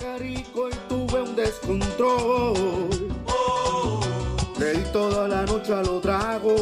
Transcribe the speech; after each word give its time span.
Qué 0.00 0.16
rico 0.16 0.70
y 0.70 0.74
tuve 0.88 1.20
un 1.20 1.36
descontrol. 1.36 2.54
Le 4.58 4.72
di 4.72 4.82
toda 4.94 5.28
la 5.28 5.42
noche 5.42 5.74
a 5.74 5.82
lo 5.82 6.00
trago 6.00 6.54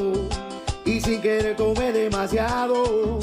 y 0.85 1.01
sin 1.01 1.23
querer 1.23 1.55
tomé 1.55 1.93
demasiado. 1.93 3.21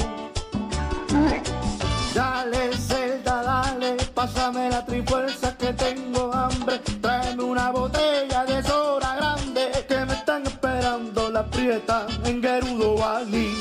Dale, 2.14 2.72
Zelda, 2.72 3.42
dale, 3.42 3.96
pásame 4.14 4.70
la 4.70 4.86
trifuerza 4.86 5.54
que 5.58 5.74
tengo 5.74 6.32
hambre. 6.32 6.78
Tráeme 7.02 7.42
una 7.42 7.70
botella 7.70 8.46
de 8.46 8.62
soda 8.62 9.16
grande 9.16 9.70
que 9.86 10.02
me 10.06 10.14
están 10.14 10.46
esperando 10.46 11.28
la 11.30 11.44
prieta 11.44 12.06
en 12.24 12.40
Gerudo 12.40 12.96
Valley. 12.96 13.54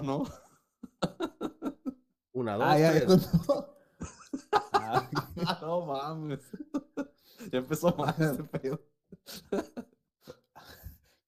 Ya 0.00 0.06
¿no? 0.06 0.24
Una, 2.32 2.54
dos, 2.54 2.64
Ah, 2.66 2.78
ya, 2.78 2.94
ya 2.94 3.06
tres. 3.06 3.30
Ah, 4.72 5.10
no 5.60 5.86
mames. 5.86 6.40
Ya 7.52 7.58
empezó 7.58 7.94
mal 7.96 8.14
ese 8.18 8.44
pedo. 8.44 8.80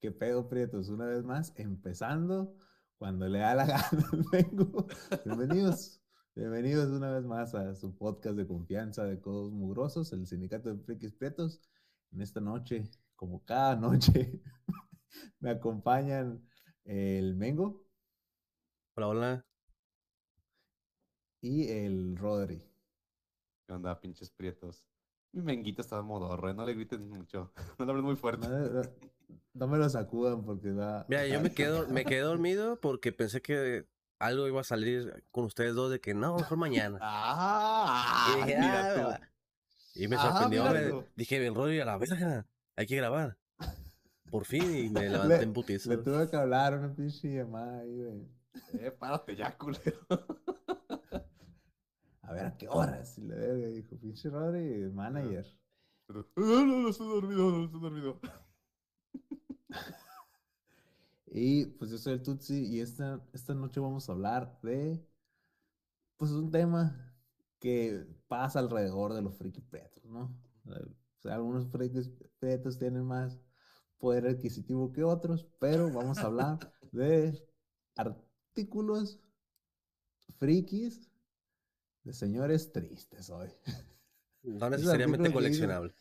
Qué 0.01 0.11
pedo, 0.11 0.49
Prietos. 0.49 0.89
Una 0.89 1.05
vez 1.05 1.23
más, 1.23 1.53
empezando 1.57 2.57
cuando 2.97 3.29
le 3.29 3.41
da 3.41 3.55
la 3.55 3.67
gana. 3.67 4.09
Vengo. 4.33 4.87
Bienvenidos. 5.25 6.01
Bienvenidos 6.35 6.89
una 6.89 7.13
vez 7.13 7.25
más 7.25 7.55
a 7.55 7.75
su 7.75 7.95
podcast 7.95 8.37
de 8.37 8.47
confianza 8.47 9.05
de 9.05 9.21
Codos 9.21 9.53
Mugrosos, 9.53 10.13
el 10.15 10.27
Sindicato 10.27 10.71
de 10.71 10.83
Frikis 10.83 11.13
Prietos. 11.13 11.61
En 12.11 12.23
esta 12.23 12.41
noche, 12.41 12.85
como 13.17 13.45
cada 13.45 13.77
noche, 13.77 14.41
me 15.41 15.51
acompañan 15.51 16.43
el 16.85 17.35
Mengo 17.37 17.82
Hola, 18.95 19.09
hola. 19.09 19.47
y 21.41 21.69
el 21.71 22.17
Rodri. 22.17 22.63
¿Qué 23.67 23.73
onda, 23.73 23.99
pinches 24.01 24.31
prietos? 24.31 24.85
Mi 25.33 25.43
menguito 25.43 25.81
está 25.83 25.97
de 25.97 26.03
modorre, 26.03 26.55
no 26.55 26.65
le 26.67 26.75
griten 26.75 27.09
mucho. 27.09 27.53
No 27.79 27.85
le 27.87 27.91
hablen 27.93 28.05
muy 28.05 28.17
fuerte. 28.17 28.47
No, 28.49 28.59
no- 28.59 28.83
no 29.55 29.67
me 29.67 29.79
lo 29.79 29.89
sacudan 29.89 30.45
porque 30.45 30.73
va. 30.73 31.05
Mira, 31.09 31.27
yo 31.27 31.41
me 31.41 31.53
quedo, 31.53 31.89
me 31.89 32.05
quedé 32.05 32.21
dormido 32.33 32.79
porque 32.81 33.13
pensé 33.13 33.41
que 33.43 33.89
algo 34.19 34.47
iba 34.47 34.61
a 34.61 34.65
salir 34.65 35.25
con 35.31 35.45
ustedes 35.45 35.75
dos 35.75 35.91
de 35.91 36.01
que 36.01 36.15
no, 36.15 36.37
mejor 36.37 36.59
mañana. 36.59 36.99
Ah, 37.01 38.29
Y 38.37 38.41
dije, 38.47 38.57
"Ah, 38.59 38.93
tú. 38.95 39.01
va". 39.09 39.21
Y 39.95 40.09
me 40.09 40.17
Ah, 40.17 40.21
sorprendió. 40.23 40.65
me- 40.71 40.89
tú. 40.91 41.05
dije, 41.17 41.45
el 41.47 41.55
rollo 41.55 41.83
a 41.83 41.87
la 41.87 41.97
verga, 41.99 42.47
hay 42.77 42.87
que 42.87 42.97
grabar. 42.97 43.37
Por 44.31 44.45
fin, 44.47 44.63
y 44.77 44.89
me 44.91 45.09
levanté 45.11 45.39
Le- 45.39 45.43
en 45.45 45.53
putiza. 45.53 45.91
Le 45.91 45.99
tuve 45.99 46.31
que 46.31 46.37
hablar 46.37 46.79
una 46.79 46.95
pinche 46.95 47.29
llamada 47.35 47.81
ahí 47.81 47.95
de. 47.97 48.27
Eh, 48.75 48.91
párate 48.91 49.37
ya, 49.37 49.57
culero. 49.57 49.99
A 52.23 52.33
ver 52.33 52.47
a 52.47 52.57
qué 52.57 52.69
horas. 52.69 53.19
Y 53.19 53.23
le 53.23 53.35
verga, 53.35 53.67
dijo, 53.69 53.97
pinche 53.99 54.29
Rodri, 54.31 54.91
manager. 54.93 55.47
Pero, 56.07 56.27
No, 56.37 56.67
no, 56.67 56.79
no 56.83 56.89
estoy 56.89 57.09
dormido, 57.09 57.51
no 57.51 57.65
estoy 57.65 57.81
dormido. 57.81 58.21
Y 61.27 61.67
pues 61.67 61.91
yo 61.91 61.99
soy 61.99 62.13
el 62.15 62.23
Tutsi 62.23 62.65
y 62.67 62.81
esta, 62.81 63.21
esta 63.33 63.55
noche 63.55 63.81
vamos 63.81 64.09
a 64.09 64.13
hablar 64.13 64.59
de 64.63 65.05
pues 66.17 66.31
un 66.33 66.51
tema 66.51 67.15
que 67.59 68.07
pasa 68.29 68.59
alrededor 68.59 69.15
de 69.15 69.23
los 69.23 69.37
friki 69.37 69.61
pretos, 69.61 70.05
¿no? 70.05 70.35
Eh, 70.67 70.85
O 71.19 71.21
sea, 71.23 71.35
algunos 71.35 71.69
frikis 71.69 72.11
pretos 72.39 72.79
tienen 72.79 73.05
más 73.05 73.39
poder 73.99 74.27
adquisitivo 74.27 74.93
que 74.93 75.05
otros, 75.05 75.47
pero 75.59 75.91
vamos 75.93 76.19
a 76.19 76.27
hablar 76.27 76.59
de 76.93 77.41
artículos 78.53 79.19
frikis 80.37 81.11
de 82.05 82.13
señores 82.13 82.71
tristes 82.71 83.31
hoy. 83.31 83.49
No 84.43 84.69
necesariamente 84.71 85.29
artículos 85.29 85.57
que 85.57 85.65
dicen- 85.65 85.69
coleccionable. 85.71 85.95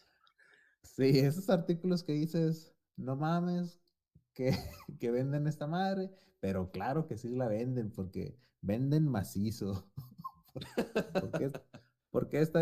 Sí, 0.83 1.19
esos 1.19 1.49
artículos 1.49 2.03
que 2.03 2.11
dices, 2.11 2.73
no 2.97 3.15
mames, 3.15 3.79
que, 4.33 4.51
que 4.99 5.11
venden 5.11 5.47
esta 5.47 5.65
madre, 5.65 6.11
pero 6.41 6.71
claro 6.71 7.07
que 7.07 7.17
sí 7.17 7.29
la 7.29 7.47
venden, 7.47 7.89
porque 7.89 8.37
venden 8.61 9.07
macizo. 9.07 9.89
porque, 11.21 11.51
porque 12.09 12.41
esta, 12.41 12.61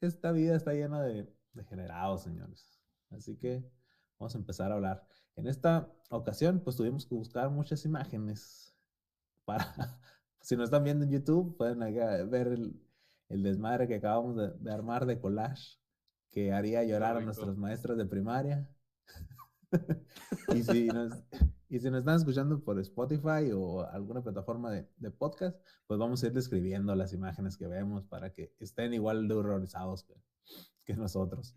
esta 0.00 0.32
vida 0.32 0.56
está 0.56 0.72
llena 0.72 1.02
de 1.02 1.32
degenerados, 1.52 2.24
señores. 2.24 2.80
Así 3.10 3.36
que 3.36 3.64
vamos 4.18 4.34
a 4.34 4.38
empezar 4.38 4.72
a 4.72 4.74
hablar. 4.74 5.06
En 5.36 5.46
esta 5.46 5.88
ocasión, 6.10 6.60
pues 6.64 6.74
tuvimos 6.74 7.06
que 7.06 7.14
buscar 7.14 7.48
muchas 7.50 7.84
imágenes 7.84 8.70
para, 9.50 9.98
si 10.40 10.56
no 10.56 10.64
están 10.64 10.84
viendo 10.84 11.04
en 11.04 11.10
YouTube, 11.10 11.56
pueden 11.56 11.80
ver 12.30 12.48
el, 12.48 12.80
el 13.28 13.42
desmadre 13.42 13.88
que 13.88 13.96
acabamos 13.96 14.36
de, 14.36 14.50
de 14.50 14.72
armar 14.72 15.06
de 15.06 15.18
collage 15.18 15.78
que 16.30 16.52
haría 16.52 16.84
llorar 16.84 17.16
a 17.16 17.20
nuestros 17.20 17.56
maestros 17.56 17.98
de 17.98 18.06
primaria. 18.06 18.68
y, 20.54 20.62
si 20.62 20.86
nos, 20.86 21.12
y 21.68 21.80
si 21.80 21.90
nos 21.90 22.00
están 22.00 22.16
escuchando 22.16 22.60
por 22.62 22.78
Spotify 22.78 23.50
o 23.52 23.82
alguna 23.82 24.22
plataforma 24.22 24.70
de, 24.70 24.88
de 24.96 25.10
podcast, 25.10 25.58
pues 25.86 25.98
vamos 25.98 26.22
a 26.22 26.26
ir 26.26 26.32
describiendo 26.32 26.94
las 26.94 27.12
imágenes 27.12 27.56
que 27.56 27.66
vemos 27.66 28.04
para 28.04 28.32
que 28.32 28.54
estén 28.60 28.94
igual 28.94 29.26
de 29.26 29.34
horrorizados 29.34 30.04
que, 30.04 30.14
que 30.84 30.94
nosotros. 30.94 31.56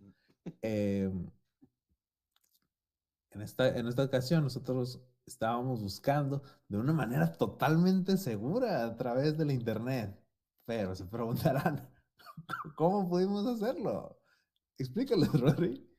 Eh, 0.61 1.11
en, 3.31 3.41
esta, 3.41 3.77
en 3.77 3.87
esta 3.87 4.03
ocasión 4.03 4.43
nosotros 4.43 5.01
estábamos 5.25 5.81
buscando 5.81 6.43
de 6.67 6.77
una 6.77 6.93
manera 6.93 7.31
totalmente 7.33 8.17
segura 8.17 8.85
a 8.85 8.95
través 8.95 9.37
del 9.37 9.51
internet. 9.51 10.19
Pero 10.65 10.95
se 10.95 11.05
preguntarán, 11.05 11.89
¿cómo 12.75 13.09
pudimos 13.09 13.45
hacerlo? 13.45 14.19
Explícales, 14.77 15.31
Rory. 15.33 15.89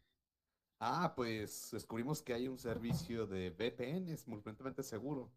Ah, 0.81 1.15
pues 1.15 1.71
descubrimos 1.73 2.23
que 2.23 2.35
hay 2.35 2.49
un 2.49 2.59
servicio 2.59 3.27
de 3.27 3.51
VPN, 3.51 4.13
es 4.13 4.25
completamente 4.25 4.83
seguro, 4.83 5.33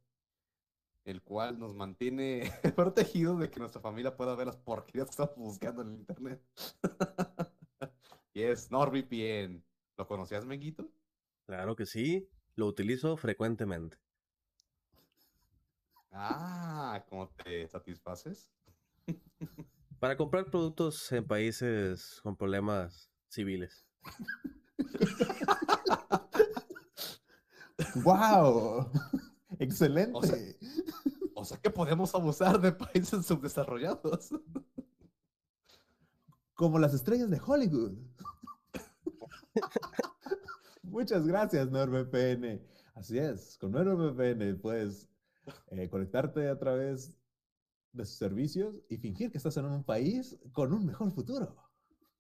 el 1.06 1.22
cual 1.22 1.60
nos 1.60 1.74
mantiene 1.74 2.52
protegidos 2.76 3.40
de 3.40 3.50
que 3.50 3.60
nuestra 3.60 3.82
familia 3.82 4.18
pueda 4.18 4.36
ver 4.36 4.48
las 4.48 4.58
porquerías 4.58 5.06
que 5.06 5.12
estamos 5.12 5.36
buscando 5.38 5.84
en 5.84 5.90
el 5.90 6.00
internet. 6.00 6.42
y 8.34 8.42
es 8.42 8.72
NordVPN. 8.72 9.64
¿Lo 9.98 10.08
conocías, 10.08 10.46
Menguito? 10.46 10.90
Claro 11.46 11.76
que 11.76 11.86
sí, 11.86 12.30
lo 12.58 12.66
utilizo 12.66 13.16
frecuentemente. 13.16 13.98
Ah, 16.12 17.06
¿cómo 17.08 17.30
te 17.30 17.68
satisfaces? 17.68 18.52
Para 20.00 20.18
comprar 20.18 20.46
productos 20.46 21.12
en 21.12 21.26
países 21.26 22.20
con 22.24 22.36
problemas 22.36 23.10
civiles. 23.30 23.86
¡Wow! 28.04 28.92
¡Excelente! 29.60 30.58
O 31.36 31.46
sea 31.46 31.58
que 31.60 31.70
podemos 31.70 32.14
abusar 32.16 32.60
de 32.60 32.72
países 32.72 33.26
subdesarrollados. 33.26 34.30
Como 36.56 36.80
las 36.80 36.96
estrellas 36.96 37.30
de 37.30 37.40
Hollywood. 37.40 37.94
Muchas 40.90 41.28
gracias, 41.28 41.70
NordVPN. 41.70 42.62
Así 42.96 43.18
es, 43.20 43.58
con 43.60 43.72
NordVPN 43.72 44.60
puedes 44.60 45.08
eh, 45.68 45.90
conectarte 45.90 46.48
a 46.50 46.58
través 46.58 47.16
de 47.92 48.06
sus 48.06 48.18
servicios 48.18 48.76
y 48.90 48.98
fingir 48.98 49.32
que 49.32 49.38
estás 49.38 49.58
en 49.58 49.66
un 49.66 49.84
país 49.84 50.38
con 50.52 50.74
un 50.74 50.86
mejor 50.86 51.12
futuro. 51.12 51.56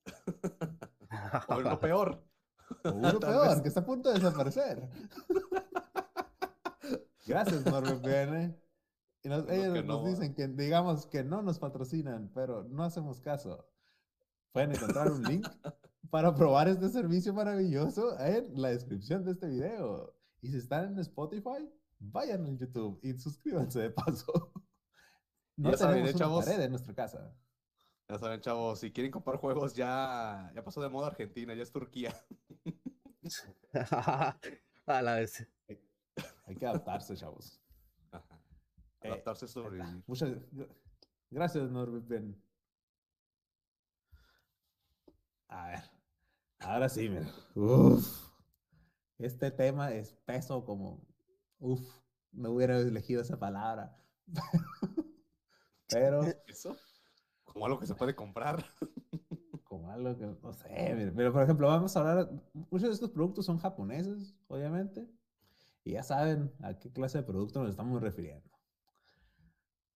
O 1.48 1.62
lo 1.62 1.80
peor. 1.80 2.22
O 2.84 2.90
uno 2.92 3.19
peor, 3.19 3.50
vez. 3.50 3.62
que 3.62 3.69
está 3.69 3.80
a 3.80 3.86
punto 3.86 4.10
de 4.10 4.16
desaparecer. 4.19 4.88
Gracias, 7.25 7.66
NordVPN. 7.66 8.56
Y 9.24 9.30
nos- 9.30 9.46
Lo 9.48 9.52
ellos 9.52 9.74
que 9.74 9.84
nos 9.84 10.04
no- 10.04 10.08
dicen 10.10 10.34
que 10.36 10.48
digamos 10.50 11.08
que 11.08 11.24
no 11.24 11.42
nos 11.42 11.60
patrocinan, 11.60 12.30
pero 12.36 12.64
no 12.66 12.84
hacemos 12.84 13.19
caso. 13.22 13.66
Pueden 14.52 14.74
encontrar 14.74 15.12
un 15.12 15.24
link 15.24 15.48
para 16.10 16.34
probar 16.34 16.68
este 16.68 16.90
servicio 16.90 17.34
maravilloso 17.34 18.20
en 18.20 18.50
la 18.62 18.70
descripción 18.70 19.24
de 19.24 19.32
este 19.32 19.48
video. 19.48 20.14
Y 20.42 20.50
si 20.52 20.58
están 20.58 20.92
en 20.94 21.00
Spotify, 21.00 21.70
vayan 22.00 22.46
al 22.46 22.58
YouTube 22.58 23.00
y 23.04 23.14
suscríbanse 23.18 23.80
de 23.82 23.90
paso. 23.92 24.54
No 25.58 25.72
Ya 25.72 25.78
saben, 25.78 25.96
tenemos 26.04 26.10
¿eh, 26.12 26.14
una 26.16 26.20
chavos? 26.20 26.46
pared 26.46 26.62
en 26.64 26.70
nuestra 26.72 26.94
casa. 26.94 27.36
Ya 28.10 28.18
saben, 28.20 28.40
chavos, 28.42 28.80
si 28.80 28.92
quieren 28.92 29.12
comprar 29.12 29.38
juegos, 29.38 29.74
ya, 29.76 30.50
ya 30.56 30.64
pasó 30.64 30.82
de 30.82 30.90
moda 30.90 31.08
Argentina, 31.08 31.54
ya 31.56 31.64
es 31.64 31.72
Turquía. 31.72 32.14
A 34.86 35.02
la 35.02 35.16
vez. 35.16 35.46
Hay 36.46 36.56
que 36.56 36.66
adaptarse, 36.66 37.16
chavos. 37.16 37.60
Ajá. 38.12 38.40
Eh, 39.02 39.08
Adaptarse 39.10 39.46
está. 39.46 39.62
sobrevivir. 39.62 40.04
Muchas 40.08 40.30
gra- 40.52 40.70
gracias, 41.30 41.70
NordVPN. 41.70 42.36
A 45.50 45.68
ver, 45.68 45.84
ahora 46.60 46.90
sí, 46.90 47.10
mira. 47.10 47.28
Uf. 47.56 48.28
Este 49.18 49.52
tema 49.52 49.92
es 49.94 50.14
peso 50.26 50.64
como. 50.64 51.02
Uf, 51.60 51.82
no 52.32 52.52
hubiera 52.52 52.78
elegido 52.78 53.22
esa 53.22 53.40
palabra. 53.40 53.96
Pero 55.90 56.22
¿Eso? 56.48 56.76
Como 57.44 57.66
algo 57.66 57.80
que 57.80 57.88
se 57.88 57.96
puede 57.96 58.16
comprar. 58.16 58.64
como 59.64 59.90
algo 59.92 60.18
que, 60.18 60.26
no 60.26 60.54
sé, 60.54 60.96
mira, 60.96 61.12
pero 61.14 61.34
por 61.34 61.44
ejemplo, 61.44 61.68
vamos 61.68 61.96
a 61.96 62.00
hablar, 62.00 62.30
muchos 62.54 62.90
de 62.90 62.94
estos 62.94 63.12
productos 63.12 63.46
son 63.46 63.60
japoneses, 63.60 64.34
obviamente, 64.48 65.10
y 65.84 65.92
ya 65.92 66.04
saben 66.04 66.54
a 66.62 66.80
qué 66.80 66.92
clase 66.92 67.18
de 67.18 67.26
producto 67.26 67.62
nos 67.62 67.72
estamos 67.72 68.02
refiriendo. 68.02 68.50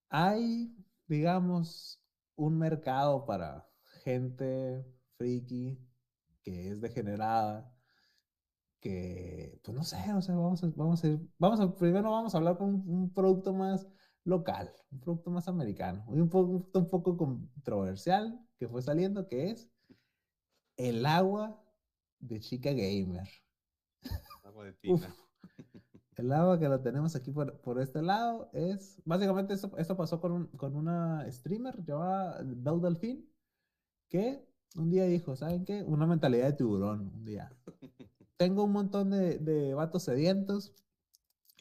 Hay, 0.10 0.76
digamos, 1.08 2.04
un 2.36 2.58
mercado 2.58 3.26
para 3.26 3.66
gente 4.04 4.86
friki 5.22 5.78
que 6.44 6.70
es 6.72 6.82
degenerada, 6.82 7.72
que, 8.80 9.60
pues 9.64 9.76
no 9.76 9.84
sé, 9.84 9.98
o 10.14 10.22
sea, 10.22 10.36
vamos 10.36 10.64
a, 10.64 10.68
vamos 10.76 11.04
a, 11.04 11.08
ir- 11.08 11.30
vamos 11.38 11.60
a, 11.60 11.76
primero 11.76 12.12
vamos 12.12 12.34
a 12.34 12.38
hablar 12.38 12.58
con 12.58 12.70
un, 12.70 12.84
un 12.88 13.14
producto 13.14 13.54
más 13.54 13.88
local, 14.24 14.74
un 14.92 15.00
producto 15.00 15.30
más 15.32 15.48
americano, 15.48 16.06
y 16.16 16.20
un 16.20 16.30
producto 16.30 16.80
un 16.80 16.90
poco 16.90 17.16
controversial 17.18 18.40
que 18.58 18.68
fue 18.68 18.82
saliendo, 18.82 19.28
que 19.28 19.52
es 19.52 19.70
el 20.78 21.06
agua 21.06 21.64
de 22.20 22.40
chica 22.42 22.72
gamer. 22.74 23.28
Agua 24.44 24.66
de 24.66 24.74
Uf. 24.86 25.02
tina. 25.02 25.16
El 26.16 26.32
agua 26.32 26.60
que 26.60 26.68
lo 26.70 26.82
tenemos 26.82 27.16
aquí 27.16 27.32
por, 27.32 27.60
por 27.62 27.80
este 27.82 28.02
lado 28.02 28.50
es, 28.54 29.02
básicamente 29.06 29.54
esto, 29.54 29.76
esto 29.78 29.98
pasó 29.98 30.20
con, 30.22 30.32
un- 30.34 30.48
con 30.48 30.76
una 30.76 31.30
streamer 31.32 31.84
llamada 31.86 32.42
Belle 32.44 32.80
Delfín, 32.82 33.30
que 34.10 34.48
un 34.76 34.90
día 34.90 35.06
dijo, 35.06 35.36
¿saben 35.36 35.66
qué? 35.66 35.84
Una 35.84 36.08
mentalidad 36.08 36.48
de 36.48 36.54
tiburón, 36.54 37.12
un 37.14 37.26
día. 37.26 37.52
Tengo 38.38 38.64
un 38.64 38.72
montón 38.72 39.12
de, 39.12 39.38
de 39.38 39.74
vatos 39.74 40.04
sedientos 40.04 40.74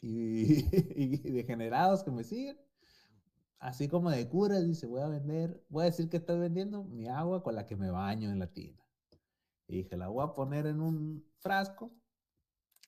y, 0.01 0.65
y 0.95 1.17
degenerados 1.31 2.03
que 2.03 2.11
me 2.11 2.23
siguen. 2.23 2.57
Así 3.59 3.87
como 3.87 4.09
de 4.09 4.27
curas, 4.27 4.65
dice, 4.65 4.87
voy 4.87 5.01
a 5.01 5.07
vender, 5.07 5.63
voy 5.69 5.83
a 5.83 5.85
decir 5.85 6.09
que 6.09 6.17
estoy 6.17 6.39
vendiendo 6.39 6.83
mi 6.83 7.07
agua 7.07 7.43
con 7.43 7.53
la 7.53 7.67
que 7.67 7.75
me 7.75 7.91
baño 7.91 8.31
en 8.31 8.39
la 8.39 8.51
tina. 8.51 8.79
Y 9.67 9.77
dije, 9.77 9.95
la 9.97 10.07
voy 10.07 10.25
a 10.25 10.33
poner 10.33 10.65
en 10.65 10.81
un 10.81 11.23
frasco 11.39 11.91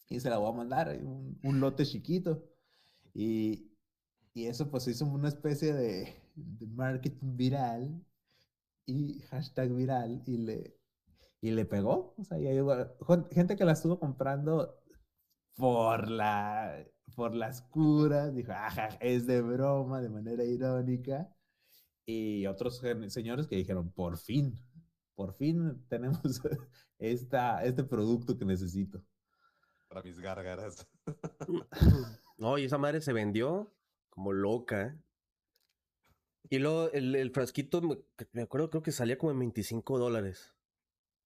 y 0.10 0.20
se 0.20 0.30
la 0.30 0.38
voy 0.38 0.50
a 0.50 0.58
mandar, 0.58 1.00
un, 1.04 1.40
un 1.44 1.60
lote 1.60 1.86
chiquito. 1.86 2.44
Y, 3.14 3.72
y 4.34 4.46
eso 4.46 4.72
pues 4.72 4.88
hizo 4.88 5.06
una 5.06 5.28
especie 5.28 5.74
de, 5.74 6.16
de 6.36 6.68
marketing 6.68 7.38
viral 7.38 8.04
y 8.86 9.20
hashtag 9.30 9.72
viral 9.74 10.24
y 10.26 10.38
le, 10.38 10.78
y 11.42 11.52
le 11.52 11.66
pegó. 11.66 12.16
O 12.18 12.24
sea, 12.24 12.38
llegó- 12.38 12.96
jon- 13.00 13.28
gente 13.32 13.56
que 13.56 13.66
la 13.66 13.74
estuvo 13.74 14.00
comprando 14.00 14.80
por 15.56 16.10
la 16.10 16.86
por 17.16 17.36
las 17.36 17.62
curas, 17.64 18.34
dijo, 18.34 18.54
ajá, 18.54 18.88
es 19.02 19.28
de 19.28 19.42
broma, 19.42 20.02
de 20.02 20.10
manera 20.10 20.44
irónica. 20.44 21.30
Y 22.06 22.46
otros 22.48 22.82
señores 23.10 23.48
que 23.48 23.56
dijeron, 23.58 23.92
por 23.92 24.18
fin, 24.18 24.56
por 25.16 25.36
fin 25.36 25.86
tenemos 25.90 26.20
esta, 26.98 27.64
este 27.64 27.84
producto 27.84 28.38
que 28.38 28.46
necesito. 28.46 29.04
Para 29.90 30.02
mis 30.02 30.20
gárgaras. 30.20 30.88
No, 32.38 32.58
y 32.58 32.66
esa 32.66 32.78
madre 32.80 33.00
se 33.00 33.14
vendió 33.14 33.74
como 34.10 34.34
loca. 34.34 35.00
Y 36.50 36.60
luego 36.60 36.92
el, 36.92 37.16
el 37.16 37.32
frasquito, 37.32 37.82
me, 37.82 37.98
me 38.34 38.42
acuerdo, 38.44 38.70
creo 38.70 38.84
que 38.84 38.92
salía 38.92 39.18
como 39.18 39.32
en 39.32 39.40
25 39.40 39.98
dólares. 39.98 40.54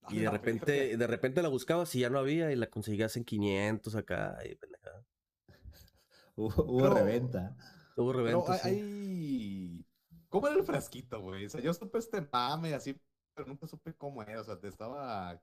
Y 0.10 0.20
de 0.20 0.30
repente, 0.30 0.72
verga. 0.72 0.98
de 0.98 1.08
repente 1.08 1.42
la 1.42 1.50
buscabas 1.50 1.94
y 1.96 2.00
ya 2.00 2.10
no 2.10 2.20
había 2.20 2.52
y 2.52 2.56
la 2.56 2.70
conseguías 2.70 3.18
en 3.18 3.26
500 3.26 3.96
acá. 3.96 4.38
Y 4.50 4.56
pendejada. 4.56 5.06
Hubo, 6.36 6.64
hubo 6.64 6.82
Pero- 6.84 6.94
reventa. 6.96 7.56
Hubo 7.98 8.12
Pero 8.14 8.24
reventa, 8.24 8.60
hay, 8.64 8.80
sí. 8.80 9.86
¿Cómo 10.30 10.48
era 10.48 10.56
el 10.58 10.64
frasquito, 10.64 11.20
güey? 11.20 11.46
O 11.46 11.50
sea, 11.50 11.62
yo 11.62 11.74
supe 11.74 11.98
este 11.98 12.22
mame 12.32 12.74
así, 12.76 12.96
pero 13.34 13.48
nunca 13.48 13.66
supe 13.68 13.94
cómo 13.96 14.22
era. 14.22 14.40
O 14.42 14.44
sea, 14.44 14.60
te 14.60 14.68
estaba. 14.68 15.42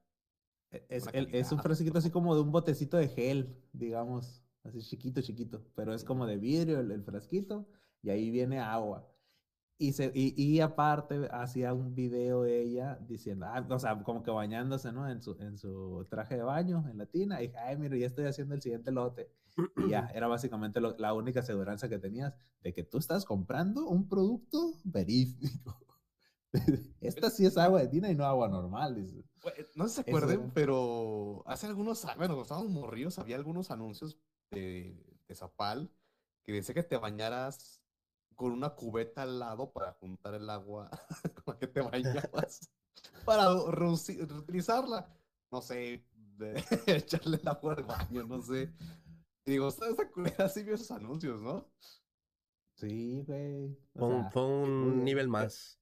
E- 0.71 0.87
Es, 0.89 1.07
el- 1.13 1.35
es 1.35 1.51
un 1.51 1.61
frasquito 1.61 1.99
así 1.99 2.11
como 2.11 2.35
de 2.37 2.43
un 2.43 2.53
botecito 2.53 2.97
de 2.97 3.09
gel, 3.09 3.61
digamos, 3.73 4.45
así 4.63 4.81
chiquito, 4.83 5.21
chiquito, 5.21 5.65
pero 5.75 5.93
es 5.95 6.05
como 6.05 6.27
de 6.27 6.37
vidrio 6.37 6.79
el, 6.79 6.91
el 6.93 7.03
frasquito 7.03 7.67
y 8.03 8.11
ahí 8.11 8.31
viene 8.31 8.61
agua. 8.61 9.11
Y, 9.77 9.93
se, 9.93 10.13
y, 10.15 10.35
y 10.41 10.61
aparte 10.61 11.29
hacía 11.33 11.75
un 11.75 11.95
video 11.95 12.45
ella 12.47 12.97
diciendo, 13.09 13.47
ah, 13.47 13.67
o 13.69 13.79
sea, 13.79 14.01
como 14.05 14.23
que 14.23 14.31
bañándose, 14.31 14.93
¿no? 14.93 15.09
En 15.11 15.21
su, 15.21 15.37
en 15.41 15.59
su 15.59 16.07
traje 16.09 16.37
de 16.37 16.43
baño, 16.45 16.85
en 16.89 16.97
la 16.99 17.07
tina, 17.07 17.43
y 17.43 17.49
dije, 17.49 17.59
ay, 17.59 17.77
mira, 17.77 17.97
ya 17.97 18.07
estoy 18.07 18.27
haciendo 18.27 18.55
el 18.55 18.63
siguiente 18.63 18.93
lote. 18.93 19.31
Y 19.77 19.91
ya, 19.91 20.11
era 20.15 20.27
básicamente 20.29 20.81
lo- 20.81 20.97
la 20.99 21.13
única 21.13 21.41
aseguranza 21.41 21.89
que 21.89 21.99
tenías 21.99 22.35
de 22.63 22.73
que 22.73 22.85
tú 22.85 22.99
estás 22.99 23.25
comprando 23.25 23.87
un 23.89 24.09
producto 24.09 24.75
verífico. 24.85 25.77
Esta 27.01 27.31
sí 27.31 27.45
es 27.47 27.57
agua 27.59 27.81
de 27.81 27.89
tina 27.89 28.11
y 28.11 28.15
no 28.15 28.25
agua 28.25 28.49
normal, 28.49 28.95
dice. 28.95 29.25
Güey, 29.43 29.55
No 29.75 29.89
se 29.89 30.01
Eso 30.03 30.11
acuerden, 30.11 30.41
era. 30.43 30.53
pero 30.55 31.43
hace 31.47 31.67
algunos 31.67 32.05
años, 32.05 32.17
bueno, 32.19 32.35
cuando 32.35 32.43
estábamos 32.43 32.71
morridos, 32.71 33.19
había 33.19 33.37
algunos 33.37 33.71
anuncios 33.71 34.19
de, 34.53 34.97
de 35.27 35.35
Zapal 35.35 35.91
que 36.45 36.53
decía 36.53 36.75
que 36.75 36.83
te 36.85 36.97
bañaras 36.97 37.81
con 38.35 38.53
una 38.53 38.71
cubeta 38.71 39.23
al 39.23 39.39
lado 39.39 39.73
para 39.73 39.93
juntar 39.93 40.35
el 40.35 40.49
agua 40.51 40.91
con 41.45 41.55
la 41.55 41.59
que 41.59 41.67
te 41.69 41.81
bañabas 41.81 42.71
para 43.25 43.49
reutilizarla. 43.71 45.09
No 45.51 45.61
sé, 45.63 46.05
de 46.37 46.55
echarle 46.87 47.39
el 47.41 47.49
agua 47.49 47.75
al 47.75 47.85
baño, 47.85 48.25
no 48.25 48.43
sé. 48.43 48.73
Y 49.47 49.53
digo, 49.53 49.69
esta, 49.69 49.89
esta 49.89 50.11
culera 50.11 50.49
sí 50.49 50.63
vio 50.63 50.75
esos 50.75 50.91
anuncios, 50.91 51.41
¿no? 51.41 51.71
Sí, 52.77 53.23
güey. 53.27 53.79
un, 53.95 54.31
sea, 54.33 54.43
un 54.43 55.05
nivel 55.05 55.29
más. 55.29 55.81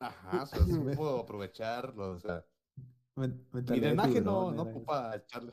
Ajá, 0.00 0.42
o 0.42 0.46
sea, 0.46 0.64
sí 0.64 0.72
puedo 0.96 1.20
aprovecharlo, 1.20 2.12
o 2.12 2.20
sea, 2.20 2.44
de 3.16 3.62
drenaje 3.62 4.20
no, 4.20 4.52
no 4.52 4.62
eso. 4.62 4.70
ocupa 4.70 5.16
echarle. 5.16 5.52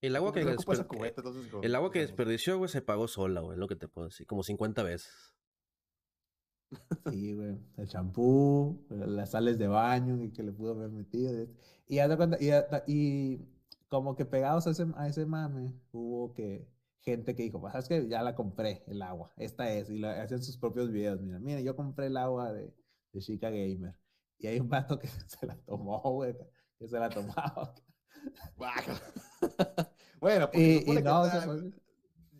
El 0.00 0.16
agua 0.16 0.32
que, 0.32 0.44
desper- 0.44 0.86
cubeta, 0.86 1.20
entonces 1.20 1.52
el 1.62 1.74
agua 1.74 1.90
que 1.90 1.98
desperdició, 2.00 2.56
güey, 2.58 2.68
se 2.70 2.80
pagó 2.82 3.06
sola, 3.06 3.40
güey, 3.42 3.58
lo 3.58 3.68
que 3.68 3.76
te 3.76 3.86
puedo 3.88 4.08
decir. 4.08 4.26
Como 4.26 4.42
50 4.42 4.82
veces. 4.82 5.12
Sí, 7.10 7.34
güey. 7.34 7.58
El 7.76 7.88
champú, 7.88 8.86
las 8.90 9.32
sales 9.32 9.58
de 9.58 9.66
baño 9.66 10.22
y 10.22 10.32
que 10.32 10.42
le 10.42 10.52
pudo 10.52 10.72
haber 10.72 10.90
metido. 10.90 11.42
y- 11.42 11.50
Y, 11.88 11.98
y, 12.86 13.48
como 13.88 14.14
que 14.14 14.24
pegados 14.24 14.66
a 14.66 14.70
ese, 14.70 14.86
a 14.94 15.08
ese 15.08 15.26
mame, 15.26 15.74
hubo 15.90 16.32
que 16.32 16.68
gente 17.00 17.34
que 17.34 17.42
dijo, 17.42 17.60
pues 17.60 17.72
sabes 17.72 17.88
que 17.88 18.08
ya 18.08 18.22
la 18.22 18.34
compré, 18.36 18.84
el 18.86 19.02
agua, 19.02 19.32
esta 19.36 19.72
es, 19.72 19.90
y 19.90 19.98
la, 19.98 20.22
hacían 20.22 20.42
sus 20.42 20.56
propios 20.58 20.92
videos. 20.92 21.20
Mira, 21.20 21.38
mira, 21.40 21.60
yo 21.60 21.74
compré 21.74 22.06
el 22.06 22.16
agua 22.16 22.52
de, 22.52 22.72
de 23.12 23.20
Chica 23.20 23.50
Gamer. 23.50 23.96
Y 24.38 24.46
hay 24.46 24.60
un 24.60 24.68
vato 24.68 24.98
que 24.98 25.08
se 25.26 25.44
la 25.46 25.56
tomó, 25.66 26.00
güey, 26.02 26.36
que 26.78 26.86
se 26.88 26.98
la 26.98 27.10
tomaba. 27.10 27.74
Bueno, 30.20 30.50
que 30.50 30.84
no, 31.02 31.24
está- 31.24 31.42
fue- 31.42 31.72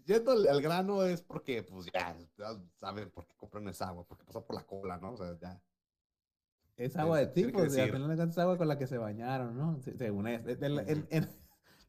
yendo 0.04 0.32
al, 0.32 0.60
grano 0.60 1.02
es 1.04 1.22
porque, 1.22 1.62
pues 1.62 1.86
ya, 1.92 2.14
ya 2.36 2.60
saben 2.76 3.10
por 3.10 3.26
qué 3.26 3.34
compran 3.36 3.66
esa 3.68 3.88
agua, 3.88 4.04
porque 4.06 4.24
pasó 4.24 4.44
por 4.44 4.56
la 4.56 4.64
cola, 4.64 4.98
¿no? 4.98 5.12
O 5.12 5.16
sea, 5.16 5.38
ya. 5.40 5.62
Es 6.76 6.96
agua 6.96 7.18
de 7.18 7.32
que 7.32 7.46
tipos, 7.46 7.74
y 7.76 7.80
al 7.80 7.90
final 7.92 8.28
es 8.28 8.38
agua 8.38 8.58
con 8.58 8.68
la 8.68 8.76
que 8.78 8.86
se 8.86 8.98
bañaron, 8.98 9.56
¿no? 9.56 9.80
Se- 9.80 9.96
Según 9.96 10.26
es. 10.28 10.44
del- 10.44 10.78
en- 10.80 11.06
en- 11.10 11.28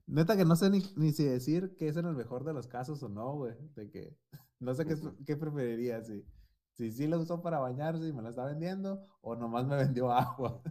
neta 0.07 0.37
que 0.37 0.45
no 0.45 0.55
sé 0.55 0.69
ni, 0.69 0.79
ni 0.95 1.11
si 1.11 1.23
decir 1.25 1.75
que 1.77 1.87
es 1.89 1.97
en 1.97 2.05
el 2.05 2.15
mejor 2.15 2.43
de 2.43 2.53
los 2.53 2.67
casos 2.67 3.01
o 3.03 3.09
no, 3.09 3.35
güey. 3.35 3.53
De 3.75 3.89
que 3.89 4.17
no 4.59 4.73
sé 4.73 4.85
qué, 4.85 4.97
qué 5.25 5.35
preferiría, 5.35 6.01
si, 6.03 6.25
si 6.73 6.91
sí 6.91 7.07
lo 7.07 7.19
usó 7.19 7.41
para 7.41 7.59
bañarse 7.59 8.07
y 8.07 8.13
me 8.13 8.21
la 8.21 8.29
está 8.29 8.45
vendiendo, 8.45 9.05
o 9.21 9.35
nomás 9.35 9.65
me 9.65 9.75
vendió 9.75 10.11
agua. 10.11 10.61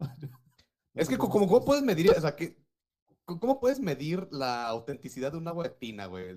Es 0.98 1.08
que, 1.08 1.16
cómo 1.18 1.30
como, 1.30 1.46
está 1.46 1.46
¿cómo 1.46 1.64
eso. 1.64 1.64
puedes 1.64 1.82
medir, 1.84 2.10
o 2.10 2.20
sea, 2.20 2.36
que, 2.36 2.56
cómo 3.24 3.60
puedes 3.60 3.80
medir 3.80 4.28
la 4.32 4.66
autenticidad 4.68 5.32
de 5.32 5.38
un 5.38 5.48
agua 5.48 5.64
de 5.64 5.70
tina, 5.70 6.06
güey? 6.06 6.36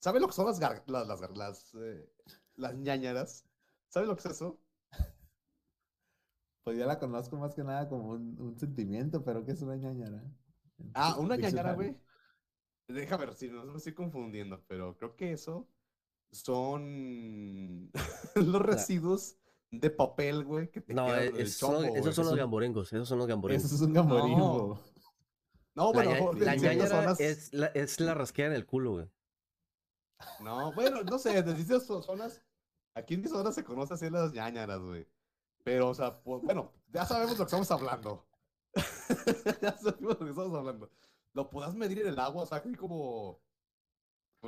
¿Sabes 0.00 0.20
lo 0.22 0.28
que 0.28 0.34
son 0.34 0.46
las, 0.46 0.60
gar- 0.60 0.84
las, 0.88 1.06
las, 1.08 1.36
las, 1.36 1.74
eh, 1.76 2.08
las 2.56 2.76
ñañaras? 2.76 3.46
¿Sabes 3.88 4.08
lo 4.08 4.16
que 4.16 4.20
es 4.28 4.34
eso? 4.36 4.60
Pues 6.64 6.76
yo 6.76 6.84
la 6.86 6.98
conozco 6.98 7.36
más 7.38 7.54
que 7.54 7.64
nada 7.64 7.88
como 7.88 8.10
un, 8.10 8.38
un 8.38 8.58
sentimiento, 8.58 9.24
pero 9.24 9.42
¿qué 9.44 9.52
es 9.52 9.62
una 9.62 9.76
ñañara? 9.76 10.22
Ah, 10.94 11.16
una 11.18 11.36
ñañara, 11.36 11.74
güey. 11.74 11.96
Déjame 12.88 13.26
ver 13.26 13.34
si 13.34 13.48
no 13.48 13.64
me 13.66 13.78
estoy 13.78 13.94
confundiendo, 13.94 14.62
pero 14.68 14.96
creo 14.96 15.16
que 15.16 15.32
eso 15.32 15.68
son 16.32 17.90
los 18.36 18.62
residuos 18.62 19.38
de 19.80 19.90
papel, 19.90 20.44
güey, 20.44 20.70
que 20.70 20.80
te 20.80 20.94
No, 20.94 21.14
eh, 21.14 21.32
esos 21.36 21.54
son, 21.56 21.84
esos 21.96 22.16
los 22.18 22.34
gamborengos, 22.36 22.92
esos 22.92 23.08
son 23.08 23.18
los 23.18 23.26
gamborengos. 23.26 23.64
Eso 23.64 23.74
es 23.74 23.80
un 23.82 23.92
gamborismo. 23.92 24.80
No, 25.74 25.92
La, 25.92 26.04
bueno, 26.04 26.32
la 26.38 26.56
ñañara 26.56 26.88
zonas- 27.02 27.20
es 27.20 27.52
la, 27.52 27.66
es 27.68 28.00
la 28.00 28.14
rasquera 28.14 28.48
en 28.48 28.54
el 28.54 28.66
culo, 28.66 28.92
güey. 28.92 29.10
No, 30.40 30.72
bueno, 30.72 31.02
no 31.02 31.18
sé, 31.18 31.36
en 31.38 31.46
distintas 31.46 31.88
zo- 31.88 32.02
zonas. 32.02 32.42
Aquí 32.94 33.14
en 33.14 33.20
mi 33.22 33.28
zona 33.28 33.52
se 33.52 33.62
conoce 33.62 33.94
así 33.94 34.08
las 34.08 34.32
ñañaras, 34.32 34.80
güey. 34.80 35.06
Pero, 35.64 35.90
o 35.90 35.94
sea, 35.94 36.22
pues, 36.22 36.42
bueno, 36.42 36.72
ya 36.92 37.04
sabemos 37.04 37.32
lo 37.32 37.44
que 37.44 37.48
estamos 37.48 37.70
hablando. 37.70 38.26
ya 39.62 39.76
sabemos 39.76 40.18
lo 40.18 40.24
que 40.24 40.30
estamos 40.30 40.54
hablando. 40.54 40.90
Lo 41.34 41.50
podás 41.50 41.74
medir 41.74 41.98
en 42.00 42.08
el 42.08 42.18
agua, 42.18 42.44
o 42.44 42.46
sea, 42.46 42.58
así 42.58 42.74
como. 42.74 43.38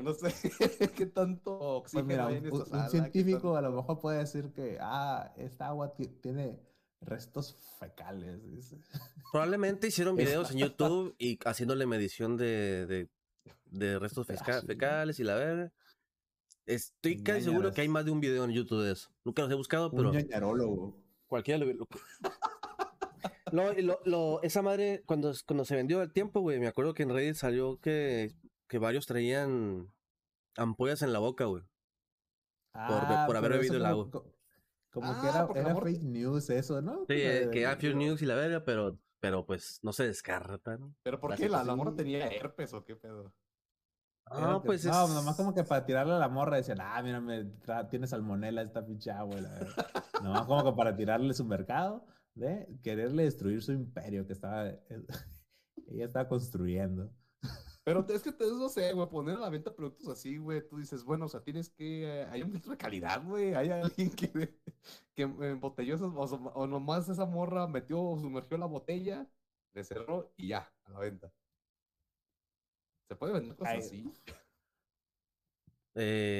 No 0.02 0.14
sé 0.14 0.32
qué 0.96 1.06
tanto 1.06 1.58
Pues 1.58 1.94
oxígeno 1.94 2.06
mira, 2.08 2.26
hay 2.28 2.38
un, 2.38 2.46
en 2.46 2.52
un- 2.52 2.62
esta 2.62 2.64
un 2.76 2.80
sala, 2.82 2.88
científico 2.90 3.56
a 3.56 3.62
lo 3.62 3.72
mejor 3.72 4.00
puede 4.00 4.18
decir 4.18 4.52
que, 4.52 4.78
ah, 4.80 5.32
esta 5.36 5.68
agua 5.68 5.94
ti- 5.94 6.08
tiene 6.20 6.58
restos 7.00 7.56
fecales. 7.78 8.42
dice. 8.50 8.78
Probablemente 9.32 9.86
hicieron 9.88 10.16
videos 10.16 10.50
en 10.52 10.58
YouTube 10.58 11.14
y 11.18 11.38
haciéndole 11.44 11.86
medición 11.86 12.36
de, 12.36 12.86
de, 12.86 13.08
de 13.66 13.98
restos 13.98 14.26
fesca- 14.26 14.60
sí. 14.60 14.66
fecales 14.66 15.18
y 15.20 15.24
la 15.24 15.34
verga. 15.36 15.72
Estoy 16.66 17.22
casi 17.22 17.42
seguro 17.44 17.72
que 17.72 17.80
hay 17.80 17.88
más 17.88 18.04
de 18.04 18.10
un 18.10 18.20
video 18.20 18.44
en 18.44 18.50
YouTube 18.50 18.82
de 18.84 18.92
eso. 18.92 19.08
Nunca 19.24 19.42
los 19.42 19.50
he 19.50 19.54
buscado, 19.54 19.90
Un 19.90 19.96
pero 19.96 20.12
ñañarólogo. 20.12 20.96
cualquiera 21.26 21.64
lo, 21.64 21.72
lo- 21.72 21.88
No, 23.52 23.72
y 23.72 23.80
lo- 23.82 24.00
lo- 24.04 24.42
esa 24.42 24.60
madre, 24.60 25.02
cuando, 25.06 25.32
cuando 25.46 25.64
se 25.64 25.74
vendió 25.74 26.00
al 26.00 26.12
tiempo, 26.12 26.40
güey, 26.40 26.60
me 26.60 26.66
acuerdo 26.66 26.92
que 26.92 27.02
en 27.04 27.08
Reddit 27.10 27.34
salió 27.34 27.78
que, 27.80 28.34
que 28.68 28.78
varios 28.78 29.06
traían 29.06 29.92
ampollas 30.56 31.02
en 31.02 31.12
la 31.12 31.18
boca, 31.18 31.44
güey. 31.46 31.64
Por- 32.72 33.26
por 33.26 33.36
haber 33.36 33.52
bebido 33.52 33.76
el 33.76 33.86
agua. 33.86 34.10
co- 34.10 34.34
Como 34.90 35.12
Ah, 35.12 35.18
que 35.20 35.28
era, 35.28 35.46
porque 35.46 35.60
era 35.60 35.70
amor- 35.72 35.84
fake 35.84 36.02
news 36.02 36.48
eso, 36.50 36.80
¿no? 36.80 37.00
Sí, 37.06 37.14
eh, 37.14 37.48
que 37.52 37.60
era 37.62 37.76
Fear 37.76 37.94
News 37.94 38.22
y 38.22 38.26
la 38.26 38.34
verga, 38.34 38.64
pero, 38.64 38.98
pero 39.20 39.44
pues 39.44 39.80
no 39.82 39.92
se 39.92 40.06
descarta, 40.06 40.76
¿no? 40.78 40.94
Pero 41.02 41.20
¿por 41.20 41.30
la 41.30 41.36
qué? 41.36 41.48
¿La, 41.48 41.62
la 41.62 41.76
morra 41.76 41.94
tenía 41.94 42.26
herpes 42.28 42.72
o 42.72 42.84
qué 42.84 42.96
pedo? 42.96 43.34
Era 44.30 44.54
Ah, 44.54 44.58
que- 44.62 44.66
pues 44.66 44.84
es... 44.84 44.90
No, 44.90 45.08
nomás 45.08 45.36
como 45.36 45.54
que 45.54 45.64
para 45.64 45.84
tirarle 45.84 46.14
a 46.14 46.18
la 46.18 46.28
morra 46.28 46.56
decían, 46.56 46.78
ah, 46.80 47.00
mira, 47.02 47.20
me 47.20 47.44
tra- 47.60 47.88
tiene 47.90 48.06
salmonela 48.06 48.62
esta 48.62 48.84
pinche 48.84 49.10
agua. 49.10 49.40
la 49.40 49.50
verga". 49.50 49.74
nomás 50.22 50.46
como 50.46 50.64
que 50.64 50.72
para 50.76 50.96
tirarle 50.96 51.34
su 51.34 51.44
mercado 51.44 52.06
de 52.34 52.66
quererle 52.82 53.24
destruir 53.24 53.62
su 53.62 53.72
imperio 53.72 54.26
que 54.26 54.32
estaba, 54.32 54.68
ella 55.86 56.04
estaba 56.06 56.28
construyendo. 56.28 57.12
Pero 57.88 58.04
es 58.06 58.22
que 58.22 58.32
te 58.32 58.44
no 58.44 58.68
sé, 58.68 58.92
güey, 58.92 59.08
poner 59.08 59.36
a 59.36 59.40
la 59.40 59.48
venta 59.48 59.74
productos 59.74 60.08
así, 60.08 60.36
güey, 60.36 60.60
tú 60.68 60.76
dices, 60.76 61.02
bueno, 61.04 61.24
o 61.24 61.28
sea, 61.30 61.40
tienes 61.42 61.70
que, 61.70 62.04
eh, 62.04 62.26
hay 62.26 62.42
un 62.42 62.52
filtro 62.52 62.72
de 62.72 62.76
calidad, 62.76 63.24
güey, 63.24 63.54
hay 63.54 63.70
alguien 63.70 64.10
que, 64.10 64.30
que 65.14 65.22
embotelló 65.22 65.94
esas, 65.94 66.10
o, 66.14 66.20
o 66.54 66.66
nomás 66.66 67.08
esa 67.08 67.24
morra 67.24 67.66
metió, 67.66 67.96
sumergió 68.20 68.58
la 68.58 68.66
botella, 68.66 69.26
le 69.72 69.84
cerró 69.84 70.34
y 70.36 70.48
ya, 70.48 70.70
a 70.84 70.90
la 70.90 70.98
venta. 70.98 71.32
¿Se 73.08 73.16
puede 73.16 73.32
vender 73.32 73.56
cosas 73.56 73.72
Ay, 73.72 73.78
así? 73.78 74.12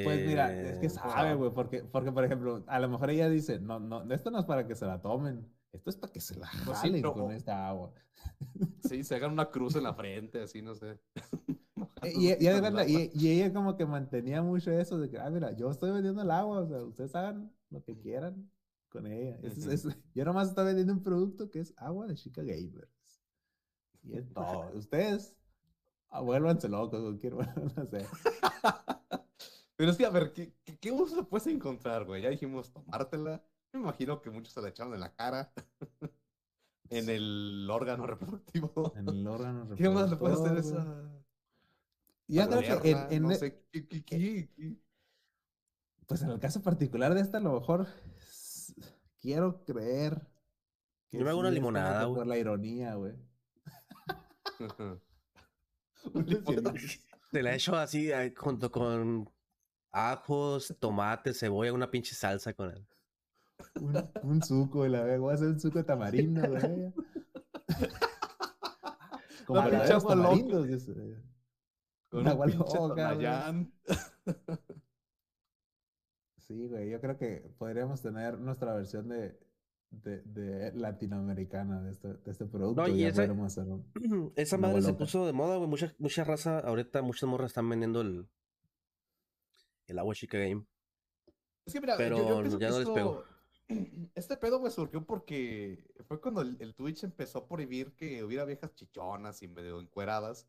Pues 0.02 0.20
mira, 0.24 0.60
es 0.62 0.78
que 0.78 0.86
Eh, 0.86 0.90
sabe, 0.90 1.34
güey, 1.34 1.50
porque, 1.52 1.82
porque, 1.84 2.12
por 2.12 2.24
ejemplo, 2.24 2.62
a 2.66 2.78
lo 2.78 2.88
mejor 2.88 3.10
ella 3.10 3.28
dice, 3.30 3.58
no, 3.58 3.80
no, 3.80 4.02
esto 4.12 4.30
no 4.30 4.38
es 4.38 4.44
para 4.46 4.66
que 4.66 4.74
se 4.76 4.86
la 4.86 5.00
tomen, 5.00 5.57
esto 5.72 5.90
es 5.90 5.96
para 5.96 6.12
que 6.12 6.20
se 6.20 6.38
la 6.38 6.50
Pues 6.64 6.78
sí, 6.78 7.02
con 7.02 7.32
esta 7.32 7.68
agua. 7.68 7.92
Sí, 8.88 9.04
se 9.04 9.14
hagan 9.14 9.32
una 9.32 9.50
cruz 9.50 9.76
en 9.76 9.82
la 9.84 9.94
frente, 9.94 10.40
así, 10.42 10.62
no 10.62 10.74
sé. 10.74 10.98
Eh, 12.02 12.12
Y, 12.16 12.26
y, 12.44 12.48
y- 12.86 13.10
y 13.14 13.28
ella 13.30 13.52
como 13.52 13.76
que 13.76 13.86
mantenía 13.86 14.42
mucho 14.42 14.70
eso 14.72 14.98
de 14.98 15.08
que, 15.10 15.18
ah, 15.18 15.30
mira, 15.30 15.52
yo 15.56 15.70
estoy 15.70 15.90
vendiendo 15.92 16.22
el 16.22 16.30
agua, 16.30 16.60
o 16.60 16.66
sea, 16.66 16.82
ustedes 16.82 17.14
hagan 17.14 17.52
lo 17.70 17.82
que 17.84 17.96
quieran 17.98 18.50
con 18.88 19.06
ella. 19.06 19.38
Es- 19.42 19.64
es- 19.66 19.86
yo 20.14 20.24
nomás 20.24 20.48
estoy 20.48 20.64
vendiendo 20.66 20.92
un 20.92 21.02
producto 21.02 21.50
que 21.50 21.60
es 21.60 21.72
agua 21.76 22.06
de 22.08 22.14
chica 22.16 22.42
gamers. 22.42 23.22
Y 24.02 24.16
es 24.16 24.32
todo. 24.32 24.70
Ustedes, 24.74 25.36
ah, 26.08 26.20
vuélvanse 26.20 26.68
locos, 26.68 27.00
o 27.00 27.16
quiero, 27.18 27.38
no 27.76 27.86
sé. 27.86 28.04
Pero 29.76 29.90
es 29.92 29.96
que, 29.96 30.06
a 30.06 30.10
ver, 30.10 30.32
¿qué, 30.32 30.52
qué, 30.64 30.76
qué 30.78 30.90
uso 30.92 31.28
puedes 31.28 31.46
encontrar, 31.46 32.04
güey? 32.04 32.22
Ya 32.22 32.30
dijimos 32.30 32.72
tomártela. 32.72 33.44
Me 33.72 33.80
imagino 33.80 34.20
que 34.20 34.30
muchos 34.30 34.52
se 34.52 34.62
la 34.62 34.68
echaron 34.68 34.94
en 34.94 35.00
la 35.00 35.14
cara. 35.14 35.52
en 36.90 37.08
el 37.10 37.68
órgano 37.70 38.06
reproductivo. 38.06 38.92
En 38.96 39.08
el 39.08 39.26
órgano 39.26 39.74
¿Qué 39.76 39.88
más 39.88 40.10
le 40.10 40.16
puedes 40.16 40.40
hacer 40.40 40.56
esa? 40.58 41.10
Ya 42.26 42.46
creo 42.48 42.82
que 42.82 42.90
en, 43.10 43.22
no 43.22 43.30
e- 43.30 43.36
sé, 43.36 43.64
¿qué- 43.72 43.88
qué- 43.88 44.04
qué- 44.04 44.50
qué? 44.54 44.76
pues 46.06 46.22
en 46.22 46.30
el 46.30 46.38
caso 46.38 46.62
particular 46.62 47.14
de 47.14 47.20
esta, 47.20 47.38
a 47.38 47.40
lo 47.40 47.52
mejor 47.52 47.86
quiero 49.20 49.64
creer 49.64 50.26
Yo 51.10 51.22
me 51.22 51.30
hago 51.30 51.40
una 51.40 51.50
limonada, 51.50 52.04
güey. 52.04 52.16
Por 52.16 52.26
la 52.26 52.38
ironía, 52.38 52.94
güey. 52.94 53.14
Te 57.30 57.42
la 57.42 57.54
echo 57.54 57.76
así 57.76 58.10
eh, 58.10 58.34
junto 58.36 58.70
con 58.70 59.30
ajos, 59.90 60.74
tomates, 60.78 61.38
cebolla, 61.38 61.72
una 61.72 61.90
pinche 61.90 62.14
salsa 62.14 62.52
con 62.54 62.70
él. 62.70 62.86
Un, 63.76 64.10
un 64.22 64.42
suco, 64.42 64.86
la 64.88 65.02
verdad, 65.02 65.18
voy 65.20 65.30
a 65.32 65.34
hacer 65.34 65.48
un 65.48 65.60
suco 65.60 65.78
de 65.78 65.84
tamarindo, 65.84 66.40
güey. 66.48 66.92
Como 69.46 69.60
tamarindos. 70.06 70.66
dice. 70.66 70.92
Con 72.10 72.20
Una 72.20 72.30
un 72.34 72.34
agua 72.42 72.46
pinche 72.46 72.76
loca, 72.78 73.14
güey. 73.14 73.26
Sí, 76.38 76.66
güey, 76.68 76.90
yo 76.90 77.00
creo 77.00 77.16
que 77.18 77.50
podríamos 77.58 78.00
tener 78.00 78.38
nuestra 78.38 78.74
versión 78.74 79.08
de, 79.08 79.38
de, 79.90 80.22
de 80.22 80.72
latinoamericana 80.72 81.82
de 81.82 81.92
este, 81.92 82.08
de 82.14 82.30
este 82.30 82.46
producto. 82.46 82.88
y 82.88 83.02
y 83.02 83.04
esa- 83.04 83.16
podríamos 83.22 83.52
hacer 83.58 83.70
un- 83.70 84.32
Esa 84.36 84.56
madre 84.56 84.80
se 84.82 84.94
puso 84.94 85.26
de 85.26 85.32
moda, 85.34 85.56
güey. 85.56 85.68
Mucha, 85.68 85.94
mucha 85.98 86.24
raza, 86.24 86.58
ahorita 86.60 87.02
muchas 87.02 87.28
morras 87.28 87.48
están 87.50 87.68
vendiendo 87.68 88.00
el, 88.00 88.26
el 89.88 89.98
agua 89.98 90.14
chica 90.14 90.38
game. 90.38 90.64
Es 91.66 91.74
que 91.74 91.80
mira, 91.80 91.94
yo- 91.94 91.98
Pero 91.98 92.16
yo, 92.18 92.40
pienso 92.40 92.58
ya 92.58 92.66
que 92.68 92.72
no 92.72 92.78
les 92.80 92.88
pego. 92.88 93.24
Este 94.14 94.36
pedo 94.36 94.60
me 94.60 94.70
surgió 94.70 95.04
porque 95.04 95.84
fue 96.06 96.20
cuando 96.20 96.40
el, 96.42 96.56
el 96.60 96.74
Twitch 96.74 97.04
empezó 97.04 97.38
a 97.38 97.48
prohibir 97.48 97.94
que 97.94 98.24
hubiera 98.24 98.44
viejas 98.44 98.74
chichonas 98.74 99.42
y 99.42 99.48
medio 99.48 99.80
encueradas 99.80 100.46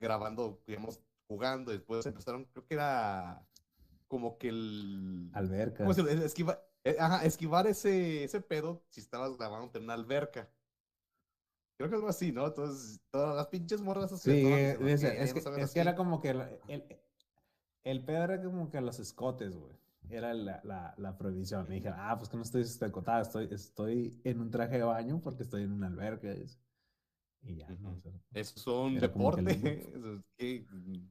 grabando, 0.00 0.62
digamos, 0.66 1.00
jugando. 1.28 1.70
Después 1.72 2.04
empezaron, 2.06 2.44
creo 2.46 2.66
que 2.66 2.74
era 2.74 3.46
como 4.08 4.38
que 4.38 4.48
el... 4.48 5.30
alberca. 5.34 5.84
Eh, 6.82 6.96
ajá, 6.98 7.24
esquivar 7.26 7.66
ese, 7.66 8.24
ese 8.24 8.40
pedo 8.40 8.82
si 8.88 9.00
estabas 9.00 9.36
grabando 9.36 9.70
en 9.78 9.84
una 9.84 9.94
alberca. 9.94 10.50
Creo 11.76 11.88
que 11.90 11.96
algo 11.96 12.08
así, 12.08 12.32
¿no? 12.32 12.46
Entonces, 12.46 13.00
todas 13.10 13.36
las 13.36 13.46
pinches 13.48 13.80
morras 13.80 14.10
que 14.10 14.16
Sí, 14.18 14.30
estaban 14.30 14.58
eh, 14.58 14.78
diciendo, 14.78 14.86
dice, 14.86 15.08
"Ok, 15.08 15.14
es, 15.14 15.34
que, 15.34 15.40
saben 15.40 15.60
es 15.60 15.72
que 15.72 15.80
era 15.80 15.90
así". 15.90 15.96
como 15.98 16.20
que 16.20 16.30
el, 16.30 16.42
el 17.84 18.04
pedo 18.04 18.24
era 18.24 18.42
como 18.42 18.70
que 18.70 18.80
los 18.80 18.98
escotes, 18.98 19.56
güey. 19.56 19.72
Era 20.08 20.34
la, 20.34 20.60
la, 20.64 20.94
la 20.96 21.16
prohibición. 21.16 21.68
Me 21.68 21.76
dijeron, 21.76 21.98
ah, 22.00 22.16
pues 22.18 22.28
que 22.28 22.36
no 22.36 22.42
estoy 22.42 22.62
escotada, 22.62 23.22
estoy, 23.22 23.48
estoy 23.52 24.20
en 24.24 24.40
un 24.40 24.50
traje 24.50 24.78
de 24.78 24.84
baño 24.84 25.20
porque 25.22 25.42
estoy 25.44 25.62
en 25.62 25.72
una 25.72 25.86
alberca. 25.86 26.28
Y 27.42 27.56
ya, 27.56 27.68
no 27.80 27.90
Ujú. 27.92 28.00
sé. 28.00 28.12
Eso 28.32 28.56
es 28.56 28.66
un 28.66 28.98
deporte. 29.00 29.40
Eso 29.94 30.14
es 30.14 30.24
que- 30.36 30.66
mm. 30.70 31.10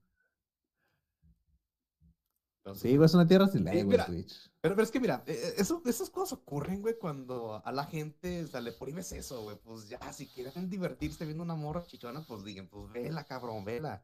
Entonces, 2.59 2.81
Sí, 2.91 2.97
güey, 2.97 3.05
es 3.05 3.13
una 3.13 3.25
tierra 3.25 3.47
sin 3.47 3.63
ley, 3.63 3.83
güey, 3.83 3.97
Twitch. 4.05 4.51
Pero, 4.59 4.75
pero 4.75 4.83
es 4.83 4.91
que 4.91 4.99
mira, 4.99 5.23
eh, 5.25 5.53
eso, 5.57 5.81
esas 5.85 6.09
cosas 6.09 6.33
ocurren, 6.39 6.81
güey, 6.81 6.97
cuando 6.99 7.61
a 7.65 7.71
la 7.71 7.85
gente 7.85 8.43
o 8.43 8.47
sea, 8.47 8.59
le 8.59 8.73
prohíbes 8.73 9.11
eso, 9.13 9.43
güey. 9.43 9.57
Pues 9.63 9.87
ya, 9.87 9.99
si 10.11 10.27
quieren 10.27 10.69
divertirse 10.69 11.25
viendo 11.25 11.41
una 11.43 11.55
morra 11.55 11.83
chichona, 11.85 12.21
pues 12.27 12.43
digan, 12.43 12.67
pues 12.67 12.91
vela, 12.91 13.23
cabrón, 13.23 13.63
vela. 13.63 14.03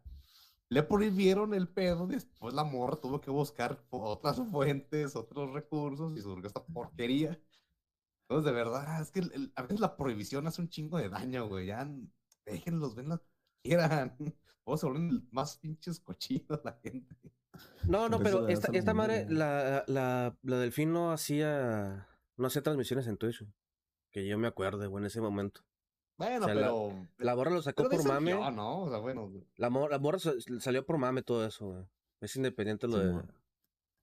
Le 0.70 0.82
prohibieron 0.84 1.54
el 1.54 1.68
pedo, 1.68 2.08
después 2.08 2.54
la 2.54 2.64
morra 2.64 2.96
tuvo 2.96 3.22
que 3.22 3.30
buscar 3.32 3.84
otras 3.92 4.42
fuentes, 4.52 5.16
otros 5.16 5.54
recursos 5.54 6.18
y 6.18 6.22
surgió 6.22 6.48
esta 6.48 6.64
porquería. 6.66 7.40
Entonces, 8.28 8.46
de 8.46 8.52
verdad, 8.52 9.02
es 9.02 9.12
que 9.12 9.20
el- 9.20 9.32
el- 9.34 9.54
a 9.56 9.62
veces 9.62 9.80
la 9.80 9.96
prohibición 9.96 10.48
hace 10.48 10.62
un 10.62 10.70
chingo 10.70 10.98
de 10.98 11.10
daño, 11.10 11.48
güey. 11.48 11.68
Ya 11.68 11.88
déjenlos, 12.46 12.96
ven 12.96 13.10
lo 13.10 13.20
que 13.20 13.26
quieran. 13.64 14.16
O 14.68 14.78
se 14.78 14.88
vuelven 14.88 15.28
más 15.32 15.58
pinches 15.60 16.00
cochinos 16.00 16.60
la 16.64 16.74
gente. 16.82 17.16
No, 17.88 18.10
no, 18.10 18.18
pero 18.18 18.48
esta, 18.48 18.72
esta 18.74 18.96
madre, 18.96 19.28
la, 19.30 19.84
la, 19.86 20.36
la 20.42 20.58
Delfín 20.58 20.92
no 20.92 21.12
hacía, 21.12 22.08
no 22.36 22.48
hacía 22.48 22.64
transmisiones 22.64 23.06
en 23.06 23.18
Twitch. 23.18 23.46
Que 24.12 24.26
yo 24.26 24.40
me 24.40 24.48
acuerde, 24.48 24.88
güey, 24.88 25.04
en 25.04 25.06
ese 25.06 25.22
momento. 25.22 25.62
Bueno, 26.18 26.46
O 26.46 26.48
sea, 26.48 26.56
la- 26.56 26.62
pero. 26.62 27.08
La 27.18 27.34
borra 27.34 27.52
lo 27.52 27.62
sacó 27.62 27.84
pero 27.90 28.02
por 28.02 28.08
mame. 28.08 28.32
yo, 28.32 28.52
¿no? 28.52 28.84
O 28.84 28.90
sea, 28.90 29.00
bueno. 29.00 29.32
La, 29.58 29.70
mor- 29.70 29.92
la 29.92 30.00
morra 30.00 30.20
sa- 30.20 30.34
salió 30.60 30.86
por 30.86 30.98
mame 30.98 31.22
todo 31.24 31.46
eso, 31.46 31.68
güey. 31.68 31.84
Es 32.22 32.36
independiente 32.36 32.88
lo 32.88 32.98
Sí, 32.98 33.04
de 33.04 33.22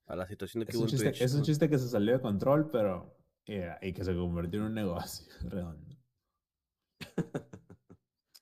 a 0.07 0.15
la 0.15 0.27
situación 0.27 0.59
de 0.61 0.65
que 0.65 0.71
Es 0.71 0.75
hubo 0.77 0.83
un, 0.83 0.89
chiste, 0.89 1.09
Twitch. 1.09 1.21
es 1.21 1.33
un 1.33 1.41
chiste 1.43 1.69
que 1.69 1.79
se 1.79 1.87
salió 1.89 2.13
de 2.13 2.21
control, 2.21 2.69
pero. 2.71 3.15
eh, 3.47 3.71
y 3.81 3.93
que 3.93 4.03
se 4.03 4.13
convirtió 4.15 4.59
en 4.59 4.65
un 4.67 4.73
negocio 4.73 5.25
redondo. 5.49 5.95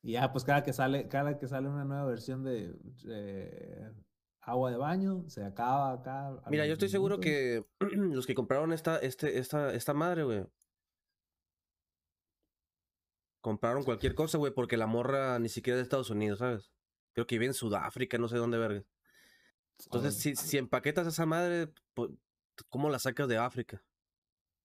Y 0.04 0.14
ya, 0.14 0.32
pues 0.32 0.44
cada 0.44 0.64
que 0.64 0.74
sale, 0.74 1.08
cada 1.08 1.38
que 1.38 1.48
sale 1.48 1.70
una 1.70 1.86
nueva 1.86 2.06
versión 2.06 2.44
de 2.44 2.76
eh, 3.08 3.88
agua 4.42 4.72
de 4.72 4.78
baño, 4.78 5.26
se 5.28 5.44
acaba 5.46 5.94
acá. 5.94 6.42
Mira, 6.50 6.66
yo 6.66 6.74
estoy 6.74 6.90
seguro 6.90 7.20
que 7.20 7.64
los 7.80 8.26
que 8.26 8.34
compraron 8.34 8.74
esta, 8.74 8.98
este, 8.98 9.38
esta, 9.38 9.72
esta 9.76 9.94
madre, 9.94 10.24
güey. 10.24 10.44
Compraron 13.42 13.84
cualquier 13.84 14.16
cosa, 14.16 14.38
güey, 14.38 14.54
porque 14.54 14.78
la 14.78 14.88
morra 14.88 15.38
ni 15.40 15.50
siquiera 15.50 15.76
es 15.78 15.80
de 15.80 15.84
Estados 15.84 16.10
Unidos, 16.10 16.40
¿sabes? 16.40 16.72
Creo 17.14 17.28
que 17.28 17.36
vive 17.36 17.48
en 17.48 17.54
Sudáfrica, 17.54 18.18
no 18.18 18.28
sé 18.28 18.38
dónde 18.38 18.58
verga. 18.58 18.84
Entonces, 19.86 20.16
si, 20.16 20.36
si 20.36 20.58
empaquetas 20.58 21.08
esa 21.08 21.26
madre, 21.26 21.74
pu- 21.96 22.18
¿cómo 22.70 22.90
la 22.90 23.00
sacas 23.00 23.28
de 23.28 23.38
África? 23.38 23.84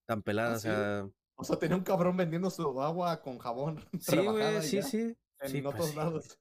Tan 0.07 0.23
pelada, 0.23 0.53
Ah, 0.53 0.57
o 0.57 0.61
sea. 0.61 1.09
O 1.39 1.45
sea, 1.45 1.59
tenía 1.59 1.77
un 1.77 1.83
cabrón 1.83 2.17
vendiendo 2.17 2.49
su 2.51 2.81
agua 2.83 3.21
con 3.23 3.39
jabón. 3.39 3.85
Sí, 4.01 4.17
güey, 4.19 4.63
sí, 4.63 4.83
sí. 4.83 5.17
En 5.41 5.51
Sí, 5.51 5.61
pues 5.63 5.75
otros 5.75 5.91
sí. 5.91 5.97
lados. 5.97 6.39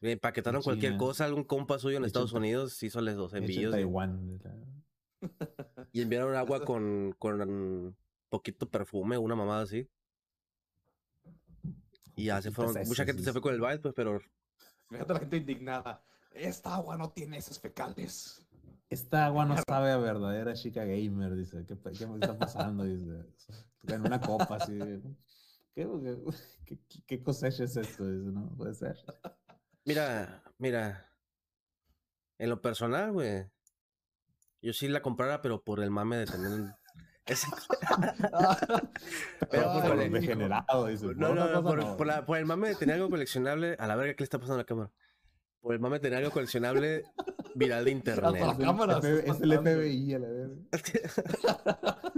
Empaquetaron 0.00 0.62
cualquier 0.62 0.96
cosa, 0.96 1.24
algún 1.24 1.44
compa 1.44 1.78
suyo 1.78 1.96
en 1.96 2.02
Hecho 2.02 2.04
en 2.04 2.06
Estados 2.06 2.32
Ta- 2.32 2.38
Unidos 2.38 2.82
hizo 2.82 3.00
los 3.00 3.14
Hecho 3.32 3.36
en 3.36 3.42
envíos. 3.44 3.70
güey. 3.72 3.82
Taiwán. 3.84 4.42
Y 5.92 6.02
enviaron 6.02 6.34
agua 6.36 6.64
con, 6.64 7.14
con 7.18 7.96
poquito 8.28 8.68
perfume, 8.68 9.18
una 9.18 9.34
mamada 9.36 9.62
así. 9.62 9.88
Y 12.16 12.24
ya 12.26 12.42
se 12.42 12.50
fueron. 12.50 12.76
Mucha 12.86 13.04
gente 13.04 13.22
se 13.22 13.32
fue 13.32 13.40
con 13.40 13.54
el 13.54 13.60
baile, 13.60 13.80
pues, 13.80 13.94
pero. 13.94 14.20
Fíjate 14.88 15.12
la 15.12 15.20
gente 15.20 15.36
indignada. 15.38 16.04
Esta 16.32 16.74
agua 16.74 16.96
no 16.96 17.10
tiene 17.10 17.38
esos 17.38 17.58
fecales. 17.58 18.44
Esta 18.90 19.26
agua 19.26 19.44
no 19.46 19.56
sabe 19.66 19.90
a 19.90 19.96
verdadera 19.96 20.54
chica 20.54 20.84
gamer, 20.84 21.34
dice. 21.34 21.64
¿Qué, 21.66 22.06
me 22.06 22.14
está 22.14 22.38
pasando? 22.38 22.84
Dice. 22.84 23.24
En 23.88 24.00
una 24.02 24.20
copa 24.20 24.56
así. 24.56 24.78
¿Qué, 25.74 25.88
qué, 26.66 26.78
qué- 26.88 27.02
qué 27.06 27.22
cosecha 27.22 27.64
es 27.64 27.76
esto? 27.76 28.06
Dice, 28.06 28.30
no 28.30 28.54
puede 28.56 28.74
ser. 28.74 28.96
Mira, 29.84 30.42
mira. 30.58 31.08
En 32.38 32.50
lo 32.50 32.60
personal, 32.60 33.12
güey. 33.12 33.46
Yo 34.60 34.72
sí 34.72 34.88
la 34.88 35.02
comprara, 35.02 35.40
pero 35.42 35.62
por 35.64 35.82
el 35.82 35.90
mame 35.90 36.18
de 36.18 36.26
tener. 36.26 36.76
Pero 39.50 39.72
por 39.80 40.00
el- 40.00 40.12
degenerado, 40.12 40.86
dice. 40.86 41.06
No, 41.14 41.34
no, 41.34 41.48
no, 41.50 41.62
por, 41.62 41.78
no. 41.78 41.96
por 41.96 42.06
la- 42.06 42.26
por 42.26 42.36
el 42.38 42.46
mame 42.46 42.68
de 42.70 42.74
tener 42.74 42.96
algo 42.96 43.10
coleccionable. 43.10 43.76
A 43.78 43.86
la 43.86 43.96
verga, 43.96 44.14
¿qué 44.14 44.22
le 44.22 44.24
está 44.24 44.38
pasando 44.38 44.54
a 44.56 44.58
la 44.58 44.64
cámara? 44.64 44.90
Por 45.60 45.74
el 45.74 45.80
mame 45.80 45.96
de 45.96 46.00
tener 46.00 46.18
algo 46.18 46.30
coleccionable 46.32 47.04
viral 47.54 47.84
de 47.84 47.90
internet. 47.92 48.32
la 48.40 48.52
Es 48.52 48.58
el 48.58 48.64
cámara 48.64 48.98
F- 48.98 49.18
está 49.20 49.32
es 49.32 49.40
el. 49.40 49.58
FBI, 49.58 50.14
a 50.14 50.18
la 50.18 50.28
verga. 50.28 50.54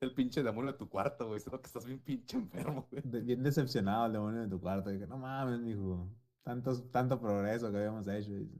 El 0.00 0.14
pinche 0.14 0.42
demonio 0.42 0.72
de 0.72 0.78
tu 0.78 0.88
cuarto, 0.88 1.28
güey. 1.28 1.40
Siento 1.40 1.60
que 1.60 1.66
estás 1.66 1.84
bien 1.84 1.98
pinche 2.00 2.34
enfermo, 2.38 2.88
güey. 2.90 3.02
Bien 3.22 3.42
decepcionado 3.42 4.06
el 4.06 4.12
demonio 4.14 4.40
de 4.40 4.48
tu 4.48 4.58
cuarto. 4.58 4.88
Dije, 4.88 5.06
no 5.06 5.18
mames, 5.18 5.60
mijo. 5.60 6.08
Tantos, 6.42 6.90
tanto 6.90 7.20
progreso 7.20 7.70
que 7.70 7.76
habíamos 7.76 8.08
hecho. 8.08 8.30
dice. 8.32 8.50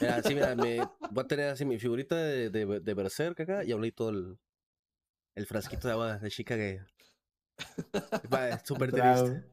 Mira, 0.00 0.22
sí, 0.22 0.34
mira, 0.34 0.54
me, 0.54 0.76
voy 1.10 1.24
a 1.24 1.26
tener 1.26 1.48
así 1.50 1.64
mi 1.64 1.78
figurita 1.78 2.16
de, 2.16 2.50
de, 2.50 2.80
de 2.80 2.94
Berserk 2.94 3.40
acá 3.40 3.64
y 3.64 3.72
aún 3.72 3.90
todo 3.92 4.10
el, 4.10 4.38
el 5.34 5.46
frasquito 5.46 5.88
de 5.88 5.92
agua 5.92 6.18
de 6.18 6.30
chica 6.30 6.56
que. 6.56 6.80
Es 8.50 8.62
súper 8.64 8.92
triste. 8.92 9.44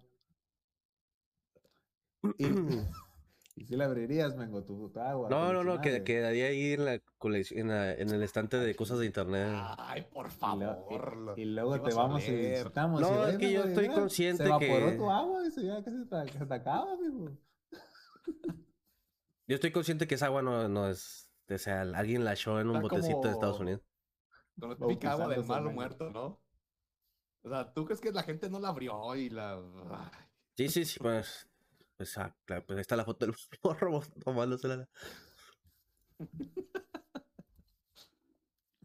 Y, 2.37 2.47
y 3.55 3.65
si 3.65 3.75
la 3.75 3.85
abrirías, 3.85 4.35
mengo, 4.35 4.63
tu, 4.63 4.89
tu 4.89 4.99
agua. 4.99 5.29
No, 5.29 5.53
no, 5.53 5.63
no, 5.63 5.81
que 5.81 6.03
quedaría 6.03 6.47
ahí 6.47 6.73
en 6.73 6.85
la 6.85 6.99
colección, 7.17 7.59
en, 7.61 7.67
la- 7.69 7.93
en 7.93 8.09
el 8.09 8.23
estante 8.23 8.57
de 8.57 8.75
cosas 8.75 8.99
de 8.99 9.05
internet. 9.05 9.47
Ay, 9.77 10.05
por 10.11 10.27
Y, 10.27 10.31
favor. 10.31 10.85
y- 10.89 11.19
lo- 11.25 11.37
y 11.37 11.45
luego 11.45 11.73
¿qué 11.73 11.79
te 11.79 11.83
vas 11.85 11.97
a 11.97 12.01
vamos 12.01 12.23
y. 12.27 12.53
No, 13.01 13.27
y, 13.27 13.29
es 13.29 13.35
"Oye, 13.35 13.37
que 13.37 13.51
yo 13.51 13.59
mengo, 13.65 13.69
estoy 13.81 13.89
consciente 13.89 14.43
Se 14.43 14.49
evaporó 14.49 14.89
que- 14.89 14.97
tu 14.97 15.09
agua, 15.11 15.43
dice, 15.43 15.65
ya 15.65 15.83
que 15.83 15.91
se 15.91 16.05
se 16.39 16.45
te 16.45 16.53
acaba, 16.53 16.95
mijo. 16.97 17.37
Yo 19.47 19.55
estoy 19.55 19.71
consciente 19.71 20.07
que 20.07 20.15
esa 20.15 20.27
agua 20.27 20.41
no, 20.41 20.67
no 20.67 20.89
es. 20.89 21.29
O 21.50 21.57
sea, 21.57 21.81
alguien 21.81 22.23
la 22.23 22.33
echó 22.33 22.59
en 22.59 22.69
un 22.69 22.77
Está 22.77 22.95
botecito 22.95 23.21
de 23.21 23.31
Estados 23.31 23.59
Unidos. 23.59 23.81
Con 24.59 24.69
la 24.69 24.75
típica 24.77 25.12
agua 25.12 25.27
del 25.27 25.43
Bautizándose, 25.43 25.50
malo 25.50 25.65
mengo. 25.65 25.75
muerto, 25.75 26.09
¿no? 26.09 26.41
O 27.43 27.50
sea, 27.50 27.73
¿tú 27.73 27.85
crees 27.85 28.00
que 28.00 28.12
la 28.12 28.23
gente 28.23 28.50
no 28.50 28.59
la 28.59 28.69
abrió 28.69 29.15
y 29.15 29.29
la... 29.29 29.55
Ay, 29.91 30.23
Sí, 30.55 30.69
sí, 30.69 30.85
sí, 30.85 31.00
pues. 31.00 31.47
Pues, 31.97 32.17
ah, 32.17 32.35
claro, 32.45 32.65
pues 32.65 32.77
ahí 32.77 32.81
está 32.81 32.95
la 32.95 33.05
foto 33.05 33.25
del 33.25 33.35
morro 33.63 34.01
tomándosela. 34.23 34.88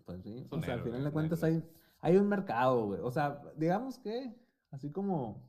Pues 0.04 0.22
sí, 0.22 0.46
un 0.50 0.58
o 0.58 0.62
sea, 0.62 0.74
al 0.74 0.80
héroe, 0.80 0.84
final 0.84 1.02
de 1.02 1.06
un 1.08 1.12
cuentas 1.12 1.44
hay, 1.44 1.62
hay 2.00 2.16
un 2.16 2.28
mercado, 2.28 2.86
güey. 2.86 3.00
O 3.02 3.10
sea, 3.10 3.42
digamos 3.56 3.98
que, 3.98 4.34
así 4.70 4.90
como, 4.90 5.46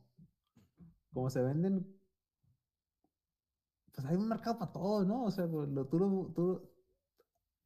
como 1.14 1.30
se 1.30 1.42
venden, 1.42 1.99
pues 4.02 4.12
hay 4.12 4.18
un 4.18 4.28
mercado 4.30 4.58
para 4.58 4.72
todo, 4.72 5.04
¿no? 5.06 5.26
O 5.26 5.32
sea, 5.32 5.48
pues, 5.48 5.68
lo, 5.70 5.86
tú, 5.88 6.00
lo- 6.00 6.32
tú- 6.34 6.70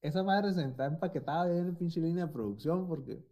esa 0.02 0.24
madre 0.24 0.54
se 0.54 0.64
está 0.64 0.86
empaquetada 0.86 1.50
en 1.56 1.72
la 1.74 1.78
pinche 1.78 2.02
línea 2.02 2.26
de 2.26 2.32
producción 2.34 2.88
porque, 2.88 3.24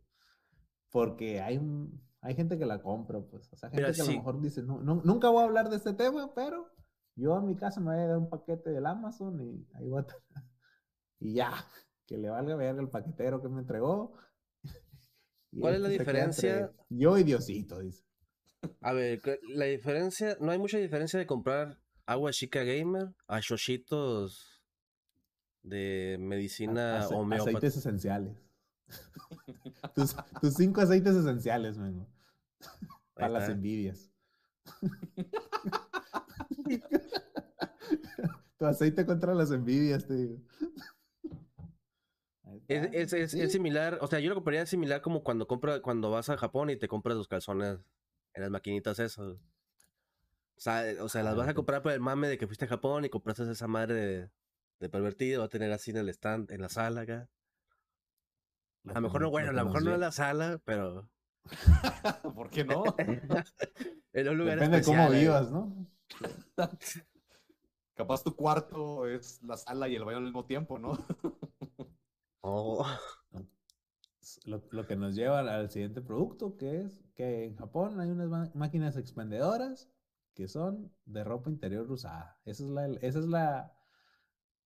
porque 0.90 1.42
hay 1.42 1.58
un, 1.58 2.02
hay 2.22 2.36
gente 2.36 2.58
que 2.58 2.66
la 2.66 2.82
compra, 2.82 3.20
pues. 3.22 3.52
O 3.52 3.56
sea, 3.56 3.70
gente 3.70 3.82
Mira, 3.84 3.94
que 3.94 4.02
a 4.02 4.06
sí. 4.06 4.12
lo 4.12 4.18
mejor 4.20 4.42
dice, 4.42 4.62
no, 4.64 4.80
no- 4.82 5.02
nunca 5.04 5.30
voy 5.30 5.42
a 5.42 5.46
hablar 5.46 5.70
de 5.70 5.78
este 5.78 5.94
tema, 5.94 6.32
pero 6.34 6.70
yo 7.16 7.34
a 7.34 7.42
mi 7.42 7.56
casa 7.56 7.80
me 7.80 7.88
voy 7.88 7.96
a 7.96 8.02
llegar 8.04 8.18
un 8.18 8.30
paquete 8.30 8.70
del 8.70 8.86
Amazon 8.86 9.42
y 9.42 9.68
ahí 9.74 9.90
voy 9.90 10.02
a 10.02 10.06
tener- 10.06 10.22
y 11.20 11.34
ya, 11.34 11.52
que 12.06 12.18
le 12.18 12.30
valga 12.30 12.56
verga 12.56 12.82
el 12.82 12.90
paquetero 12.90 13.42
que 13.42 13.50
me 13.50 13.62
entregó. 13.62 14.14
¿Cuál 15.60 15.76
es 15.76 15.82
la 15.82 15.90
diferencia? 15.90 16.72
Yo 16.90 17.18
y 17.18 17.24
Diosito, 17.24 17.80
dice. 17.80 18.06
A 18.82 18.94
ver, 18.94 19.22
la 19.56 19.66
diferencia, 19.66 20.38
no 20.40 20.52
hay 20.52 20.60
mucha 20.60 20.78
diferencia 20.78 21.18
de 21.20 21.26
comprar 21.26 21.80
agua 22.12 22.32
chica 22.32 22.64
gamer 22.64 23.14
a 23.28 23.40
shoshitos 23.40 24.62
de 25.64 26.18
medicina 26.20 27.00
Ace- 27.00 27.14
homeopática. 27.14 27.58
aceites 27.58 27.78
esenciales. 27.78 28.38
tus, 29.96 30.16
tus 30.42 30.54
cinco 30.56 30.82
aceites 30.82 31.16
esenciales, 31.16 31.78
mengo. 31.78 32.08
Para 33.14 33.30
las 33.30 33.50
envidias. 33.50 34.12
tu 38.58 38.66
aceite 38.66 39.06
contra 39.06 39.34
las 39.34 39.52
envidias, 39.52 40.06
te 40.08 40.14
digo. 40.16 40.38
Es, 42.68 42.90
es, 42.94 43.14
es- 43.14 43.32
sí. 43.32 43.42
es 43.42 43.52
similar, 43.52 43.98
o 44.02 44.08
sea, 44.08 44.20
yo 44.20 44.30
lo 44.30 44.36
compraría 44.36 44.66
similar 44.66 45.02
como 45.02 45.24
cuando 45.24 45.48
compra, 45.48 45.82
cuando 45.82 46.10
vas 46.12 46.30
a 46.30 46.38
Japón 46.38 46.70
y 46.70 46.78
te 46.78 46.88
compras 46.88 47.18
los 47.18 47.28
calzones 47.28 47.80
en 48.34 48.42
las 48.42 48.52
maquinitas 48.52 49.00
esas. 49.00 49.38
O 50.62 50.64
sea, 50.64 50.88
eh, 50.88 51.02
o 51.02 51.10
sea, 51.10 51.24
las 51.24 51.36
vas 51.36 51.48
a 51.48 51.56
comprar 51.56 51.82
por 51.82 51.92
el 51.92 52.00
mame 52.00 52.28
de 52.28 52.38
que 52.38 52.46
fuiste 52.46 52.66
a 52.66 52.68
Japón 52.68 53.04
y 53.04 53.10
compraste 53.10 53.50
esa 53.50 53.68
madre 53.68 53.96
de, 53.96 54.30
de 54.80 54.90
pervertido, 54.90 55.40
va 55.40 55.48
a 55.48 55.50
tener 55.50 55.72
así 55.72 55.90
en 55.90 55.98
el 55.98 56.10
stand, 56.10 56.52
en 56.52 56.62
la 56.62 56.70
sala 56.70 57.02
acá. 57.02 57.28
A 58.86 58.94
lo 58.94 59.02
mejor 59.02 59.22
no, 59.24 59.32
bueno, 59.32 59.50
a 59.50 59.54
lo 59.54 59.66
mejor 59.66 59.84
no 59.84 59.96
en 59.96 60.00
la 60.02 60.12
sala, 60.12 60.62
pero 60.64 61.10
¿Por 62.36 62.52
qué 62.52 62.64
no? 62.64 62.84
en 64.14 64.30
un 64.30 64.38
lugar 64.38 64.60
Depende 64.60 64.78
de 64.78 64.84
cómo 64.84 65.12
eh. 65.12 65.20
vivas, 65.20 65.52
¿no? 65.52 65.88
Capaz 67.96 68.24
tu 68.24 68.36
cuarto 68.36 69.08
es 69.08 69.42
la 69.42 69.58
sala 69.58 69.90
y 69.90 69.96
el 69.96 70.06
baño 70.06 70.18
al 70.18 70.26
mismo 70.26 70.46
tiempo, 70.46 70.78
¿no? 70.78 70.96
Oh, 72.42 72.86
Lo, 74.46 74.62
lo 74.70 74.86
que 74.86 74.96
nos 74.96 75.16
lleva 75.16 75.40
al, 75.40 75.72
siguiente 75.72 76.02
producto, 76.02 76.56
que 76.56 76.82
es 76.82 77.04
que 77.16 77.46
en 77.46 77.56
Japón 77.56 78.00
hay 78.00 78.12
unas 78.12 78.54
máquinas 78.54 78.96
expendedoras 78.96 79.90
que 80.34 80.48
son 80.48 80.92
de 81.06 81.24
ropa 81.24 81.50
interior 81.50 81.90
usada. 81.92 82.40
Esa 82.46 82.64
es 82.64 82.70
la, 82.70 82.86
esa 82.88 83.20
es 83.20 83.26
la, 83.26 83.74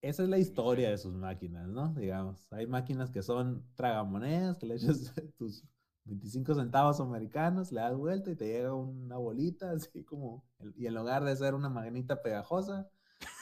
esa 0.01 0.23
es 0.23 0.30
la 0.30 0.38
historia 0.38 0.89
de 0.89 0.97
sus 0.97 1.13
máquinas, 1.13 1.67
¿no? 1.67 1.93
Digamos, 1.95 2.47
hay 2.51 2.67
máquinas 2.67 3.12
que 3.12 3.21
son 3.23 3.65
tragamonedas, 3.75 4.58
que 4.58 4.65
le 4.67 4.75
echas 4.75 5.13
tus 5.38 5.63
25 6.06 6.54
centavos 6.54 6.99
americanos, 6.99 7.71
le 7.71 7.82
das 7.82 7.95
vuelta 7.95 8.30
y 8.30 8.36
te 8.36 8.45
llega 8.45 8.73
una 8.75 9.17
bolita, 9.17 9.71
así 9.75 10.04
como, 10.04 10.45
y 10.75 10.86
en 10.86 10.93
lugar 10.95 11.23
de 11.23 11.36
ser 11.36 11.56
una 11.56 11.69
manita 11.69 12.21
pegajosa, 12.21 12.88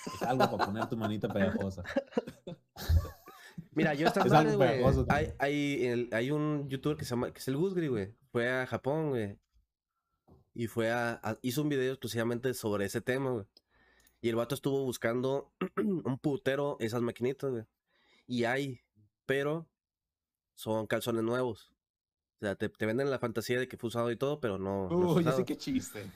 es 0.06 0.22
algo 0.24 0.50
para 0.50 0.66
poner 0.66 0.88
tu 0.88 0.96
manita 0.98 1.28
pegajosa. 1.28 1.84
Mira, 3.72 3.94
yo 3.96 4.08
estas 4.08 4.26
Es 4.26 4.32
madres, 4.32 4.52
algo 4.54 4.64
güey. 4.64 4.78
pegajoso 4.78 5.06
Hay, 5.10 5.34
hay, 5.40 5.86
el- 5.86 6.10
hay 6.14 6.32
un 6.32 6.70
youtuber 6.70 6.96
que 6.98 7.06
se 7.06 7.12
llama, 7.12 7.32
que 7.32 7.40
es 7.40 7.48
el 7.48 7.58
Gusgri, 7.58 7.88
güey. 7.88 8.16
Fue 8.32 8.50
a 8.50 8.66
Japón, 8.66 9.10
güey. 9.10 9.38
Y 10.54 10.68
fue 10.68 10.92
a, 10.92 11.20
a- 11.24 11.38
hizo 11.42 11.62
un 11.62 11.70
video 11.70 11.92
exclusivamente 11.94 12.54
sobre 12.54 12.86
ese 12.86 13.02
tema, 13.02 13.32
güey. 13.32 13.46
Y 14.22 14.30
el 14.30 14.36
vato 14.36 14.56
estuvo 14.56 14.84
buscando 14.84 15.52
un 15.78 16.18
putero 16.20 16.78
esas 16.80 17.02
maquinitas, 17.02 17.52
güey. 17.52 17.64
Y 18.28 18.46
hay, 18.46 18.80
pero 19.26 19.68
son 20.56 20.88
calzones 20.88 21.24
nuevos. 21.24 21.72
O 22.38 22.46
sea, 22.46 22.56
te, 22.56 22.70
te 22.70 22.86
venden 22.86 23.10
la 23.10 23.20
fantasía 23.20 23.60
de 23.60 23.68
que 23.68 23.78
fue 23.78 23.88
usado 23.90 24.12
y 24.12 24.16
todo, 24.18 24.40
pero 24.40 24.58
no. 24.58 24.90
no 24.90 25.14
Uy, 25.14 25.24
ya 25.24 25.32
sé 25.32 25.44
qué 25.46 25.58
chiste. 25.58 26.10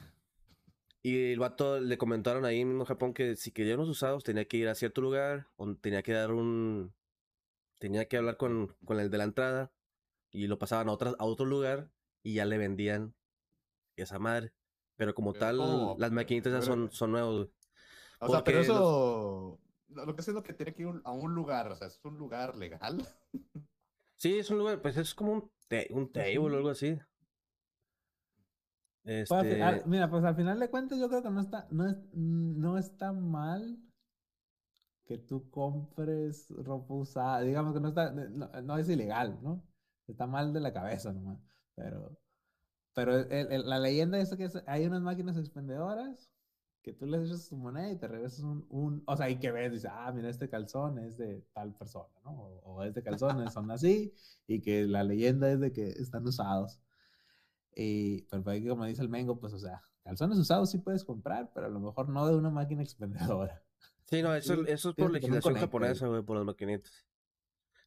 Y 1.03 1.31
el 1.31 1.39
vato 1.39 1.79
le 1.79 1.97
comentaron 1.97 2.43
ahí 2.45 2.63
mismo 2.65 2.81
en 2.81 2.87
Japón 2.87 3.13
que 3.13 3.35
si 3.35 3.51
querían 3.51 3.77
los 3.77 3.87
usados 3.87 4.23
tenía 4.23 4.45
que 4.45 4.57
ir 4.57 4.67
a 4.67 4.75
cierto 4.75 5.01
lugar, 5.01 5.47
o 5.55 5.73
tenía 5.75 6.03
que 6.03 6.13
dar 6.13 6.31
un... 6.31 6.93
Tenía 7.79 8.07
que 8.07 8.17
hablar 8.17 8.37
con, 8.37 8.75
con 8.85 8.99
el 8.99 9.09
de 9.11 9.17
la 9.19 9.23
entrada 9.25 9.71
y 10.31 10.47
lo 10.47 10.57
pasaban 10.57 10.89
a, 10.89 10.91
otra, 10.91 11.13
a 11.19 11.25
otro 11.25 11.45
lugar 11.45 11.91
y 12.23 12.33
ya 12.33 12.45
le 12.45 12.57
vendían 12.57 13.13
esa 14.03 14.19
madre. 14.19 14.53
Pero 14.95 15.13
como 15.13 15.33
Pero 15.33 15.45
tal, 15.45 15.99
las 15.99 16.11
maquinitas 16.11 16.51
ya 16.53 16.61
son, 16.61 16.91
son 16.91 17.11
nuevos. 17.11 17.35
güey. 17.35 17.51
O 18.19 18.29
sea, 18.29 18.43
pero 18.43 18.57
los- 18.59 18.67
eso... 18.67 19.59
Lo 19.89 20.15
que 20.15 20.21
es 20.21 20.27
lo 20.27 20.43
que 20.43 20.53
tiene 20.53 20.73
que 20.73 20.83
ir 20.83 21.01
a 21.05 21.11
un 21.11 21.33
lugar, 21.33 21.71
o 21.71 21.75
sea, 21.75 21.87
¿es 21.87 21.99
un 22.03 22.17
lugar 22.17 22.55
legal? 22.57 23.07
Sí, 24.15 24.37
es 24.39 24.49
un 24.49 24.57
lugar, 24.57 24.81
pues 24.81 24.97
es 24.97 25.13
como 25.13 25.31
un, 25.31 25.51
te- 25.67 25.87
un 25.91 26.11
table 26.11 26.39
o 26.39 26.57
algo 26.57 26.69
así. 26.69 26.99
Pues, 29.03 29.31
Este, 29.31 29.61
al- 29.61 29.85
mira, 29.85 30.09
pues 30.09 30.23
al 30.25 30.35
final 30.35 30.59
de 30.59 30.69
cuentas 30.69 30.99
yo 30.99 31.07
creo 31.07 31.23
que 31.23 31.29
no 31.29 31.39
está, 31.39 31.67
no 31.71 31.87
es, 31.87 31.95
no 32.13 32.77
está 32.77 33.13
mal 33.13 33.77
que 35.05 35.17
tú 35.17 35.49
compres 35.49 36.49
ropa 36.49 36.93
usada. 36.93 37.41
Digamos 37.41 37.73
que 37.73 37.79
no 37.79 37.87
está, 37.89 38.11
no, 38.11 38.47
no 38.61 38.77
es 38.77 38.89
ilegal, 38.89 39.39
¿no? 39.41 39.63
Está 40.07 40.27
mal 40.27 40.51
de 40.51 40.59
la 40.59 40.73
cabeza 40.73 41.13
nomás. 41.13 41.39
Pero, 41.75 42.19
pero 42.97 43.15
el- 43.15 43.51
el- 43.51 43.69
la 43.69 43.77
leyenda 43.77 44.19
es 44.19 44.35
que 44.35 44.45
es- 44.45 44.63
hay 44.65 44.87
unas 44.87 45.03
máquinas 45.03 45.37
expendedoras 45.37 46.31
que 46.81 46.93
tú 46.93 47.05
les 47.05 47.27
echas 47.27 47.47
tu 47.47 47.55
moneda 47.55 47.91
y 47.91 47.95
te 47.95 48.07
regresas 48.07 48.39
un, 48.39 48.65
un, 48.71 49.03
o 49.05 49.15
sea, 49.15 49.29
y 49.29 49.37
que 49.37 49.51
ves, 49.51 49.71
dices, 49.71 49.91
ah, 49.93 50.11
mira, 50.11 50.29
este 50.29 50.49
calzón 50.49 50.97
es 50.97 51.15
de 51.15 51.45
tal 51.53 51.75
persona, 51.75 52.09
¿no? 52.23 52.31
O, 52.31 52.59
o 52.63 52.83
este 52.83 53.03
calzón 53.03 53.51
son 53.51 53.69
así, 53.69 54.15
y 54.47 54.61
que 54.61 54.87
la 54.87 55.03
leyenda 55.03 55.51
es 55.51 55.59
de 55.59 55.71
que 55.71 55.89
están 55.89 56.25
usados. 56.25 56.81
Y, 57.75 58.23
pero 58.31 58.43
por 58.43 58.53
ahí, 58.53 58.67
como 58.67 58.83
dice 58.85 59.03
el 59.03 59.09
Mengo, 59.09 59.39
pues, 59.39 59.53
o 59.53 59.59
sea, 59.59 59.83
calzones 60.03 60.39
usados 60.39 60.71
sí 60.71 60.79
puedes 60.79 61.03
comprar, 61.05 61.51
pero 61.53 61.67
a 61.67 61.69
lo 61.69 61.79
mejor 61.79 62.09
no 62.09 62.27
de 62.27 62.35
una 62.35 62.49
máquina 62.49 62.81
expendedora. 62.81 63.61
sí, 64.05 64.23
no, 64.23 64.33
eso, 64.33 64.55
sí, 64.55 64.61
eso 64.71 64.89
es 64.89 64.95
por 64.95 65.11
que 65.11 65.19
legislación 65.19 65.53
japonesa, 65.53 66.07
güey, 66.07 66.23
por 66.23 66.37
las 66.37 66.47
maquinitas. 66.47 67.05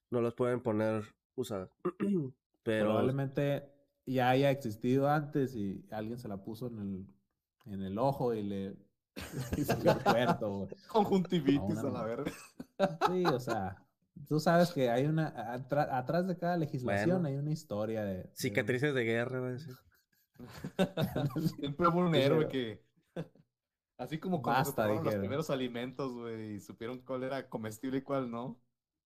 No 0.08 0.20
las 0.20 0.34
pueden 0.34 0.62
poner 0.62 1.02
usadas. 1.34 1.68
Pero, 2.62 2.84
Probablemente 2.90 3.79
ya 4.14 4.30
haya 4.30 4.50
existido 4.50 5.08
antes 5.08 5.54
y 5.54 5.84
alguien 5.90 6.18
se 6.18 6.28
la 6.28 6.42
puso 6.42 6.66
en 6.68 6.78
el, 6.78 7.06
en 7.72 7.82
el 7.82 7.98
ojo 7.98 8.34
y 8.34 8.42
le 8.42 8.76
y 9.56 9.64
salió. 9.64 9.96
Conjuntivitis 10.88 11.78
A 11.78 11.82
la 11.90 12.04
verga. 12.04 12.32
Sí, 13.08 13.24
o 13.26 13.40
sea, 13.40 13.76
tú 14.28 14.40
sabes 14.40 14.72
que 14.72 14.90
hay 14.90 15.06
una, 15.06 15.34
atra- 15.54 15.88
atrás 15.92 16.26
de 16.26 16.36
cada 16.36 16.56
legislación 16.56 17.22
Bueno. 17.22 17.28
hay 17.28 17.36
una 17.36 17.50
historia 17.52 18.04
de... 18.04 18.30
cicatrices 18.34 18.94
de 18.94 19.04
guerra, 19.04 19.40
güey. 19.40 19.58
sí. 19.60 21.48
Siempre 21.58 21.88
hubo 21.88 21.98
un 22.00 22.14
héroe 22.14 22.48
que. 22.48 22.82
Así 23.98 24.18
como 24.18 24.40
cuando 24.40 24.70
Basta, 24.70 24.88
los 24.88 25.14
primeros 25.16 25.50
alimentos, 25.50 26.10
güey, 26.14 26.54
y 26.54 26.60
supieron 26.60 27.00
cuál 27.00 27.22
era 27.24 27.50
comestible 27.50 27.98
y 27.98 28.02
cuál 28.02 28.30
no. 28.30 28.58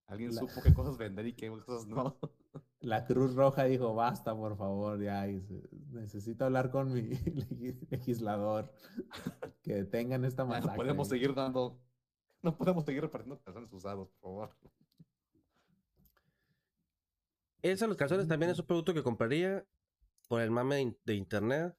Alguien 0.06 0.32
La- 0.32 0.40
supo 0.40 0.62
qué 0.62 0.72
cosas 0.72 0.96
vender 0.96 1.26
y 1.26 1.32
qué 1.32 1.48
cosas 1.50 1.88
no. 1.88 2.16
La 2.84 3.04
Cruz 3.06 3.34
Roja 3.34 3.64
dijo, 3.64 3.94
basta, 3.94 4.34
por 4.36 4.56
favor, 4.56 5.00
ya, 5.02 5.26
necesito 5.92 6.44
hablar 6.44 6.70
con 6.70 6.92
mi 6.92 7.00
legi- 7.02 7.78
legislador 7.90 8.72
que 9.62 9.74
detengan 9.74 10.24
esta 10.24 10.44
masacre. 10.44 10.70
no 10.70 10.76
podemos 10.76 11.08
seguir 11.08 11.34
dando. 11.34 11.80
No 12.42 12.56
podemos 12.56 12.84
seguir 12.84 13.00
repartiendo 13.02 13.40
calzones 13.42 13.72
usados, 13.72 14.08
por 14.20 14.20
favor. 14.20 14.50
Eso, 17.62 17.86
los 17.86 17.96
calzones 17.96 18.28
también 18.28 18.50
es 18.52 18.58
un 18.58 18.66
producto 18.66 18.92
que 18.92 19.02
compraría 19.02 19.64
por 20.28 20.42
el 20.42 20.50
mame 20.50 20.74
de, 20.76 20.80
in- 20.82 20.98
de 21.06 21.14
internet. 21.14 21.74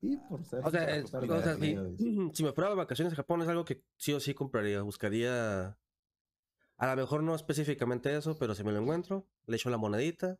Y 0.00 0.16
por 0.18 0.44
ser... 0.44 0.64
O 0.64 0.70
sea, 0.70 0.82
por 0.86 0.90
es- 0.90 1.10
ser 1.10 1.24
o 1.30 1.42
sea, 1.42 1.54
si, 1.56 1.60
divertido, 1.60 2.30
si 2.34 2.44
me 2.44 2.52
fuera 2.52 2.70
de 2.70 2.76
vacaciones 2.76 3.12
a 3.12 3.16
Japón 3.16 3.42
es 3.42 3.48
algo 3.48 3.64
que 3.64 3.82
sí 3.96 4.12
o 4.12 4.20
sí 4.20 4.34
compraría. 4.34 4.82
Buscaría. 4.82 5.76
A 6.78 6.86
lo 6.94 6.96
mejor 7.02 7.22
no 7.22 7.34
específicamente 7.34 8.14
eso, 8.16 8.36
pero 8.38 8.54
si 8.54 8.62
me 8.64 8.72
lo 8.72 8.80
encuentro, 8.80 9.26
le 9.46 9.56
echo 9.56 9.70
la 9.70 9.78
monedita, 9.78 10.38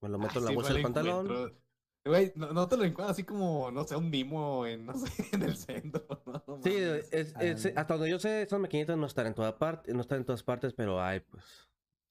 me 0.00 0.08
lo 0.08 0.18
meto 0.18 0.38
en 0.38 0.44
la 0.44 0.50
bolsa 0.52 0.68
del 0.68 0.76
el 0.78 0.82
pantalón. 0.82 1.58
Güey, 2.04 2.32
no, 2.34 2.52
no 2.52 2.66
te 2.66 2.76
lo 2.76 2.82
encuentras 2.84 3.10
así 3.12 3.22
como, 3.22 3.70
no 3.70 3.84
sé, 3.84 3.94
un 3.94 4.10
mimo 4.10 4.66
en, 4.66 4.86
no 4.86 4.94
sé, 4.98 5.24
en 5.32 5.42
el 5.42 5.56
centro. 5.56 6.04
¿no? 6.26 6.42
No 6.46 6.62
Sí, 6.62 6.74
es, 6.74 7.32
Ah, 7.36 7.44
es- 7.44 7.66
hasta 7.76 7.94
donde 7.94 8.10
yo 8.10 8.18
sé, 8.18 8.42
esas 8.42 8.58
maquinitas 8.58 8.96
no 8.96 9.06
están 9.06 9.28
en 9.28 9.34
toda 9.34 9.56
parte, 9.58 9.92
no 9.94 10.00
están 10.00 10.18
en 10.18 10.24
todas 10.24 10.42
partes, 10.42 10.72
pero 10.74 11.00
hay, 11.00 11.20
pues, 11.20 11.44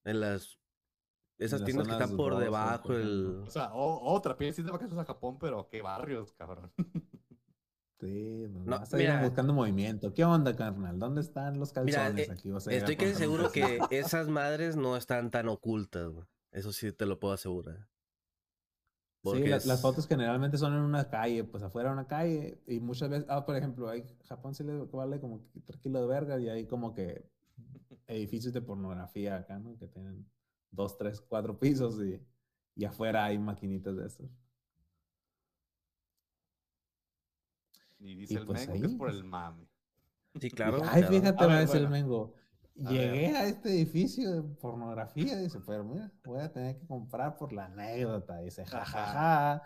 en 0.05 0.21
las 0.21 0.57
esas 1.39 1.63
tiendas 1.63 1.88
que 1.88 1.93
están 1.93 2.15
por 2.15 2.38
debajo, 2.38 2.93
el. 2.93 3.43
O 3.45 3.49
sea, 3.49 3.73
o- 3.73 4.13
otra, 4.13 4.38
ir 4.39 4.53
de 4.55 4.63
vacaciones 4.71 4.97
a 4.99 5.05
Japón, 5.05 5.38
pero 5.39 5.67
qué 5.69 5.81
barrios, 5.81 6.34
cabrón. 6.34 6.71
Sí, 8.01 8.47
No, 8.65 8.79
vas 8.79 8.93
a 8.93 8.97
ir 8.99 9.03
mira. 9.03 9.21
buscando 9.21 9.53
movimiento. 9.53 10.13
¿Qué 10.13 10.25
onda, 10.25 10.55
carnal? 10.55 10.97
¿Dónde 10.99 11.21
están 11.21 11.59
los 11.59 11.71
Mira, 11.71 12.07
calzones? 12.07 12.29
eh, 12.29 12.31
Aquí 12.33 12.49
vas 12.49 12.67
a 12.67 12.71
estoy 12.71 12.95
casi 12.95 13.11
comprar 13.11 13.19
seguro 13.19 13.51
que 13.51 13.77
esas 13.91 14.27
madres 14.27 14.75
no 14.75 14.97
están 14.97 15.29
tan 15.31 15.47
ocultas, 15.49 16.07
güey. 16.09 16.25
Eso 16.51 16.73
sí 16.73 16.91
te 16.91 17.05
lo 17.05 17.19
puedo 17.19 17.33
asegurar. 17.33 17.87
Sí, 19.23 19.29
Porque 19.29 19.49
la- 19.49 19.57
es- 19.57 19.65
las 19.67 19.81
fotos 19.81 20.07
generalmente 20.07 20.57
son 20.57 20.73
en 20.73 20.79
una 20.79 21.07
calle, 21.09 21.43
pues 21.43 21.61
afuera 21.63 21.89
de 21.89 21.93
una 21.93 22.07
calle, 22.07 22.59
y 22.67 22.79
muchas 22.79 23.09
veces, 23.09 23.25
ah, 23.29 23.45
por 23.45 23.55
ejemplo, 23.55 23.87
hay, 23.87 24.03
Japón 24.25 24.55
sí 24.55 24.63
le 24.63 24.73
vale 24.85 25.19
como 25.19 25.41
que 25.53 25.61
kilos 25.79 26.01
de 26.01 26.07
verga, 26.07 26.39
y 26.39 26.49
hay 26.49 26.65
como 26.67 26.93
que 26.93 27.29
edificios 28.07 28.53
de 28.53 28.61
pornografía 28.61 29.37
acá, 29.37 29.59
¿no? 29.59 29.77
Que 29.77 29.87
tienen 29.87 30.27
dos, 30.71 30.97
tres, 30.97 31.21
cuatro 31.21 31.59
pisos, 31.59 32.01
y, 32.03 32.19
y 32.75 32.85
afuera 32.85 33.25
hay 33.25 33.37
maquinitas 33.37 33.95
de 33.95 34.07
estos. 34.07 34.29
Y 38.01 38.15
dice 38.15 38.33
Y 38.33 38.37
el 38.37 38.45
pues 38.45 38.59
Mengo 38.67 38.73
que 38.73 38.77
es 38.79 38.91
ahí, 38.91 38.97
por 38.97 39.07
pues. 39.07 39.17
el 39.19 39.23
mame. 39.23 39.67
Sí, 40.39 40.49
claro. 40.51 40.77
Ay, 40.83 41.01
claro. 41.01 41.07
fíjate, 41.13 41.43
A 41.43 41.43
a 41.43 41.47
ver, 41.47 41.59
decir 41.59 41.75
el 41.81 41.87
bueno. 41.87 42.05
Mengo. 42.07 42.33
A 42.85 42.89
Llegué 42.89 43.27
ver. 43.27 43.35
a 43.35 43.45
este 43.47 43.69
edificio 43.69 44.31
de 44.31 44.41
pornografía, 44.55 45.37
dice, 45.37 45.59
pero 45.67 45.83
mira, 45.83 46.11
voy 46.23 46.39
a 46.39 46.51
tener 46.51 46.77
que 46.79 46.87
comprar 46.87 47.35
por 47.37 47.51
la 47.53 47.65
anécdota, 47.65 48.39
dice, 48.39 48.65
jajaja. 48.65 49.61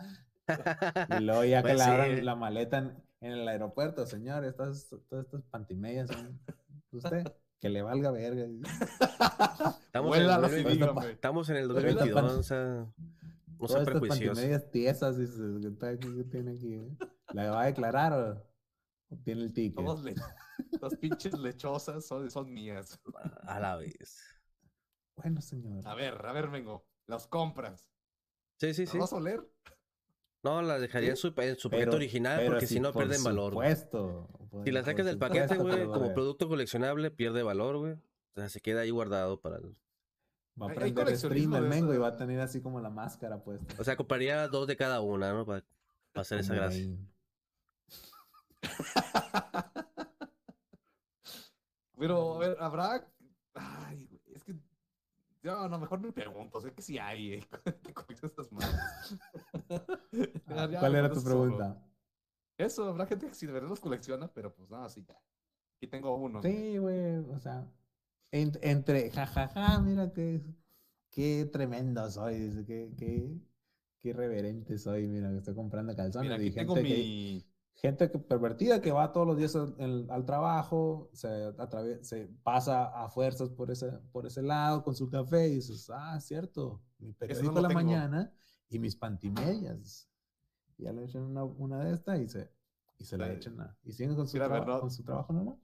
Y 1.17 1.23
luego 1.23 1.43
ya 1.45 1.61
que 1.61 1.69
Pues 1.69 1.77
le 1.77 1.83
sí. 1.83 1.89
abran 1.89 2.25
la 2.25 2.35
maleta 2.35 2.77
en, 2.79 3.03
en 3.21 3.31
el 3.33 3.47
aeropuerto, 3.47 4.05
señor, 4.05 4.43
estas, 4.43 4.89
todas 5.09 5.25
estas 5.25 5.43
pantimedias 5.43 6.09
son 6.09 6.39
usted, 6.91 7.25
que 7.61 7.69
le 7.69 7.81
valga 7.83 8.11
verga. 8.11 8.45
Estamos, 9.85 10.11
Huélalas 10.11 10.51
en 10.51 10.57
y 10.57 10.61
el, 10.61 10.63
2020 10.63 10.71
dígame. 10.73 11.11
estamos 11.11 11.49
en 11.49 11.55
el 11.57 11.67
Pero 11.67 11.79
esta 11.79 12.05
2022, 12.05 12.21
pan- 12.31 12.39
o 12.39 12.43
sea, 12.43 12.63
no 12.65 12.93
Todas 13.57 13.71
sean 13.71 13.81
estas 13.83 13.85
prejuiciosos. 14.01 14.27
pantimedias 14.35 14.71
tiesas, 14.71 15.17
dice, 15.17 15.41
que 15.61 15.99
que 15.99 16.23
tiene 16.25 16.51
aquí. 16.51 16.73
eh? 16.73 16.89
¿La 17.33 17.51
va 17.51 17.61
a 17.63 17.65
declarar 17.65 18.13
o, 18.13 18.47
o 19.09 19.17
tiene 19.23 19.41
el 19.43 19.53
ticket? 19.53 19.75
Todas 19.83 20.03
le- 20.03 20.15
las 20.81 20.95
pinches 20.95 21.33
lechosas 21.37 22.05
son, 22.05 22.29
son 22.31 22.53
mías. 22.53 22.99
A 23.43 23.59
la 23.59 23.75
vez. 23.77 24.21
Bueno, 25.15 25.41
señor. 25.41 25.87
A 25.87 25.95
ver, 25.95 26.25
a 26.25 26.31
ver, 26.33 26.49
Mengo. 26.49 26.85
Las 27.07 27.27
compras. 27.27 27.87
Sí, 28.59 28.73
sí, 28.73 28.83
¿Las 28.83 28.91
sí. 28.91 28.97
vas 28.97 29.13
a 29.13 29.17
oler? 29.17 29.47
No, 30.43 30.61
las 30.61 30.79
dejaría 30.79 31.09
en 31.09 31.17
su, 31.17 31.33
en 31.37 31.55
su 31.57 31.69
paquete 31.69 31.85
Pero- 31.87 31.95
original 31.97 32.37
pero 32.37 32.51
porque 32.51 32.67
si 32.67 32.79
no 32.79 32.91
por 32.93 33.03
pierden 33.03 33.23
valor. 33.23 33.53
güey. 33.53 33.75
supuesto, 33.75 34.29
Si 34.63 34.71
la 34.71 34.81
por 34.81 34.85
sacas 34.91 35.05
del 35.07 35.17
paquete, 35.17 35.57
güey, 35.57 35.85
como 35.87 36.13
producto 36.13 36.47
coleccionable, 36.47 37.09
pierde 37.11 37.41
valor, 37.43 37.77
güey. 37.77 37.93
O 37.93 38.01
sea, 38.35 38.49
se 38.49 38.59
queda 38.61 38.81
ahí 38.81 38.89
guardado 38.91 39.41
para 39.41 39.57
el... 39.57 39.75
Va 40.61 40.67
a 40.67 40.73
prender 40.73 40.93
coleccionismo 41.05 41.55
stream 41.55 41.63
el 41.65 41.69
de 41.69 41.75
mengo 41.81 41.93
y 41.93 41.97
va 41.97 42.09
a 42.09 42.15
tener 42.17 42.39
así 42.39 42.61
como 42.61 42.79
la 42.79 42.89
máscara 42.89 43.43
puesta. 43.43 43.73
O 43.79 43.83
sea, 43.83 43.95
compraría 43.97 44.47
dos 44.47 44.67
de 44.67 44.77
cada 44.77 45.01
una, 45.01 45.33
¿no? 45.33 45.45
Para, 45.45 45.65
para 46.13 46.21
hacer 46.21 46.39
esa 46.39 46.53
gracia. 46.53 46.85
Pero, 51.97 52.35
a 52.35 52.39
ver, 52.39 52.57
habrá. 52.59 53.07
Ay, 53.53 54.19
es 54.33 54.43
que. 54.43 54.55
Yo 55.41 55.59
a 55.59 55.67
lo 55.67 55.77
mejor 55.79 55.99
me 55.99 56.11
pregunto, 56.11 56.59
sé 56.59 56.73
que 56.73 56.81
sí 56.81 56.97
hay, 56.97 57.33
eh, 57.33 57.47
estas. 58.09 58.49
Ah, 60.47 60.67
¿Cuál 60.79 60.95
era 60.95 61.09
tu 61.11 61.21
solo. 61.21 61.41
pregunta? 61.43 61.81
Eso, 62.57 62.85
habrá 62.89 63.05
gente 63.05 63.27
que 63.27 63.35
sí 63.35 63.45
de 63.45 63.51
verdad 63.53 63.69
los 63.69 63.79
colecciona, 63.79 64.27
pero 64.33 64.53
pues 64.55 64.69
nada, 64.69 64.89
sí 64.89 65.03
ya. 65.07 65.15
Aquí 65.77 65.87
tengo 65.87 66.15
uno. 66.15 66.41
Sí, 66.41 66.77
güey, 66.77 67.17
o 67.17 67.37
sea, 67.37 67.67
en- 68.31 68.57
entre 68.61 69.11
jajaja, 69.11 69.79
mira 69.81 70.11
qué, 70.13 70.41
qué 71.11 71.45
tremendo 71.51 72.09
soy, 72.09 72.39
dice, 72.39 72.65
qué, 72.65 72.93
qué, 72.97 73.37
qué 73.99 74.09
irreverente 74.09 74.77
soy, 74.77 75.05
mira, 75.07 75.29
que 75.29 75.37
estoy 75.37 75.53
comprando 75.53 75.95
calzones. 75.95 76.31
Mira, 76.31 76.41
y 76.43 76.47
aquí 76.47 76.55
tengo 76.55 76.75
gente 76.75 76.89
que- 76.89 76.95
mi. 76.97 77.45
Gente 77.75 78.09
que 78.09 78.17
pervertida 78.19 78.81
que 78.81 78.91
va 78.91 79.11
todos 79.11 79.27
los 79.27 79.37
días 79.37 79.55
al, 79.55 79.75
al- 79.79 80.07
al 80.09 80.25
trabajo, 80.25 81.09
se, 81.13 81.53
se 82.01 82.27
pasa 82.43 82.85
a 83.03 83.09
fuerzas 83.09 83.49
por 83.49 83.69
ese, 83.71 83.91
por 84.11 84.25
ese 84.25 84.41
lado 84.41 84.83
con 84.83 84.95
su 84.95 85.09
café 85.09 85.47
y 85.47 85.55
dices, 85.55 85.89
ah, 85.93 86.19
cierto, 86.19 86.81
mi 86.99 87.11
periódico 87.13 87.53
de 87.53 87.61
la 87.61 87.67
tengo. 87.67 87.81
mañana 87.81 88.33
y 88.69 88.79
mis 88.79 88.95
pantimedias. 88.95 90.09
Ya 90.77 90.91
le 90.91 91.05
echan 91.05 91.23
una, 91.23 91.43
una 91.43 91.83
de 91.83 91.93
estas 91.93 92.19
y 92.19 92.27
se, 92.27 92.51
y 92.97 93.05
se 93.05 93.17
la 93.17 93.27
La- 93.27 93.33
echan 93.33 93.59
a, 93.61 93.77
y 93.83 93.91
siguen 93.93 94.15
con 94.15 94.27
su, 94.27 94.33
Mira, 94.35 94.45
a 94.45 94.49
ver, 94.49 94.61
traba- 94.63 94.75
no- 94.75 94.81
con 94.81 94.91
su 94.91 95.03
trabajo 95.03 95.33
normal. 95.33 95.57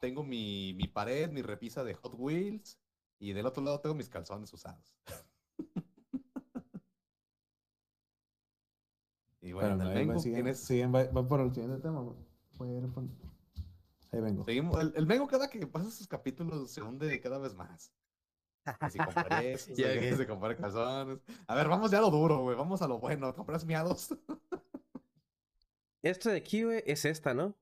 Tengo 0.00 0.22
mi, 0.22 0.74
mi 0.74 0.86
pared, 0.86 1.30
mi 1.30 1.42
repisa 1.42 1.82
de 1.84 1.94
Hot 1.94 2.14
Wheels. 2.16 2.78
Y 3.20 3.32
del 3.32 3.46
otro 3.46 3.64
lado 3.64 3.80
tengo 3.80 3.96
mis 3.96 4.08
calzones 4.08 4.52
usados. 4.52 4.94
y 9.48 9.52
bueno, 9.52 9.74
el 9.74 9.80
ahí 9.82 9.88
va, 9.88 9.94
Mengo 9.94 10.18
siguen, 10.20 10.34
tienes. 10.44 10.60
siguen, 10.60 10.94
va, 10.94 11.04
va 11.04 11.26
por 11.26 11.40
el 11.40 11.52
siguiente 11.54 11.80
tema. 11.80 12.02
Voy 12.54 12.68
a 12.70 12.78
ir 12.78 12.88
por- 12.92 13.04
Ahí 14.12 14.20
vengo. 14.20 14.44
Seguimos, 14.44 14.80
el, 14.80 14.92
el 14.96 15.06
Mengo 15.06 15.26
cada 15.26 15.48
que 15.50 15.66
pasa 15.66 15.90
sus 15.90 16.06
capítulos 16.08 16.70
se 16.70 16.80
hunde 16.82 17.20
cada 17.20 17.38
vez 17.38 17.54
más. 17.54 17.92
Si 18.88 18.98
que- 19.74 20.16
si 20.16 20.26
compré 20.26 20.56
calzones. 20.56 21.18
A 21.46 21.54
ver, 21.54 21.68
vamos 21.68 21.90
ya 21.90 21.98
a 21.98 22.00
lo 22.02 22.10
duro, 22.10 22.38
güey. 22.42 22.56
Vamos 22.56 22.82
a 22.82 22.88
lo 22.88 22.98
bueno. 22.98 23.34
¿Compras 23.34 23.64
miados? 23.64 24.14
Esta 26.02 26.30
de 26.30 26.36
aquí, 26.38 26.62
güey, 26.62 26.82
es 26.86 27.04
esta, 27.04 27.34
¿no? 27.34 27.56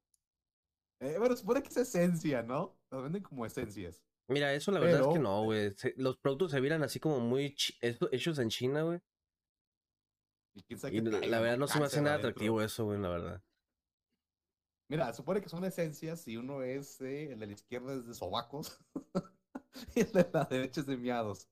Eh, 1.00 1.16
bueno, 1.18 1.36
supone 1.36 1.62
que 1.62 1.68
es 1.68 1.76
esencia, 1.76 2.42
¿no? 2.42 2.76
Las 2.90 3.02
venden 3.02 3.22
como 3.22 3.46
esencias. 3.46 4.02
Mira, 4.28 4.52
eso 4.54 4.72
la 4.72 4.80
verdad 4.80 5.00
es 5.00 5.06
que 5.06 5.12
Pero- 5.14 5.22
no, 5.22 5.44
güey. 5.44 5.72
Se- 5.74 5.94
Los 5.96 6.16
productos 6.18 6.50
se 6.50 6.60
miran 6.60 6.82
así 6.82 7.00
como 7.00 7.20
muy 7.20 7.54
hechos 7.80 8.38
en 8.38 8.48
China, 8.50 8.82
güey. 8.82 9.00
Y, 10.90 11.00
la 11.02 11.40
verdad 11.40 11.58
no 11.58 11.68
se 11.68 11.78
me 11.78 11.84
hace 11.84 12.00
nada 12.00 12.14
adentro. 12.14 12.30
atractivo 12.30 12.62
eso, 12.62 12.86
güey, 12.86 12.98
la 12.98 13.08
verdad. 13.10 13.42
Mira, 14.88 15.12
supone 15.12 15.42
que 15.42 15.48
son 15.48 15.64
esencias 15.64 16.26
y 16.28 16.36
uno 16.36 16.62
es, 16.62 17.00
eh, 17.00 17.32
el 17.32 17.40
de 17.40 17.46
la 17.46 17.52
izquierda 17.52 17.94
es 17.94 18.06
de 18.06 18.14
sobacos 18.14 18.78
y 19.94 20.00
el 20.00 20.12
de 20.12 20.30
la 20.32 20.44
derecha 20.44 20.80
es 20.80 20.86
de 20.86 20.96
miados. 20.96 21.48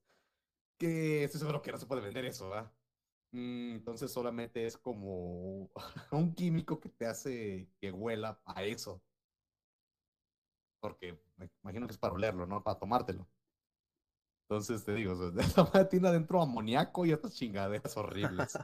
Que 0.79 1.25
estoy 1.25 1.41
seguro 1.41 1.61
que 1.61 1.73
no 1.73 1.79
se 1.79 1.87
puede 1.87 2.01
vender 2.01 2.25
eso, 2.25 2.49
¿verdad? 2.49 2.73
Mm, 3.33 3.75
entonces 3.75 4.13
solamente 4.13 4.65
es 4.65 4.79
como 4.79 5.71
un 6.13 6.35
químico 6.35 6.81
que 6.81 6.89
te 6.89 7.07
hace 7.07 7.69
que 7.81 7.91
huela 7.91 8.41
a 8.45 8.63
eso. 8.63 9.03
Porque 10.81 11.19
me 11.37 11.51
imagino 11.63 11.87
que 11.87 11.93
es 11.93 11.99
para 11.99 12.15
olerlo, 12.15 12.47
¿no? 12.47 12.63
Para 12.63 12.79
tomártelo. 12.79 13.27
Entonces 14.49 14.85
te 14.85 14.95
digo, 14.95 15.13
o 15.13 15.17
sea, 15.17 15.43
esa 15.45 15.65
madre 15.65 15.87
tiene 15.87 16.09
adentro 16.09 16.41
amoníaco 16.41 17.05
y 17.05 17.13
otras 17.13 17.35
chingaderas 17.35 17.97
horribles. 17.97 18.59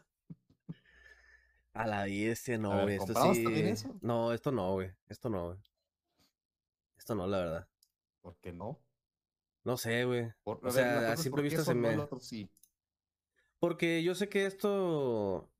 A 1.72 1.86
la 1.86 2.04
bestia, 2.04 2.58
no, 2.58 2.82
güey. 2.82 2.94
Esto 2.96 3.06
¿comprabas 3.06 3.36
sí. 3.36 3.44
eso? 3.60 3.98
No, 4.02 4.32
esto 4.32 4.50
no, 4.52 4.72
güey. 4.72 4.90
Esto 5.08 5.28
no, 5.30 5.46
güey. 5.46 5.58
Esto 6.96 7.14
no, 7.14 7.26
la 7.26 7.38
verdad. 7.38 7.68
¿Por 8.20 8.36
qué 8.38 8.52
no? 8.52 8.78
No 9.64 9.76
sé, 9.76 10.04
güey. 10.04 10.32
Por, 10.42 10.64
O 10.66 10.70
sea, 10.70 11.12
a 11.12 11.16
simple 11.16 11.42
vista 11.42 11.64
se 11.64 11.74
me- 11.74 11.96
otro 11.96 12.18
sí. 12.20 12.50
Porque 13.58 14.02
yo 14.02 14.14
sé 14.14 14.28
que 14.28 14.46
esto. 14.46 15.50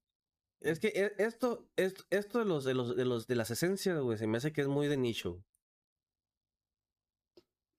Es 0.61 0.81
que 0.81 0.89
e- 0.89 1.15
esto, 1.19 1.69
esto, 1.77 2.05
esto 2.11 2.39
de 2.41 2.45
los, 2.45 2.65
de 2.65 2.75
los, 2.75 2.97
de 2.97 3.05
los, 3.05 3.27
de 3.27 3.37
las 3.37 3.51
esencias, 3.51 3.99
güey, 4.01 4.19
se 4.19 4.27
me 4.27 4.39
hace 4.39 4.53
que 4.53 4.61
es 4.63 4.69
muy 4.69 4.89
de 4.89 4.97
nicho. 4.97 5.43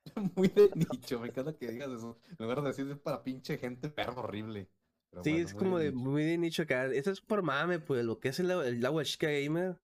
Muy 0.35 0.47
de 0.47 0.69
nicho, 0.75 1.19
me 1.19 1.27
encanta 1.27 1.53
que 1.55 1.67
digas 1.71 1.89
eso. 1.91 2.19
En 2.29 2.35
lugar 2.39 2.61
de 2.61 2.67
decir 2.69 2.89
es 2.89 2.99
para 2.99 3.23
pinche 3.23 3.57
gente 3.57 3.89
perro 3.89 4.21
horrible. 4.23 4.69
Pero 5.11 5.23
Sí, 5.23 5.31
bueno, 5.31 5.45
es 5.45 5.53
como 5.53 5.77
de, 5.79 5.91
muy 5.91 6.23
de 6.23 6.37
nicho 6.37 6.63
acá. 6.63 6.85
Esto 6.87 7.11
es 7.11 7.21
por 7.21 7.43
mame, 7.43 7.79
pues, 7.79 8.03
lo 8.03 8.19
que 8.19 8.29
es 8.29 8.39
el, 8.39 8.49
el 8.49 8.85
agua 8.85 9.03
chica 9.03 9.27
gamer, 9.29 9.79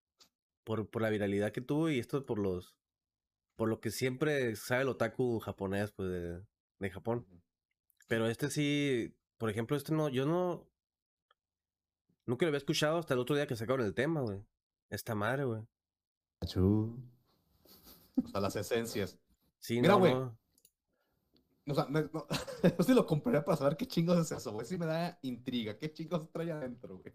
por, 0.64 0.90
por 0.90 1.02
la 1.02 1.10
viralidad 1.10 1.52
que 1.52 1.62
tuvo 1.62 1.90
y 1.90 2.00
esto 2.00 2.26
por 2.26 2.40
los, 2.40 2.76
por 3.56 3.70
lo 3.70 3.80
que 3.80 3.92
siempre 3.92 4.56
sabe 4.56 4.84
el 4.84 4.90
otaku 4.90 5.40
japonés, 5.40 5.92
pues, 5.92 6.10
de, 6.10 6.42
de 6.80 6.90
Japón. 6.90 7.26
Pero 8.08 8.28
este 8.28 8.50
sí, 8.50 9.14
por 9.38 9.50
ejemplo, 9.50 9.76
este 9.76 9.94
no, 9.94 10.08
yo 10.10 10.26
no, 10.26 10.66
nunca 12.26 12.46
lo 12.46 12.50
había 12.50 12.58
escuchado 12.60 12.98
hasta 12.98 13.14
el 13.14 13.20
otro 13.20 13.36
día 13.36 13.48
que 13.48 13.56
sacaron 13.56 13.86
el 13.86 13.94
tema, 13.94 14.22
güey. 14.22 14.42
Esta 14.90 15.14
madre, 15.14 15.44
güey. 15.44 15.62
Achú. 16.40 16.98
O 18.24 18.28
sea, 18.30 18.40
las 18.40 18.56
esencias. 18.56 19.20
Sí, 19.60 19.82
Mira, 19.82 19.94
no, 19.94 20.00
güey. 20.00 20.14
no. 20.14 20.38
O 21.68 21.76
sea, 21.76 21.86
me- 21.86 22.10
no, 22.14 22.26
yo 22.78 22.84
sí 22.84 22.94
lo 22.94 23.06
compré 23.06 23.42
para 23.42 23.58
saber 23.58 23.78
qué 23.78 23.88
chingos 23.88 24.18
es 24.20 24.32
eso, 24.32 24.54
güey. 24.54 24.66
Sí 24.66 24.78
me 24.78 24.86
da 24.86 25.20
intriga. 25.22 25.78
¿Qué 25.78 25.92
chingos 25.92 26.32
trae 26.32 26.52
adentro, 26.52 26.98
güey? 27.00 27.14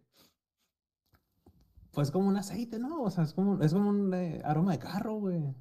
Pues 1.91 2.11
como 2.11 2.29
un 2.29 2.37
aceite, 2.37 2.79
¿no? 2.79 3.03
O 3.03 3.11
sea, 3.11 3.25
es 3.25 3.35
como, 3.35 3.63
es 3.63 3.73
como 3.73 3.91
un 3.91 4.13
eh, 4.15 4.41
aroma 4.45 4.73
de 4.73 4.79
carro, 4.79 5.15
güey. 5.15 5.55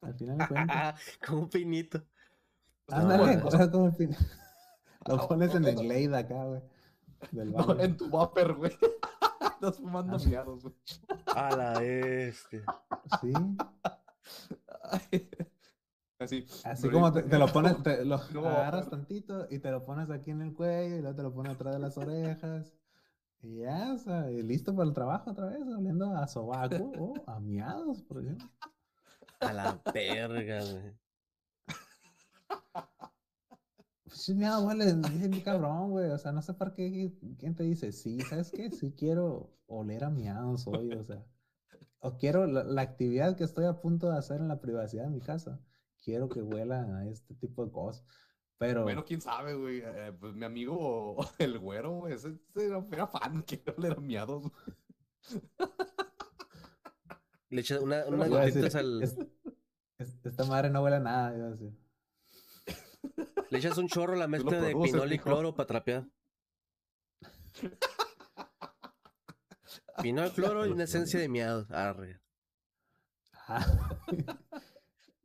Al 0.00 0.14
final 0.14 0.38
de 0.38 0.48
cuentas. 0.48 1.00
Como 1.26 1.42
un 1.42 1.50
pinito. 1.50 2.02
Ándale, 2.88 3.36
no, 3.36 3.46
o 3.46 3.50
sea, 3.50 3.70
como 3.70 3.86
el 3.86 3.92
fin. 3.92 4.16
Lo 5.06 5.28
pones 5.28 5.54
en 5.54 5.64
el 5.66 5.74
no, 5.74 5.82
Glade 5.82 6.16
acá, 6.16 6.44
güey. 6.44 6.62
Del 7.30 7.52
no, 7.52 7.78
en 7.78 7.96
tu 7.96 8.08
vapor, 8.08 8.54
güey. 8.56 8.72
Estás 9.40 9.76
fumando 9.76 10.18
miados, 10.18 10.62
güey. 10.62 10.74
A 11.34 11.54
la 11.54 11.82
este. 11.82 12.62
Sí. 13.20 13.32
Ay. 14.82 15.28
Así. 16.18 16.46
Así 16.64 16.88
como 16.90 17.12
te, 17.12 17.22
te 17.22 17.38
lo 17.38 17.46
pones, 17.48 17.82
te 17.82 18.04
lo 18.04 18.20
No, 18.32 18.46
agarras 18.46 18.88
tantito 18.88 19.46
y 19.50 19.58
te 19.58 19.70
lo 19.70 19.84
pones 19.84 20.10
aquí 20.10 20.30
en 20.30 20.42
el 20.42 20.54
cuello 20.54 20.96
y 20.96 21.00
luego 21.00 21.16
te 21.16 21.22
lo 21.22 21.34
pones 21.34 21.54
atrás 21.54 21.74
de 21.74 21.80
las 21.80 21.98
orejas. 21.98 22.72
Y 23.42 23.58
ya, 23.58 23.92
o 23.92 23.98
sea, 23.98 24.30
y 24.30 24.42
listo 24.42 24.74
para 24.74 24.88
el 24.88 24.94
trabajo 24.94 25.30
otra 25.30 25.46
vez, 25.46 25.66
oliendo 25.68 26.16
a 26.16 26.26
sobaco 26.26 26.76
o 26.98 27.14
a 27.26 27.40
miados, 27.40 28.02
por 28.02 28.22
ejemplo. 28.22 28.48
A 29.40 29.52
la 29.52 29.82
verga, 29.92 30.60
güey. 30.64 30.94
Pues 34.04 34.22
sí, 34.22 34.34
miado 34.34 34.66
huele, 34.66 34.94
dice 34.94 35.28
mi 35.28 35.42
cabrón, 35.42 35.90
güey. 35.90 36.10
O 36.10 36.18
sea, 36.18 36.32
no 36.32 36.42
sé 36.42 36.54
por 36.54 36.72
qué, 36.74 37.12
quién 37.38 37.54
te 37.54 37.64
dice, 37.64 37.92
sí, 37.92 38.20
¿sabes 38.22 38.50
qué? 38.50 38.70
Sí 38.70 38.92
quiero 38.96 39.50
oler 39.66 40.04
a 40.04 40.10
miados 40.10 40.66
hoy, 40.66 40.92
o 40.92 41.04
sea. 41.04 41.24
O 42.00 42.16
quiero 42.16 42.46
la, 42.46 42.64
la 42.64 42.82
actividad 42.82 43.36
que 43.36 43.44
estoy 43.44 43.66
a 43.66 43.80
punto 43.80 44.10
de 44.10 44.18
hacer 44.18 44.40
en 44.40 44.48
la 44.48 44.60
privacidad 44.60 45.04
de 45.04 45.10
mi 45.10 45.20
casa. 45.20 45.60
Quiero 46.04 46.28
que 46.28 46.42
huela 46.42 46.82
a 46.98 47.06
este 47.06 47.34
tipo 47.34 47.64
de 47.64 47.72
cosas. 47.72 48.04
Pero, 48.58 48.82
Bueno, 48.82 49.04
quién 49.04 49.20
sabe, 49.20 49.54
güey. 49.54 49.82
Eh, 49.84 50.12
pues 50.18 50.34
mi 50.34 50.44
amigo, 50.44 51.16
el 51.38 51.58
güero, 51.58 51.92
güey, 51.92 52.14
ese, 52.14 52.36
ese 52.54 52.66
era, 52.66 52.84
era 52.92 53.06
fan 53.06 53.42
que 53.42 53.62
no 53.66 53.74
le 53.78 53.88
eran 53.88 54.06
miados. 54.06 54.50
Le 57.48 57.60
echas 57.60 57.80
una, 57.80 58.04
unas 58.06 58.28
gotitas 58.28 58.74
al. 58.74 59.02
"Es- 59.02 59.16
es- 59.98 60.16
esta 60.24 60.44
madre 60.44 60.70
no 60.70 60.82
huele 60.82 60.96
a 60.96 61.00
nada, 61.00 61.36
iba 61.36 61.46
a 61.46 61.50
decir. 61.50 61.72
Le 63.50 63.58
echas 63.58 63.78
un 63.78 63.88
chorro 63.88 64.12
a 64.14 64.16
la 64.16 64.28
mezcla 64.28 64.60
de 64.60 64.74
pinol 64.74 65.12
y 65.12 65.18
cloro 65.18 65.54
para 65.54 65.66
trapear. 65.66 66.06
Pinol, 70.02 70.32
cloro 70.32 70.66
y 70.66 70.70
una 70.70 70.84
esencia 70.84 71.20
de 71.20 71.28
miados. 71.28 71.70
Arre. 71.70 72.20
Ah. 73.46 73.64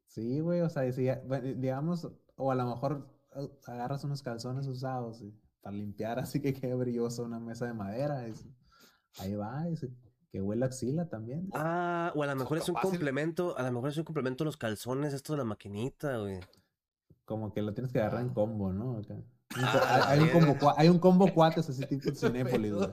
Sí, 0.09 0.39
güey, 0.41 0.61
o 0.61 0.69
sea, 0.69 0.91
si 0.91 1.07
digamos, 1.55 2.09
o 2.35 2.51
a 2.51 2.55
lo 2.55 2.65
mejor 2.65 3.07
eh, 3.35 3.49
agarras 3.67 4.03
unos 4.03 4.21
calzones 4.23 4.67
usados 4.67 5.21
y- 5.21 5.33
para 5.61 5.75
limpiar 5.75 6.17
así 6.19 6.41
que 6.41 6.53
quede 6.53 6.73
brilloso 6.75 7.23
una 7.23 7.39
mesa 7.39 7.65
de 7.65 7.73
madera. 7.73 8.27
y 8.27 8.35
se- 8.35 8.49
ahí 9.19 9.35
va, 9.35 9.63
se- 9.75 9.91
que 10.31 10.41
huele 10.41 10.63
a 10.65 10.67
axila 10.67 11.07
también. 11.09 11.49
Ah, 11.53 12.11
o 12.15 12.21
a 12.23 12.27
lo 12.27 12.35
mejor 12.35 12.57
es 12.59 12.67
un 12.69 12.75
Fácil. 12.75 12.91
complemento. 12.91 13.57
A 13.57 13.63
lo 13.63 13.71
mejor 13.71 13.89
es 13.89 13.97
un 13.97 14.03
complemento 14.03 14.43
los 14.45 14.57
calzones, 14.57 15.13
esto 15.13 15.33
de 15.33 15.37
la 15.39 15.43
maquinita, 15.43 16.17
güey. 16.17 16.39
Como 17.25 17.51
que 17.53 17.61
lo 17.63 17.73
tienes 17.73 17.91
que 17.91 17.99
agarrar 17.99 18.21
en 18.21 18.29
combo, 18.29 18.71
¿no? 18.73 18.97
Acá. 18.99 19.15
Ah, 19.55 20.05
hay, 20.09 20.19
un 20.19 20.29
combo, 20.29 20.73
hay 20.77 20.89
un 20.89 20.99
combo 20.99 21.33
cuates 21.33 21.67
así 21.69 21.83
tipo 21.87 22.11
Cinépolis, 22.13 22.73
güey. 22.73 22.89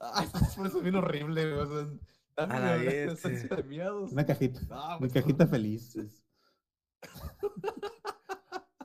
Ay, 0.00 0.26
por 0.56 0.66
eso 0.66 0.78
es 0.78 0.82
bien 0.82 0.94
horrible, 0.96 1.52
güey. 1.52 1.62
O 1.62 1.66
sea, 1.66 1.88
A 2.36 2.46
la 2.46 2.56
una 2.56 2.72
de 2.76 3.64
miados. 3.68 4.12
Una 4.12 4.24
cajita, 4.24 4.60
Ah, 4.70 4.98
mi 5.00 5.08
pues, 5.08 5.12
cajita 5.14 5.46
feliz. 5.48 5.96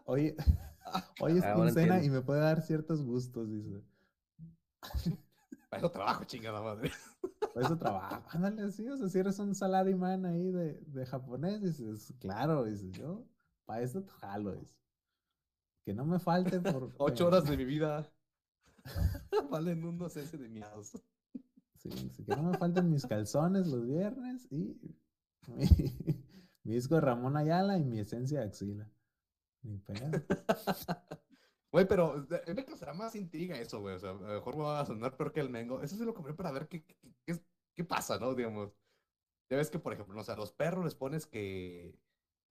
Oye, 0.06 0.36
hoy 1.20 1.38
es 1.38 1.44
Ahora 1.44 1.66
quincena 1.66 2.04
y 2.04 2.10
me 2.10 2.22
puede 2.22 2.42
dar 2.42 2.62
ciertos 2.62 3.04
gustos, 3.04 3.50
dice. 3.50 3.84
Para 5.70 5.80
eso 5.82 5.92
trabajo, 5.92 6.24
chingada 6.24 6.62
madre. 6.62 6.92
Por 7.54 7.64
eso 7.64 7.78
trabajo. 7.78 8.24
Ándale, 8.30 8.72
sí, 8.72 8.88
o 8.88 8.96
sea, 8.96 9.10
si 9.10 9.20
eres 9.20 9.38
un 9.40 9.54
salaryman 9.54 10.26
ahí 10.26 10.52
de, 10.52 10.80
de 10.80 11.06
japonés, 11.06 11.62
dices, 11.62 12.14
claro, 12.20 12.64
dices, 12.64 12.92
yo, 12.92 13.26
para 13.66 13.82
eso 13.82 14.02
te 14.02 14.12
jalo, 14.12 14.54
dices. 14.56 14.78
Que 15.84 15.94
no 15.94 16.06
me 16.06 16.20
falte 16.20 16.60
por... 16.60 16.94
Ocho 16.98 17.26
eh, 17.26 17.28
horas 17.28 17.46
de 17.46 17.58
mi 17.58 17.66
vida 17.66 18.10
valen 19.52 19.84
una 19.84 20.08
esencia 20.08 20.40
de 20.40 20.50
miados. 20.50 20.92
Sí, 21.76 21.90
que 22.26 22.36
no 22.36 22.44
me 22.44 22.58
falten 22.58 22.90
mis 22.90 23.06
calzones 23.06 23.68
los 23.68 23.86
viernes 23.86 24.48
y 24.52 24.78
mi 26.68 26.76
disco 26.76 26.96
de 26.96 27.02
Ramón 27.02 27.38
Ayala 27.38 27.80
y 27.80 27.86
mi 27.86 28.00
esencia 28.00 28.42
de 28.42 28.48
axila. 28.48 28.92
Ni 29.64 29.80
pedo. 29.80 30.12
Güey, 31.72 31.88
pero 31.88 32.26
me 32.56 32.66
causará 32.66 32.94
más 32.94 33.16
intriga 33.16 33.60
eso, 33.60 33.82
güey. 33.82 33.96
O 33.96 34.00
sea, 34.00 34.12
a 34.12 34.14
lo 34.14 34.20
mejor 34.22 34.60
va 34.60 34.80
a 34.82 34.86
sonar 34.86 35.18
peor 35.18 35.34
que 35.34 35.42
el 35.42 35.50
Mengo. 35.50 35.82
Eso 35.82 35.98
sí 35.98 36.06
lo 36.06 36.14
compré 36.14 36.34
para 36.34 36.52
ver 36.52 36.68
qué, 36.68 36.84
qué, 36.86 36.96
qué, 37.26 37.40
qué 37.76 37.84
pasa, 37.84 38.20
¿no? 38.20 38.36
Digamos. 38.36 38.72
Ya 39.50 39.58
ves 39.58 39.72
que, 39.72 39.80
por 39.80 39.94
ejemplo, 39.94 40.16
no 40.16 40.24
sé, 40.24 40.32
a 40.34 40.38
los 40.38 40.52
perros 40.54 40.86
les 40.86 40.96
pones 40.96 41.28
que. 41.28 41.98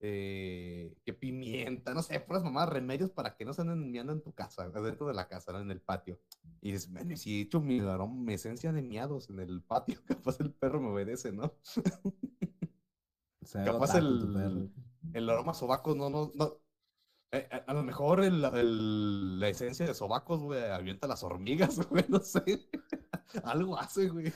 eh, 0.00 0.96
que 1.04 1.14
pimienta, 1.14 1.94
no 1.94 2.02
sé, 2.02 2.20
puras 2.20 2.44
mamás, 2.44 2.68
remedios 2.70 3.10
para 3.10 3.36
que 3.36 3.44
no 3.46 3.54
se 3.54 3.62
anden 3.62 3.90
miando 3.92 4.12
en 4.12 4.22
tu 4.22 4.32
casa, 4.34 4.70
dentro 4.70 5.06
de 5.08 5.14
la 5.14 5.28
casa, 5.28 5.52
¿no? 5.52 5.60
En 5.60 5.70
el 5.70 5.80
patio. 5.82 6.20
Y 6.62 6.72
dices, 6.72 6.90
bueno, 6.92 7.12
y 7.14 7.16
si 7.18 7.40
he 7.40 7.42
hecho 7.42 7.60
mi, 7.60 7.80
mi 7.80 8.34
esencia 8.34 8.72
de 8.72 8.82
miados 8.82 9.30
en 9.30 9.40
el 9.40 9.62
patio, 9.62 10.00
capaz 10.06 10.40
el 10.40 10.52
perro 10.54 10.80
me 10.80 10.88
obedece, 10.90 11.32
¿no? 11.32 11.54
Se 13.46 13.64
Capaz 13.64 13.90
otaku 13.94 13.98
el-. 14.06 14.72
El 15.14 15.30
aroma 15.30 15.52
a 15.52 15.54
sobacos 15.54 15.96
no, 15.96 16.10
no, 16.10 16.32
no. 16.34 16.52
Eh, 17.32 17.48
a, 17.50 17.56
a 17.70 17.74
lo 17.74 17.82
mejor 17.82 18.22
el, 18.24 18.44
el- 18.44 19.40
la 19.40 19.48
esencia 19.48 19.86
de 19.86 19.94
sobacos, 19.94 20.40
güey, 20.42 20.62
avienta 20.64 21.06
las 21.06 21.22
hormigas, 21.22 21.78
güey, 21.90 22.04
no 22.08 22.20
sé. 22.20 22.42
Algo 23.44 23.78
hace, 23.78 24.08
güey. 24.08 24.32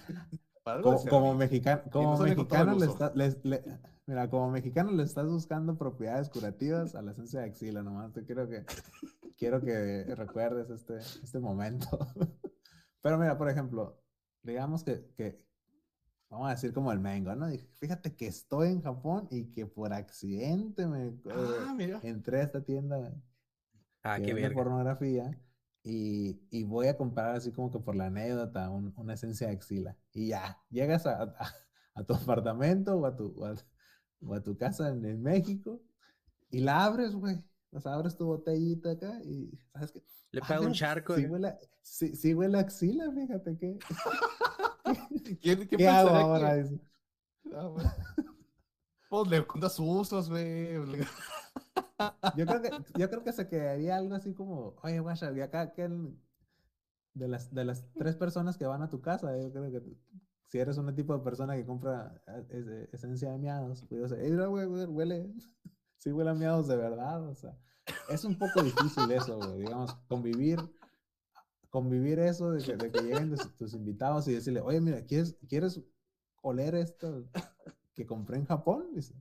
Algo 0.65 0.95
Como, 0.95 1.05
como 1.09 1.27
servir. 1.33 1.39
mexicano, 1.39 1.83
como 1.91 2.17
no 2.17 2.25
mexicano 2.25 2.77
le 2.77 2.87
está, 2.87 3.13
le- 3.15 3.63
mira, 4.07 4.29
como 4.31 4.51
mexicano 4.51 4.91
le 4.93 5.03
estás 5.03 5.27
buscando 5.29 5.77
propiedades 5.77 6.29
curativas 6.29 6.95
a 6.95 7.03
la 7.03 7.13
esencia 7.13 7.41
de 7.41 7.47
axila, 7.47 7.83
nomás 7.83 8.13
te 8.13 8.25
quiero 8.25 8.49
que 8.49 8.65
quiero 9.37 9.61
que 9.61 10.05
recuerdes 10.15 10.71
este, 10.71 10.99
este 10.99 11.39
momento. 11.41 11.87
Pero 13.03 13.19
mira, 13.19 13.39
por 13.39 13.49
ejemplo, 13.49 14.03
digamos 14.43 14.85
que, 14.85 15.07
que 15.17 15.43
vamos 16.31 16.49
a 16.49 16.53
decir 16.53 16.73
como 16.73 16.93
el 16.93 17.01
Mengo, 17.01 17.35
¿no? 17.37 17.49
Dije, 17.49 17.69
Fíjate 17.75 18.15
que 18.17 18.27
estoy 18.29 18.69
en 18.69 18.83
Japón 18.83 19.29
y 19.31 19.47
que 19.53 19.67
por 19.67 19.93
accidente 19.93 20.87
me 20.87 21.09
eh, 21.09 21.15
Ah, 21.29 21.75
mira. 21.77 22.01
entré 22.03 22.41
a 22.41 22.45
esta 22.45 22.63
tienda 22.65 23.13
Ah, 24.03 24.21
qué 24.23 24.35
verga. 24.35 24.55
pornografía 24.55 25.31
y, 25.83 26.41
y 26.51 26.65
voy 26.65 26.89
a 26.89 26.97
comprar 26.97 27.37
así 27.37 27.53
como 27.53 27.71
que 27.71 27.79
por 27.79 27.95
la 27.97 28.07
anécdota 28.07 28.71
un- 28.71 28.93
una 28.97 29.15
esencia 29.15 29.49
de 29.49 29.55
axila. 29.55 29.97
Y 30.13 30.29
ya, 30.29 30.59
llegas 30.71 31.07
a, 31.07 31.23
a- 31.23 31.35
a 31.95 32.05
tu 32.05 32.15
apartamento 32.15 32.97
o 32.97 33.07
a 33.07 33.17
tu, 33.17 33.35
o 33.39 33.47
a, 33.47 33.55
o 34.27 34.35
a 34.35 34.43
tu 34.43 34.57
casa 34.57 34.91
en, 34.91 35.05
en 35.07 35.23
México 35.23 35.81
y 36.51 36.61
la 36.61 36.85
abres, 36.87 37.15
güey. 37.15 37.45
O 37.73 37.81
sea, 37.81 37.95
abres 37.95 38.17
tu 38.17 38.27
botellita 38.27 38.93
acá 38.93 39.21
y, 39.25 39.51
¿sabes 39.73 39.93
qué? 39.93 40.03
Le 40.33 40.41
Ah, 40.43 40.47
pega 40.49 40.61
un 40.61 40.73
charco. 40.73 41.17
Sí 41.17 41.25
¿no? 41.27 41.33
huele, 41.33 41.55
sí, 41.83 42.15
sí 42.17 42.35
huele 42.35 42.59
a 42.59 42.61
axila, 42.63 43.11
fíjate 43.13 43.57
que. 43.57 43.79
¿Quién, 45.41 45.69
¿Qué, 45.69 45.77
qué 45.77 45.89
hago 45.89 46.09
pensaría 46.11 46.21
ahora? 46.27 46.55
que- 46.55 46.63
Dice. 46.63 46.81
Ah. 47.55 47.97
Pues 49.09 49.29
le 49.29 49.47
cuentas 49.47 49.73
sus 49.75 49.87
usos, 49.89 50.29
güey. 50.31 50.75
Yo 52.37 52.47
creo 52.47 52.63
que, 52.63 52.71
yo 52.99 53.11
creo 53.11 53.23
que 53.25 53.33
se 53.33 53.47
quedaría 53.47 53.97
algo 53.97 54.15
así 54.15 54.33
como, 54.33 54.75
oye, 54.83 55.01
guacha, 55.01 55.31
y 55.33 55.41
acá 55.43 55.73
que 55.75 55.87
de 57.13 57.29
las, 57.29 57.53
de 57.53 57.65
las 57.67 57.85
tres 57.93 58.17
personas 58.17 58.57
que 58.57 58.65
van 58.67 58.83
a 58.83 58.89
tu 58.89 59.03
casa, 59.03 59.37
yo 59.37 59.51
creo 59.53 59.71
que 59.71 59.83
si 60.47 60.59
eres 60.59 60.79
un 60.79 60.95
tipo 60.95 61.13
de 61.15 61.23
persona 61.23 61.57
que 61.57 61.67
compra 61.67 62.15
eh, 62.27 62.47
es- 62.51 62.95
esencia 62.95 63.31
de 63.33 63.39
miados, 63.39 63.85
pues 63.89 64.01
yo 64.01 64.09
sé, 64.09 64.25
"Ey, 64.25 64.31
mira, 64.31 64.47
güey, 64.47 64.67
güey, 64.67 64.85
huele, 64.87 65.31
sí 66.01 66.11
huele 66.13 66.31
a 66.31 66.35
miados 66.35 66.67
de 66.67 66.77
verdad, 66.77 67.23
o 67.29 67.35
sea, 67.35 67.57
es 68.09 68.25
un 68.25 68.37
poco 68.37 68.63
difícil 68.63 69.11
eso, 69.13 69.37
güey, 69.39 69.59
digamos, 69.61 69.95
convivir, 70.09 70.59
convivir 71.71 72.19
eso 72.19 72.51
de 72.51 72.63
que, 72.65 72.77
de 72.77 72.91
que 72.91 73.01
lleguen 73.01 73.31
tus, 73.31 73.57
tus 73.57 73.75
invitados 73.75 74.27
y 74.29 74.33
decirle, 74.35 74.61
oye, 74.61 74.81
mira, 74.81 75.05
¿quieres, 75.07 75.37
¿quieres 75.49 75.81
oler 76.43 76.75
esto 76.75 77.25
que 77.95 78.07
compré 78.07 78.39
en 78.39 78.47
Japón? 78.47 78.89
Dice, 78.95 79.15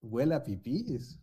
huele 0.00 0.34
a 0.34 0.42
pipí, 0.42 0.82
dice. 0.84 1.20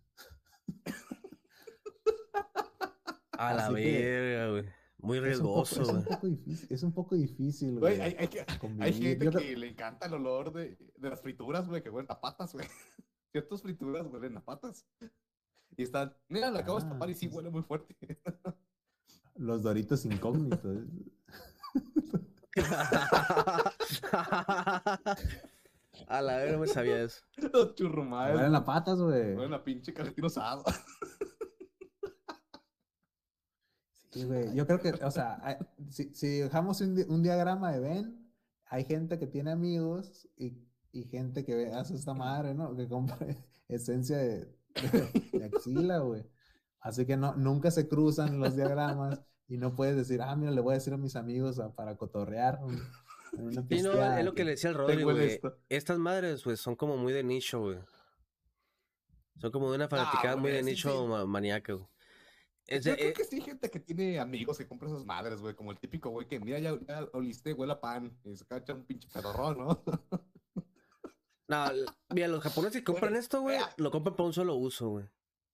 A 3.38 3.54
la 3.54 3.70
verga, 3.70 4.52
güey. 4.52 4.66
Muy 5.00 5.18
Es 5.20 5.40
un, 5.40 5.44
poco, 5.46 5.64
riesgoso, 5.66 5.82
es 5.84 6.24
un 6.24 6.30
difícil, 6.32 6.68
es 6.72 6.84
un 6.84 6.92
poco 6.94 7.16
difícil, 7.16 7.80
Güey, 7.80 8.02
hay, 8.02 8.16
hay, 8.18 8.28
que- 8.28 8.44
hay 8.48 8.58
convivir. 8.58 8.94
gente 8.94 9.26
Yo 9.26 9.32
creo- 9.32 9.42
que 9.44 9.56
le 9.58 9.68
encanta 9.68 10.08
el 10.08 10.14
olor 10.16 10.52
de, 10.52 10.78
de 10.98 11.10
las 11.10 11.22
frituras, 11.22 11.68
güey, 11.68 11.84
que 11.84 11.90
huelen 11.92 12.10
a 12.12 12.20
patas, 12.20 12.54
güey. 12.54 12.66
Ciertas 13.36 13.62
frituras 13.62 14.08
huelen 14.08 14.38
a 14.38 14.46
patas. 14.46 14.86
Y 15.76 15.84
están, 15.84 16.16
mira, 16.30 16.50
lo 16.52 16.60
acabo 16.60 16.80
de 16.80 16.86
Ah, 16.86 16.90
tapar 16.92 17.10
y 17.10 17.16
sí 17.16 17.28
pues- 17.28 17.36
huele 17.36 17.50
muy 17.50 17.64
fuerte. 17.64 17.94
Los 19.36 19.62
doritos 19.62 20.06
incógnitos. 20.06 20.86
A 26.08 26.22
la 26.22 26.38
verga, 26.38 26.54
no 26.54 26.60
me 26.60 26.68
sabía 26.68 27.02
eso. 27.02 27.22
Los 27.52 27.76
churrumales. 27.76 28.38
Huelen 28.38 28.56
a 28.56 28.64
patas, 28.64 29.00
güey. 29.02 29.34
Huelen 29.36 29.54
a 29.54 29.64
pinche 29.64 29.94
calentino 29.94 30.28
asado. 30.28 30.64
Sí, 34.12 34.24
güey. 34.24 34.54
Yo 34.56 34.66
creo 34.66 34.80
que, 34.80 34.92
o 35.04 35.12
sea, 35.12 35.60
si, 35.90 36.14
si 36.16 36.40
dejamos 36.40 36.80
un, 36.82 36.96
di- 36.96 37.06
un 37.10 37.22
diagrama 37.22 37.72
de 37.74 37.80
Ben, 37.82 38.32
hay 38.68 38.86
gente 38.86 39.20
que 39.20 39.28
tiene 39.28 39.52
amigos 39.52 40.28
y, 40.38 40.54
y 40.96 41.04
gente 41.06 41.44
que 41.46 41.68
hace 41.68 41.96
esta 41.96 42.14
madre, 42.14 42.54
¿no? 42.54 42.76
Que 42.76 42.88
compra 42.88 43.18
esencia 43.68 44.18
de, 44.18 44.40
de- 44.46 45.30
de 45.40 45.46
axila, 45.46 46.00
güey. 46.00 46.24
Así 46.80 47.06
que 47.06 47.18
no, 47.18 47.36
nunca 47.36 47.72
se 47.72 47.88
cruzan 47.88 48.40
los 48.40 48.56
diagramas 48.56 49.22
y 49.48 49.58
no 49.58 49.76
puedes 49.76 49.96
decir, 49.96 50.22
ah, 50.22 50.36
mira, 50.36 50.52
le 50.52 50.62
voy 50.62 50.72
a 50.74 50.76
decir 50.76 50.94
a 50.94 50.98
mis 50.98 51.16
amigos 51.16 51.60
a- 51.60 51.74
para 51.74 51.96
cotorrear. 51.98 52.60
una 52.64 53.62
Sí, 53.68 53.82
no, 53.82 53.92
es 54.18 54.24
lo 54.26 54.34
que 54.34 54.46
le 54.46 54.52
decía 54.52 54.70
al 54.70 54.76
Te 54.78 54.82
Rodri, 54.82 55.04
güey. 55.04 55.42
Estas 55.68 55.98
madres, 56.00 56.44
pues, 56.44 56.60
son 56.60 56.76
como 56.76 56.96
muy 56.98 57.12
de 57.12 57.24
nicho, 57.24 57.60
güey. 57.62 57.80
Son 59.38 59.52
como 59.52 59.70
de 59.70 59.76
una 59.76 59.90
fanaticada 59.90 60.36
muy 60.38 60.52
güey, 60.52 60.54
de 60.54 60.64
sí, 60.64 60.70
nicho 60.72 61.02
sí. 61.04 61.08
ma- 61.10 61.26
maníaca, 61.26 61.74
güey. 61.74 61.86
Es 62.68 62.84
de- 62.86 62.92
Yo 62.92 62.96
creo 62.98 63.10
eh, 63.10 63.14
que 63.14 63.24
sí 63.26 63.36
hay 63.36 63.42
gente 63.42 63.70
que 63.70 63.80
tiene 63.80 64.20
amigos 64.20 64.58
que 64.58 64.68
compra 64.68 64.88
esas 64.90 65.06
madres, 65.06 65.42
güey. 65.42 65.54
Como 65.56 65.72
el 65.72 65.80
típico 65.80 66.10
güey 66.10 66.28
que, 66.28 66.40
mira, 66.40 66.58
ya, 66.60 66.80
ya 66.88 67.08
oliste, 67.14 67.54
huele 67.54 67.74
a 67.74 67.82
pan. 67.82 68.18
Y 68.24 68.36
se 68.38 68.46
cacha 68.46 68.74
un 68.74 68.86
pinche 68.86 69.08
pedorrón, 69.14 69.58
¿no? 69.58 69.84
No, 71.48 71.66
mira, 72.10 72.28
los 72.28 72.42
japoneses 72.42 72.78
que 72.82 72.84
compran 72.84 73.12
Güey, 73.12 73.20
esto, 73.22 73.42
güey, 73.42 73.58
lo 73.78 73.92
compran 73.92 74.16
por 74.16 74.26
un 74.26 74.34
solo 74.34 74.56
uso, 74.56 74.90
güey. 74.90 75.06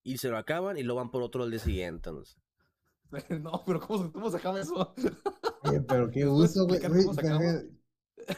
Y 0.04 0.18
se 0.18 0.30
lo 0.30 0.38
acaban 0.38 0.78
y 0.78 0.84
lo 0.84 0.96
van 0.96 1.12
por 1.12 1.22
otro 1.22 1.44
al 1.44 1.52
día 1.52 1.60
siguiente, 1.60 2.12
no 2.12 2.24
sé. 2.26 2.38
no, 3.42 3.64
pero 3.66 3.80
¿cómo, 3.82 4.04
se- 4.06 4.12
cómo 4.12 4.32
se 4.32 4.38
acaba 4.38 4.60
eso? 4.62 4.94
Oye, 5.64 5.82
pero 5.82 6.10
qué 6.10 6.26
¿Puedes 6.26 6.52
uso, 6.52 6.66
güey. 6.66 6.80
güey, 6.80 7.70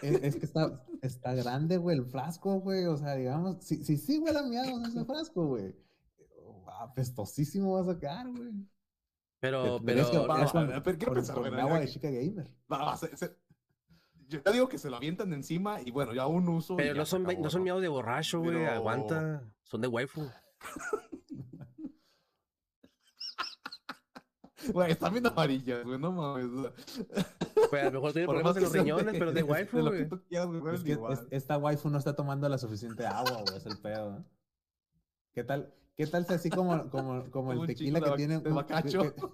Es, 0.02 0.24
es 0.24 0.36
que 0.38 0.46
está, 0.46 0.84
está 1.02 1.34
grande, 1.36 1.78
güey, 1.78 1.98
el 1.98 2.06
frasco, 2.06 2.60
güey. 2.60 2.86
O 2.86 2.98
sea, 2.98 3.16
digamos, 3.16 3.64
si 3.64 3.84
si 3.84 3.98
sí 3.98 4.18
huele 4.20 4.40
a 4.40 4.44
miados 4.44 4.88
ese 4.90 5.06
frasco, 5.06 5.46
güey. 5.48 5.76
Apestosísimo 6.80 7.74
vas 7.74 7.96
a 7.96 8.00
quedar, 8.00 8.30
güey. 8.32 8.52
Pero, 9.40 9.80
que 9.80 9.86
pero, 9.86 10.08
pero 11.00 11.14
pensar, 11.14 11.36
con 11.36 11.50
güey, 11.50 11.62
agua 11.62 11.80
de 11.80 11.88
chica 11.88 12.10
gamer. 12.10 12.48
Va, 12.72 12.86
va, 12.86 12.98
se- 12.98 13.16
se- 13.16 13.38
Yo 14.34 14.42
te 14.42 14.52
digo 14.52 14.68
que 14.68 14.78
se 14.78 14.90
lo 14.90 14.98
avientan 14.98 15.32
encima 15.34 15.80
y 15.82 15.92
bueno, 15.92 16.14
ya 16.14 16.26
un 16.28 16.48
uso. 16.50 16.76
pero 16.76 16.94
ya 16.94 17.00
no 17.00 17.06
son, 17.06 17.26
acabó, 17.26 17.44
no 17.44 17.50
son 17.50 17.62
¿no? 17.62 17.64
miados 17.66 17.82
de 17.82 17.88
borracho, 17.88 18.40
güey. 18.40 18.56
Pero- 18.58 18.72
Aguanta. 18.72 19.44
Son 19.64 19.80
de 19.82 19.88
waifu. 19.88 20.28
Güey, 24.72 24.92
están 24.92 25.12
bien 25.12 25.28
amarillas, 25.28 25.84
güey, 25.84 26.00
no 26.00 26.12
mames. 26.14 26.72
Pues 27.70 27.82
a 27.82 27.86
lo 27.88 27.92
mejor 27.92 28.14
tiene 28.14 28.26
por 28.28 28.36
problemas 28.36 28.44
más 28.44 28.56
en 28.56 28.60
que 28.60 28.62
los 28.62 28.72
sean 28.72 28.86
riñones, 28.86 29.16
pero 29.20 29.32
de 29.34 29.44
waifu, 29.44 29.78
de 29.78 29.84
lo 29.84 29.92
que 29.92 29.98
güey. 29.98 30.10
tú 30.10 30.24
quieras, 30.30 30.48
güey, 30.48 30.76
Es 30.76 30.84
que 30.84 30.92
es- 30.94 31.28
esta 31.32 31.58
waifu 31.58 31.90
no 31.90 31.98
está 31.98 32.16
tomando 32.16 32.48
la 32.48 32.58
suficiente 32.58 33.06
agua, 33.06 33.42
güey, 33.46 33.58
es 33.58 33.66
el 33.66 33.78
pedo, 33.80 34.12
¿no? 34.12 34.26
¿Qué 35.34 35.44
tal? 35.44 35.74
¿Qué 35.98 36.08
tal 36.08 36.26
si 36.26 36.34
así 36.34 36.50
como, 36.50 36.90
como, 36.90 37.30
como 37.30 37.32
Como 37.32 37.54
el 37.54 37.68
tequila 37.68 38.00
que 38.00 38.12
tiene 38.12 38.38
un- 38.38 38.56
bacacho. 38.56 39.02
que- 39.02 39.14
que- 39.16 39.28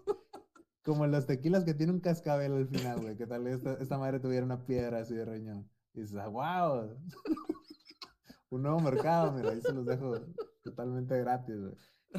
como 0.83 1.05
los 1.07 1.25
tequilas 1.25 1.63
que 1.63 1.73
tiene 1.73 1.91
un 1.93 1.99
cascabel 1.99 2.53
al 2.53 2.67
final, 2.67 3.01
güey? 3.01 3.17
¿Qué 3.17 3.27
tal 3.27 3.47
esta, 3.47 3.73
esta 3.73 3.97
madre 3.97 4.19
tuviera 4.19 4.45
una 4.45 4.65
piedra 4.65 4.99
así 4.99 5.15
de 5.15 5.25
riñón? 5.25 5.69
Y 5.93 6.01
dices, 6.01 6.17
ah, 6.17 6.27
wow, 6.27 6.97
un 8.49 8.61
nuevo 8.61 8.79
mercado, 8.79 9.31
mira, 9.31 9.51
ahí 9.51 9.61
se 9.61 9.73
los 9.73 9.85
dejo 9.85 10.15
totalmente 10.63 11.17
gratis, 11.19 11.55
güey. 11.59 11.73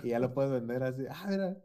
Y 0.04 0.10
ya 0.10 0.18
lo 0.20 0.32
puedes 0.32 0.52
vender 0.52 0.82
así, 0.82 1.04
ah, 1.08 1.26
mira. 1.28 1.56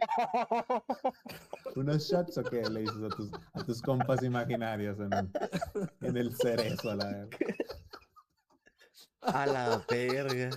¿Unos 1.76 2.02
shots 2.08 2.38
o 2.38 2.42
qué 2.44 2.62
le 2.70 2.80
dices 2.80 3.02
a 3.02 3.08
tus, 3.08 3.30
a 3.52 3.64
tus 3.64 3.82
compas 3.82 4.22
imaginarios 4.22 4.98
en 4.98 5.12
el, 5.12 5.30
en 6.00 6.16
el 6.16 6.34
cerezo, 6.34 6.90
a 6.90 6.94
la 6.96 7.06
verga? 7.06 7.38
A 9.20 9.46
la 9.46 9.84
verga. 9.88 10.50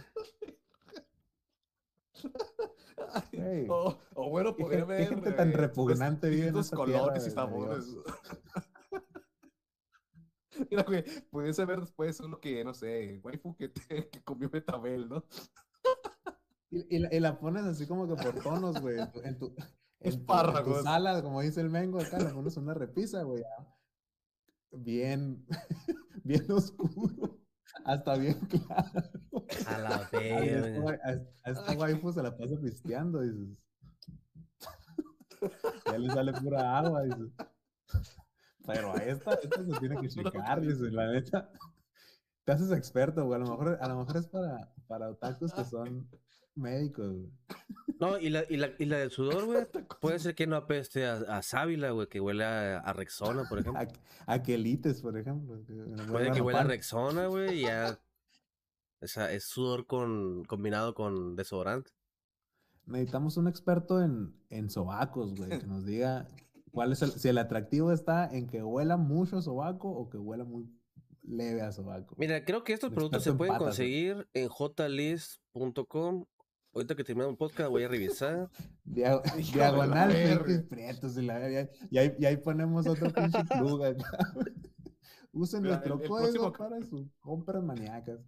O, 3.70 3.98
o 4.16 4.30
bueno, 4.30 4.56
¿Qué 4.56 4.64
podría 4.64 4.84
haber. 4.84 5.08
gente 5.08 5.32
tan 5.32 5.54
repugnante 5.54 6.30
vive 6.30 6.48
en 6.48 6.54
tierra 6.54 6.70
colores 6.76 7.28
y 7.28 7.32
sabores. 7.32 7.86
Mira, 10.70 10.84
güey, 10.84 11.04
pudiese 11.32 11.66
ver 11.66 11.80
después 11.80 12.20
uno 12.20 12.40
que, 12.40 12.64
no 12.64 12.74
sé, 12.76 13.20
waifu 13.24 13.56
que, 13.56 13.70
te- 13.70 14.10
que 14.10 14.24
comió 14.24 14.50
betabel, 14.50 15.10
¿no? 15.10 15.24
Y, 16.70 16.96
y 16.96 17.00
la, 17.00 17.14
y 17.14 17.20
la 17.20 17.40
pones 17.40 17.64
así 17.66 17.88
como 17.88 18.08
que 18.08 18.22
por 18.22 18.40
tonos, 18.42 18.80
güey. 18.80 19.00
En 19.00 19.12
tu, 19.12 19.20
en 19.22 19.40
tu, 19.40 19.56
en 20.00 20.26
tu- 20.26 20.84
sala, 20.84 21.22
como 21.24 21.42
dice 21.42 21.62
el 21.62 21.70
mengo 21.70 22.00
acá, 22.00 22.20
le 22.20 22.30
pones 22.30 22.56
una 22.58 22.74
repisa, 22.74 23.24
güey. 23.24 23.44
Bien, 24.72 25.46
bien 26.24 26.52
oscuro. 26.52 27.40
Hasta 27.86 28.16
bien 28.18 28.40
claro. 28.50 29.10
A 29.68 29.78
la 29.80 30.10
Ay, 30.14 30.50
a 30.50 30.60
esta 30.60 30.80
verga. 30.82 31.22
a, 31.44 31.50
esta 31.52 31.72
waifu 31.78 32.12
se 32.14 32.24
la 32.24 32.36
pasa 32.38 32.56
pisteando, 32.62 33.22
dices. 33.22 33.58
Ya 35.86 35.98
le 35.98 36.10
sale 36.10 36.32
pura 36.34 36.78
agua, 36.78 37.04
dices. 37.04 37.32
Pero 38.66 38.94
a 38.94 38.98
esta, 38.98 39.34
esta 39.34 39.66
se 39.66 39.80
tiene 39.80 39.98
que 40.00 40.08
checar, 40.10 40.62
dices, 40.62 40.94
la 40.94 41.12
neta. 41.12 41.52
Te 42.46 42.52
haces 42.54 42.72
experto, 42.72 43.26
güey. 43.26 43.42
A 43.42 43.44
lo 43.44 43.52
mejor, 43.52 43.78
a 43.82 43.88
lo 43.90 43.98
mejor 44.00 44.18
es 44.18 44.28
para, 44.28 44.74
para 44.88 45.10
otakus 45.10 45.54
que 45.54 45.66
son 45.66 46.10
médicos, 46.56 47.12
güey. 47.14 47.32
No, 48.00 48.18
y 48.18 48.30
la, 48.30 48.44
y 48.50 48.58
la, 48.58 48.72
y 48.78 48.86
la 48.86 48.98
del 48.98 49.12
sudor, 49.12 49.46
güey. 49.46 49.66
Puede 50.02 50.20
ser 50.20 50.36
que 50.36 50.48
no 50.48 50.56
apeste 50.56 51.06
a, 51.06 51.16
a 51.38 51.42
sábila, 51.42 51.92
güey, 51.92 52.08
que 52.08 52.20
huele 52.20 52.44
a, 52.44 52.80
a 52.80 52.94
Rexona, 52.94 53.44
por 53.48 53.60
ejemplo. 53.60 53.82
A, 54.26 54.34
aquelites, 54.34 55.02
por 55.02 55.18
ejemplo. 55.18 55.64
que 55.66 55.74
Puede 56.12 56.32
que 56.32 56.40
a 56.40 56.44
huela 56.44 56.62
a. 56.62 56.64
Rexona, 56.66 57.28
güey, 57.28 57.60
y 57.60 57.62
ya. 57.64 58.00
O 59.02 59.08
sea, 59.08 59.34
es 59.34 59.44
sudor 59.44 59.86
con, 59.86 60.46
combinado 60.46 60.94
con 60.94 61.36
desodorante. 61.36 61.92
Necesitamos 62.86 63.36
un 63.36 63.50
experto 63.50 64.02
en, 64.02 64.34
en 64.50 64.70
sobacos, 64.70 65.36
güey, 65.36 65.60
que 65.60 65.68
nos 65.68 65.86
diga 65.86 66.30
cuál 66.72 66.94
es 66.94 67.02
el, 67.02 67.12
si 67.12 67.28
el 67.28 67.38
atractivo 67.38 67.92
está 67.92 68.30
en 68.34 68.48
que 68.48 68.64
huela 68.64 68.96
mucho 68.96 69.38
a 69.38 69.42
sobaco 69.42 69.90
o 69.90 70.10
que 70.10 70.18
huela 70.18 70.46
muy 70.46 70.70
leve 71.22 71.62
a 71.62 71.72
sobaco. 71.74 72.16
Mira, 72.18 72.44
creo 72.46 72.64
que 72.64 72.72
estos 72.74 72.92
productos 72.92 73.24
se 73.24 73.32
en 73.32 73.38
pueden 73.38 73.54
patas, 73.54 73.68
conseguir 73.68 74.28
en 74.34 74.50
jlist.com. 74.50 76.26
Ahorita 76.74 76.96
que 76.96 77.04
terminamos 77.04 77.34
el 77.34 77.38
podcast 77.38 77.70
voy 77.70 77.84
a 77.84 77.88
revisar. 77.88 78.50
Dia- 78.86 79.22
Hijo 79.40 79.52
de 79.54 79.58
la 79.60 79.72
diagonal 79.72 80.12
frikis 80.12 80.64
prietos 80.64 81.18
y, 81.18 81.22
la, 81.22 81.50
y, 81.52 81.56
ahí- 81.56 81.70
y 81.92 81.98
ahí, 81.98 82.16
y 82.20 82.26
ahí 82.26 82.38
ponemos 82.38 82.88
otro 82.88 83.10
pinche 83.14 83.38
acá, 83.38 83.62
güey. 83.62 83.96
Usen 85.32 85.62
Mira, 85.64 85.76
nuestro 85.76 85.96
el- 85.96 86.02
el 86.02 86.08
código 86.08 86.52
próximo- 86.52 86.54
para 86.54 86.82
sus 86.86 87.08
compras 87.20 87.64
maníacas. 87.64 88.20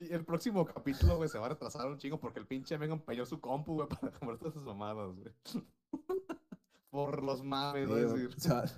Y 0.00 0.12
el 0.12 0.24
próximo 0.24 0.64
capítulo, 0.64 1.16
güey, 1.16 1.28
se 1.28 1.38
va 1.38 1.46
a 1.46 1.48
retrasar 1.48 1.86
un 1.88 1.98
chingo 1.98 2.20
porque 2.20 2.38
el 2.38 2.46
pinche 2.46 2.78
Mega 2.78 2.92
empeñó 2.94 3.26
su 3.26 3.40
compu, 3.40 3.74
güey, 3.74 3.88
para 3.88 4.12
comprar 4.12 4.38
todas 4.38 4.54
esas 4.54 4.64
mamadas, 4.64 5.10
güey. 5.16 5.32
por 6.90 7.22
los 7.24 7.42
mames, 7.42 7.88
voy 7.88 8.02
a 8.02 8.06
güey, 8.06 8.28
decir. 8.28 8.70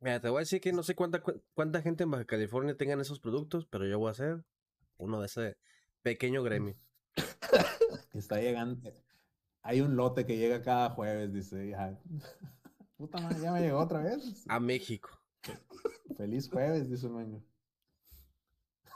Mira, 0.00 0.20
te 0.20 0.28
voy 0.28 0.38
a 0.38 0.40
decir 0.40 0.60
que 0.60 0.72
no 0.72 0.82
sé 0.82 0.94
cuánta, 0.94 1.20
cu- 1.22 1.42
cuánta 1.54 1.82
gente 1.82 2.04
en 2.04 2.10
Baja 2.10 2.24
California 2.24 2.76
tengan 2.76 3.00
esos 3.00 3.20
productos, 3.20 3.66
pero 3.66 3.86
yo 3.86 3.98
voy 3.98 4.10
a 4.10 4.14
ser 4.14 4.44
uno 4.96 5.20
de 5.20 5.26
ese 5.26 5.56
pequeño 6.02 6.42
gremio. 6.42 6.74
está 8.14 8.40
llegando. 8.40 8.90
Hay 9.62 9.80
un 9.80 9.96
lote 9.96 10.24
que 10.26 10.36
llega 10.36 10.62
cada 10.62 10.90
jueves, 10.90 11.32
dice. 11.32 11.68
Ya. 11.68 11.98
Puta 12.96 13.20
madre, 13.20 13.40
ya 13.40 13.52
me 13.52 13.60
llegó 13.60 13.78
otra 13.80 14.00
vez. 14.02 14.44
A 14.48 14.58
México. 14.60 15.10
Feliz 16.16 16.48
jueves, 16.48 16.88
dice 16.88 17.06
el 17.06 17.12
mengo. 17.12 17.42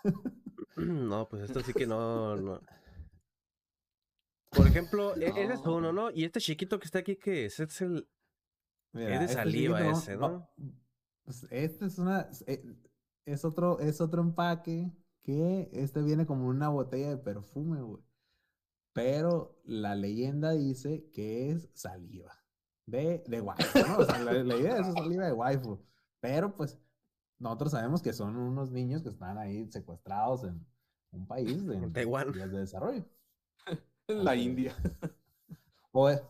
No, 0.76 1.28
pues 1.28 1.42
esto 1.42 1.61
sí 1.61 1.74
que 1.74 1.86
no, 1.86 2.36
no. 2.36 2.61
Por 4.51 4.66
ejemplo, 4.66 5.14
e- 5.14 5.26
ese 5.28 5.53
es 5.55 5.62
No. 5.62 5.76
uno, 5.76 5.92
¿no? 5.92 6.11
Y 6.11 6.24
este 6.24 6.40
chiquito 6.40 6.78
que 6.78 6.86
está 6.86 7.01
aquí, 7.01 7.16
¿qué 7.16 7.44
es? 7.46 7.61
Es 7.61 7.80
el... 7.82 8.09
Mira, 8.92 9.12
Es 9.14 9.18
de 9.20 9.24
este 9.26 9.36
saliva 9.36 9.78
chiquito, 9.80 9.98
ese, 9.98 10.16
¿no? 10.16 10.48
pues, 11.24 11.46
este 11.51 11.84
es 11.84 11.98
una. 11.98 12.28
eh, 12.46 12.64
Es 13.26 13.44
otro, 13.44 13.78
es 13.80 14.01
otro 14.01 14.22
empaque 14.22 14.90
que 15.22 15.68
este 15.72 16.01
viene 16.03 16.24
como 16.24 16.46
una 16.48 16.70
botella 16.70 17.11
de 17.11 17.18
perfume, 17.18 17.82
güey. 17.82 18.03
Pero 19.03 19.57
la 19.64 19.94
leyenda 19.94 20.51
dice 20.51 21.09
que 21.14 21.51
es 21.51 21.70
saliva. 21.72 22.34
De, 22.84 23.24
de 23.26 23.40
waifu, 23.40 23.78
¿no? 23.88 23.98
O 23.98 24.05
sea, 24.05 24.18
la, 24.18 24.32
la 24.32 24.57
idea 24.57 24.76
es 24.78 24.92
saliva 24.92 25.24
de 25.24 25.32
waifu. 25.32 25.78
Pero 26.20 26.55
pues, 26.55 26.78
nosotros 27.38 27.72
sabemos 27.72 28.03
que 28.03 28.12
son 28.12 28.36
unos 28.36 28.70
niños 28.70 29.03
que 29.03 29.09
están 29.09 29.38
ahí 29.38 29.66
secuestrados 29.70 30.44
en 30.44 30.66
un 31.12 31.26
país 31.26 31.66
de, 31.66 31.76
En 31.76 31.92
Taiwán. 31.94 32.30
de 32.32 32.46
desarrollo. 32.48 33.05
En 34.07 34.24
la. 34.24 34.36
India. 34.36 34.74
O, 35.92 36.09
eh, 36.09 36.22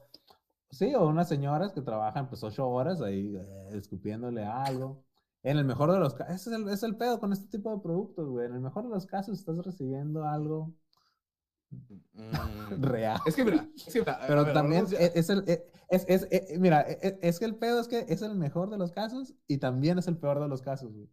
sí, 0.71 0.95
o 0.95 1.07
unas 1.07 1.29
señoras 1.29 1.73
que 1.73 1.83
trabajan 1.83 2.31
pues 2.31 2.43
ocho 2.43 2.67
horas 2.67 3.03
ahí 3.03 3.37
eh, 3.37 3.69
escupiéndole 3.73 4.43
algo. 4.43 5.05
En 5.43 5.59
el 5.59 5.67
mejor 5.67 5.93
de 5.93 5.99
los 5.99 6.15
casos, 6.15 6.47
es 6.47 6.53
el, 6.55 6.67
es 6.71 6.83
el 6.83 6.97
pedo 6.97 7.21
con 7.21 7.35
este 7.35 7.47
tipo 7.49 7.71
de 7.71 7.83
productos, 7.83 8.27
güey. 8.27 8.47
En 8.47 8.55
el 8.55 8.61
mejor 8.61 8.85
de 8.85 8.91
los 8.91 9.05
casos 9.05 9.39
estás 9.39 9.59
recibiendo 9.59 10.25
algo 10.25 10.73
Mm. 11.71 12.83
real. 12.83 13.21
Es 13.27 13.37
que 13.37 13.45
mira, 13.45 13.69
es 13.77 13.93
que 13.93 14.03
Pero 14.03 14.45
ver, 14.45 14.55
también 14.55 14.87
es, 14.99 15.31
el, 15.31 15.45
e- 15.49 15.65
es, 15.89 16.05
es, 16.09 16.27
e- 16.31 16.59
mira, 16.59 16.83
e- 16.89 17.19
es 17.23 17.39
que 17.39 17.45
el 17.45 17.55
pedo 17.57 17.81
es 17.81 17.89
que 17.89 18.07
es 18.09 18.23
el 18.23 18.35
mejor 18.35 18.71
de 18.71 18.79
los 18.79 18.93
casos 18.93 19.35
y 19.47 19.59
también 19.59 19.99
es 19.99 20.09
el 20.09 20.17
peor 20.17 20.41
de 20.41 20.49
los 20.49 20.63
casos, 20.63 20.93
güey. 20.93 21.09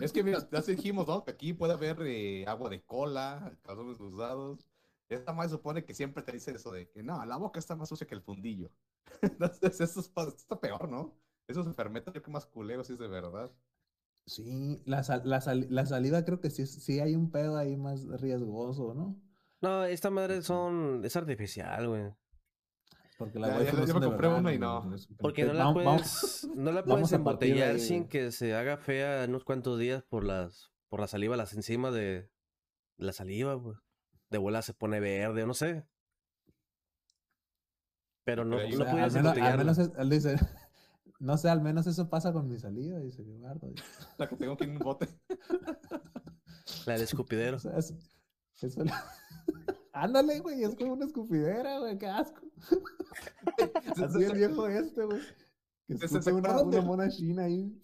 Es 0.00 0.12
que 0.12 0.22
mira, 0.22 0.46
ya 0.50 0.60
dijimos, 0.62 1.06
¿no? 1.06 1.24
Que 1.24 1.32
aquí 1.32 1.52
puede 1.52 1.72
haber 1.74 1.98
eh, 2.02 2.44
agua 2.46 2.70
de 2.70 2.82
cola, 2.84 3.56
calzones 3.62 4.00
usados. 4.00 4.66
Esta 5.08 5.32
madre 5.32 5.50
supone 5.50 5.84
que 5.84 5.94
siempre 5.94 6.22
te 6.22 6.32
dice 6.32 6.52
eso 6.52 6.70
de 6.72 6.88
que 6.88 7.02
no, 7.02 7.24
la 7.26 7.36
boca 7.36 7.58
está 7.58 7.76
más 7.76 7.88
sucia 7.88 8.06
que 8.06 8.14
el 8.14 8.22
fundillo. 8.22 8.70
Entonces, 9.22 9.80
eso 9.80 10.00
está 10.00 10.60
peor, 10.60 10.88
¿no? 10.88 11.14
Eso 11.46 11.62
se 11.64 11.72
fermenta, 11.74 12.12
yo 12.12 12.22
que 12.22 12.30
más 12.30 12.46
culero 12.46 12.84
si 12.84 12.94
es 12.94 12.98
de 12.98 13.08
verdad. 13.08 13.50
Sí, 14.26 14.80
la, 14.86 15.02
sal- 15.02 15.22
la, 15.24 15.40
sal- 15.40 15.66
la 15.70 15.84
salida 15.86 16.24
creo 16.24 16.40
que 16.40 16.50
sí, 16.50 16.66
sí 16.66 17.00
hay 17.00 17.14
un 17.16 17.30
pedo 17.30 17.56
ahí 17.56 17.76
más 17.76 18.06
riesgoso, 18.20 18.94
¿no? 18.94 19.16
No, 19.62 19.84
esta 19.84 20.10
madre 20.10 20.42
son... 20.42 21.02
es 21.04 21.14
artificial, 21.16 21.88
güey. 21.88 22.12
Porque 23.16 23.38
la 23.38 23.48
Ya, 23.48 23.56
waifu 23.58 23.72
ya, 23.76 23.80
no 23.80 23.86
ya 23.86 23.92
son 23.92 24.00
me 24.00 24.06
compré 24.08 24.26
verdad, 24.28 24.40
una 24.40 24.52
y 24.54 24.58
no, 24.58 24.90
Porque 25.18 25.44
no 25.44 25.52
la 25.52 25.64
Vamos- 25.64 25.84
vamos- 25.84 26.40
puedes, 26.42 26.56
no 26.56 26.72
la 26.72 26.84
puedes 26.84 27.10
de 27.10 27.16
embotellar 27.16 27.78
sin 27.78 27.98
güey. 28.00 28.08
que 28.08 28.32
se 28.32 28.54
haga 28.54 28.76
fea 28.78 29.22
en 29.24 29.30
unos 29.30 29.44
cuantos 29.44 29.78
días 29.78 30.02
por 30.02 30.24
las 30.24 30.70
por 30.88 31.00
la 31.00 31.06
saliva, 31.06 31.36
las 31.38 31.54
enzimas 31.54 31.94
de, 31.94 32.28
la 32.98 33.12
saliva, 33.14 33.60
pues. 33.62 33.78
De 34.28 34.36
vuela 34.38 34.60
se 34.62 34.74
pone 34.74 35.00
verde, 35.00 35.42
o 35.44 35.46
no 35.46 35.54
sé. 35.54 35.86
Pero 38.24 38.44
no, 38.44 38.56
Pero 38.56 38.68
no 38.68 38.74
O 38.74 38.84
sea, 38.84 38.92
puedes 38.92 39.04
al 39.04 39.12
menos, 39.12 39.14
al 39.14 39.38
embotellarla. 39.38 39.56
menos 39.64 39.78
es- 39.78 39.90
él 39.98 40.10
dice, 40.10 40.36
no 41.20 41.36
sé, 41.38 41.48
al 41.48 41.60
menos 41.62 41.86
eso 41.86 42.08
pasa 42.10 42.32
con 42.32 42.48
mi 42.48 42.58
salida, 42.58 42.98
dice 43.00 43.22
dice. 43.22 43.40
La 44.18 44.28
que 44.28 44.36
tengo 44.36 44.56
que 44.56 44.64
ir 44.64 44.70
en 44.70 44.76
un 44.76 44.82
bote. 44.82 45.08
La 46.86 46.94
del 46.94 47.02
escupidero. 47.02 47.56
O 47.58 47.60
sea, 47.60 47.76
es- 47.78 47.94
eso 48.60 48.84
Ándale, 49.92 50.40
güey, 50.40 50.64
es 50.64 50.74
como 50.74 50.94
una 50.94 51.04
escupidera, 51.06 51.78
güey, 51.78 51.98
qué 51.98 52.06
asco. 52.06 52.40
Así 54.02 54.24
el 54.24 54.32
viejo 54.34 54.66
este, 54.66 55.04
güey. 55.04 55.20
Que 55.86 56.08
¿Se- 56.08 56.22
se 56.22 56.32
una, 56.32 56.62
una 56.62 56.76
del- 56.76 56.86
mona 56.86 57.08
china 57.10 57.44
ahí. 57.44 57.78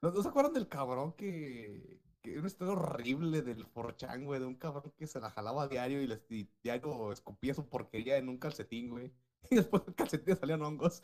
¿No, 0.00 0.10
no 0.10 0.22
se 0.22 0.28
acuerdan 0.28 0.54
del 0.54 0.68
cabrón 0.68 1.12
que, 1.12 2.00
que 2.22 2.38
un 2.38 2.46
estado 2.46 2.72
horrible 2.72 3.42
del 3.42 3.66
Forchan, 3.66 4.24
güey? 4.24 4.40
De 4.40 4.46
un 4.46 4.54
cabrón 4.56 4.92
que 4.96 5.06
se 5.06 5.20
la 5.20 5.30
jalaba 5.30 5.64
a 5.64 5.68
diario 5.68 6.00
y, 6.02 6.06
les, 6.06 6.24
y 6.30 6.48
diario 6.62 7.12
escupía 7.12 7.52
su 7.54 7.68
porquería 7.68 8.16
en 8.16 8.28
un 8.28 8.38
calcetín, 8.38 8.90
güey. 8.90 9.12
Y 9.50 9.56
después 9.56 9.84
del 9.84 9.94
calcetín 9.94 10.36
salían 10.36 10.62
hongos. 10.62 11.02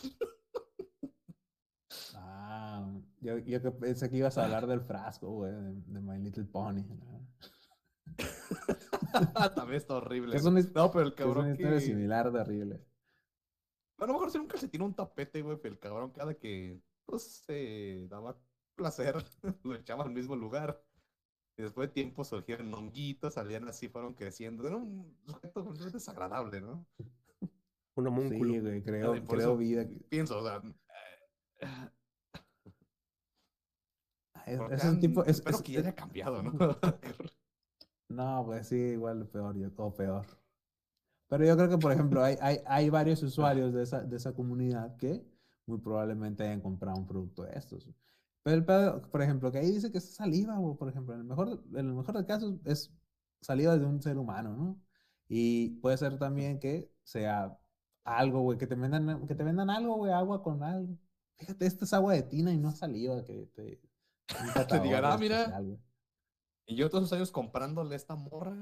Ah, 2.15 2.91
yo, 3.21 3.39
yo 3.39 3.79
pensé 3.79 4.09
que 4.11 4.17
ibas 4.19 4.39
a 4.39 4.45
hablar 4.45 4.67
del 4.67 4.81
frasco, 4.81 5.29
güey, 5.31 5.53
de, 5.53 5.73
de 5.75 6.01
My 6.01 6.19
Little 6.19 6.45
Pony. 6.45 6.83
¿no? 6.83 7.27
También 9.55 9.77
está 9.77 9.97
horrible. 9.97 10.37
Es 10.37 10.45
una 10.45 10.61
no, 10.61 10.91
pero 10.91 11.07
el 11.07 11.15
Que 11.15 11.23
Es 11.23 11.29
una 11.29 11.35
cabrón 11.35 11.53
historia 11.53 11.79
que... 11.79 11.85
similar 11.85 12.33
de 12.33 12.41
horrible. 12.41 12.85
A 13.99 14.07
lo 14.07 14.13
mejor 14.13 14.31
era 14.31 14.41
un 14.41 14.47
calcetín 14.47 14.83
un 14.83 14.95
tapete, 14.95 15.43
güey, 15.43 15.57
pero 15.61 15.75
el 15.75 15.81
cabrón 15.81 16.11
cada 16.13 16.35
que, 16.35 16.81
pues, 17.05 17.43
se 17.47 18.07
daba 18.09 18.39
placer, 18.77 19.17
lo 19.65 19.75
echaba 19.75 20.05
al 20.05 20.11
mismo 20.11 20.37
lugar. 20.37 20.83
Y 21.57 21.63
después 21.63 21.89
de 21.89 21.95
tiempo 21.95 22.23
surgieron 22.23 22.73
honguitos, 22.73 23.35
salían 23.35 23.67
así, 23.67 23.89
fueron 23.89 24.15
creciendo. 24.15 24.67
Era 24.67 24.77
un 24.77 25.17
sujeto 25.27 25.65
completamente 25.65 25.99
desagradable, 25.99 26.61
¿no? 26.61 26.87
Un 27.97 28.07
homúnculo. 28.07 28.53
Sí, 28.53 28.61
güey, 28.61 28.83
creo, 28.85 29.25
creo 29.25 29.57
vida. 29.57 29.85
Pienso, 30.09 30.39
o 30.39 30.45
sea, 30.45 30.63
Es, 34.47 34.57
porque 34.57 34.75
es 34.77 34.85
un 34.85 35.01
tipo. 35.01 35.23
Es, 35.25 35.31
espero 35.39 35.57
es- 35.57 35.63
que 35.63 35.73
ya 35.73 35.81
haya 35.81 35.95
cambiado, 35.95 36.43
¿no? 36.43 36.53
No, 38.09 38.45
pues 38.47 38.69
sí, 38.69 38.77
igual 38.77 39.27
peor, 39.29 39.57
yo, 39.59 39.71
o 39.77 39.95
peor. 39.95 40.27
Pero 41.29 41.45
yo 41.45 41.57
creo 41.57 41.69
que, 41.69 41.79
por 41.79 41.93
ejemplo, 41.93 42.23
hay, 42.25 42.37
hay, 42.41 42.59
hay 42.67 42.91
varios 42.91 43.23
usuarios 43.23 43.73
de 43.75 43.83
esa, 43.83 44.03
de 44.03 44.17
esa 44.17 44.33
comunidad 44.35 44.97
que 44.97 45.25
muy 45.67 45.79
probablemente 45.79 46.43
hayan 46.45 46.61
comprado 46.61 46.99
un 46.99 47.07
producto 47.07 47.43
de 47.45 47.53
estos. 47.59 47.91
Pero 48.43 48.57
el 48.57 48.65
pedo, 48.65 49.03
por 49.11 49.23
ejemplo, 49.23 49.53
que 49.53 49.59
ahí 49.59 49.71
dice 49.71 49.93
que 49.93 49.99
es 49.99 50.15
saliva, 50.15 50.57
güey, 50.57 50.77
por 50.77 50.89
ejemplo, 50.89 51.15
en 51.15 51.21
el 51.21 51.27
mejor, 51.27 51.63
en 51.73 51.79
el 51.87 51.95
mejor 51.95 52.17
de 52.17 52.25
casos 52.27 52.55
es 52.65 52.93
saliva 53.43 53.77
de 53.77 53.85
un 53.85 54.01
ser 54.03 54.17
humano, 54.19 54.57
¿no? 54.57 54.81
Y 55.29 55.71
puede 55.81 55.99
ser 55.99 56.19
también 56.19 56.59
que 56.59 56.91
sea 57.03 57.59
algo, 58.05 58.41
güey, 58.41 58.57
que 58.59 58.67
te 58.67 58.75
vendan, 58.75 59.27
que 59.27 59.35
te 59.35 59.45
vendan 59.45 59.69
algo, 59.71 59.97
güey, 59.97 60.13
agua 60.13 60.43
con 60.43 60.63
algo. 60.63 60.97
Fíjate, 61.37 61.67
esta 61.67 61.85
es 61.85 61.93
agua 61.93 62.15
de 62.15 62.23
tina 62.23 62.53
y 62.53 62.59
no 62.59 62.73
saliva, 62.73 63.23
que 63.25 63.47
te... 63.55 63.81
Te 64.69 64.81
digan, 64.81 65.05
ah, 65.05 65.19
mira, 65.19 65.43
especial. 65.43 65.79
Y 66.71 66.77
yo 66.77 66.91
todos 66.91 67.05
esos 67.05 67.14
años 67.14 67.33
comprándole 67.33 67.97
esta 67.97 68.14
morra, 68.14 68.55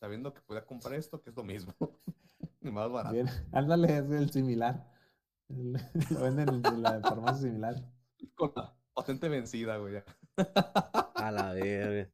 sabiendo 0.00 0.34
que 0.34 0.40
podía 0.42 0.66
comprar 0.66 0.94
esto, 0.94 1.22
que 1.22 1.30
es 1.30 1.36
lo 1.36 1.44
mismo. 1.44 1.72
y 2.60 2.70
más 2.72 2.90
barato. 2.90 3.14
Bien, 3.14 3.28
ándale, 3.52 3.98
es 3.98 4.10
el 4.10 4.30
similar. 4.30 4.90
El- 5.48 5.72
lo 6.10 6.20
venden 6.20 6.48
en, 6.48 6.82
la 6.82 7.00
farmacia 7.00 7.48
similar. 7.48 7.76
Con 8.34 8.52
la 8.56 8.74
patente 8.92 9.28
vencida, 9.28 9.76
güey. 9.76 9.94
ya. 9.94 10.04
A 11.14 11.30
la 11.30 11.52
verga. 11.52 12.10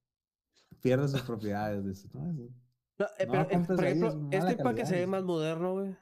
Pierde 0.83 1.09
sus 1.09 1.23
propiedades. 1.23 1.83
Dice, 1.85 2.09
¿no? 2.13 2.31
Eso- 2.31 2.51
No, 2.99 3.07
eh, 3.19 3.27
No, 3.27 3.33
pero, 3.33 3.43
eh, 3.43 3.65
por 3.67 3.85
ejemplo, 3.85 4.09
es 4.09 4.15
este 4.39 4.51
empaque 4.53 4.59
calidad, 4.83 4.85
se 4.87 4.97
ve 4.97 5.07
más 5.07 5.23
moderno, 5.25 5.73
güey. 5.73 5.97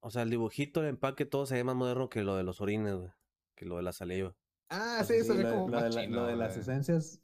O 0.00 0.10
sea, 0.10 0.22
el 0.22 0.30
dibujito, 0.30 0.80
el 0.80 0.88
empaque, 0.88 1.24
todo 1.26 1.46
se 1.46 1.54
ve 1.54 1.62
más 1.64 1.76
moderno 1.76 2.08
que 2.08 2.24
lo 2.24 2.34
de 2.36 2.42
los 2.42 2.60
orines, 2.60 2.96
güey. 2.96 3.10
Que 3.54 3.66
lo 3.66 3.76
de 3.76 3.82
la 3.84 3.92
saliva. 3.92 4.34
Ah, 4.68 5.02
sí, 5.06 5.22
se 5.22 5.32
ve 5.32 5.42
lo, 5.44 5.48
de- 5.48 5.54
como 5.54 5.68
lo 5.68 5.74
más 5.76 5.84
de 5.84 5.90
la- 5.90 6.00
chino, 6.02 6.16
lo 6.16 6.26
de 6.26 6.36
las 6.36 6.56
esencias. 6.56 7.20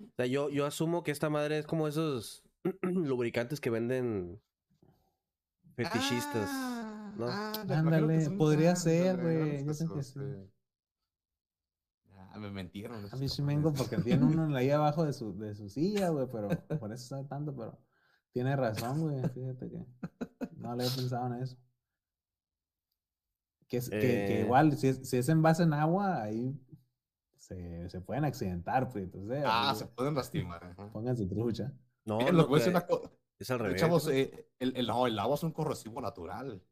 O 0.00 0.14
sea, 0.16 0.26
yo, 0.26 0.50
yo 0.50 0.66
asumo 0.66 1.02
que 1.02 1.10
esta 1.12 1.30
madre 1.30 1.58
es 1.58 1.66
como 1.66 1.88
esos 1.88 2.42
lubricantes 2.82 3.60
que 3.60 3.70
venden 3.70 4.40
fetichistas. 5.76 6.48
Ah, 6.52 7.12
¿no? 7.16 7.26
ah, 7.28 7.52
Ándale, 7.68 8.30
podría 8.30 8.76
ser, 8.76 9.20
güey, 9.20 9.64
yo 9.64 9.72
creo 9.72 9.94
que 9.94 10.02
sí. 10.02 10.20
Ah, 12.32 12.38
me 12.38 12.50
mentieron. 12.50 13.06
A 13.12 13.16
mí 13.16 13.28
sí 13.28 13.42
vengo 13.42 13.72
porque 13.72 13.96
tiene 13.98 14.24
uno 14.24 14.54
ahí 14.56 14.70
abajo 14.70 15.04
de 15.04 15.12
su, 15.12 15.36
de 15.38 15.54
su 15.54 15.68
silla, 15.68 16.08
güey, 16.08 16.26
pero 16.32 16.48
por 16.80 16.92
eso 16.92 17.06
sabe 17.06 17.24
tanto, 17.24 17.54
pero 17.54 17.78
tiene 18.32 18.56
razón, 18.56 19.00
güey. 19.02 19.22
Fíjate 19.28 19.70
que 19.70 19.86
no 20.56 20.74
le 20.74 20.84
he 20.86 20.90
pensado 20.90 21.32
en 21.34 21.42
eso. 21.42 21.56
Que, 23.68 23.76
es- 23.78 23.88
que, 23.90 23.98
que 24.00 24.40
Eh. 24.40 24.44
igual, 24.44 24.76
si 24.76 24.88
es, 24.88 25.08
si 25.08 25.16
es 25.16 25.28
en 25.28 25.42
base 25.42 25.62
en 25.62 25.72
agua, 25.72 26.22
ahí 26.22 26.52
se, 27.46 27.88
se 27.90 28.00
pueden 28.00 28.24
accidentar, 28.24 28.88
pues, 28.90 29.04
entonces, 29.04 29.44
Ah, 29.46 29.74
se 29.74 29.86
pueden 29.86 30.14
lastimar. 30.14 30.64
ajá. 30.64 30.90
pónganse 30.92 31.26
trucha. 31.26 31.72
No, 32.06 32.18
Miren, 32.18 32.34
no, 32.34 32.40
les 32.42 32.48
voy 32.48 32.56
a 32.56 32.64
decir 32.64 32.74
eh, 32.74 32.84
una 32.88 33.10
es 33.38 33.50
al 33.50 33.60
Eh, 33.60 33.62
revés. 33.64 33.80
Chavos, 33.80 34.08
eh, 34.08 34.48
el, 34.58 34.76
el- 34.76 34.86
no, 34.86 35.06
el 35.06 35.18
agua 35.18 35.34
es 35.36 35.42
un 35.42 35.52
corrosivo 35.52 36.00
natural. 36.00 36.62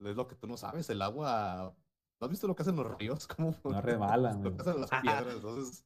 Es 0.00 0.16
lo 0.16 0.26
que 0.28 0.36
tú 0.36 0.46
no 0.46 0.56
sabes. 0.56 0.88
El 0.90 1.02
agua. 1.02 1.74
¿No 2.20 2.24
has 2.24 2.30
visto 2.30 2.46
lo 2.48 2.54
que 2.56 2.62
hacen 2.62 2.76
los 2.76 2.98
ríos? 2.98 3.26
¿Cómo, 3.36 3.54
No 3.64 3.80
resbalan, 3.80 4.42
Lo 4.42 4.54
que 4.54 4.62
hacen 4.62 4.80
las 4.80 4.90
piedras. 4.90 5.34
Entonces, 5.34 5.84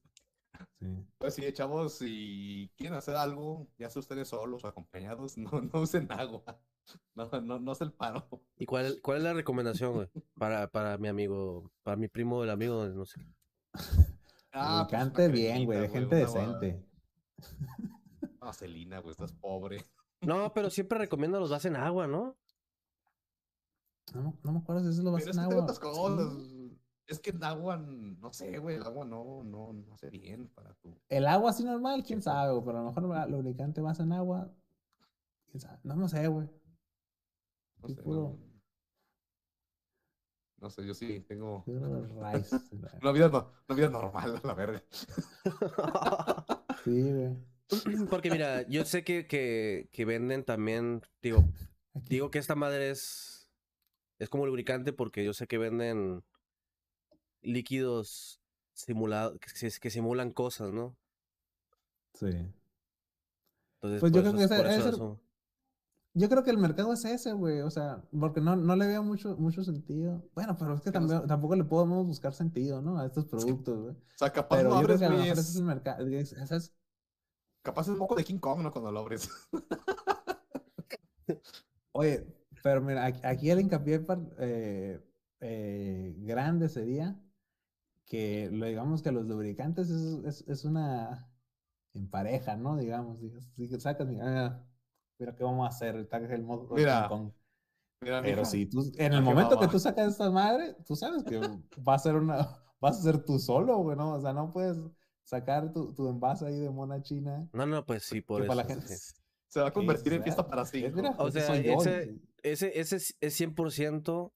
Sí. 0.79 0.87
pues 1.19 1.35
sí, 1.35 1.53
chavos, 1.53 1.95
si 1.95 2.71
quieren 2.77 2.97
hacer 2.97 3.17
algo, 3.17 3.67
ya 3.79 3.89
sea 3.91 4.01
ustedes 4.01 4.29
solos 4.29 4.63
o 4.65 4.69
acompañados, 4.69 5.37
no, 5.39 5.51
no 5.61 5.81
usen 5.81 6.11
agua. 6.13 6.43
No, 7.15 7.29
no, 7.41 7.59
no 7.61 7.73
es 7.73 7.81
el 7.81 7.93
paro. 7.93 8.27
¿Y 8.59 8.67
cuál, 8.67 9.01
cuál 9.03 9.19
es 9.19 9.23
la 9.25 9.33
recomendación, 9.33 9.95
güey? 9.95 10.09
Para, 10.35 10.69
para 10.69 10.99
mi 10.99 11.09
amigo, 11.09 11.71
para 11.83 11.97
mi 11.97 12.09
primo, 12.09 12.43
el 12.45 12.51
amigo, 12.51 12.87
no 12.89 13.05
sé. 13.07 13.21
Ah, 14.53 14.87
pues, 14.89 15.33
bien, 15.33 15.65
güey, 15.65 15.81
de 15.81 15.89
gente 15.89 16.15
una 16.15 16.25
decente. 16.27 16.87
Vaselina, 18.41 18.99
güey, 19.01 19.13
estás 19.13 19.33
pobre. 19.33 19.85
No, 20.21 20.53
pero 20.53 20.71
siempre 20.71 20.99
recomiendo 20.99 21.41
los 21.41 21.51
vas 21.51 21.65
en 21.65 21.77
agua, 21.77 22.07
¿no? 22.07 22.37
No, 24.15 24.23
me- 24.23 24.35
no 24.43 24.53
me 24.53 24.59
acuerdo 24.59 24.83
si 24.83 24.89
eso 24.91 25.03
lo 25.03 25.13
vas 25.13 25.23
Pero 25.23 25.31
es 25.31 25.37
en 25.37 25.43
que 25.43 25.47
tiene 25.49 25.53
agua. 25.55 25.65
otras 25.65 25.79
cosas. 25.79 26.35
Es 27.07 27.21
que 27.21 27.31
el 27.31 27.43
agua, 27.43 27.77
no 27.79 28.33
sé, 28.33 28.59
güey, 28.59 28.77
el 28.77 28.83
agua 28.83 29.05
no, 29.05 29.43
no, 29.45 29.73
no 29.73 29.95
hace 29.95 30.11
bien 30.11 30.49
para 30.49 30.75
tu. 30.75 30.97
El 31.09 31.27
agua 31.27 31.51
así 31.51 31.65
normal, 31.65 32.05
quién 32.07 32.23
sabe, 32.23 32.53
güey, 32.53 32.65
pero 32.65 32.79
a 32.79 32.83
lo 32.83 32.93
mejor 32.93 33.27
el 33.27 33.33
lubricante 33.33 33.81
vas 33.81 34.01
en 34.01 34.13
agua. 34.13 34.51
quién 35.49 35.61
sabe. 35.61 35.79
No, 35.83 35.97
no 35.97 36.09
sé, 36.09 36.27
güey. 36.29 36.49
No 37.83 37.89
sé, 37.89 38.03
puro- 38.03 38.39
no, 38.39 38.52
no 40.63 40.71
sé, 40.71 40.87
yo 40.87 40.95
sí 40.95 41.21
tengo 41.27 41.65
una 41.67 43.13
vida, 43.13 43.29
no- 43.29 43.51
una 43.69 43.77
vida 43.77 43.89
normal, 43.91 44.41
la 44.45 44.55
verga. 44.55 44.83
Sí, 46.85 47.03
güey. 47.13 47.37
Porque 48.11 48.31
mira, 48.31 48.67
yo 48.69 48.85
sé 48.85 49.03
que, 49.05 49.27
que, 49.27 49.89
que 49.93 50.05
venden 50.05 50.45
también, 50.45 51.03
digo, 51.23 51.45
Aquí. 51.95 52.07
digo 52.09 52.31
que 52.31 52.39
esta 52.39 52.55
madre 52.55 52.91
es, 52.91 53.51
es 54.19 54.29
como 54.29 54.47
lubricante 54.47 54.93
porque 54.93 55.25
yo 55.25 55.33
sé 55.33 55.47
que 55.47 55.59
venden 55.59 56.23
líquidos 57.41 58.41
simulados, 58.75 59.39
que, 59.41 59.71
que- 59.81 59.91
simulan 59.91 60.31
cosas, 60.33 60.73
¿no? 60.73 60.97
Sí. 62.15 62.27
Entonces, 62.27 64.01
Pues 64.01 64.13
por 64.13 64.13
yo 64.13 64.23
creo 64.33 64.43
eso- 64.45 65.17
que. 65.17 65.32
Yo 66.15 66.29
creo 66.29 66.43
que 66.45 66.51
el 66.51 66.59
mercado 66.59 66.93
es 66.93 67.05
ese, 67.05 67.33
güey. 67.33 67.61
O 67.61 67.71
sea, 67.71 68.03
porque 68.19 68.41
no, 68.41 68.55
no 68.57 68.77
le 68.77 68.87
veo 68.87 69.03
mucho, 69.03 69.37
mucho 69.37 69.65
sentido. 69.65 70.23
Bueno, 70.35 70.57
pero 70.59 70.75
es 70.75 70.81
que 70.83 70.91
no 70.91 71.01
sé. 71.01 71.09
también, 71.09 71.27
tampoco 71.27 71.57
le 71.57 71.65
podemos 71.65 72.07
buscar 72.07 72.35
sentido, 72.35 72.83
¿no? 72.83 72.99
A 72.99 73.07
estos 73.07 73.27
productos, 73.27 73.79
güey. 73.81 73.95
O 73.95 74.19
sea, 74.19 74.31
capaz 74.31 74.57
Pero 74.57 74.71
yo 74.71 74.83
creo 74.83 74.97
abres, 74.97 74.99
que 75.01 75.05
a 75.07 75.09
lo 75.09 75.15
güey, 75.17 75.29
mejor 75.29 75.39
ese 75.39 75.49
es- 75.49 75.51
es 75.51 75.57
el 75.57 75.65
mercado. 75.65 76.07
es- 76.07 76.33
es- 76.33 76.75
capaz 77.63 77.83
es 77.83 77.89
un 77.89 77.99
poco 77.99 78.15
de 78.15 78.25
King 78.25 78.39
Kong, 78.39 78.61
¿no? 78.61 78.71
Cuando 78.73 78.93
lo 78.93 79.01
abres. 79.01 79.31
Oye, 81.93 82.27
pero 82.63 82.81
mira, 82.81 83.07
aquí, 83.07 83.51
el 83.51 83.61
hincapié 83.61 84.05
eh, 84.39 85.01
eh, 85.41 86.15
grande 86.19 86.69
sería 86.69 87.19
que 88.07 88.51
lo 88.53 88.67
digamos 88.67 89.03
que 89.03 89.13
los 89.13 89.27
lubricantes 89.27 89.91
es, 89.91 90.25
es, 90.25 90.49
es 90.49 90.65
una 90.65 91.29
en 91.95 92.09
pareja, 92.11 92.57
¿no? 92.57 92.77
Digamos, 92.77 93.19
si 93.55 93.69
sacas, 93.81 94.07
mira, 94.09 94.25
mira, 94.25 94.67
mira 95.19 95.35
qué 95.35 95.45
vamos 95.45 95.65
a 95.67 95.69
hacer, 95.69 95.95
ahorita 95.95 96.19
que 96.19 96.25
es 96.27 96.31
el 96.33 96.43
modo 96.43 96.69
Mira, 96.75 97.03
King 97.03 97.09
Kong. 97.09 97.33
Mira, 98.01 98.23
Pero 98.23 98.45
si 98.45 98.67
tú, 98.67 98.91
en 98.97 99.13
el 99.13 99.23
momento 99.23 99.59
que 99.59 99.69
tú 99.69 99.79
sacas 99.79 100.13
esta 100.13 100.31
madre, 100.31 100.75
tú 100.85 100.97
sabes 100.97 101.23
que 101.25 101.39
va 101.39 101.95
a 101.95 101.99
ser 101.99 102.17
una, 102.17 102.37
vas 102.81 102.99
a 102.99 103.03
ser 103.03 103.25
tú 103.25 103.39
solo, 103.39 103.77
güey, 103.79 103.97
¿no? 103.97 104.15
O 104.15 104.21
sea, 104.21 104.33
no 104.33 104.51
puedes 104.51 104.77
sacar 105.23 105.73
tu, 105.73 105.95
tu 105.95 106.09
envase 106.09 106.47
ahí 106.47 106.59
de 106.59 106.71
mona 106.71 107.01
china. 107.03 107.49
No, 107.53 107.65
no, 107.65 107.87
pues 107.87 108.03
sí, 108.05 108.21
por 108.21 108.43
eso. 108.43 108.49
para 108.49 108.63
la 108.63 108.69
gente- 108.69 108.97
sí. 108.97 109.15
Se 109.53 109.61
va 109.61 109.69
a 109.69 109.73
convertir 109.73 110.15
en 110.15 110.23
fiesta 110.23 110.47
para 110.49 110.65
mira, 110.73 111.15
O 111.19 111.31
sea, 111.31 111.55
ese- 111.57 112.19
Ese, 112.43 112.81
ese 112.81 112.97
es, 112.97 113.17
es 113.21 113.35
100% 113.39 114.33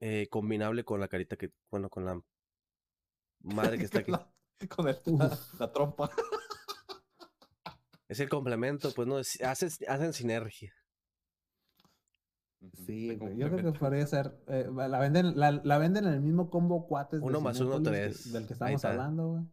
eh, 0.00 0.28
combinable 0.30 0.84
con 0.84 1.00
la 1.00 1.08
carita 1.08 1.36
que, 1.36 1.52
bueno, 1.70 1.88
con 1.88 2.04
la 2.04 2.20
madre 3.40 3.78
que 3.78 3.84
está 3.86 4.00
aquí. 4.00 4.12
La- 4.12 4.30
Con 4.68 4.88
el- 4.88 4.98
la, 5.06 5.38
la 5.58 5.72
trompa. 5.72 6.10
Es 8.08 8.20
el 8.20 8.28
complemento, 8.28 8.92
pues 8.94 9.06
no, 9.06 9.18
es- 9.18 9.40
hacen, 9.42 9.70
hacen 9.86 10.12
sinergia. 10.12 10.72
Sí, 12.86 13.14
güey, 13.16 13.36
yo 13.36 13.48
creo 13.50 13.72
que 13.72 13.78
podría 13.78 14.06
ser. 14.06 14.36
eh, 14.48 14.68
la, 14.74 14.98
venden, 14.98 15.38
la, 15.38 15.52
la 15.52 15.78
venden 15.78 16.06
en 16.06 16.14
el 16.14 16.20
mismo 16.20 16.50
combo 16.50 16.86
cuates 16.88 17.20
de 17.20 17.26
Uno 17.26 17.40
más 17.40 17.60
uno, 17.60 17.80
tres. 17.82 18.32
del 18.32 18.46
que 18.46 18.54
estamos 18.54 18.84
hablando, 18.84 19.28
güey. 19.28 19.44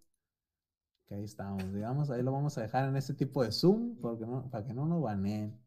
Que 1.07 1.15
ahí 1.15 1.23
estamos, 1.23 1.71
digamos, 1.71 2.09
ahí 2.09 2.23
lo 2.23 2.31
vamos 2.31 2.57
a 2.57 2.61
dejar 2.63 2.89
en 2.89 2.95
ese 2.95 3.13
tipo 3.13 3.43
de 3.43 3.51
Zoom 3.51 3.95
porque 4.01 4.25
no, 4.25 4.49
para 4.49 4.65
que 4.65 4.73
no 4.73 4.87
nos 4.87 5.03
baneen. 5.03 5.59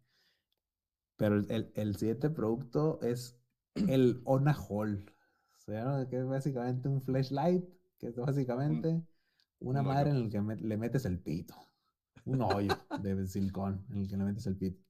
Pero 1.16 1.36
el, 1.36 1.46
el, 1.50 1.72
el 1.76 1.96
siguiente 1.96 2.28
producto 2.30 2.98
es 3.02 3.38
el 3.74 4.20
Ona 4.24 4.56
Hall. 4.68 5.04
O 5.56 5.60
sea, 5.60 5.84
¿no? 5.84 6.08
que 6.08 6.18
es 6.18 6.26
básicamente 6.26 6.88
un 6.88 7.02
flashlight, 7.02 7.64
que 7.98 8.08
es 8.08 8.16
básicamente 8.16 9.00
una 9.60 9.80
un 9.82 9.86
madre 9.86 10.10
en 10.10 10.16
el 10.16 10.30
que 10.30 10.40
le 10.40 10.76
metes 10.76 11.04
el 11.04 11.20
pito. 11.20 11.54
Un 12.28 12.42
hoyo 12.42 12.74
de 13.00 13.26
silicón 13.26 13.84
en 13.90 14.02
el 14.02 14.08
que 14.08 14.16
le 14.16 14.24
metes 14.24 14.46
el 14.46 14.56
pito. 14.56 14.82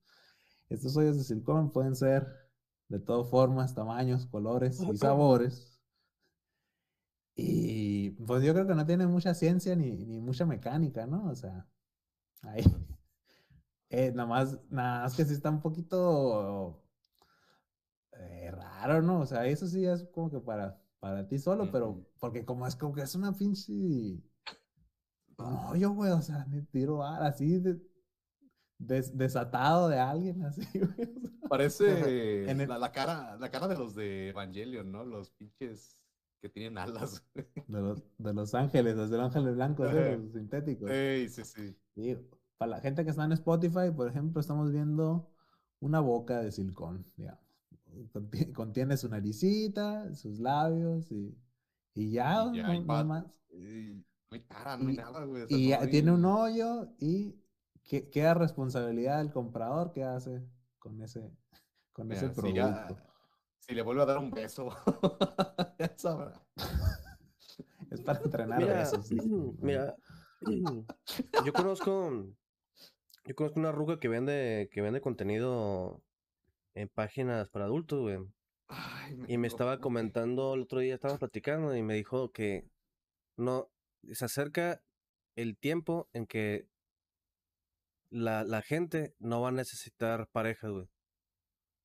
Estos 0.67 0.95
hoyos 0.97 1.17
de 1.17 1.23
silicón 1.23 1.71
pueden 1.71 1.95
ser 1.95 2.27
de 2.89 2.99
todas 2.99 3.29
formas, 3.29 3.73
tamaños, 3.73 4.25
colores 4.25 4.81
y 4.81 4.97
sabores. 4.97 5.79
Y 7.35 8.09
pues 8.11 8.43
yo 8.43 8.53
creo 8.53 8.67
que 8.67 8.75
no 8.75 8.85
tiene 8.85 9.07
mucha 9.07 9.33
ciencia 9.33 9.75
ni, 9.75 10.05
ni 10.05 10.19
mucha 10.19 10.45
mecánica, 10.45 11.07
¿no? 11.07 11.29
O 11.29 11.35
sea, 11.35 11.67
ahí. 12.41 12.63
Eh, 13.91 14.11
nada 14.13 14.29
más, 14.29 14.59
nada 14.69 15.01
más 15.01 15.15
que 15.15 15.25
sí 15.25 15.33
está 15.33 15.49
un 15.49 15.61
poquito 15.61 16.79
eh, 18.11 18.51
raro, 18.51 19.01
¿no? 19.01 19.21
O 19.21 19.25
sea, 19.25 19.47
eso 19.47 19.65
sí 19.65 19.83
es 19.83 20.03
como 20.13 20.29
que 20.29 20.39
para, 20.39 20.79
para 20.99 21.27
ti 21.27 21.39
solo, 21.39 21.71
pero 21.71 22.05
porque 22.19 22.45
como 22.45 22.67
es 22.67 22.75
como 22.75 22.93
que 22.93 23.01
es 23.01 23.15
una 23.15 23.33
pinche 23.33 24.21
no, 25.39 25.75
yo, 25.75 25.91
güey, 25.91 26.11
o 26.11 26.21
sea, 26.21 26.45
ni 26.45 26.61
tiro 26.63 27.03
así 27.03 27.59
de, 27.59 27.79
des- 28.77 29.17
desatado 29.17 29.89
de 29.89 29.99
alguien, 29.99 30.43
así, 30.45 30.61
güey. 30.73 30.91
o 30.91 31.19
sea. 31.21 31.29
Parece 31.49 32.49
En 32.49 32.61
el- 32.61 32.69
la, 32.69 32.77
la 32.77 32.91
cara, 32.91 33.35
la 33.37 33.49
cara 33.49 33.67
de 33.67 33.75
los 33.77 33.95
de 33.95 34.29
Evangelion, 34.29 34.91
¿no? 34.91 35.03
Los 35.05 35.31
pinches 35.31 35.97
que 36.41 36.49
tienen 36.49 36.77
alas. 36.77 37.23
De 37.67 37.81
los, 37.81 38.01
de 38.17 38.33
los 38.33 38.55
ángeles, 38.55 38.95
los 38.95 39.09
del 39.11 39.19
ángel 39.21 39.53
blanco, 39.53 39.83
Ajá. 39.83 39.93
los 40.15 40.31
sintéticos. 40.33 40.89
Ey, 40.89 41.27
sí, 41.29 41.43
sí. 41.43 41.75
Sí, 41.95 42.17
para 42.57 42.71
la 42.71 42.81
gente 42.81 43.03
que 43.03 43.11
está 43.11 43.25
en 43.25 43.33
Spotify, 43.33 43.91
por 43.95 44.07
ejemplo, 44.07 44.39
estamos 44.41 44.71
viendo 44.71 45.29
una 45.81 45.99
boca 45.99 46.41
de 46.41 46.51
silicón, 46.51 47.05
digamos. 47.17 47.41
Conti- 48.13 48.51
Contiene 48.53 48.95
su 48.97 49.07
naricita, 49.09 50.13
sus 50.15 50.39
labios 50.39 51.11
y, 51.11 51.37
y 51.93 52.11
ya, 52.11 52.45
Y 52.53 52.57
ya, 52.57 52.67
no, 52.67 52.73
y 52.73 52.79
no 52.79 52.85
pa- 52.87 53.03
más. 53.03 53.25
Y 53.51 54.03
no 54.31 54.35
hay 54.35 54.41
cara, 54.43 54.77
no 54.77 54.89
hay 54.89 54.93
Y- 54.93 54.97
nada, 54.97 55.23
güey. 55.25 55.43
o 55.43 55.47
sea, 55.47 55.57
Y 55.57 55.63
no 55.63 55.69
ya 55.69 55.81
hay- 55.81 55.89
tiene 55.89 56.11
un 56.11 56.25
hoyo 56.25 56.87
y 56.99 57.35
que- 57.83 58.09
queda 58.09 58.33
responsabilidad 58.35 59.17
del 59.19 59.31
comprador 59.31 59.91
qué 59.91 60.03
hace 60.03 60.43
con 60.77 61.01
ese, 61.01 61.31
con 61.93 62.11
ese 62.11 62.27
si, 62.29 62.33
producto. 62.35 62.53
ya- 62.55 62.87
si 63.59 63.73
le 63.73 63.81
vuelve 63.81 64.03
a 64.03 64.05
dar 64.05 64.17
un 64.19 64.31
beso, 64.31 64.69
ya 65.79 65.97
sabrá. 65.97 66.41
Es 67.91 68.01
para 68.01 68.19
entrenar 68.19 68.59
Mira, 68.59 68.73
besos. 68.75 69.07
sí, 69.07 69.17
mira, 69.61 69.95
yo 71.45 71.53
conozco, 71.53 72.27
yo 73.25 73.35
conozco 73.35 73.59
una 73.59 73.71
ruga 73.71 73.99
que 73.99 74.07
vende, 74.07 74.69
que 74.71 74.81
vende 74.81 75.01
contenido 75.01 76.03
en 76.75 76.87
páginas 76.89 77.49
para 77.49 77.65
adultos, 77.65 77.99
güey. 78.01 78.19
Ay, 78.67 79.17
Y 79.27 79.37
me 79.39 79.47
estaba 79.47 79.71
¿cómo 79.71 79.77
que? 79.79 79.81
comentando 79.83 80.53
el 80.53 80.61
otro 80.61 80.79
día, 80.81 80.93
estábamos 80.93 81.17
platicando 81.19 81.75
y 81.75 81.81
me 81.81 81.95
dijo 81.95 82.31
que 82.31 82.69
no, 83.37 83.69
se 84.11 84.25
acerca 84.25 84.81
el 85.35 85.57
tiempo 85.57 86.09
en 86.13 86.25
que 86.25 86.67
la, 88.09 88.43
la 88.43 88.61
gente 88.61 89.15
no 89.19 89.41
va 89.41 89.49
a 89.49 89.53
necesitar 89.53 90.27
pareja, 90.31 90.69
güey. 90.69 90.89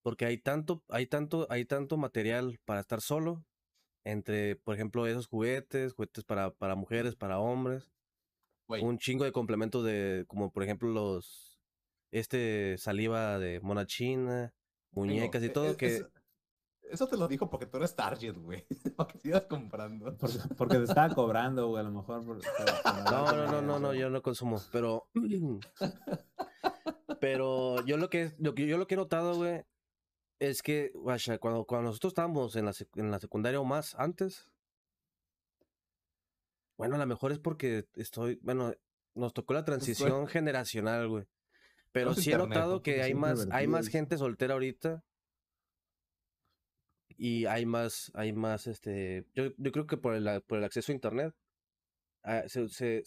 Porque 0.02 0.26
hay 0.26 0.38
tanto, 0.38 0.82
hay 0.88 1.06
tanto, 1.06 1.46
hay 1.50 1.64
tanto 1.64 1.96
material 1.96 2.58
para 2.64 2.80
estar 2.80 3.00
solo, 3.00 3.44
entre, 4.04 4.56
por 4.56 4.74
ejemplo, 4.74 5.06
esos 5.06 5.26
juguetes, 5.26 5.94
juguetes 5.94 6.24
para, 6.24 6.50
para 6.50 6.74
mujeres, 6.74 7.16
para 7.16 7.38
hombres, 7.38 7.90
un 8.68 8.98
chingo 8.98 9.24
de 9.24 9.32
complementos 9.32 9.84
de, 9.84 10.24
como 10.26 10.52
por 10.52 10.62
ejemplo 10.62 10.88
los, 10.90 11.60
este 12.12 12.76
saliva 12.78 13.38
de 13.38 13.60
mona 13.60 13.86
china, 13.86 14.54
muñecas 14.92 15.42
y 15.42 15.46
e- 15.46 15.50
todo, 15.50 15.72
e- 15.72 15.76
que... 15.76 16.06
eso 16.90 17.06
te 17.08 17.16
lo 17.16 17.26
dijo 17.28 17.48
porque 17.50 17.66
tú 17.66 17.76
eres 17.78 17.94
Target, 17.96 18.36
güey. 18.36 18.66
Para 18.96 19.08
que 19.12 19.18
sigas 19.18 19.42
comprando. 19.46 20.16
Porque, 20.16 20.38
porque 20.56 20.76
te 20.78 20.84
estaba 20.84 21.14
cobrando, 21.14 21.68
güey, 21.68 21.80
a 21.80 21.84
lo 21.84 21.90
mejor. 21.92 22.24
por- 22.24 22.38
por- 22.40 22.82
por 22.82 22.84
hablar 22.84 23.12
No, 23.12 23.32
no, 23.32 23.46
no, 23.52 23.62
no, 23.62 23.78
no, 23.78 23.94
yo 23.94 24.10
no 24.10 24.22
consumo, 24.22 24.60
pero. 24.72 25.08
pero 27.20 27.84
yo 27.86 27.96
lo 27.96 28.10
que, 28.10 28.34
lo 28.38 28.54
que 28.54 28.66
yo 28.66 28.78
lo 28.78 28.86
que 28.86 28.94
he 28.94 28.98
notado, 28.98 29.34
güey, 29.36 29.62
es 30.38 30.62
que, 30.62 30.90
guacha, 30.94 31.38
cuando, 31.38 31.64
cuando 31.64 31.88
nosotros 31.88 32.10
estábamos 32.12 32.56
en 32.56 32.66
la, 32.66 32.72
en 32.96 33.10
la 33.10 33.18
secundaria 33.18 33.60
o 33.60 33.64
más 33.64 33.94
antes, 33.94 34.50
bueno, 36.76 36.96
a 36.96 36.98
lo 36.98 37.06
mejor 37.06 37.32
es 37.32 37.38
porque 37.38 37.86
estoy, 37.94 38.38
bueno, 38.42 38.72
nos 39.14 39.32
tocó 39.32 39.54
la 39.54 39.64
transición 39.64 40.26
generacional, 40.26 41.08
güey. 41.08 41.24
Pero 41.92 42.14
sí 42.14 42.32
he 42.32 42.36
notado 42.36 42.74
¿no? 42.74 42.82
que 42.82 43.02
hay 43.02 43.14
más, 43.14 43.46
hay 43.52 43.68
más 43.68 43.88
gente 43.88 44.18
soltera 44.18 44.54
ahorita. 44.54 45.04
Y 47.16 47.46
hay 47.46 47.64
más, 47.66 48.10
hay 48.14 48.32
más, 48.32 48.66
este, 48.66 49.24
yo, 49.34 49.44
yo 49.56 49.72
creo 49.72 49.86
que 49.86 49.96
por 49.96 50.14
el, 50.14 50.42
por 50.42 50.58
el 50.58 50.64
acceso 50.64 50.90
a 50.92 50.94
internet, 50.94 51.34
ah, 52.22 52.42
se, 52.48 52.68
se, 52.68 53.04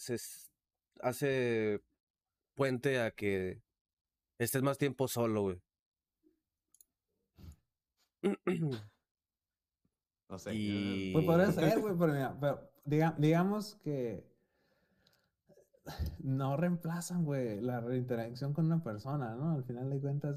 hace 1.00 1.80
puente 2.54 3.00
a 3.00 3.10
que 3.10 3.60
estés 4.38 4.62
más 4.62 4.78
tiempo 4.78 5.08
solo, 5.08 5.42
güey. 5.42 5.60
No 10.30 10.38
sé. 10.38 10.54
Y- 10.54 11.12
Pues 11.12 11.24
podría 11.24 11.50
ser, 11.52 11.80
güey, 11.80 11.94
pero, 11.98 12.12
mira, 12.12 12.36
pero 12.38 12.70
diga- 12.84 13.16
digamos 13.18 13.76
que 13.76 14.26
no 16.18 16.56
reemplazan, 16.58 17.24
güey, 17.24 17.60
la 17.62 17.82
interacción 17.96 18.52
con 18.52 18.66
una 18.66 18.82
persona, 18.82 19.34
¿no? 19.36 19.52
Al 19.54 19.64
final 19.64 19.88
de 19.88 20.00
cuentas, 20.00 20.36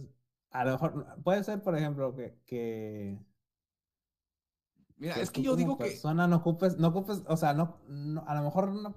a 0.51 0.63
lo 0.63 0.71
mejor 0.71 1.21
puede 1.23 1.43
ser, 1.43 1.61
por 1.61 1.77
ejemplo, 1.77 2.15
que, 2.15 2.37
que, 2.45 3.19
Mira, 5.01 5.15
que 5.15 5.21
es 5.21 5.31
que 5.31 5.41
yo 5.41 5.55
digo 5.55 5.77
que. 5.77 5.85
persona 5.85 6.27
no 6.27 6.37
ocupes, 6.37 6.77
no 6.77 6.89
ocupes, 6.89 7.23
o 7.27 7.35
sea, 7.35 7.53
no, 7.55 7.79
no- 7.87 8.23
a 8.27 8.35
lo 8.35 8.43
mejor 8.43 8.71
no, 8.71 8.93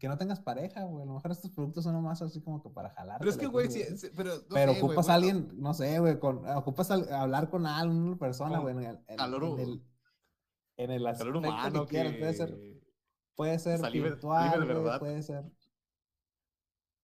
que 0.00 0.08
no 0.08 0.18
tengas 0.18 0.40
pareja, 0.40 0.82
güey, 0.82 1.04
a 1.04 1.06
lo 1.06 1.14
mejor 1.14 1.30
estos 1.30 1.52
productos 1.52 1.84
son 1.84 1.92
nomás 1.94 2.20
así 2.20 2.42
como 2.42 2.60
que 2.62 2.68
para 2.68 2.90
jalar. 2.90 3.20
Pero 3.20 3.30
es 3.30 3.36
que, 3.36 3.46
güey, 3.46 3.70
sí, 3.70 3.84
sí, 3.96 4.08
pero. 4.16 4.34
no 4.34 4.42
Pero 4.52 4.74
sé, 4.74 4.82
ocupas 4.82 5.08
a 5.08 5.14
alguien, 5.14 5.50
no 5.54 5.72
sé, 5.72 6.00
güey, 6.00 6.18
con, 6.18 6.44
ocupas 6.50 6.90
al- 6.90 7.10
hablar 7.14 7.48
con 7.48 7.64
alguna 7.64 8.18
persona, 8.18 8.58
güey, 8.58 8.74
en 8.76 8.82
el, 8.82 8.98
en- 9.06 9.16
calor 9.16 9.44
en 9.44 9.50
hu- 9.52 9.58
el, 9.60 9.84
en 10.78 10.90
el 10.90 11.04
calor 11.16 11.36
humano 11.36 11.82
que 11.82 11.90
quieras, 11.90 12.12
puede 12.18 12.34
ser, 12.34 12.58
puede 13.36 13.58
ser 13.60 13.92
virtual, 13.92 14.66
de 14.66 14.74
güey, 14.74 14.98
puede 14.98 15.22
ser 15.22 15.44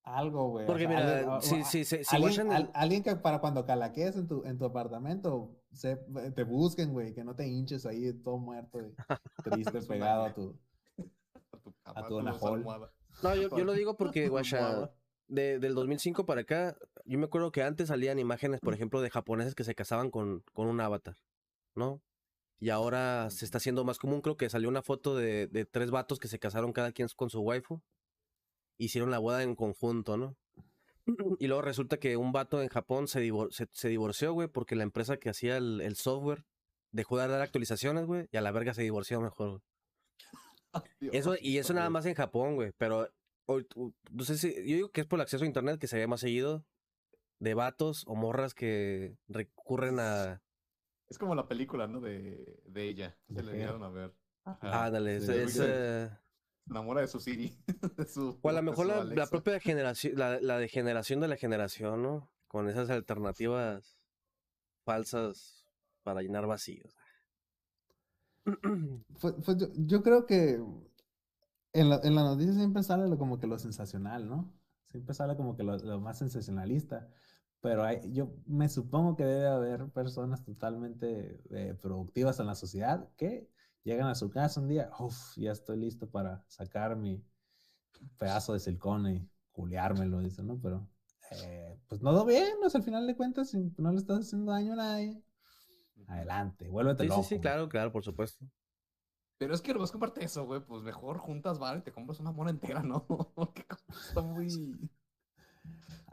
algo, 0.02 0.48
güey. 0.50 0.64
o 0.64 0.66
Porque 0.66 0.86
sea, 0.86 0.88
mira, 0.88 1.18
alguien- 1.18 1.42
si, 1.42 1.62
si, 1.62 1.84
si, 1.84 2.04
si 2.04 2.16
alguien, 2.16 2.50
al- 2.50 2.70
alguien 2.74 3.02
que 3.04 3.14
para 3.16 3.40
cuando 3.40 3.64
calaquees 3.64 4.16
en 4.16 4.26
tu, 4.26 4.44
en 4.44 4.58
tu 4.58 4.64
apartamento, 4.64 5.59
se, 5.72 5.96
te 6.34 6.44
busquen, 6.44 6.92
güey, 6.92 7.14
que 7.14 7.24
no 7.24 7.34
te 7.34 7.46
hinches 7.46 7.86
ahí 7.86 8.12
todo 8.12 8.38
muerto, 8.38 8.80
y 8.80 8.94
triste, 9.44 9.82
pegado 9.82 10.24
a 10.24 10.34
tu... 10.34 10.56
a 11.84 12.06
tu 12.06 12.20
a 12.20 12.38
tu. 12.38 12.56
No, 13.22 13.34
yo, 13.34 13.56
yo 13.56 13.64
lo 13.64 13.72
digo 13.74 13.96
porque, 13.96 14.28
guacha, 14.28 14.90
de, 15.28 15.58
del 15.58 15.74
2005 15.74 16.26
para 16.26 16.42
acá, 16.42 16.76
yo 17.04 17.18
me 17.18 17.26
acuerdo 17.26 17.52
que 17.52 17.62
antes 17.62 17.88
salían 17.88 18.18
imágenes, 18.18 18.60
por 18.60 18.74
ejemplo, 18.74 19.00
de 19.00 19.10
japoneses 19.10 19.54
que 19.54 19.64
se 19.64 19.74
casaban 19.74 20.10
con, 20.10 20.42
con 20.52 20.66
un 20.66 20.80
avatar, 20.80 21.16
¿no? 21.74 22.02
Y 22.58 22.68
ahora 22.68 23.30
se 23.30 23.46
está 23.46 23.58
haciendo 23.58 23.84
más 23.84 23.98
común, 23.98 24.20
creo 24.20 24.36
que 24.36 24.50
salió 24.50 24.68
una 24.68 24.82
foto 24.82 25.16
de, 25.16 25.46
de 25.46 25.64
tres 25.64 25.90
vatos 25.90 26.18
que 26.18 26.28
se 26.28 26.38
casaron 26.38 26.72
cada 26.72 26.92
quien 26.92 27.08
con 27.16 27.30
su 27.30 27.40
waifu. 27.40 27.80
Hicieron 28.76 29.10
la 29.10 29.18
boda 29.18 29.42
en 29.42 29.54
conjunto, 29.54 30.18
¿no? 30.18 30.36
Y 31.38 31.46
luego 31.46 31.62
resulta 31.62 31.98
que 31.98 32.16
un 32.16 32.32
vato 32.32 32.62
en 32.62 32.68
Japón 32.68 33.08
se, 33.08 33.20
divor- 33.20 33.50
se, 33.52 33.68
se 33.72 33.88
divorció, 33.88 34.32
güey, 34.32 34.48
porque 34.48 34.76
la 34.76 34.82
empresa 34.82 35.16
que 35.18 35.30
hacía 35.30 35.56
el, 35.56 35.80
el 35.80 35.96
software 35.96 36.44
dejó 36.92 37.18
de 37.18 37.28
dar 37.28 37.40
actualizaciones, 37.40 38.06
güey, 38.06 38.28
y 38.32 38.36
a 38.36 38.40
la 38.40 38.50
verga 38.52 38.74
se 38.74 38.82
divorció 38.82 39.20
mejor, 39.20 39.50
güey. 39.50 39.62
Dios, 41.00 41.14
Eso, 41.14 41.34
y 41.40 41.58
eso 41.58 41.74
nada 41.74 41.90
más 41.90 42.06
en 42.06 42.14
Japón, 42.14 42.54
güey. 42.54 42.72
Pero 42.78 43.08
no 44.10 44.24
sé 44.24 44.38
si. 44.38 44.54
Yo 44.54 44.76
digo 44.76 44.90
que 44.92 45.00
es 45.00 45.06
por 45.06 45.16
el 45.18 45.22
acceso 45.22 45.42
a 45.44 45.46
internet 45.46 45.80
que 45.80 45.88
se 45.88 45.98
ve 45.98 46.06
más 46.06 46.20
seguido 46.20 46.64
de 47.40 47.54
vatos 47.54 48.04
o 48.06 48.14
morras 48.14 48.54
que 48.54 49.16
recurren 49.28 49.98
a. 49.98 50.42
Es 51.08 51.18
como 51.18 51.34
la 51.34 51.48
película, 51.48 51.88
¿no? 51.88 52.00
De, 52.00 52.60
de 52.66 52.88
ella. 52.88 53.18
Se 53.34 53.42
le 53.42 53.52
llegaron 53.52 53.82
a 53.82 53.88
ver. 53.88 54.14
Ándale, 54.44 55.20
sí, 55.20 55.32
es, 55.32 55.52
sí. 55.54 55.58
es, 55.60 55.66
Se 55.66 56.10
enamora 56.70 57.00
de 57.02 57.08
su 57.08 57.20
Siri. 57.20 57.56
de 57.96 58.06
su, 58.06 58.38
o 58.40 58.48
a 58.48 58.52
lo 58.52 58.62
mejor 58.62 58.86
la, 58.86 59.26
propia 59.26 59.60
generación, 59.60 60.14
la, 60.16 60.40
la 60.40 60.58
degeneración 60.58 61.20
de 61.20 61.28
la 61.28 61.36
generación, 61.36 62.02
¿no? 62.02 62.30
Con 62.48 62.68
esas 62.68 62.88
alternativas 62.90 63.98
falsas 64.84 65.64
para 66.02 66.22
llenar 66.22 66.46
vacíos. 66.46 66.96
Pues, 69.20 69.34
pues 69.44 69.58
yo, 69.58 69.66
yo 69.74 70.02
creo 70.02 70.24
que 70.24 70.58
en 71.72 71.88
la, 71.88 72.00
en 72.02 72.14
la 72.14 72.22
noticia 72.22 72.54
siempre 72.54 72.82
sale 72.82 73.06
lo, 73.06 73.18
como 73.18 73.38
que 73.38 73.46
lo 73.46 73.58
sensacional, 73.58 74.26
¿no? 74.28 74.50
Siempre 74.88 75.14
sale 75.14 75.36
como 75.36 75.56
que 75.56 75.62
lo, 75.62 75.76
lo 75.76 76.00
más 76.00 76.18
sensacionalista. 76.18 77.08
Pero 77.60 77.84
hay, 77.84 78.00
yo 78.12 78.32
me 78.46 78.68
supongo 78.68 79.16
que 79.16 79.24
debe 79.24 79.48
haber 79.48 79.90
personas 79.90 80.42
totalmente 80.42 81.42
eh, 81.50 81.74
productivas 81.80 82.40
en 82.40 82.46
la 82.46 82.54
sociedad 82.54 83.08
que 83.18 83.50
llegan 83.84 84.08
a 84.08 84.14
su 84.14 84.30
casa 84.30 84.60
un 84.60 84.68
día, 84.68 84.90
uff, 84.98 85.36
ya 85.36 85.52
estoy 85.52 85.78
listo 85.78 86.08
para 86.08 86.44
sacar 86.48 86.96
mi 86.96 87.24
pedazo 88.18 88.52
de 88.52 88.60
silicona 88.60 89.12
y 89.12 89.28
culiármelo, 89.52 90.20
dice, 90.20 90.42
¿no? 90.42 90.58
Pero 90.60 90.88
eh, 91.30 91.78
pues 91.88 92.00
no 92.02 92.24
bien, 92.24 92.58
¿no? 92.60 92.68
Sea, 92.70 92.78
al 92.80 92.84
final 92.84 93.06
de 93.06 93.16
cuentas, 93.16 93.50
si 93.50 93.58
no 93.78 93.92
le 93.92 93.98
estás 93.98 94.20
haciendo 94.20 94.52
daño 94.52 94.72
a 94.74 94.76
nadie, 94.76 95.22
adelante, 96.06 96.68
vuélvete 96.68 97.04
Sí, 97.04 97.08
loco. 97.08 97.22
sí, 97.22 97.28
sí, 97.30 97.34
güey. 97.36 97.40
claro, 97.40 97.68
claro, 97.68 97.92
por 97.92 98.04
supuesto. 98.04 98.44
Pero 99.38 99.54
es 99.54 99.62
que 99.62 99.72
no 99.72 99.82
es 99.82 99.90
comparte 99.90 100.24
eso, 100.24 100.44
güey. 100.44 100.60
Pues 100.60 100.82
mejor 100.82 101.18
juntas 101.18 101.58
y 101.78 101.80
te 101.82 101.92
compras 101.92 102.20
una 102.20 102.32
mona 102.32 102.50
entera, 102.50 102.82
¿no? 102.82 103.06
Está 103.88 104.20
muy. 104.20 104.90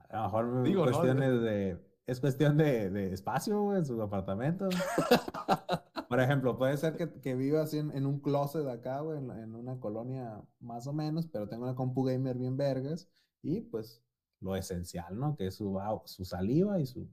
A 0.10 0.18
lo 0.18 0.24
mejor 0.24 0.64
Digo, 0.64 0.86
¿no? 0.86 0.92
cuestiones 0.92 1.42
de. 1.42 1.78
Es 2.06 2.22
cuestión 2.22 2.56
de, 2.58 2.90
de 2.90 3.12
espacio, 3.14 3.62
güey, 3.62 3.80
en 3.80 3.86
su 3.86 4.02
apartamento. 4.02 4.70
Por 6.08 6.20
ejemplo, 6.20 6.58
puede 6.58 6.78
ser 6.78 6.96
que, 6.96 7.12
que 7.22 7.36
viva 7.36 7.62
así 7.62 7.78
en, 7.80 7.92
en 7.96 8.06
un 8.06 8.20
closet 8.20 8.68
acá, 8.68 9.02
güey, 9.02 9.18
en, 9.20 9.30
en 9.32 9.56
una 9.56 9.80
colonia 9.80 10.42
más 10.60 10.88
o 10.88 10.94
menos, 10.94 11.28
pero 11.28 11.48
tengo 11.50 11.64
una 11.64 11.76
compu 11.76 12.04
gamer 12.04 12.38
bien 12.38 12.56
vergas 12.58 13.10
y 13.42 13.62
pues 13.62 14.02
lo 14.40 14.56
esencial, 14.56 15.18
¿no? 15.20 15.36
Que 15.36 15.48
es 15.48 15.56
su, 15.56 15.80
su 16.06 16.24
saliva 16.26 16.80
y, 16.80 16.86
su, 16.86 17.08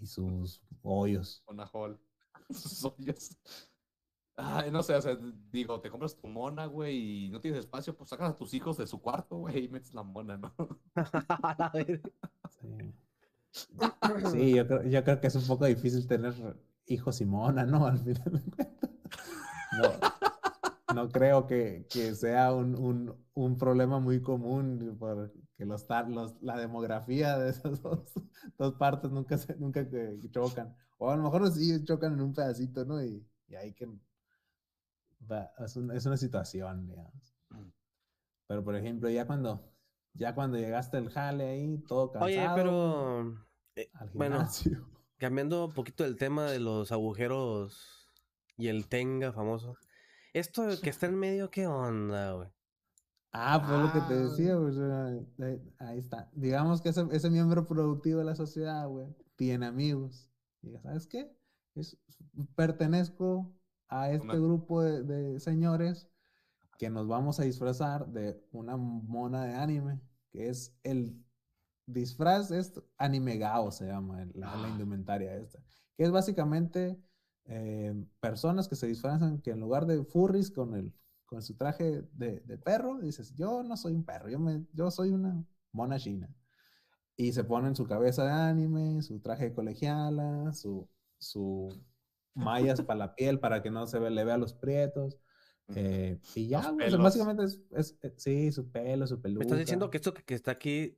y 0.00 0.06
sus 0.06 0.62
hoyos. 0.82 1.42
Una 1.46 1.66
hall. 1.66 1.98
Sus 2.50 2.84
hoyos. 2.84 3.36
Ay, 4.36 4.70
no 4.70 4.82
sé, 4.82 4.94
o 4.94 5.02
sea, 5.02 5.16
digo, 5.52 5.80
te 5.80 5.90
compras 5.90 6.16
tu 6.16 6.26
mona, 6.26 6.64
güey, 6.66 7.26
y 7.26 7.28
no 7.28 7.40
tienes 7.40 7.60
espacio, 7.60 7.94
pues 7.96 8.08
sacas 8.08 8.30
a 8.30 8.36
tus 8.36 8.54
hijos 8.54 8.78
de 8.78 8.86
su 8.86 9.00
cuarto, 9.00 9.36
güey, 9.36 9.64
y 9.66 9.68
metes 9.68 9.92
la 9.92 10.02
mona, 10.02 10.38
¿no? 10.38 10.54
A 10.94 11.56
la 11.58 11.68
verga. 11.68 12.10
Sí. 12.48 12.94
Sí, 14.32 14.54
yo 14.54 14.66
creo, 14.66 14.82
yo 14.84 15.04
creo 15.04 15.20
que 15.20 15.26
es 15.26 15.34
un 15.36 15.46
poco 15.46 15.66
difícil 15.66 16.06
tener 16.06 16.34
hijos 16.90 17.20
y 17.20 17.26
mona, 17.26 17.64
¿no? 17.66 17.86
Al 17.88 17.98
final 17.98 18.32
de 18.32 18.40
cuentas. 18.50 18.68
No, 19.70 20.06
no 20.88 21.08
creo 21.12 21.46
que, 21.46 21.88
que 21.92 22.14
sea 22.14 22.52
un, 22.54 22.74
un, 22.76 23.14
un 23.34 23.58
problema 23.58 24.00
muy 24.00 24.22
común 24.22 24.96
porque 24.98 25.32
los, 25.64 25.86
tar- 25.86 26.08
los, 26.10 26.34
la 26.42 26.58
demografía 26.58 27.38
de 27.38 27.50
esas 27.50 27.82
dos, 27.82 28.12
dos 28.58 28.74
partes 28.74 29.10
nunca, 29.10 29.38
se, 29.38 29.56
nunca 29.56 29.86
chocan. 30.32 30.76
O 30.98 31.10
a 31.10 31.16
lo 31.16 31.22
mejor 31.24 31.50
sí 31.52 31.84
chocan 31.84 32.14
en 32.14 32.20
un 32.22 32.34
pedacito, 32.34 32.84
¿no? 32.84 33.02
Y, 33.04 33.26
y 33.48 33.54
ahí 33.54 33.72
que... 33.74 33.88
va- 35.30 35.52
es, 35.64 35.76
un- 35.76 35.90
es 35.92 36.04
una 36.06 36.16
situación, 36.16 36.86
digamos. 36.86 37.34
Pero, 38.46 38.64
por 38.64 38.74
ejemplo, 38.76 39.08
ya 39.08 39.26
cuando, 39.26 39.72
ya 40.14 40.34
cuando 40.34 40.58
llegaste 40.58 40.96
al 40.96 41.08
jale 41.10 41.48
ahí, 41.48 41.78
todo 41.86 42.10
cansado. 42.12 42.26
Oye, 42.26 42.50
pero. 42.54 43.46
eh, 43.76 43.90
al 43.94 44.10
bueno, 44.14 44.36
gimnasio. 44.36 44.86
Cambiando 45.20 45.66
un 45.66 45.72
poquito 45.74 46.04
el 46.06 46.16
tema 46.16 46.50
de 46.50 46.58
los 46.60 46.92
agujeros 46.92 48.08
y 48.56 48.68
el 48.68 48.88
tenga 48.88 49.32
famoso. 49.32 49.76
Esto 50.32 50.62
que 50.82 50.88
está 50.88 51.06
en 51.06 51.16
medio, 51.16 51.50
¿qué 51.50 51.66
onda, 51.66 52.32
güey? 52.32 52.48
Ah, 53.32 53.62
pues 53.64 53.78
lo 53.80 53.92
que 53.92 54.00
te 54.08 54.14
Ah. 54.14 54.24
decía, 54.28 54.56
pues, 54.58 54.76
eh, 54.78 55.62
ahí 55.78 55.98
está. 55.98 56.30
Digamos 56.32 56.80
que 56.80 56.88
ese, 56.88 57.06
ese 57.12 57.28
miembro 57.30 57.66
productivo 57.66 58.18
de 58.20 58.24
la 58.24 58.34
sociedad, 58.34 58.88
güey, 58.88 59.14
tiene 59.36 59.66
amigos. 59.66 60.30
Y 60.62 60.68
diga, 60.68 60.80
¿sabes 60.80 61.06
qué? 61.06 61.30
Es, 61.74 61.98
pertenezco 62.56 63.52
a 63.88 64.10
este 64.10 64.24
Una- 64.24 64.34
grupo 64.36 64.82
de, 64.82 65.02
de 65.02 65.38
señores 65.38 66.08
que 66.78 66.88
nos 66.88 67.06
vamos 67.06 67.38
a 67.40 67.44
disfrazar 67.44 68.06
de 68.08 68.42
una 68.52 68.76
mona 68.78 69.44
de 69.44 69.54
anime, 69.54 70.00
que 70.32 70.48
es 70.48 70.74
el 70.82 71.22
disfraz, 71.92 72.50
es 72.50 72.72
anime 72.98 73.38
gao 73.38 73.70
se 73.72 73.86
llama 73.86 74.24
la, 74.34 74.56
la 74.56 74.68
Ah. 74.68 74.68
indumentaria 74.70 75.34
esta, 75.36 75.60
que 75.96 76.04
es 76.04 76.10
básicamente 76.10 76.98
eh, 77.46 77.94
personas 78.20 78.68
que 78.68 78.76
se 78.76 78.86
disfrazan 78.86 79.40
que 79.40 79.50
en 79.52 79.60
lugar 79.60 79.86
de 79.86 80.04
furries 80.04 80.50
con 80.50 80.74
el 80.74 80.92
con 81.26 81.42
su 81.42 81.54
traje 81.56 82.02
de, 82.12 82.40
de 82.40 82.58
perro, 82.58 82.98
dices, 83.00 83.34
yo 83.36 83.62
no 83.62 83.76
soy 83.76 83.94
un 83.94 84.04
perro, 84.04 84.28
yo, 84.28 84.40
me, 84.40 84.64
yo 84.72 84.90
soy 84.90 85.10
una 85.10 85.44
mona 85.72 85.96
china. 85.98 86.28
Y 87.16 87.32
se 87.32 87.44
ponen 87.44 87.76
su 87.76 87.86
cabeza 87.86 88.24
de 88.24 88.30
anime, 88.32 89.02
su 89.02 89.20
traje 89.20 89.44
de 89.50 89.54
colegiala, 89.54 90.52
su, 90.52 90.88
su 91.18 91.68
mallas 92.34 92.80
para 92.82 92.98
la 92.98 93.14
piel 93.14 93.38
para 93.38 93.62
que 93.62 93.70
no 93.70 93.86
se 93.86 93.98
ve, 93.98 94.10
le 94.10 94.24
vea 94.24 94.38
los 94.38 94.54
prietos. 94.54 95.18
eh, 95.76 96.18
y 96.34 96.48
ya, 96.48 96.72
básicamente 96.98 97.44
es, 97.44 97.60
es- 97.72 97.98
eh, 98.02 98.12
sí, 98.16 98.50
su 98.52 98.70
pelo, 98.70 99.06
su 99.06 99.16
¿Me 99.16 99.22
peluca. 99.22 99.44
estás 99.44 99.58
diciendo 99.58 99.90
que 99.90 99.98
esto 99.98 100.14
que 100.14 100.34
está 100.34 100.50
aquí. 100.52 100.96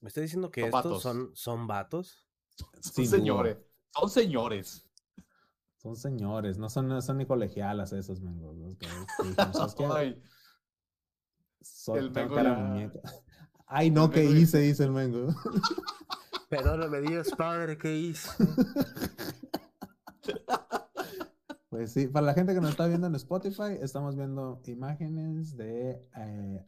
¿Me 0.00 0.08
estás 0.08 0.22
diciendo 0.22 0.50
que 0.50 0.62
Son 0.62 0.68
estos 0.68 0.84
vatos. 0.84 1.02
son, 1.02 1.30
son 1.34 1.66
vatos? 1.66 2.26
Son 2.56 2.68
Sin 2.82 3.04
duda. 3.04 3.16
señores. 3.18 3.56
Son 3.94 4.10
señores. 4.10 4.86
Son 5.78 5.96
señores, 5.96 6.58
no 6.58 6.68
son, 6.68 6.88
no 6.88 7.00
son 7.00 7.16
ni 7.18 7.26
colegialas 7.26 7.92
esos 7.94 8.20
mengos. 8.20 8.56
los 8.56 8.76
que- 8.76 8.86
que 9.22 9.28
dijeron, 9.28 9.54
"¿Sabes 9.54 9.74
qué? 9.74 9.84
Ay, 9.86 10.22
Soy- 11.62 11.98
el 11.98 12.10
mengo 12.10 12.34
cara 12.34 12.50
de 12.50 12.56
ya- 12.56 12.62
muñeca". 12.62 13.00
Ay, 13.66 13.90
no, 13.90 14.10
¿qué 14.10 14.24
hice? 14.24 14.58
Dice 14.58 14.84
el 14.84 14.90
mengo. 14.90 15.28
Perdóname, 16.50 17.00
Dios 17.02 17.30
padre, 17.36 17.78
¿qué 17.78 17.94
hice? 17.96 18.28
Pues 21.68 21.92
sí, 21.92 22.08
para 22.08 22.26
la 22.26 22.34
gente 22.34 22.52
que 22.52 22.60
nos 22.60 22.70
está 22.70 22.86
viendo 22.88 23.06
en 23.06 23.14
Spotify, 23.14 23.78
estamos 23.80 24.16
viendo 24.16 24.60
imágenes 24.66 25.56
de 25.56 26.04
eh, 26.16 26.66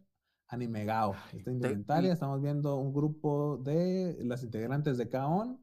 Anime 0.53 0.85
Gao, 0.85 1.15
esta 1.33 1.51
indumentaria. 1.51 2.13
Estamos 2.13 2.43
viendo 2.43 2.77
un 2.77 2.93
grupo 2.93 3.57
de 3.65 4.19
las 4.21 4.43
integrantes 4.43 4.99
de 4.99 5.09
Kaon 5.09 5.59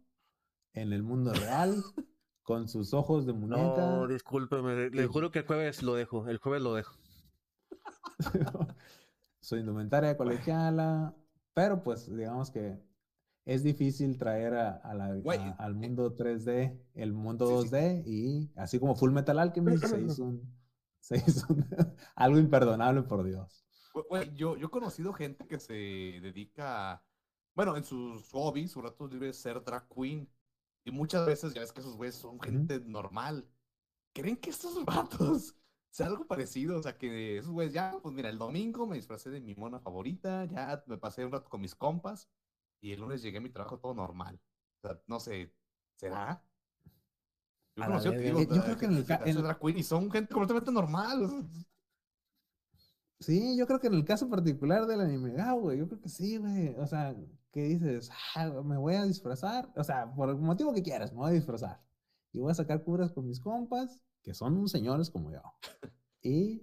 en 0.74 0.94
el 0.94 1.04
mundo 1.04 1.32
real 1.32 1.76
con 2.42 2.68
sus 2.68 2.96
ojos 2.96 3.28
de 3.28 3.34
muñeca. 3.34 3.60
No, 3.86 4.08
discúlpeme, 4.08 4.90
le, 4.90 5.06
juro 5.06 5.30
que 5.30 5.40
el 5.40 5.46
jueves 5.46 5.84
lo 5.84 5.94
dejo, 5.94 6.28
el 6.28 6.40
jueves 6.40 6.64
lo 6.64 6.74
dejo. 6.74 6.96
su 9.40 9.58
indumentaria 9.58 10.18
colegiala, 10.18 11.16
pero 11.54 11.84
pues 11.84 12.12
digamos 12.12 12.50
que 12.50 12.80
es 13.46 13.62
difícil 13.62 14.18
traer 14.18 14.56
a, 14.56 14.72
a 14.78 14.96
la- 14.96 15.22
a- 15.24 15.52
al 15.64 15.76
mundo 15.76 16.16
3D 16.16 16.82
el 16.96 17.14
mundo 17.14 17.62
Sí, 17.62 17.68
sí. 17.70 17.76
2D 17.76 18.04
y 18.08 18.52
así 18.56 18.80
como 18.80 18.96
Full 18.96 19.12
Metal 19.12 19.38
Alchemist 19.38 19.86
se 19.86 20.02
hizo, 20.02 20.24
un- 20.24 20.52
se 21.00 21.18
hizo 21.18 21.46
un- 21.54 21.64
algo 22.16 22.40
imperdonable 22.40 23.04
por 23.04 23.24
Dios. 23.24 23.68
Yo, 24.36 24.58
yo 24.58 24.68
he 24.68 24.70
conocido 24.70 25.14
gente 25.14 25.48
que 25.48 25.60
se 25.60 25.74
dedica, 25.74 26.94
a- 26.94 27.04
bueno, 27.56 27.76
en 27.78 27.84
sus 27.84 28.30
hobbies, 28.32 28.72
sus 28.72 28.84
ratos 28.84 29.12
libres, 29.12 29.38
ser 29.38 29.64
drag 29.64 29.88
queen. 29.90 30.30
Y 30.86 30.92
muchas 30.92 31.26
veces 31.26 31.54
ya 31.54 31.62
ves 31.62 31.72
que 31.74 31.82
esos 31.82 31.96
güeyes 31.98 32.16
son 32.16 32.40
gente 32.42 32.80
normal. 32.82 33.48
¿Creen 34.14 34.38
que 34.38 34.50
estos 34.52 34.84
vatos 34.86 35.56
sea 35.92 36.08
algo 36.08 36.26
parecido? 36.28 36.78
O 36.80 36.84
sea, 36.84 36.98
que 36.98 37.38
esos 37.38 37.52
güeyes 37.52 37.74
ya, 37.74 37.98
pues 38.02 38.14
mira, 38.16 38.30
el 38.30 38.38
domingo 38.38 38.88
me 38.88 38.96
disfracé 38.98 39.30
de 39.30 39.42
mi 39.42 39.56
mona 39.56 39.80
favorita, 39.80 40.46
ya 40.46 40.84
me 40.88 40.98
pasé 40.98 41.26
un 41.26 41.32
rato 41.32 41.50
con 41.50 41.62
mis 41.62 41.76
compas 41.76 42.30
y 42.82 42.92
el 42.94 43.02
lunes 43.02 43.22
llegué 43.22 43.40
a 43.40 43.42
mi 43.42 43.50
trabajo 43.50 43.80
todo 43.80 43.94
normal. 43.94 44.40
O 44.84 44.88
sea, 44.88 45.02
no 45.08 45.20
sé, 45.20 45.54
¿será? 45.98 46.44
Yo 48.04 48.12
digo, 48.12 48.40
Eh, 48.42 48.48
yo 48.56 48.64
creo 48.64 48.78
que 48.78 48.86
en 48.86 48.94
el 48.94 49.06
en- 49.26 49.42
drag 49.44 49.60
queen 49.60 49.78
y 49.78 49.84
son 49.84 50.12
gente 50.12 50.34
completamente 50.34 50.72
normal. 50.72 51.24
o 51.24 51.30
sea, 51.30 51.40
Sí, 53.20 53.58
yo 53.58 53.68
creo 53.68 53.80
que 53.80 53.88
en 53.88 53.96
el 53.96 54.06
caso 54.06 54.30
particular 54.30 54.86
del 54.88 55.02
anime, 55.02 55.36
ah, 55.40 55.54
güey, 55.54 55.78
yo 55.78 55.88
creo 55.88 56.00
que 56.00 56.10
sí, 56.10 56.38
güey. 56.38 56.70
O 56.78 56.88
sea, 56.88 57.16
que 57.52 57.64
dices, 57.64 58.10
"Ah, 58.36 58.48
me 58.64 58.78
voy 58.78 58.96
a 58.96 59.04
disfrazar, 59.04 59.70
o 59.76 59.84
sea, 59.84 60.14
por 60.14 60.30
el 60.30 60.38
motivo 60.38 60.74
que 60.74 60.84
quieras, 60.84 61.12
me 61.12 61.20
voy 61.20 61.32
a 61.32 61.34
disfrazar. 61.34 61.82
Y 62.32 62.40
voy 62.40 62.52
a 62.52 62.56
sacar 62.56 62.84
curas 62.84 63.12
con 63.12 63.26
mis 63.28 63.40
compas, 63.42 64.02
que 64.24 64.34
son 64.34 64.56
unos 64.58 64.72
señores 64.72 65.10
como 65.10 65.32
yo. 65.32 65.42
Y, 66.22 66.62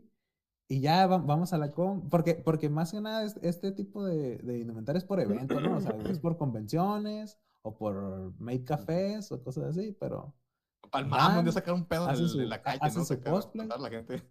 y 0.68 0.80
ya 0.80 1.07
va- 1.07 1.18
vamos 1.18 1.52
a 1.52 1.59
la 1.59 1.72
com, 1.72 2.09
porque, 2.09 2.34
porque 2.36 2.68
más 2.70 2.92
que 2.92 3.00
nada 3.00 3.24
es- 3.24 3.36
este 3.42 3.72
tipo 3.72 4.04
de, 4.04 4.38
de 4.38 4.59
indumentaria 4.59 4.98
es 4.98 5.04
por 5.04 5.20
evento, 5.20 5.61
¿no? 5.61 5.76
O 5.76 5.80
sea, 5.80 5.96
es 6.09 6.18
por 6.20 6.36
convenciones 6.38 7.38
o 7.62 7.76
por 7.76 8.32
make 8.40 8.64
cafés 8.64 9.30
o 9.32 9.42
cosas 9.42 9.64
así, 9.64 9.92
pero 9.98 10.34
día 10.92 11.16
Van, 11.18 11.52
sacar 11.52 11.74
un 11.74 11.84
pedo 11.84 12.09
en, 12.09 12.16
su- 12.28 12.38
la 12.40 12.62
calle, 12.62 12.78
hacen 12.80 13.00
¿no? 13.00 13.04
su 13.04 13.20
cosplay. 13.20 13.68
la 13.68 13.90
gente. 13.90 14.22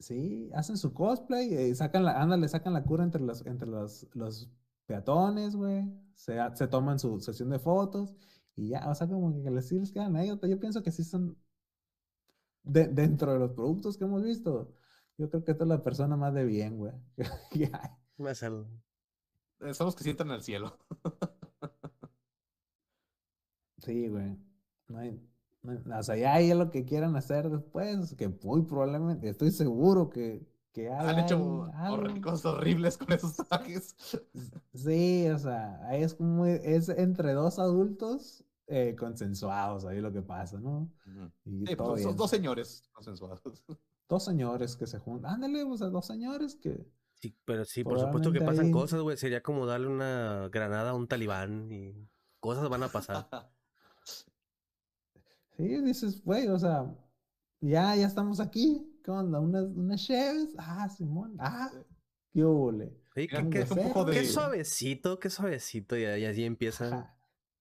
Sí, 0.00 0.50
hacen 0.54 0.78
su 0.78 0.94
cosplay, 0.94 1.54
eh, 1.54 1.74
sacan 1.76 2.04
la, 2.04 2.20
ándale, 2.22 2.48
sacan 2.48 2.72
la 2.72 2.84
cura 2.84 3.04
entre 3.04 3.22
los, 3.22 3.44
entre 3.46 3.68
los, 3.68 4.06
los 4.14 4.50
peatones, 4.86 5.54
güey. 5.56 5.84
Se, 6.14 6.38
se 6.54 6.68
toman 6.68 6.98
su 6.98 7.20
sesión 7.20 7.50
de 7.50 7.58
fotos 7.60 8.14
y 8.56 8.68
ya, 8.70 8.88
o 8.90 8.94
sea, 8.94 9.08
como 9.08 9.42
que 9.42 9.50
les 9.50 9.68
sí 9.68 9.78
les 9.78 9.92
queda 9.92 10.06
anécdota. 10.06 10.48
Yo 10.48 10.58
pienso 10.60 10.82
que 10.82 10.90
sí 10.92 11.04
son 11.04 11.36
de- 12.62 12.88
dentro 12.88 13.32
de 13.32 13.38
los 13.38 13.52
productos 13.52 13.96
que 13.98 14.04
hemos 14.04 14.22
visto. 14.22 14.72
Yo 15.18 15.28
creo 15.30 15.44
que 15.44 15.52
esta 15.52 15.64
es 15.64 15.68
la 15.68 15.82
persona 15.82 16.16
más 16.16 16.34
de 16.34 16.44
bien, 16.44 16.78
güey. 16.78 16.92
Eh, 19.60 19.74
Son 19.74 19.86
los 19.86 19.94
que 19.96 20.04
sientan 20.04 20.30
al 20.30 20.42
cielo. 20.42 20.78
Sí, 23.78 24.08
güey. 24.08 24.36
No 24.88 24.98
hay- 24.98 25.20
o 25.62 26.02
sea, 26.02 26.16
ya 26.16 26.40
es 26.40 26.54
lo 26.56 26.70
que 26.70 26.84
quieran 26.84 27.16
hacer 27.16 27.50
después, 27.50 28.14
que 28.16 28.28
muy 28.28 28.62
probablemente, 28.62 29.28
estoy 29.28 29.50
seguro 29.50 30.08
que, 30.10 30.46
que 30.72 30.88
Han 30.90 31.18
hecho 31.18 31.70
algo. 31.74 32.20
cosas 32.22 32.46
horribles 32.46 32.96
con 32.96 33.12
esos 33.12 33.36
trajes. 33.36 33.94
Sí, 34.74 35.28
o 35.28 35.38
sea, 35.38 35.96
es 35.96 36.14
como 36.14 36.46
es 36.46 36.88
entre 36.88 37.32
dos 37.32 37.58
adultos 37.58 38.44
eh, 38.68 38.94
consensuados, 38.98 39.84
ahí 39.84 40.00
lo 40.00 40.12
que 40.12 40.22
pasa, 40.22 40.58
¿no? 40.60 40.88
Y 41.44 41.66
Sí, 41.66 41.76
pues, 41.76 41.76
todo 41.76 41.98
son- 41.98 42.16
dos 42.16 42.30
señores 42.30 42.84
consensuados. 42.92 43.42
Dos 44.08 44.24
señores 44.24 44.74
que 44.74 44.88
se 44.88 44.98
juntan. 44.98 45.34
Ándale, 45.34 45.62
o 45.62 45.76
sea, 45.76 45.86
dos 45.86 46.04
señores 46.04 46.56
que. 46.56 46.84
Sí, 47.14 47.32
pero 47.44 47.64
sí, 47.64 47.84
por 47.84 48.00
supuesto 48.00 48.32
que 48.32 48.40
pasan 48.40 48.66
ahí- 48.66 48.72
cosas, 48.72 49.00
güey. 49.02 49.16
Sería 49.16 49.40
como 49.40 49.66
darle 49.66 49.86
una 49.86 50.48
granada 50.50 50.90
a 50.90 50.94
un 50.94 51.06
talibán 51.06 51.70
y 51.70 52.08
cosas 52.40 52.68
van 52.68 52.82
a 52.82 52.88
pasar. 52.88 53.28
Sí, 55.60 55.80
dices, 55.82 56.24
güey, 56.24 56.48
o 56.48 56.58
sea, 56.58 56.86
ya, 57.60 57.94
ya 57.94 58.06
estamos 58.06 58.40
aquí. 58.40 58.86
¿Qué 59.04 59.10
onda? 59.10 59.40
¿Unas, 59.40 59.64
unas 59.64 60.00
cheves? 60.00 60.54
Ah, 60.56 60.88
Simón. 60.88 61.36
Ah, 61.38 61.70
qué 62.32 62.44
ole. 62.44 62.96
Sí, 63.14 63.28
Mira, 63.30 63.50
qué, 63.50 63.60
un 63.60 64.24
suavecito, 64.26 65.18
qué 65.18 65.28
suavecito. 65.28 65.96
Y, 65.98 66.02
y 66.04 66.24
así 66.24 66.44
empieza. 66.44 66.86
Ajá. 66.86 67.16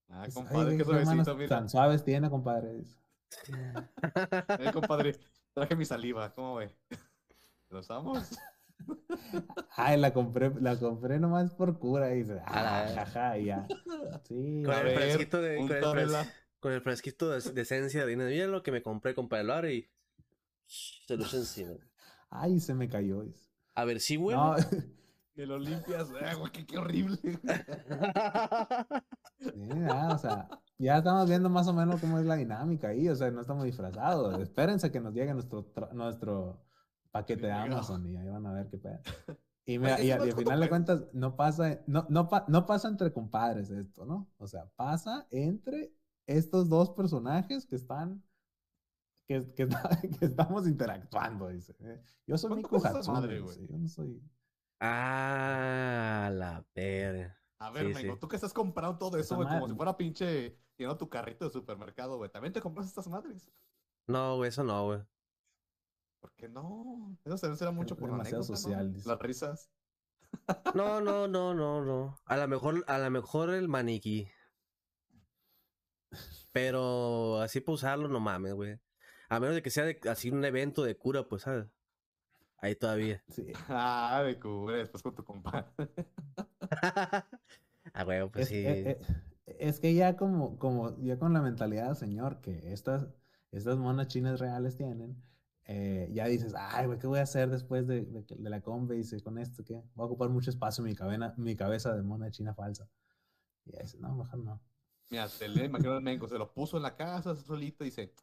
Ah, 0.07 0.27
compadre, 0.33 0.71
"Ay, 0.71 0.77
qué 0.77 0.85
suavecito, 0.85 1.35
mira. 1.35 1.49
Tan 1.49 1.69
suaves 1.69 2.03
tiene, 2.03 2.29
compadre. 2.29 2.83
Eh, 4.59 4.71
compadre, 4.73 5.15
traje 5.53 5.75
mi 5.75 5.85
saliva, 5.85 6.33
¿cómo 6.33 6.55
ve? 6.55 6.75
¿Lo 7.69 7.79
usamos? 7.79 8.39
Ay, 9.75 9.99
la 9.99 10.13
compré, 10.13 10.51
la 10.61 10.79
compré 10.79 11.19
nomás 11.19 11.53
por 11.53 11.77
cura. 11.77 12.13
Y 12.15 12.19
dice, 12.19 12.41
ah, 12.45 12.85
verga. 12.87 13.05
jaja, 13.05 13.37
y 13.37 13.45
ya. 13.45 13.67
Sí, 14.23 14.63
Con 14.65 14.73
el 14.73 14.95
fresquito 14.95 15.41
de. 15.41 15.57
Con 15.81 15.99
el. 15.99 16.09
Con 16.59 16.71
el 16.73 16.81
fresquito 16.81 17.29
de, 17.29 17.39
de 17.41 17.61
esencia 17.61 18.01
de 18.01 18.09
dinero. 18.09 18.29
Mira 18.29 18.47
lo 18.47 18.63
que 18.63 18.71
me 18.71 18.81
compré 18.83 19.13
con 19.15 19.29
Pablo 19.29 19.69
y. 19.69 19.89
Se 20.65 21.17
lo 21.17 21.23
encima. 21.33 21.73
Ay, 22.29 22.59
se 22.59 22.73
me 22.73 22.87
cayó. 22.89 23.23
A 23.75 23.85
ver 23.85 23.99
si 23.99 24.17
huele. 24.17 24.37
No, 24.39 24.55
Me 25.35 25.45
lo 25.45 25.57
limpias. 25.57 26.09
Güey, 26.37 26.51
qué, 26.51 26.65
qué 26.65 26.77
horrible. 26.77 27.17
sí, 29.39 29.51
ya, 29.87 30.09
o 30.09 30.17
sea, 30.17 30.49
ya 30.77 30.97
estamos 30.97 31.29
viendo 31.29 31.49
más 31.49 31.67
o 31.67 31.73
menos 31.73 32.01
cómo 32.01 32.19
es 32.19 32.25
la 32.25 32.35
dinámica 32.35 32.89
ahí, 32.89 33.07
o 33.07 33.15
sea, 33.15 33.31
no 33.31 33.41
estamos 33.41 33.63
disfrazados. 33.63 34.39
Espérense 34.41 34.91
que 34.91 34.99
nos 34.99 35.13
llegue 35.13 35.33
nuestro, 35.33 35.71
nuestro 35.93 36.61
paquete 37.11 37.47
de. 37.47 37.51
Amazon 37.53 38.05
y 38.07 38.17
ahí 38.17 38.27
van 38.27 38.45
a 38.47 38.53
ver 38.53 38.67
qué 38.69 38.77
pedo. 38.77 38.99
Y, 39.65 39.75
y, 39.77 40.11
al 40.11 40.33
final 40.33 40.59
de 40.59 40.67
cuentas, 40.69 41.03
no 41.13 41.35
pasa, 41.35 41.79
no, 41.85 42.05
no, 42.09 42.27
pa- 42.27 42.45
no 42.47 42.65
pasa 42.65 42.87
entre 42.87 43.13
compadres 43.13 43.69
esto, 43.69 44.03
¿no? 44.03 44.27
O 44.39 44.47
sea, 44.47 44.65
pasa 44.75 45.27
entre 45.29 45.93
estos 46.37 46.69
dos 46.69 46.91
personajes 46.91 47.65
que 47.65 47.75
están, 47.75 48.23
que, 49.27 49.53
que, 49.55 49.63
está- 49.89 49.99
que 50.19 50.25
estamos 50.25 50.67
interactuando, 50.67 51.47
dice. 51.49 51.75
¿eh? 51.79 52.01
Yo 52.27 52.37
soy 52.37 52.49
¿Cuánto 52.49 52.75
Miku 52.75 52.85
Hatsune, 52.87 53.13
madre, 53.19 53.37
yo 53.67 53.77
no 53.77 53.87
soy... 53.87 54.21
Ah, 54.81 56.29
la 56.33 56.65
verga. 56.73 57.37
A 57.59 57.71
ver, 57.71 57.87
Sí, 57.87 57.93
Mengo, 57.93 58.13
sí. 58.13 58.19
tú 58.21 58.27
que 58.27 58.35
estás 58.37 58.53
comprando 58.53 58.97
todo 58.97 59.17
eso, 59.17 59.35
güey, 59.35 59.47
como 59.47 59.67
si 59.67 59.75
fuera 59.75 59.97
pinche 59.97 60.57
llenando 60.77 60.97
tu 60.97 61.09
carrito 61.09 61.45
de 61.45 61.51
supermercado, 61.51 62.17
güey. 62.17 62.29
¿También 62.31 62.53
te 62.53 62.61
compras 62.61 62.87
estas 62.87 63.07
madres? 63.07 63.49
No, 64.07 64.37
güey, 64.37 64.49
eso 64.49 64.63
no, 64.63 64.85
güey. 64.85 65.01
¿Por 66.21 66.31
qué 66.35 66.47
no? 66.47 67.17
Eso 67.25 67.37
se 67.37 67.55
será 67.57 67.71
mucho 67.71 67.95
Es 67.95 67.99
por 67.99 68.09
la 68.09 68.13
demasiado 68.15 68.43
anécdota, 68.43 68.57
social. 68.61 68.93
Las 69.05 69.19
risas. 69.19 69.69
No, 70.73 71.01
no, 71.01 71.27
no, 71.27 71.53
no, 71.53 71.83
no. 71.83 72.17
A 72.25 72.37
lo 72.37 72.47
mejor, 72.47 72.83
a 72.87 72.97
lo 72.99 73.09
mejor 73.11 73.49
el 73.49 73.67
maniquí. 73.67 74.29
Pero 76.51 77.37
así 77.41 77.61
para 77.61 77.73
usarlo, 77.75 78.07
no 78.07 78.19
mames, 78.19 78.53
güey. 78.53 78.79
A 79.29 79.39
menos 79.39 79.55
de 79.55 79.61
que 79.61 79.69
sea 79.69 79.85
de- 79.85 79.99
así 80.09 80.29
un 80.31 80.43
evento 80.43 80.83
de 80.83 80.95
cura, 80.97 81.27
pues, 81.27 81.43
¿sabes? 81.43 81.67
Ahí 82.57 82.75
todavía. 82.75 83.23
Sí. 83.29 83.51
Ah, 83.69 84.23
de 84.25 84.39
cubre 84.39 84.77
después 84.77 85.03
con 85.03 85.15
tu 85.15 85.23
compa. 85.23 85.73
Ah, 87.93 88.03
güey, 88.03 88.29
pues 88.29 88.43
Es, 88.43 88.49
sí. 88.49 88.55
eh, 88.57 88.99
eh, 89.45 89.57
es 89.59 89.79
que 89.79 89.93
ya 89.95 90.15
como, 90.15 90.59
como 90.59 90.95
ya 91.01 91.17
con 91.17 91.33
la 91.33 91.41
mentalidad, 91.41 91.95
señor, 91.95 92.39
que 92.41 92.71
estas, 92.71 93.07
estas 93.51 93.77
monas 93.77 94.07
chinas 94.07 94.39
reales 94.39 94.75
tienen, 94.77 95.23
eh, 95.65 96.09
ya 96.13 96.27
dices, 96.27 96.53
ay, 96.55 96.85
güey, 96.85 96.99
¿qué 96.99 97.07
voy 97.07 97.19
a 97.19 97.23
hacer 97.23 97.49
después 97.49 97.87
de, 97.87 98.01
de, 98.05 98.23
de 98.29 98.49
la 98.49 98.61
combe? 98.61 98.95
Dice, 98.95 99.21
con 99.23 99.39
esto, 99.39 99.63
¿qué? 99.63 99.81
Voy 99.95 100.03
a 100.03 100.07
ocupar 100.07 100.29
mucho 100.29 100.51
espacio 100.51 100.83
en 100.83 100.89
mi, 100.89 100.95
cabena, 100.95 101.33
mi 101.37 101.55
cabeza 101.55 101.95
de 101.95 102.03
mona 102.03 102.29
china 102.29 102.53
falsa. 102.53 102.87
Y 103.65 103.71
ya 103.73 103.81
dices, 103.81 103.99
no, 103.99 104.15
mejor 104.15 104.39
no. 104.39 104.61
Mira, 105.09 105.27
se 105.27 105.47
le 105.47 105.65
imagino 105.65 105.93
al 105.93 106.01
Mengo, 106.01 106.27
se 106.27 106.37
lo 106.37 106.53
puso 106.53 106.77
en 106.77 106.83
la 106.83 106.95
casa 106.95 107.35
solito 107.35 107.83
y 107.83 107.87
dice, 107.87 108.13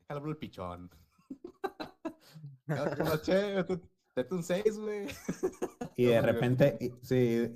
déjalo 0.00 0.20
abrir 0.20 0.32
el 0.34 0.38
pichón. 0.38 0.90
Date 2.66 4.34
un 4.34 4.42
6, 4.42 4.78
güey. 4.78 5.06
Y 5.96 6.04
de 6.06 6.20
repente, 6.22 6.78
y, 6.80 6.90
sí, 7.06 7.54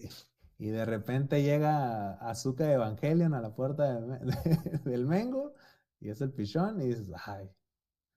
y 0.59 0.69
de 0.69 0.85
repente 0.85 1.43
llega 1.43 2.15
Azuka 2.15 2.71
Evangelion 2.71 3.33
a 3.35 3.41
la 3.41 3.55
puerta 3.55 3.99
de 4.01 4.79
del 4.85 5.07
Mengo 5.07 5.55
y 6.01 6.11
es 6.11 6.21
el 6.21 6.33
pichón 6.33 6.81
y 6.83 6.87
dices, 6.89 7.07
ay, 7.27 7.51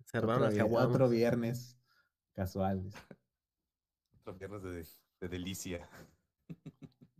Se 0.05 0.17
armaron 0.17 0.43
otro, 0.43 0.45
las 0.45 0.53
vi- 0.53 0.59
caguamas. 0.59 0.89
otro 0.89 1.09
viernes 1.09 1.77
viernes 4.39 4.63
de, 4.63 4.85
de 5.21 5.27
delicia. 5.29 5.87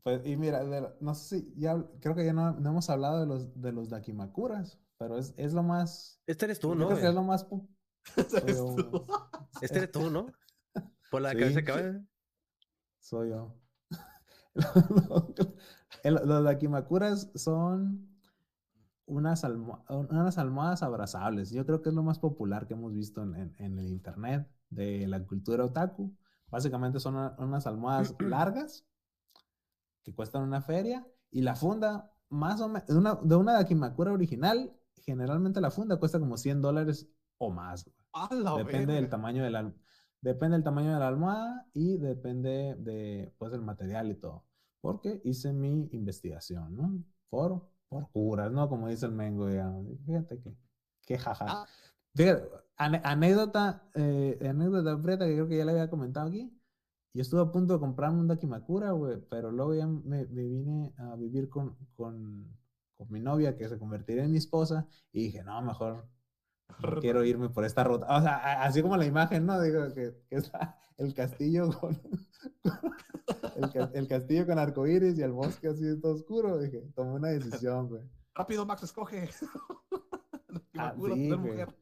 Pues, 0.03 0.25
y 0.25 0.35
mira, 0.35 0.63
de 0.63 0.89
no 0.99 1.15
sé 1.15 1.39
si 1.39 1.53
ya, 1.55 1.81
creo 2.01 2.13
que 2.15 2.25
ya 2.25 2.33
no, 2.33 2.51
no 2.51 2.69
hemos 2.71 2.89
hablado 2.89 3.21
de 3.21 3.25
los, 3.25 3.59
de 3.61 3.71
los 3.71 3.89
Dakimakuras, 3.89 4.77
pero 4.97 5.17
es, 5.17 5.33
es 5.37 5.53
lo 5.53 5.63
más, 5.63 6.21
Este 6.27 6.45
eres 6.45 6.59
tú, 6.59 6.75
¿no? 6.75 6.87
creo 6.87 6.99
que 6.99 7.07
es 7.07 7.13
lo 7.15 7.23
más, 7.23 7.47
yo, 7.49 7.63
Este 9.61 9.77
eres 9.77 9.91
tú, 9.91 10.09
¿no? 10.09 10.25
Por 11.09 11.21
la 11.21 11.31
Sí, 11.31 11.37
cabeza 11.37 11.59
sí. 11.59 11.65
que 11.65 11.71
cabe. 11.71 12.05
soy 12.99 13.29
yo. 13.29 13.55
Los 16.03 16.43
Dakimakuras 16.43 17.31
son 17.35 18.09
unas, 19.05 19.43
almo- 19.43 19.85
unas 19.89 20.37
almohadas 20.37 20.83
abrazables. 20.83 21.51
Yo 21.51 21.65
creo 21.65 21.81
que 21.81 21.89
es 21.89 21.95
lo 21.95 22.03
más 22.03 22.19
popular 22.19 22.67
que 22.67 22.73
hemos 22.73 22.93
visto 22.93 23.23
en, 23.23 23.35
en- 23.35 23.55
en 23.57 23.79
el 23.79 23.87
internet 23.89 24.47
de 24.69 25.07
la 25.07 25.23
cultura 25.25 25.65
otaku. 25.65 26.13
Básicamente 26.49 26.99
son 26.99 27.15
una- 27.15 27.35
unas 27.39 27.67
almohadas 27.67 28.15
largas 28.19 28.85
que 30.03 30.13
cuestan 30.13 30.43
una 30.43 30.61
feria 30.61 31.05
y 31.31 31.41
la 31.41 31.55
funda, 31.55 32.11
más 32.29 32.61
o 32.61 32.67
menos, 32.67 32.87
de 32.87 32.95
una, 32.95 33.15
de 33.15 33.35
una 33.35 33.53
Dakimakura 33.53 34.11
original, 34.11 34.71
generalmente 35.05 35.61
la 35.61 35.71
funda 35.71 35.97
cuesta 35.97 36.19
como 36.19 36.37
100 36.37 36.61
dólares 36.61 37.09
o 37.37 37.49
más. 37.49 37.85
güey. 37.85 37.95
¡A 38.13 38.33
la 38.33 38.57
Depende 38.57 38.93
del 38.93 39.09
tamaño 39.09 39.43
de 39.43 39.49
la, 39.49 39.73
depende 40.21 40.57
del 40.57 40.63
tamaño 40.63 40.93
de 40.93 40.99
la 40.99 41.07
almohada 41.07 41.67
y 41.73 41.97
depende 41.97 42.75
de, 42.77 43.33
pues, 43.37 43.53
el 43.53 43.61
material 43.61 44.11
y 44.11 44.15
todo. 44.15 44.45
Porque 44.81 45.21
hice 45.23 45.53
mi 45.53 45.89
investigación, 45.91 46.75
¿no? 46.75 47.03
Por, 47.29 47.69
por 47.87 48.09
curas, 48.11 48.51
¿no? 48.51 48.69
Como 48.69 48.89
dice 48.89 49.05
el 49.05 49.13
Mengo, 49.13 49.47
digamos. 49.47 49.85
Fíjate 50.05 50.39
que, 50.41 50.55
que 51.05 51.17
jaja. 51.17 51.45
Ah. 51.47 51.67
Fíjate, 52.15 52.47
anécdota, 52.77 53.89
eh, 53.95 54.37
anécdota 54.47 55.01
prieta 55.01 55.25
que 55.25 55.33
creo 55.33 55.47
que 55.47 55.57
ya 55.57 55.65
le 55.65 55.71
había 55.71 55.89
comentado 55.89 56.27
aquí. 56.27 56.51
Yo 57.13 57.21
estuve 57.21 57.41
a 57.41 57.51
punto 57.51 57.73
de 57.73 57.79
comprarme 57.79 58.19
un 58.21 58.27
Dakimakura, 58.27 58.91
güey, 58.91 59.19
pero 59.29 59.51
luego 59.51 59.75
ya 59.75 59.85
me, 59.85 60.25
me 60.25 60.43
vine 60.47 60.93
a 60.97 61.15
vivir 61.15 61.47
con, 61.49 61.77
con, 61.95 62.57
con 62.95 63.11
mi 63.11 63.19
novia, 63.19 63.55
que 63.55 63.69
se 63.69 63.77
convertiría 63.77 64.23
en 64.23 64.31
mi 64.31 64.37
esposa, 64.37 64.87
y 65.11 65.25
dije, 65.25 65.43
no, 65.43 65.61
mejor 65.61 66.07
no 66.79 66.95
quiero 67.01 67.23
irme 67.23 67.49
por 67.49 67.65
esta 67.65 67.83
ruta. 67.83 68.07
O 68.17 68.21
sea, 68.21 68.63
así 68.63 68.81
como 68.81 68.97
la 68.97 69.05
imagen, 69.05 69.45
¿no? 69.45 69.61
Digo 69.61 69.93
que, 69.93 70.15
que 70.27 70.35
está 70.37 70.79
el 70.97 71.13
castillo 71.13 71.69
con, 71.79 71.99
el, 73.57 73.71
ca- 73.71 73.91
el 73.93 74.07
castillo 74.07 74.45
con 74.47 74.57
arcoíris 74.57 75.17
y 75.17 75.21
el 75.21 75.31
bosque 75.33 75.67
así 75.67 75.99
todo 76.01 76.15
oscuro. 76.15 76.57
Dije, 76.57 76.81
tomé 76.95 77.11
una 77.13 77.29
decisión, 77.29 77.89
güey. 77.89 78.03
Rápido, 78.33 78.65
Max, 78.65 78.83
escoge. 78.83 79.29
Ah, 80.75 80.93
sí, 80.95 81.29
mujer. 81.37 81.75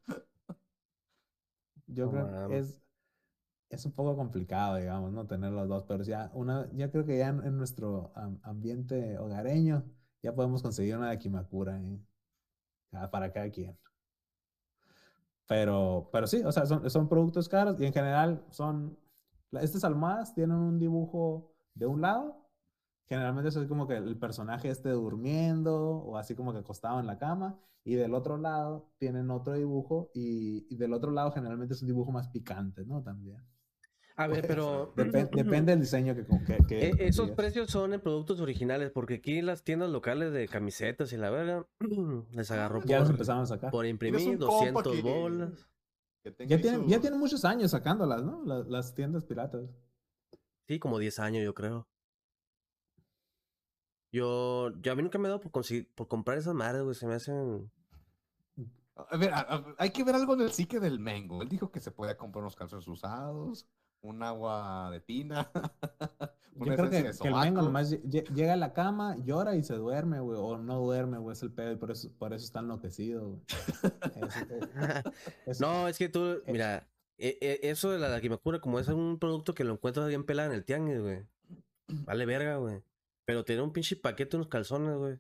Yo 1.88 2.10
creo 2.10 2.26
que 2.50 2.58
es, 2.60 2.82
es 3.72 3.86
un 3.86 3.93
poco 3.93 4.15
complicado, 4.15 4.78
digamos, 4.78 5.11
¿no? 5.13 5.28
Tener 5.28 5.51
los 5.51 5.67
dos, 5.67 5.84
pero 5.88 6.03
ya, 6.03 6.32
una, 6.34 6.69
ya 6.74 6.91
creo 6.91 7.05
que 7.05 7.17
ya 7.17 7.30
en, 7.30 7.43
en 7.45 7.57
nuestro 7.57 8.11
am- 8.15 8.39
ambiente 8.43 9.17
hogareño 9.19 9.84
ya 10.24 10.36
podemos 10.36 10.61
conseguir 10.63 10.97
una 10.97 11.09
de 11.11 11.19
Kimakura, 11.19 11.80
¿eh? 11.82 11.99
Para 13.11 13.32
cada 13.34 13.49
quien. 13.51 13.78
Pero, 15.47 16.09
pero 16.11 16.28
sí, 16.28 16.41
o 16.45 16.51
sea, 16.51 16.65
son, 16.65 16.89
son 16.89 17.09
productos 17.09 17.49
caros 17.49 17.80
y 17.80 17.86
en 17.86 17.93
general 17.93 18.45
son, 18.49 18.97
estas 19.53 19.84
almohadas 19.84 20.34
tienen 20.34 20.55
un 20.57 20.80
dibujo 20.80 21.53
de 21.74 21.86
un 21.88 22.01
lado, 22.01 22.49
generalmente 23.07 23.49
es 23.49 23.57
así 23.57 23.67
como 23.67 23.88
que 23.88 23.97
el 23.97 24.17
personaje 24.19 24.69
esté 24.69 24.89
durmiendo 24.91 25.76
o 25.99 26.17
así 26.17 26.36
como 26.36 26.53
que 26.53 26.59
acostado 26.59 26.99
en 27.01 27.07
la 27.07 27.17
cama 27.19 27.59
y 27.84 27.95
del 27.95 28.13
otro 28.15 28.38
lado 28.38 28.91
tienen 28.99 29.32
otro 29.32 29.53
dibujo 29.53 30.11
y, 30.13 30.67
y 30.74 30.78
del 30.78 30.93
otro 30.93 31.11
lado 31.11 31.32
generalmente 31.34 31.74
es 31.76 31.82
un 31.82 31.88
dibujo 31.89 32.11
más 32.11 32.30
picante, 32.30 32.86
¿no? 32.86 33.03
También. 33.03 33.43
A 34.18 34.28
ver, 34.28 34.45
pero 34.45 34.93
Depen- 34.95 35.30
depende 35.32 35.72
del 35.72 35.82
diseño 35.82 36.14
que, 36.14 36.26
que, 36.45 36.57
que 36.68 36.88
e- 36.89 37.07
esos 37.07 37.32
precios 37.32 37.70
son 37.72 37.93
en 37.93 38.01
productos 38.01 38.39
originales, 38.41 38.91
porque 38.91 39.16
aquí 39.16 39.41
las 39.41 39.64
tiendas 39.64 39.89
locales 39.89 40.32
de 40.34 40.47
camisetas 40.47 41.12
y 41.14 41.18
la 41.18 41.30
verga 41.30 41.66
les 42.32 42.51
agarró 42.51 42.82
Ya 42.84 42.99
los 42.99 43.07
por, 43.07 43.16
empezaron 43.16 43.43
a 43.43 43.45
sacar. 43.47 43.72
por 43.72 43.86
imprimir 43.86 44.28
un 44.28 44.38
compa 44.38 44.82
200 44.84 44.95
que- 44.95 45.01
bolas. 45.01 45.68
Ya 46.24 46.59
tienen, 46.62 46.88
ya 46.88 46.99
tienen 47.01 47.20
muchos 47.20 47.43
años 47.45 47.72
sacándolas, 47.72 48.22
¿no? 48.24 48.43
La- 48.45 48.64
las 48.68 48.93
tiendas 48.93 49.24
piratas. 49.26 49.64
Sí, 50.68 50.78
como 50.78 50.99
10 50.99 51.18
años, 51.20 51.43
yo 51.43 51.53
creo. 51.55 51.88
Yo, 54.12 54.72
yo 54.82 54.91
a 54.91 54.95
mí 54.95 55.01
nunca 55.03 55.18
me 55.18 55.28
he 55.28 55.30
dado 55.30 55.39
por, 55.41 55.51
conseguir, 55.51 55.89
por 55.95 56.07
comprar 56.07 56.38
esas 56.38 56.53
madres, 56.53 56.84
güey. 56.84 56.95
Se 56.95 57.07
me 57.07 57.16
hacen. 57.16 57.72
A 59.09 59.18
ver, 59.18 59.34
a- 59.34 59.39
a- 59.39 59.76
hay 59.80 59.91
que 59.91 60.03
ver 60.03 60.16
algo 60.16 60.34
en 60.34 60.41
el 60.41 60.51
psique 60.51 60.80
del 60.80 60.99
Mengo. 60.99 61.41
Él 61.41 61.49
dijo 61.49 61.72
que 61.72 61.80
se 61.80 61.91
puede 61.91 62.16
comprar 62.18 62.41
unos 62.43 62.55
calzones 62.55 62.88
usados, 62.88 63.68
un 64.02 64.24
agua 64.24 64.89
de 64.91 64.99
tina. 65.02 65.49
Yo 66.54 66.76
creo 66.76 66.89
que, 66.89 67.04
que 67.22 67.28
el 67.30 67.34
Mengo 67.34 67.62
nomás 67.62 67.91
lle- 67.91 68.02
lle- 68.04 68.28
llega 68.36 68.54
a 68.54 68.58
la 68.58 68.74
cama, 68.74 69.16
llora 69.24 69.56
y 69.56 69.64
se 69.64 69.74
duerme, 69.76 70.20
güey. 70.20 70.38
O 70.39 70.58
no 70.58 70.80
duerme, 70.80 71.18
güey. 71.18 71.34
Es 71.34 71.41
el 71.43 71.52
pedo 71.54 71.72
y 71.72 71.76
por 71.78 71.91
eso, 71.91 72.10
por 72.20 72.34
eso 72.34 72.45
está 72.45 72.60
enloquecido, 72.60 73.30
güey. 73.30 73.41
Es- 75.45 75.60
No, 75.62 75.88
es 75.88 75.97
que 75.97 76.10
tú, 76.10 76.41
mira, 76.47 76.88
e- 77.18 77.38
e- 77.41 77.70
eso 77.70 77.91
de 77.91 77.99
la 77.99 78.10
Dakimakura, 78.10 78.60
como 78.60 78.80
es 78.80 78.88
un 78.89 79.18
producto 79.18 79.54
que 79.54 79.64
lo 79.64 79.74
encuentras 79.74 80.08
bien 80.08 80.26
pelado 80.26 80.49
en 80.49 80.56
el 80.56 80.66
tianguis, 80.66 80.99
güey. 80.99 81.26
Vale 81.88 82.26
verga, 82.26 82.58
güey. 82.58 82.82
Pero 83.26 83.45
tener 83.45 83.62
un 83.62 83.72
pinche 83.74 83.95
paquete 83.95 84.32
de 84.32 84.38
unos 84.38 84.47
calzones, 84.49 84.97
güey. 84.97 85.20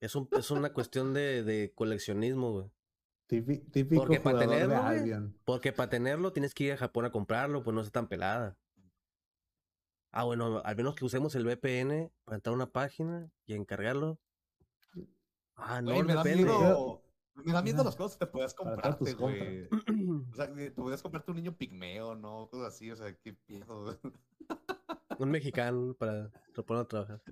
Es, 0.00 0.14
un, 0.14 0.28
es 0.32 0.50
una 0.50 0.72
cuestión 0.72 1.12
de, 1.12 1.42
de 1.42 1.72
coleccionismo, 1.74 2.52
güey. 2.52 2.70
Típi- 3.28 3.70
típico 3.70 4.02
Porque 4.02 4.20
para 4.20 4.38
tenerlo. 4.38 5.32
Porque 5.44 5.72
para 5.72 5.90
tenerlo 5.90 6.32
tienes 6.32 6.54
que 6.54 6.64
ir 6.64 6.72
a 6.72 6.76
Japón 6.76 7.04
a 7.04 7.12
comprarlo, 7.12 7.62
pues 7.62 7.74
no 7.74 7.80
está 7.80 7.92
tan 7.92 8.08
pelada. 8.08 8.56
Ah, 10.10 10.24
bueno, 10.24 10.62
al 10.64 10.76
menos 10.76 10.94
que 10.94 11.04
usemos 11.04 11.34
el 11.34 11.44
VPN 11.44 12.10
para 12.24 12.36
entrar 12.36 12.52
a 12.52 12.56
una 12.56 12.70
página 12.70 13.30
y 13.44 13.54
encargarlo. 13.54 14.18
Ah, 15.54 15.82
no, 15.82 16.02
me 16.02 16.14
da 16.14 16.24
miedo. 16.24 17.02
Me 17.34 17.52
da 17.52 17.62
miedo 17.62 17.84
las 17.84 17.94
cosas 17.94 18.16
que 18.18 18.26
te 18.26 18.32
tus 18.32 18.54
comprarte, 18.54 19.14
güey. 19.14 19.68
O 19.68 20.34
sea, 20.34 20.52
te 20.52 20.70
puedes 20.72 21.02
comprarte 21.02 21.30
un 21.30 21.36
niño 21.36 21.56
pigmeo, 21.56 22.14
¿no? 22.16 22.48
Cosas 22.48 22.74
así, 22.74 22.90
o 22.90 22.96
sea, 22.96 23.14
qué 23.14 23.32
pedo. 23.32 24.00
un 25.18 25.30
mexicano 25.30 25.94
para 25.94 26.30
lo 26.54 26.64
poner 26.66 26.82
a 26.82 26.88
trabajar. 26.88 27.22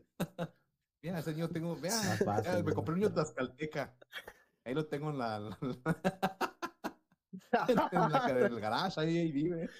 Mira, 1.02 1.18
ese 1.18 1.32
niño 1.32 1.48
tengo, 1.48 1.76
vea, 1.76 1.94
Más 1.96 2.18
vea, 2.18 2.34
fácil, 2.34 2.64
me 2.64 2.72
compré 2.72 2.94
un 2.94 3.00
niño 3.00 3.12
tlaxcalteca. 3.12 3.96
Ahí 4.66 4.74
lo 4.74 4.84
tengo 4.86 5.10
en 5.10 5.18
la, 5.18 5.38
la- 5.38 5.58
en, 5.62 5.76
la- 7.76 7.88
en 8.30 8.36
el 8.52 8.60
garage, 8.60 9.00
ahí, 9.00 9.16
ahí 9.18 9.30
vive. 9.30 9.70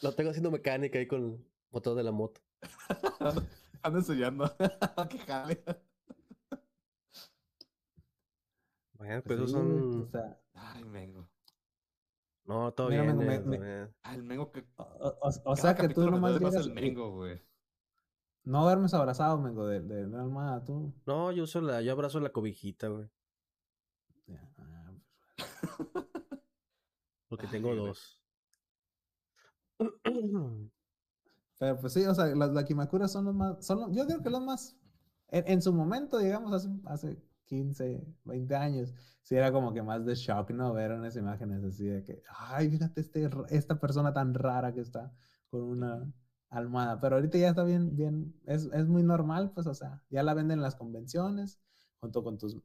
Lo 0.00 0.14
tengo 0.14 0.30
haciendo 0.30 0.52
mecánica 0.52 1.00
ahí 1.00 1.08
con 1.08 1.24
el 1.24 1.44
motor 1.72 1.96
de 1.96 2.04
la 2.04 2.12
moto. 2.12 2.40
Ando 3.82 3.98
enseñando 3.98 4.48
que 5.10 5.18
jale. 5.18 5.64
Bueno, 8.92 9.22
pues 9.24 9.38
esos 9.40 9.50
Sí, 9.50 9.56
güey, 9.56 9.78
son. 9.80 10.02
o 10.02 10.06
sea, 10.06 10.40
Ay, 10.54 10.84
Mengo. 10.84 11.28
No, 12.44 12.72
todo 12.72 12.90
Mira, 12.90 13.02
bien. 13.02 13.18
Mengo, 13.18 13.32
eh, 13.32 13.40
me- 13.40 13.58
me-. 13.58 13.88
Ah, 14.04 14.14
el 14.14 14.22
Mengo 14.22 14.52
que. 14.52 14.64
o, 14.76 15.18
o- 15.44 15.56
sea 15.56 15.74
que 15.74 15.88
tú 15.88 16.08
nomás 16.10 16.34
llegas 16.38 16.54
el 16.54 16.72
Mengo, 16.72 17.10
güey. 17.10 17.42
No 18.44 18.62
duermes 18.64 18.94
abrazado, 18.94 19.38
Mengo, 19.38 19.66
de, 19.66 19.80
de 19.80 20.06
una 20.06 20.22
almohada, 20.22 20.64
tú. 20.64 20.92
No, 21.06 21.32
yo 21.32 21.44
uso 21.44 21.60
la, 21.60 21.82
yo 21.82 21.92
abrazo 21.92 22.20
la 22.20 22.30
cobijita, 22.30 22.88
güey. 22.88 23.08
Ya, 24.26 24.40
ah, 24.58 24.92
Porque 27.28 27.46
Ay, 27.46 27.52
tengo 27.52 27.74
dos. 27.74 28.20
Pero 31.58 31.78
pues 31.80 31.92
sí, 31.92 32.04
o 32.04 32.14
sea, 32.14 32.26
las 32.34 32.52
Dakimakuras 32.54 33.12
son 33.12 33.26
los 33.26 33.34
más, 33.34 33.64
son 33.64 33.80
los- 33.80 33.92
yo 33.92 34.06
creo 34.06 34.22
que 34.22 34.30
los 34.30 34.42
más, 34.42 34.76
en, 35.28 35.44
en 35.48 35.62
su 35.62 35.72
momento, 35.72 36.18
digamos, 36.18 36.52
hace, 36.52 36.68
hace 36.86 37.22
15, 37.44 38.04
20 38.24 38.56
años, 38.56 38.94
sí 39.22 39.36
era 39.36 39.52
como 39.52 39.72
que 39.72 39.82
más 39.82 40.04
de 40.04 40.14
shock, 40.14 40.50
¿no? 40.50 40.72
Ver 40.72 40.92
unas 40.92 41.16
imágenes 41.16 41.62
así 41.64 41.86
de 41.86 42.02
que, 42.04 42.22
ay, 42.28 42.70
fíjate 42.70 43.00
este, 43.00 43.30
esta 43.50 43.78
persona 43.80 44.12
tan 44.12 44.34
rara 44.34 44.72
que 44.74 44.80
está 44.80 45.12
con 45.48 45.62
una 45.62 46.10
almohada, 46.54 47.00
pero 47.00 47.16
ahorita 47.16 47.38
ya 47.38 47.48
está 47.50 47.64
bien, 47.64 47.96
bien, 47.96 48.34
es, 48.46 48.68
es 48.72 48.86
muy 48.86 49.02
normal, 49.02 49.52
pues, 49.54 49.66
o 49.66 49.74
sea, 49.74 50.02
ya 50.10 50.22
la 50.22 50.34
venden 50.34 50.58
en 50.58 50.62
las 50.62 50.76
convenciones, 50.76 51.60
junto 52.00 52.22
con 52.22 52.38
tus, 52.38 52.56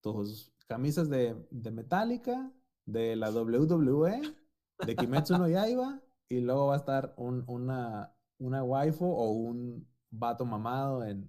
tus 0.00 0.52
camisas 0.66 1.08
de, 1.08 1.36
de 1.50 1.70
Metallica, 1.70 2.50
de 2.86 3.16
la 3.16 3.30
WWE, 3.30 4.20
de 4.86 4.96
Kimetsu 4.96 5.36
no 5.38 5.48
Yaiba, 5.48 6.00
y 6.28 6.40
luego 6.40 6.66
va 6.68 6.74
a 6.74 6.78
estar 6.78 7.12
un- 7.16 7.44
una, 7.46 8.12
una 8.38 8.64
waifu 8.64 9.04
o 9.06 9.30
un 9.30 9.86
vato 10.10 10.44
mamado 10.44 11.04
en, 11.04 11.28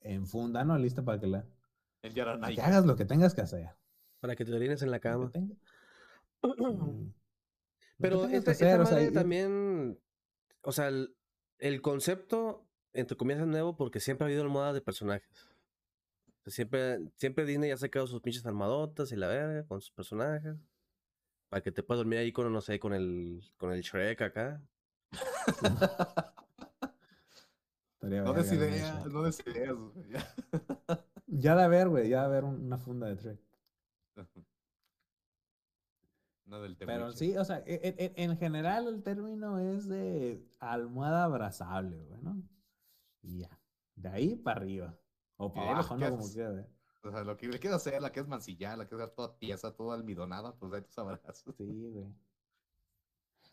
en 0.00 0.26
funda, 0.26 0.64
¿no? 0.64 0.76
Lista 0.76 1.02
para 1.04 1.20
que, 1.20 1.26
la, 1.26 1.38
El 2.02 2.12
para 2.12 2.14
Yaranai. 2.14 2.54
que 2.54 2.60
hagas 2.62 2.84
lo 2.84 2.96
que 2.96 3.04
tengas 3.04 3.34
que 3.34 3.40
hacer. 3.42 3.70
Para 4.20 4.34
que 4.36 4.44
te 4.44 4.52
orines 4.52 4.82
en 4.82 4.90
la 4.90 4.98
cama. 5.00 5.30
Pero 8.00 8.24
esta, 8.26 8.50
esta 8.52 8.82
o 8.82 8.86
sea, 8.86 8.96
madre 8.96 9.10
también, 9.12 9.73
o 10.64 10.72
sea, 10.72 10.88
el, 10.88 11.14
el 11.58 11.80
concepto, 11.82 12.66
entre 12.92 13.16
comillas, 13.16 13.42
es 13.42 13.46
nuevo 13.48 13.76
porque 13.76 14.00
siempre 14.00 14.24
ha 14.24 14.28
habido 14.28 14.42
almohadas 14.42 14.74
de 14.74 14.80
personajes. 14.80 15.48
O 16.40 16.44
sea, 16.44 16.52
siempre, 16.52 16.98
siempre 17.16 17.44
Disney 17.46 17.70
ha 17.70 17.76
sacado 17.76 18.06
sus 18.06 18.20
pinches 18.20 18.44
armadotas 18.46 19.12
y 19.12 19.16
la 19.16 19.28
verga 19.28 19.66
con 19.66 19.80
sus 19.80 19.90
personajes. 19.92 20.56
Para 21.48 21.62
que 21.62 21.70
te 21.72 21.82
puedas 21.82 22.00
dormir 22.00 22.18
ahí 22.18 22.32
con, 22.32 22.52
no 22.52 22.60
sé, 22.60 22.78
con 22.80 22.92
el, 22.94 23.40
con 23.56 23.72
el 23.72 23.80
Shrek 23.82 24.20
acá. 24.22 24.60
No 28.00 28.10
verga, 28.10 28.32
des 28.34 28.48
¿no? 28.52 28.54
ideas, 28.56 29.06
no 29.06 29.22
des 29.22 29.46
ideas, 29.46 29.74
güey. 29.74 30.08
ya. 30.10 30.34
Ya 31.26 31.56
de 31.56 31.62
haber, 31.62 31.88
güey, 31.88 32.08
ya 32.08 32.20
de 32.20 32.26
haber 32.26 32.44
un- 32.44 32.66
una 32.66 32.78
funda 32.78 33.06
de 33.08 33.16
Trek. 33.16 33.40
No 36.46 36.60
del 36.60 36.76
Pero 36.76 37.06
temuche. 37.06 37.16
sí, 37.18 37.36
o 37.36 37.44
sea, 37.44 37.58
e- 37.66 37.80
e- 37.82 38.04
e- 38.04 38.22
en, 38.22 38.36
general 38.36 38.86
el 38.86 39.02
término 39.02 39.58
es 39.58 39.88
de 39.88 40.46
almohada 40.58 41.24
abrazable, 41.24 42.02
güey, 42.04 42.20
¿no? 42.22 42.42
Y 43.22 43.38
ya, 43.40 43.58
de 43.96 44.08
ahí 44.10 44.36
para 44.36 44.60
arriba. 44.60 44.98
O 45.36 45.52
para 45.52 45.70
abajo, 45.70 45.96
¿no? 45.96 46.10
Como 46.10 46.28
quiera. 46.30 46.60
¿eh? 46.60 46.68
O 47.02 47.10
sea, 47.10 47.24
lo 47.24 47.36
que 47.36 47.48
le 47.48 47.58
quieres 47.58 47.76
hacer, 47.76 48.00
la 48.02 48.12
que 48.12 48.20
es 48.20 48.28
mancillar, 48.28 48.76
la 48.78 48.86
que 48.86 48.94
es 49.02 49.14
toda 49.14 49.36
tiesa, 49.38 49.74
toda 49.74 49.94
almidonada, 49.96 50.54
pues 50.56 50.72
ahí 50.74 50.82
tú 50.82 50.90
sabrás. 50.92 51.44
Sí, 51.56 51.90
güey. 51.90 52.06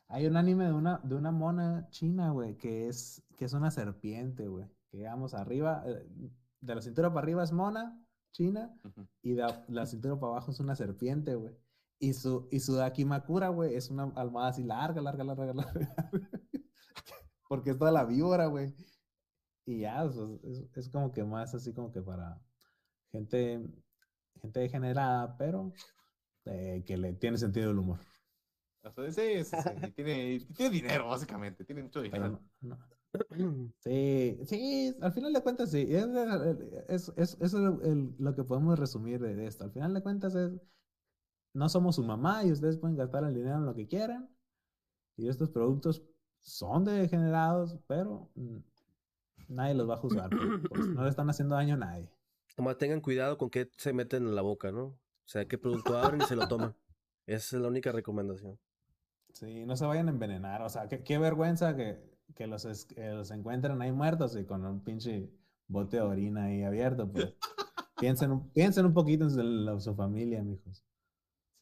Hay 0.07 0.25
un 0.27 0.35
anime 0.35 0.65
de 0.65 0.73
una, 0.73 0.99
de 1.03 1.15
una 1.15 1.31
mona 1.31 1.87
china, 1.89 2.31
güey, 2.31 2.57
que 2.57 2.87
es, 2.89 3.23
que 3.37 3.45
es 3.45 3.53
una 3.53 3.71
serpiente, 3.71 4.47
güey. 4.47 4.67
Que 4.89 4.97
digamos, 4.97 5.33
arriba, 5.33 5.83
eh, 5.85 6.05
de 6.59 6.75
la 6.75 6.81
cintura 6.81 7.09
para 7.09 7.23
arriba 7.23 7.43
es 7.43 7.53
mona, 7.53 7.97
china, 8.31 8.77
Ujú. 8.83 9.07
y 9.21 9.33
de 9.33 9.45
la 9.69 9.85
cintura 9.85 10.19
para 10.19 10.33
abajo 10.33 10.51
es 10.51 10.59
una 10.59 10.75
serpiente, 10.75 11.35
güey. 11.35 11.55
Y 12.03 12.13
su, 12.13 12.47
y 12.49 12.59
su 12.59 12.73
Dakimakura, 12.73 13.49
güey, 13.49 13.75
es 13.75 13.91
una 13.91 14.05
almohada 14.15 14.49
así 14.49 14.63
larga, 14.63 14.99
larga, 15.01 15.23
larga, 15.23 15.53
larga. 15.53 15.93
Porque 17.47 17.69
es 17.69 17.77
toda 17.77 17.91
la 17.91 18.05
víbora, 18.05 18.47
güey. 18.47 18.73
Y 19.67 19.81
ya, 19.81 20.03
o 20.03 20.11
sea, 20.11 20.25
es, 20.43 20.65
es 20.75 20.89
como 20.89 21.11
que 21.11 21.23
más 21.23 21.53
así 21.53 21.73
como 21.73 21.91
que 21.91 22.01
para 22.01 22.41
gente, 23.11 23.61
gente 24.41 24.59
degenerada, 24.61 25.37
pero 25.37 25.71
eh, 26.45 26.83
que 26.87 26.97
le 26.97 27.13
tiene 27.13 27.37
sentido 27.37 27.69
el 27.69 27.77
humor. 27.77 27.99
O 28.83 28.91
sea, 28.91 29.11
sí, 29.11 29.43
sí, 29.43 29.55
sí, 29.61 29.91
Tiene, 29.91 30.39
tiene 30.55 30.71
dinero, 30.71 31.07
básicamente. 31.07 31.63
Tiene 31.65 31.83
mucho 31.83 32.01
dinero. 32.01 32.41
no- 32.61 32.77
no. 32.77 32.79
Sí, 33.79 34.39
sí, 34.45 34.95
al 35.01 35.11
final 35.13 35.33
de 35.33 35.43
cuentas 35.43 35.69
sí. 35.69 35.85
Es, 35.87 36.07
es- 36.87 37.13
es- 37.15 37.37
eso 37.39 37.41
es 37.41 37.53
el- 37.53 37.79
el- 37.91 38.15
lo 38.17 38.33
que 38.33 38.43
podemos 38.43 38.79
resumir 38.79 39.19
de 39.21 39.45
esto. 39.45 39.65
Al 39.65 39.71
final 39.71 39.93
de 39.93 40.01
cuentas 40.01 40.33
es, 40.33 40.51
no 41.53 41.69
somos 41.69 41.95
su 41.95 42.03
mamá 42.03 42.43
y 42.43 42.51
ustedes 42.51 42.77
pueden 42.77 42.97
gastar 42.97 43.23
el 43.23 43.33
dinero 43.33 43.57
en 43.57 43.65
lo 43.65 43.73
que 43.73 43.87
quieran. 43.87 44.29
Y 45.17 45.27
estos 45.27 45.49
productos 45.49 46.01
son 46.39 46.85
degenerados, 46.85 47.77
pero 47.87 48.29
mm, 48.35 48.57
nadie 49.49 49.75
los 49.75 49.89
va 49.89 49.95
a 49.95 49.97
juzgar. 49.97 50.29
no 50.33 51.03
le 51.03 51.09
están 51.09 51.29
haciendo 51.29 51.55
daño 51.55 51.75
a 51.75 51.77
nadie. 51.77 52.09
Nomás 52.57 52.77
tengan 52.77 53.01
cuidado 53.01 53.37
con 53.37 53.49
qué 53.49 53.69
se 53.77 53.93
meten 53.93 54.23
en 54.27 54.35
la 54.35 54.41
boca, 54.41 54.71
¿no? 54.71 54.83
O 54.85 54.97
sea, 55.25 55.47
qué 55.47 55.57
producto 55.57 55.97
abren 55.97 56.21
y 56.21 56.25
se 56.25 56.35
lo 56.35 56.47
toman. 56.47 56.75
Esa 57.25 57.55
es 57.57 57.61
la 57.61 57.67
única 57.67 57.91
recomendación. 57.91 58.59
Sí, 59.33 59.65
no 59.65 59.75
se 59.77 59.85
vayan 59.85 60.07
a 60.07 60.11
envenenar. 60.11 60.61
O 60.61 60.69
sea, 60.69 60.87
qué, 60.87 61.03
qué 61.03 61.17
vergüenza 61.17 61.75
que, 61.75 62.01
que 62.35 62.47
los, 62.47 62.65
es- 62.65 62.85
que 62.85 63.09
los 63.11 63.31
encuentren 63.31 63.81
ahí 63.81 63.91
muertos 63.91 64.35
y 64.35 64.45
con 64.45 64.65
un 64.65 64.83
pinche 64.83 65.29
bote 65.67 65.97
de 65.97 66.03
orina 66.03 66.45
ahí 66.45 66.63
abierto. 66.63 67.09
Pues. 67.09 67.35
piensen, 67.97 68.49
piensen 68.51 68.85
un 68.85 68.93
poquito 68.93 69.25
en 69.25 69.31
su, 69.31 69.39
en 69.39 69.79
su 69.81 69.95
familia, 69.95 70.43
mijos. 70.43 70.83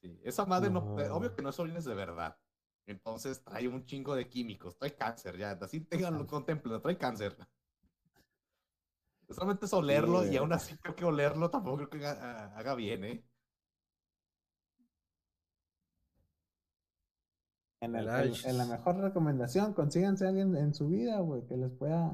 Sí, 0.01 0.19
esa 0.23 0.45
madre 0.45 0.69
no, 0.69 0.81
No. 0.81 1.15
obvio 1.15 1.33
que 1.35 1.41
no 1.41 1.49
es 1.49 1.59
orines 1.59 1.85
de 1.85 1.93
verdad. 1.95 2.37
Entonces 2.85 3.43
trae 3.43 3.67
un 3.67 3.85
chingo 3.85 4.15
de 4.15 4.27
químicos, 4.29 4.77
trae 4.77 4.95
cáncer, 4.95 5.37
ya, 5.37 5.51
así 5.61 5.81
tenganlo, 5.81 6.25
contemplen, 6.27 6.81
trae 6.81 6.97
cáncer. 6.97 7.37
Solamente 9.29 9.65
es 9.65 9.71
olerlo 9.73 10.25
y 10.29 10.35
aún 10.37 10.51
así 10.53 10.75
creo 10.77 10.93
que 10.95 11.05
olerlo 11.05 11.49
tampoco 11.49 11.77
creo 11.77 11.89
que 11.89 12.05
haga, 12.05 12.53
haga 12.57 12.75
bien, 12.75 13.03
¿eh? 13.05 13.23
En, 17.81 17.93
el- 17.95 18.07
la 18.57 18.65
mejor 18.65 18.95
recomendación, 18.97 19.73
consíganse 19.73 20.25
a 20.25 20.29
alguien 20.29 20.55
en 20.55 20.73
su 20.73 20.87
vida, 20.87 21.19
güey, 21.19 21.45
que 21.45 21.57
les 21.57 21.71
pueda, 21.71 22.13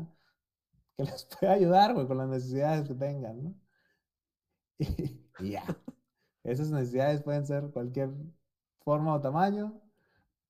que 0.98 1.04
les 1.06 1.26
pueda 1.26 1.54
ayudar, 1.54 1.94
güey, 1.96 2.08
con 2.08 2.18
las 2.20 2.30
necesidades 2.30 2.88
que 2.88 2.96
tengan, 2.96 3.44
¿no? 3.44 3.56
Y, 4.80 5.22
y 5.40 5.52
ya. 5.52 5.64
Esas 6.46 6.70
necesidades 6.70 7.24
pueden 7.24 7.46
ser 7.46 7.72
cualquier 7.72 8.12
forma 8.84 9.16
o 9.16 9.20
tamaño. 9.22 9.82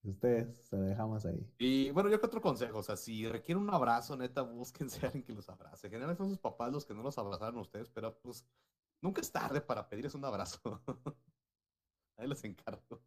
Ustedes 0.04 0.68
se 0.68 0.76
lo 0.76 0.84
dejamos 0.84 1.26
ahí. 1.26 1.50
Y 1.58 1.90
bueno, 1.92 2.10
yo 2.10 2.20
que 2.20 2.26
otro 2.28 2.42
consejo, 2.42 2.80
o 2.80 2.84
sea, 2.84 2.98
si 2.98 3.28
requieren 3.28 3.64
un 3.64 3.70
abrazo, 3.72 4.16
neta, 4.18 4.42
búsquense 4.42 5.04
a 5.04 5.08
alguien 5.08 5.24
que 5.24 5.34
los 5.34 5.50
abrace. 5.50 5.90
Generalmente 5.90 6.22
son 6.22 6.30
sus 6.30 6.40
papás 6.40 6.72
los 6.72 6.86
que 6.86 6.94
no 6.94 7.02
los 7.02 7.18
abrazaron 7.18 7.58
a 7.58 7.62
ustedes, 7.62 7.90
pero 7.90 8.20
pues 8.20 8.46
nunca 9.02 9.22
es 9.22 9.32
tarde 9.32 9.62
para 9.62 9.88
pedirles 9.88 10.14
un 10.14 10.26
abrazo. 10.26 10.60
Ahí 12.18 12.28
les 12.28 12.44
encargo. 12.44 13.02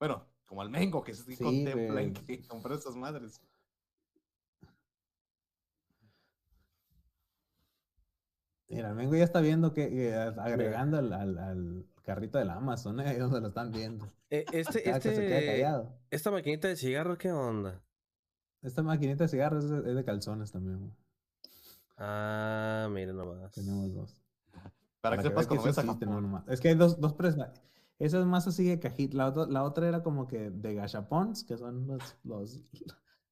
Bueno, 0.00 0.26
como 0.46 0.62
al 0.62 0.68
Mengo, 0.68 1.02
que 1.02 1.14
sí, 1.14 1.36
Sí, 1.36 1.44
contempla 1.44 2.02
en 2.02 2.12
que 2.12 2.46
compró 2.48 2.74
esas 2.74 2.96
madres. 2.96 3.40
Mira, 8.70 8.88
el 8.90 8.94
Mengo 8.94 9.16
ya 9.16 9.24
está 9.24 9.40
viendo 9.40 9.74
que, 9.74 9.90
que 9.90 10.14
agregando 10.14 10.96
al, 10.98 11.12
al- 11.12 11.38
al 11.38 11.86
carrito 12.04 12.38
del 12.38 12.50
Amazon, 12.50 13.00
¿eh? 13.00 13.04
Ahí 13.08 13.18
donde 13.18 13.40
lo 13.40 13.48
están 13.48 13.72
viendo. 13.72 14.06
Eh, 14.30 14.44
este, 14.52 14.82
Cada 14.84 15.00
que 15.00 15.14
se 15.14 15.26
queda 15.26 15.38
este, 15.38 15.46
callado. 15.52 15.92
esta 16.10 16.30
maquinita 16.30 16.68
de 16.68 16.76
cigarro, 16.76 17.18
¿qué 17.18 17.32
onda? 17.32 17.82
Esta 18.62 18.82
maquinita 18.82 19.24
de 19.24 19.28
cigarros 19.28 19.64
es 19.64 19.70
de, 19.70 19.90
es 19.90 19.96
de 19.96 20.04
calzones 20.04 20.52
también, 20.52 20.78
güey. 20.80 20.92
Ah, 21.96 22.88
miren 22.90 23.16
nomás. 23.16 23.52
Tenemos 23.52 23.92
dos. 23.94 24.22
Para, 25.00 25.16
que 25.16 25.22
veas 25.28 25.44
sepas 25.46 25.66
existe, 25.66 25.82
no 25.84 25.94
Japón. 25.94 26.22
nomás. 26.22 26.48
Es 26.48 26.60
que 26.60 26.68
hay 26.68 26.74
dos, 26.74 27.00
dos 27.00 27.14
presa- 27.16 27.52
Esa 27.98 28.20
es 28.20 28.26
más 28.26 28.46
así 28.46 28.68
de 28.68 28.78
cajita. 28.78 29.16
La, 29.16 29.28
otra- 29.28 29.46
la 29.46 29.64
otra 29.64 29.88
era 29.88 30.02
como 30.02 30.26
que 30.28 30.50
de 30.50 30.74
gachapons, 30.74 31.44
que 31.44 31.56
son 31.56 31.86
los, 31.86 32.16
los, 32.24 32.60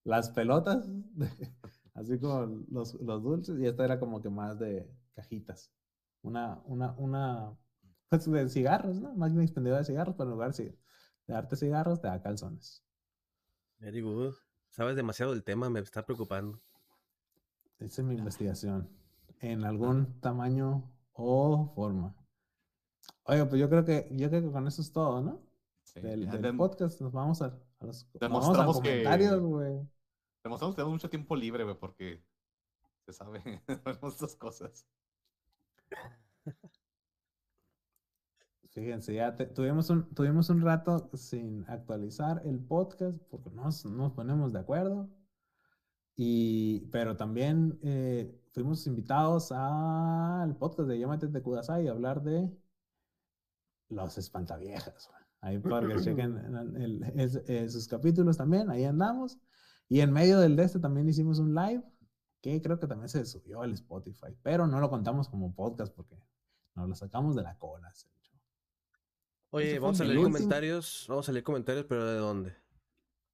las 0.05 0.31
pelotas, 0.31 0.85
de- 0.89 1.29
así 1.95 2.19
como 2.19 2.65
los, 2.71 2.95
los 2.95 3.23
dulces. 3.23 3.59
Y 3.61 3.67
esta 3.67 3.85
era 3.85 3.99
como 4.01 4.21
que 4.23 4.31
más 4.31 4.59
de 4.59 4.89
cajitas. 5.19 5.73
Una, 6.23 6.63
una, 6.67 6.93
una, 6.97 7.59
pues 8.09 8.31
de 8.31 8.49
cigarros, 8.49 9.01
¿no? 9.01 9.15
Máquina 9.15 9.43
expendedora 9.43 9.81
de 9.81 9.85
cigarros, 9.87 10.15
pero 10.17 10.31
en 10.31 10.35
lugar 10.35 10.55
de 10.55 10.79
de 11.27 11.35
darte 11.35 11.57
cigarros, 11.57 12.01
te 12.01 12.07
da 12.07 12.23
calzones. 12.23 12.85
Very 13.79 14.01
good. 14.01 14.35
Sabes 14.71 14.97
demasiado 14.97 15.33
del 15.33 15.43
tema, 15.43 15.69
me 15.69 15.81
está 15.81 16.05
preocupando. 16.07 16.61
Esa 17.79 18.03
es 18.03 18.09
mi 18.09 18.15
investigación. 18.15 18.89
En 19.41 19.65
algún 19.65 20.21
tamaño 20.21 20.91
o 21.13 21.73
forma. 21.75 22.15
Oiga, 23.25 23.49
pues 23.49 23.61
yo 23.61 23.69
creo 23.69 23.85
que, 23.85 24.09
yo 24.13 24.29
creo 24.31 24.43
que 24.43 24.51
con 24.53 24.67
eso 24.67 24.81
es 24.81 24.93
todo, 24.93 25.21
¿no? 25.21 25.43
Sí, 25.83 26.01
del, 26.01 26.57
podcast. 26.57 27.01
Nos 27.01 27.13
vamos 27.13 27.43
a, 27.43 27.47
a 27.47 27.85
los 27.85 28.07
nos 28.15 28.21
vamos 28.21 28.47
a 28.47 28.49
Demostramos 28.51 28.81
que- 28.81 28.89
comentarios, 28.89 29.41
güey. 29.41 29.89
Demostramos 30.43 30.75
que 30.75 30.77
tenemos 30.77 30.93
mucho 30.93 31.11
tiempo 31.11 31.37
libre, 31.37 31.65
güey, 31.65 31.77
porque 31.79 32.25
se 33.05 33.13
sabe, 33.13 33.43
vemos 33.85 34.15
estas 34.15 34.35
cosas. 34.37 34.87
Fíjense, 38.71 39.15
ya 39.15 39.35
te- 39.37 39.47
tuvimos, 39.47 39.91
un, 39.91 40.15
tuvimos 40.15 40.51
un 40.51 40.61
rato 40.61 41.11
sin 41.15 41.65
actualizar 41.69 42.43
el 42.45 42.61
podcast 42.61 43.19
porque 43.31 43.51
no 43.51 43.65
nos, 43.65 43.85
nos 43.87 44.13
ponemos 44.13 44.53
de 44.53 44.61
acuerdo. 44.61 45.09
Y, 46.17 46.81
pero 46.91 47.17
también 47.17 47.79
eh, 47.83 48.37
fuimos 48.53 48.87
invitados 48.87 49.53
al 49.53 50.57
podcast 50.57 50.89
de 50.89 50.99
Llámate 50.99 51.29
de 51.29 51.43
Kudasai 51.43 51.89
a 51.89 51.93
hablar 51.93 52.23
de 52.23 52.51
los 53.89 54.19
espantaviejas. 54.19 55.11
Ahí 55.41 55.59
para 55.59 55.87
que 55.89 55.95
chequen 56.05 56.37
el- 56.57 56.77
el- 56.77 57.21
es- 57.21 57.43
eh, 57.47 57.69
sus 57.69 57.89
capítulos 57.89 58.37
también, 58.37 58.71
ahí 58.71 58.85
andamos. 58.85 59.39
Y 59.89 60.01
en 60.01 60.13
medio 60.13 60.39
del 60.41 60.57
de 60.57 60.65
este 60.65 60.79
también 60.81 61.09
hicimos 61.09 61.39
un 61.39 61.55
live 61.55 61.83
que 62.41 62.61
creo 62.63 62.79
que 62.79 62.87
también 62.87 63.09
se 63.09 63.25
subió 63.27 63.63
al 63.63 63.73
Spotify, 63.73 64.37
pero 64.43 64.67
no 64.67 64.81
lo 64.81 64.89
contamos 64.91 65.29
como 65.29 65.55
podcast 65.55 65.93
porque 65.95 66.17
nos 66.75 66.89
lo 66.89 66.95
sacamos 66.95 67.35
de 67.37 67.43
la 67.43 67.59
cola. 67.59 67.93
Oye, 69.51 69.79
vamos 69.79 70.01
a 70.01 70.05
leer 70.05 70.19
último. 70.19 70.35
comentarios. 70.37 71.07
Vamos 71.09 71.29
a 71.29 71.33
leer 71.33 71.45
comentarios, 71.45 71.87
pero 71.89 72.05
¿de 72.07 72.17
dónde? 72.19 72.55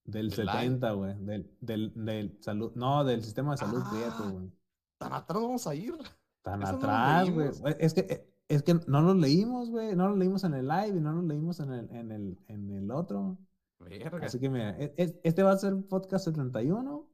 Del 0.05 0.31
¿Del 0.31 0.47
live? 0.47 0.59
70, 0.61 0.91
güey. 0.93 1.15
Del, 1.25 1.57
del, 1.61 1.93
del 2.05 2.39
salud. 2.41 2.73
No, 2.77 3.05
del 3.05 3.23
sistema 3.25 3.53
de 3.53 3.59
salud 3.59 3.83
prieto, 3.91 4.15
Ah. 4.21 4.31
güey. 4.31 4.53
¿Tan 4.99 5.13
atrás 5.13 5.43
vamos 5.43 5.67
a 5.67 5.75
ir? 5.75 5.95
Tan 6.43 6.63
eso 6.63 6.77
atrás, 6.77 7.31
güey. 7.31 7.51
Es 7.79 7.95
que, 7.95 8.01
eh, 8.03 8.31
es 8.49 8.63
que 8.63 8.75
no 8.87 9.01
lo 9.03 9.15
leímos, 9.15 9.71
güey. 9.71 9.97
No 9.97 10.09
lo 10.09 10.17
leímos 10.17 10.45
en 10.45 10.55
el 10.55 10.69
live 10.69 10.97
y 10.97 11.01
no 11.01 11.13
lo 11.13 11.23
leímos 11.23 11.59
en 11.61 11.73
el, 11.73 11.91
en 11.91 12.13
el, 12.13 12.39
en 12.47 12.71
el 12.71 12.91
otro. 12.91 13.39
Verga. 13.81 14.27
Así 14.27 14.39
que 14.39 14.49
mira, 14.49 14.71
e- 14.79 14.95
e- 14.97 15.21
este 15.25 15.43
va 15.43 15.53
a 15.53 15.59
ser 15.59 15.75
podcast 15.89 16.27
71. 16.27 17.11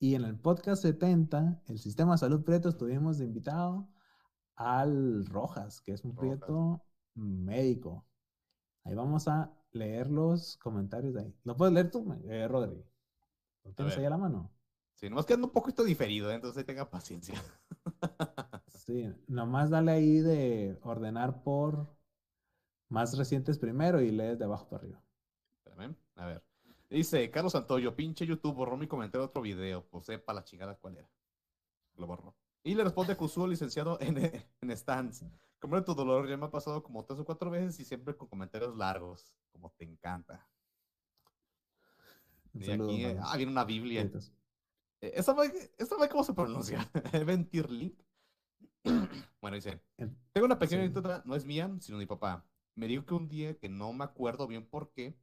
Y 0.00 0.14
en 0.14 0.24
el 0.24 0.38
podcast 0.38 0.82
70, 0.82 1.62
el 1.66 1.78
sistema 1.78 2.12
de 2.12 2.18
salud 2.18 2.44
prieto, 2.44 2.68
estuvimos 2.68 3.18
de 3.18 3.24
invitado 3.24 3.88
al 4.56 5.26
Rojas, 5.26 5.80
que 5.80 5.92
es 5.92 6.04
un 6.04 6.16
Rojas. 6.16 6.18
prieto 6.38 6.82
médico. 7.14 8.06
Ahí 8.84 8.94
vamos 8.94 9.28
a 9.28 9.52
leer 9.72 10.08
los 10.10 10.56
comentarios 10.58 11.14
de 11.14 11.20
ahí. 11.22 11.36
¿Lo 11.44 11.56
puedes 11.56 11.74
leer 11.74 11.90
tú, 11.90 12.04
eh, 12.24 12.46
Rodri? 12.48 12.84
¿Lo 13.64 13.72
tienes 13.72 13.96
ahí 13.98 14.04
a 14.04 14.10
la 14.10 14.18
mano? 14.18 14.50
Sí, 14.94 15.08
nomás 15.08 15.26
quedando 15.26 15.46
un 15.46 15.52
poquito 15.52 15.84
diferido, 15.84 16.30
¿eh? 16.30 16.34
entonces 16.34 16.66
tenga 16.66 16.90
paciencia. 16.90 17.34
Sí, 18.66 19.12
nomás 19.26 19.70
dale 19.70 19.92
ahí 19.92 20.20
de 20.20 20.78
ordenar 20.82 21.42
por 21.42 21.94
más 22.88 23.16
recientes 23.16 23.58
primero 23.58 24.00
y 24.00 24.10
lees 24.10 24.38
de 24.38 24.44
abajo 24.46 24.68
para 24.68 24.82
arriba. 24.82 25.02
Espérame, 25.64 25.96
a 26.16 26.26
ver. 26.26 26.47
Dice 26.90 27.30
Carlos 27.30 27.52
Santoyo, 27.52 27.94
pinche 27.94 28.26
YouTube, 28.26 28.54
borró 28.54 28.76
mi 28.76 28.86
comentario 28.86 29.22
de 29.22 29.28
otro 29.28 29.42
video. 29.42 29.84
Pues 29.88 30.06
sepa 30.06 30.32
la 30.32 30.44
chingada 30.44 30.76
cuál 30.76 30.96
era. 30.96 31.10
Lo 31.96 32.06
borró. 32.06 32.34
Y 32.62 32.74
le 32.74 32.84
responde 32.84 33.16
Kusuo, 33.16 33.46
licenciado 33.46 33.98
en, 34.00 34.18
en 34.60 34.76
stands. 34.76 35.24
Como 35.58 35.82
tu 35.84 35.94
dolor 35.94 36.28
ya 36.28 36.36
me 36.36 36.46
ha 36.46 36.50
pasado 36.50 36.82
como 36.82 37.04
tres 37.04 37.20
o 37.20 37.24
cuatro 37.24 37.50
veces 37.50 37.78
y 37.80 37.84
siempre 37.84 38.16
con 38.16 38.28
comentarios 38.28 38.76
largos, 38.76 39.34
como 39.52 39.70
te 39.76 39.84
encanta. 39.84 40.46
Y 42.54 42.64
saludo 42.64 42.90
aquí, 42.92 43.04
para 43.04 43.22
ah, 43.32 43.36
viene 43.36 43.52
una 43.52 43.64
Biblia. 43.64 44.00
Carlitos. 44.02 44.32
Eh, 45.00 45.12
¿Esta 45.14 45.34
madre, 45.34 45.72
esta 45.78 45.96
madre 45.96 46.10
cómo 46.10 46.24
se 46.24 46.34
pronuncia? 46.34 46.90
Ventirlink. 47.26 47.98
Bueno, 49.40 49.54
dice, 49.54 49.80
En- 49.98 50.16
tengo 50.32 50.46
una 50.46 50.58
pequeña 50.58 50.80
Sí. 50.80 50.86
anécdota, 50.86 51.22
no 51.24 51.36
es 51.36 51.44
mía, 51.44 51.70
sino 51.80 51.98
de 51.98 52.02
mi 52.04 52.08
papá. 52.08 52.44
Me 52.74 52.88
dijo 52.88 53.04
que 53.06 53.14
un 53.14 53.28
día, 53.28 53.56
que 53.56 53.68
no 53.68 53.92
me 53.92 54.02
acuerdo 54.04 54.48
bien 54.48 54.66
por 54.68 54.90
qué, 54.92 55.16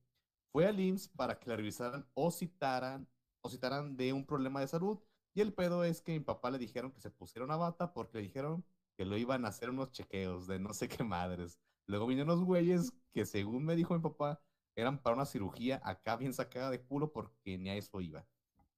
fue 0.56 0.68
al 0.68 0.80
IMSS 0.80 1.10
para 1.10 1.38
que 1.38 1.50
le 1.50 1.58
revisaran 1.58 2.08
o 2.14 2.32
citaran, 2.32 3.06
o 3.42 3.50
citaran 3.50 3.98
de 3.98 4.14
un 4.14 4.26
problema 4.26 4.62
de 4.62 4.70
salud. 4.70 4.98
Y 5.34 5.42
el 5.42 5.54
pedo 5.54 5.84
es 5.84 6.02
que 6.02 6.14
mi 6.14 6.22
papá 6.22 6.50
le 6.50 6.58
dijeron 6.58 6.94
que 6.94 7.02
se 7.02 7.12
pusiera 7.12 7.44
una 7.44 7.58
bata 7.58 7.92
porque 7.92 8.20
le 8.20 8.24
dijeron 8.24 8.64
que 8.96 9.04
lo 9.04 9.18
iban 9.18 9.44
a 9.44 9.50
hacer 9.50 9.70
unos 9.70 9.92
chequeos 9.92 10.48
de 10.48 10.58
no 10.58 10.74
sé 10.74 10.88
qué 10.88 11.04
madres. 11.04 11.60
Luego 11.88 12.08
vinieron 12.08 12.30
los 12.30 12.46
güeyes 12.46 12.94
que 13.12 13.26
según 13.26 13.66
me 13.66 13.76
dijo 13.76 13.96
mi 13.96 14.00
papá, 14.00 14.42
eran 14.78 14.98
para 14.98 15.18
una 15.18 15.26
cirugía 15.26 15.82
acá 15.84 16.16
bien 16.16 16.34
sacada 16.34 16.70
de 16.70 16.82
culo 16.82 17.12
porque 17.12 17.58
ni 17.58 17.70
a 17.70 17.76
eso 17.76 18.00
iba. 18.00 18.26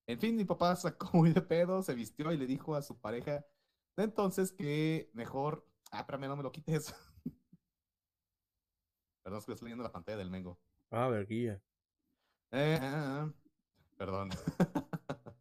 En 0.07 0.19
fin, 0.19 0.35
mi 0.35 0.45
papá 0.45 0.75
sacó 0.75 1.11
muy 1.15 1.31
de 1.31 1.43
pedo, 1.43 1.83
se 1.83 1.93
vistió 1.93 2.31
y 2.31 2.37
le 2.37 2.47
dijo 2.47 2.73
a 2.73 2.81
su 2.81 2.97
pareja 2.97 3.45
de 3.95 4.03
entonces 4.03 4.51
que 4.51 5.11
mejor... 5.13 5.63
Ah, 5.91 5.99
espérame, 5.99 6.27
no 6.27 6.37
me 6.37 6.41
lo 6.41 6.51
quites. 6.51 6.95
Perdón, 9.23 9.37
es 9.37 9.45
que 9.45 9.51
estoy 9.51 9.67
leyendo 9.67 9.83
la 9.83 9.91
pantalla 9.91 10.17
del 10.17 10.31
Mengo. 10.31 10.57
Ah, 10.91 11.07
verguilla. 11.09 11.61
Eh, 12.51 12.79
ah, 12.81 13.27
ah, 13.29 13.33
perdón. 13.97 14.29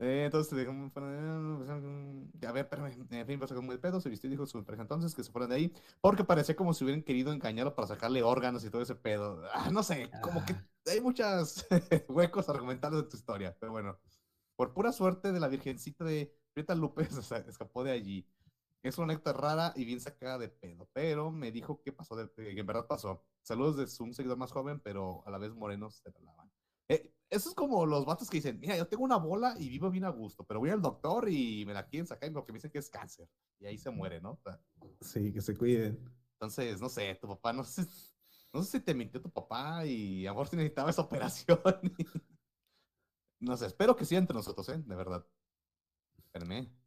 Eh, 0.00 0.24
entonces, 0.24 0.56
dejamos 0.58 0.90
para- 0.90 1.06
a 1.06 2.52
ver, 2.52 2.64
espérame, 2.64 3.06
en 3.10 3.26
fin, 3.26 3.38
pasó 3.38 3.60
muy 3.62 3.76
de 3.76 3.80
pedo, 3.80 4.00
se 4.00 4.08
vistió 4.08 4.26
y 4.26 4.32
dijo 4.32 4.42
a 4.42 4.46
su 4.48 4.64
pareja 4.64 4.82
entonces 4.82 5.14
que 5.14 5.22
se 5.22 5.30
fueran 5.30 5.50
de 5.50 5.56
ahí, 5.56 5.72
porque 6.00 6.24
parecía 6.24 6.56
como 6.56 6.74
si 6.74 6.82
hubieran 6.84 7.04
querido 7.04 7.32
engañarlo 7.32 7.74
para 7.76 7.86
sacarle 7.86 8.22
órganos 8.24 8.64
y 8.64 8.70
todo 8.70 8.82
ese 8.82 8.96
pedo. 8.96 9.44
Ah, 9.54 9.70
no 9.70 9.82
sé, 9.84 10.10
como 10.22 10.44
que 10.44 10.54
Ah. 10.54 10.66
hay 10.86 11.00
muchos 11.00 11.66
huecos 12.08 12.48
argumentales 12.48 13.02
de 13.02 13.08
tu 13.08 13.16
historia, 13.16 13.56
pero 13.60 13.70
bueno. 13.72 13.98
Por 14.56 14.74
pura 14.74 14.92
suerte 14.92 15.32
de 15.32 15.40
la 15.40 15.48
virgencita 15.48 16.04
de 16.04 16.34
Prieta 16.52 16.74
Lupe 16.74 17.04
se 17.10 17.36
escapó 17.48 17.84
de 17.84 17.92
allí. 17.92 18.26
Es 18.82 18.98
una 18.98 19.04
anécdota 19.12 19.32
rara 19.32 19.72
y 19.76 19.84
bien 19.84 20.00
sacada 20.00 20.38
de 20.38 20.48
pedo, 20.48 20.88
pero 20.92 21.30
me 21.30 21.52
dijo 21.52 21.80
que 21.82 21.92
pasó, 21.92 22.16
de, 22.16 22.28
que 22.34 22.58
en 22.58 22.66
verdad 22.66 22.86
pasó. 22.86 23.24
Saludos 23.42 23.76
de 23.76 24.04
un 24.04 24.12
seguidor 24.12 24.36
más 24.38 24.50
joven, 24.50 24.80
pero 24.80 25.22
a 25.26 25.30
la 25.30 25.38
vez 25.38 25.54
morenos 25.54 25.96
se 25.96 26.10
la 26.10 26.20
lavan. 26.20 26.50
Eh, 26.88 27.14
eso 27.30 27.48
es 27.48 27.54
como 27.54 27.86
los 27.86 28.04
vatos 28.04 28.28
que 28.28 28.38
dicen, 28.38 28.58
mira, 28.60 28.76
yo 28.76 28.86
tengo 28.88 29.04
una 29.04 29.16
bola 29.16 29.54
y 29.58 29.68
vivo 29.68 29.90
bien 29.90 30.04
a 30.04 30.10
gusto, 30.10 30.44
pero 30.44 30.60
voy 30.60 30.70
al 30.70 30.82
doctor 30.82 31.28
y 31.30 31.64
me 31.64 31.72
la 31.72 31.86
quieren 31.86 32.06
sacar 32.06 32.28
y 32.28 32.32
lo 32.32 32.44
que 32.44 32.52
me 32.52 32.58
dicen 32.58 32.70
que 32.70 32.78
es 32.78 32.90
cáncer. 32.90 33.28
Y 33.60 33.66
ahí 33.66 33.78
se 33.78 33.90
muere, 33.90 34.20
¿no? 34.20 34.32
O 34.32 34.40
sea, 34.42 34.60
Sí, 35.00 35.32
que 35.32 35.40
se 35.40 35.56
cuiden. 35.56 35.98
Entonces, 36.32 36.80
no 36.80 36.88
sé, 36.88 37.14
tu 37.14 37.28
papá, 37.28 37.52
no 37.52 37.62
sé, 37.64 37.86
no 38.52 38.62
sé 38.62 38.78
si 38.78 38.80
te 38.84 38.94
mintió 38.94 39.22
tu 39.22 39.30
papá 39.30 39.86
y 39.86 40.26
a 40.26 40.30
lo 40.30 40.34
mejor 40.34 40.48
si 40.48 40.56
necesitaba 40.56 40.90
esa 40.90 41.02
operación. 41.02 41.60
No 43.40 43.56
sé, 43.56 43.66
espero 43.66 43.96
que 43.96 44.04
sí 44.04 44.16
entre 44.16 44.34
nosotros, 44.34 44.68
¿eh? 44.68 44.78
De 44.78 44.94
verdad. 44.94 45.26
Espérenme. 46.18 46.81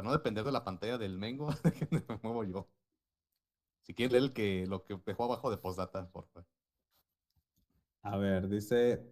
Para 0.00 0.08
no 0.08 0.16
depender 0.16 0.44
de 0.44 0.52
la 0.52 0.64
pantalla 0.64 0.96
del 0.96 1.18
Mengo, 1.18 1.48
me 1.90 2.02
muevo 2.22 2.42
yo. 2.44 2.70
Si 3.82 3.92
quieres 3.92 4.12
leer 4.12 4.24
el 4.24 4.32
que, 4.32 4.66
lo 4.66 4.82
que 4.82 4.98
dejó 5.04 5.24
abajo 5.24 5.50
de 5.50 5.58
postdata, 5.58 6.10
por 6.10 6.26
favor. 6.28 6.48
A 8.00 8.16
ver, 8.16 8.48
dice 8.48 9.04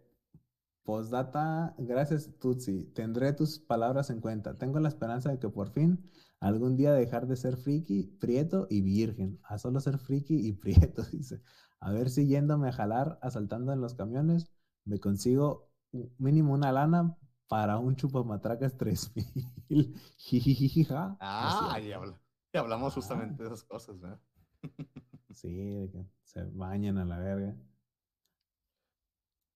Postdata, 0.85 1.75
gracias 1.77 2.31
Tutsi, 2.39 2.85
tendré 2.95 3.35
tus 3.35 3.59
palabras 3.59 4.09
en 4.09 4.23
cuenta. 4.23 4.57
Tengo 4.57 4.81
la 4.81 4.89
esperanza 4.89 5.31
de 5.31 5.39
que 5.39 5.51
por 5.51 5.69
fin 5.69 6.11
algún 6.41 6.75
día 6.75 6.95
dejar 6.95 7.27
de 7.27 7.37
ser 7.37 7.59
friki, 7.59 8.05
prieto 8.19 8.67
y 8.71 8.81
virgen, 8.81 9.39
a 9.43 9.59
solo 9.59 9.81
ser 9.81 9.99
friki 9.99 10.49
y 10.49 10.55
prieto, 10.55 11.03
dice. 11.13 11.43
A 11.81 11.93
ver 11.93 12.09
si 12.09 12.27
yéndome 12.27 12.71
a 12.71 12.73
jalar, 12.73 13.19
asaltando 13.21 13.75
en 13.75 13.83
los 13.83 13.93
camiones, 13.93 14.51
me 14.87 14.99
consigo 15.01 15.69
mínimo 16.17 16.55
una 16.55 16.73
lana 16.73 17.19
para 17.49 17.79
un 17.79 17.97
chupamatracas 17.97 18.77
3000. 18.77 19.25
Jijijija. 20.19 21.17
Ah, 21.21 21.79
ya, 21.81 21.97
habla- 21.97 22.21
ya 22.53 22.61
hablamos 22.61 22.93
Ah. 22.93 22.95
justamente 22.97 23.43
de 23.43 23.49
esas 23.49 23.65
cosas, 23.65 23.99
¿verdad? 24.01 24.21
Sí, 25.31 25.55
de 25.55 25.91
que 25.91 26.05
se 26.25 26.43
bañan 26.45 26.99
a 26.99 27.05
la 27.05 27.19
verga. 27.19 27.55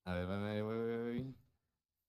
A 0.05 0.15
ver, 0.15 0.27
voy, 0.27 0.63
voy, 0.63 0.97
voy. 1.03 1.35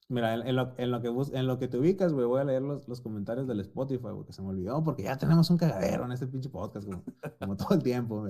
Mira, 0.09 0.33
en, 0.33 0.45
en 0.47 0.55
lo, 0.55 0.73
en 0.77 0.91
lo 0.91 1.01
que 1.01 1.09
bus- 1.09 1.33
en 1.33 1.47
lo 1.47 1.57
que 1.57 1.67
te 1.67 1.77
ubicas, 1.77 2.11
güey, 2.13 2.25
voy 2.27 2.41
a 2.41 2.43
leer 2.43 2.61
los, 2.61 2.87
los 2.87 3.01
comentarios 3.01 3.47
del 3.47 3.61
Spotify, 3.61 4.09
güey, 4.09 4.25
que 4.25 4.33
se 4.33 4.41
me 4.41 4.49
olvidó, 4.49 4.83
porque 4.83 5.03
ya 5.03 5.17
tenemos 5.17 5.49
un 5.49 5.57
cagadero 5.57 6.05
en 6.05 6.11
este 6.11 6.27
pinche 6.27 6.49
podcast, 6.49 6.85
como, 6.87 7.03
como 7.39 7.55
todo 7.55 7.73
el 7.75 7.83
tiempo, 7.83 8.27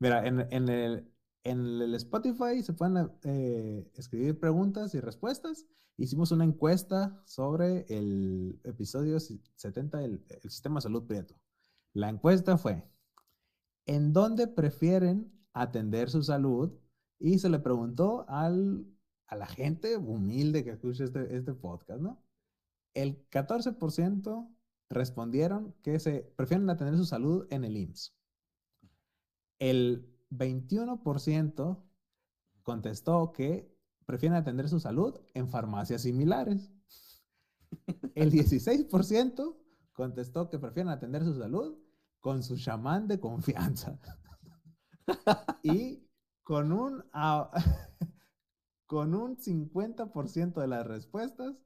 mira. 0.00 0.26
En 0.26 0.68
el, 0.68 1.10
en 1.48 1.80
el 1.80 1.94
Spotify 1.94 2.62
se 2.62 2.74
pueden 2.74 3.10
eh, 3.24 3.90
escribir 3.94 4.38
preguntas 4.38 4.94
y 4.94 5.00
respuestas. 5.00 5.66
Hicimos 5.96 6.30
una 6.30 6.44
encuesta 6.44 7.22
sobre 7.24 7.86
el 7.88 8.60
episodio 8.64 9.18
70 9.18 9.98
del 9.98 10.24
el 10.28 10.50
Sistema 10.50 10.76
de 10.76 10.82
Salud 10.82 11.06
Prieto. 11.06 11.34
La 11.94 12.10
encuesta 12.10 12.58
fue, 12.58 12.84
¿en 13.86 14.12
dónde 14.12 14.46
prefieren 14.46 15.32
atender 15.54 16.10
su 16.10 16.22
salud? 16.22 16.78
Y 17.18 17.38
se 17.38 17.48
le 17.48 17.58
preguntó 17.58 18.26
al, 18.28 18.86
a 19.26 19.34
la 19.34 19.46
gente 19.46 19.96
humilde 19.96 20.64
que 20.64 20.70
escucha 20.70 21.04
este, 21.04 21.34
este 21.34 21.54
podcast, 21.54 22.00
¿no? 22.00 22.22
El 22.94 23.26
14% 23.30 24.54
respondieron 24.90 25.74
que 25.82 25.98
se 25.98 26.30
prefieren 26.36 26.68
atender 26.68 26.96
su 26.96 27.06
salud 27.06 27.46
en 27.50 27.64
el 27.64 27.76
IMSS. 27.76 28.14
El 29.58 30.17
21% 30.30 31.84
contestó 32.62 33.32
que 33.32 33.74
prefieren 34.06 34.36
atender 34.36 34.68
su 34.68 34.80
salud 34.80 35.20
en 35.34 35.48
farmacias 35.48 36.02
similares. 36.02 36.72
El 38.14 38.32
16% 38.32 39.56
contestó 39.92 40.48
que 40.48 40.58
prefieren 40.58 40.90
atender 40.90 41.24
su 41.24 41.34
salud 41.34 41.78
con 42.20 42.42
su 42.42 42.56
chamán 42.56 43.06
de 43.08 43.20
confianza. 43.20 43.98
Y 45.62 46.06
con 46.42 46.72
un, 46.72 47.04
con 48.86 49.14
un 49.14 49.36
50% 49.36 50.60
de 50.60 50.66
las 50.66 50.86
respuestas 50.86 51.56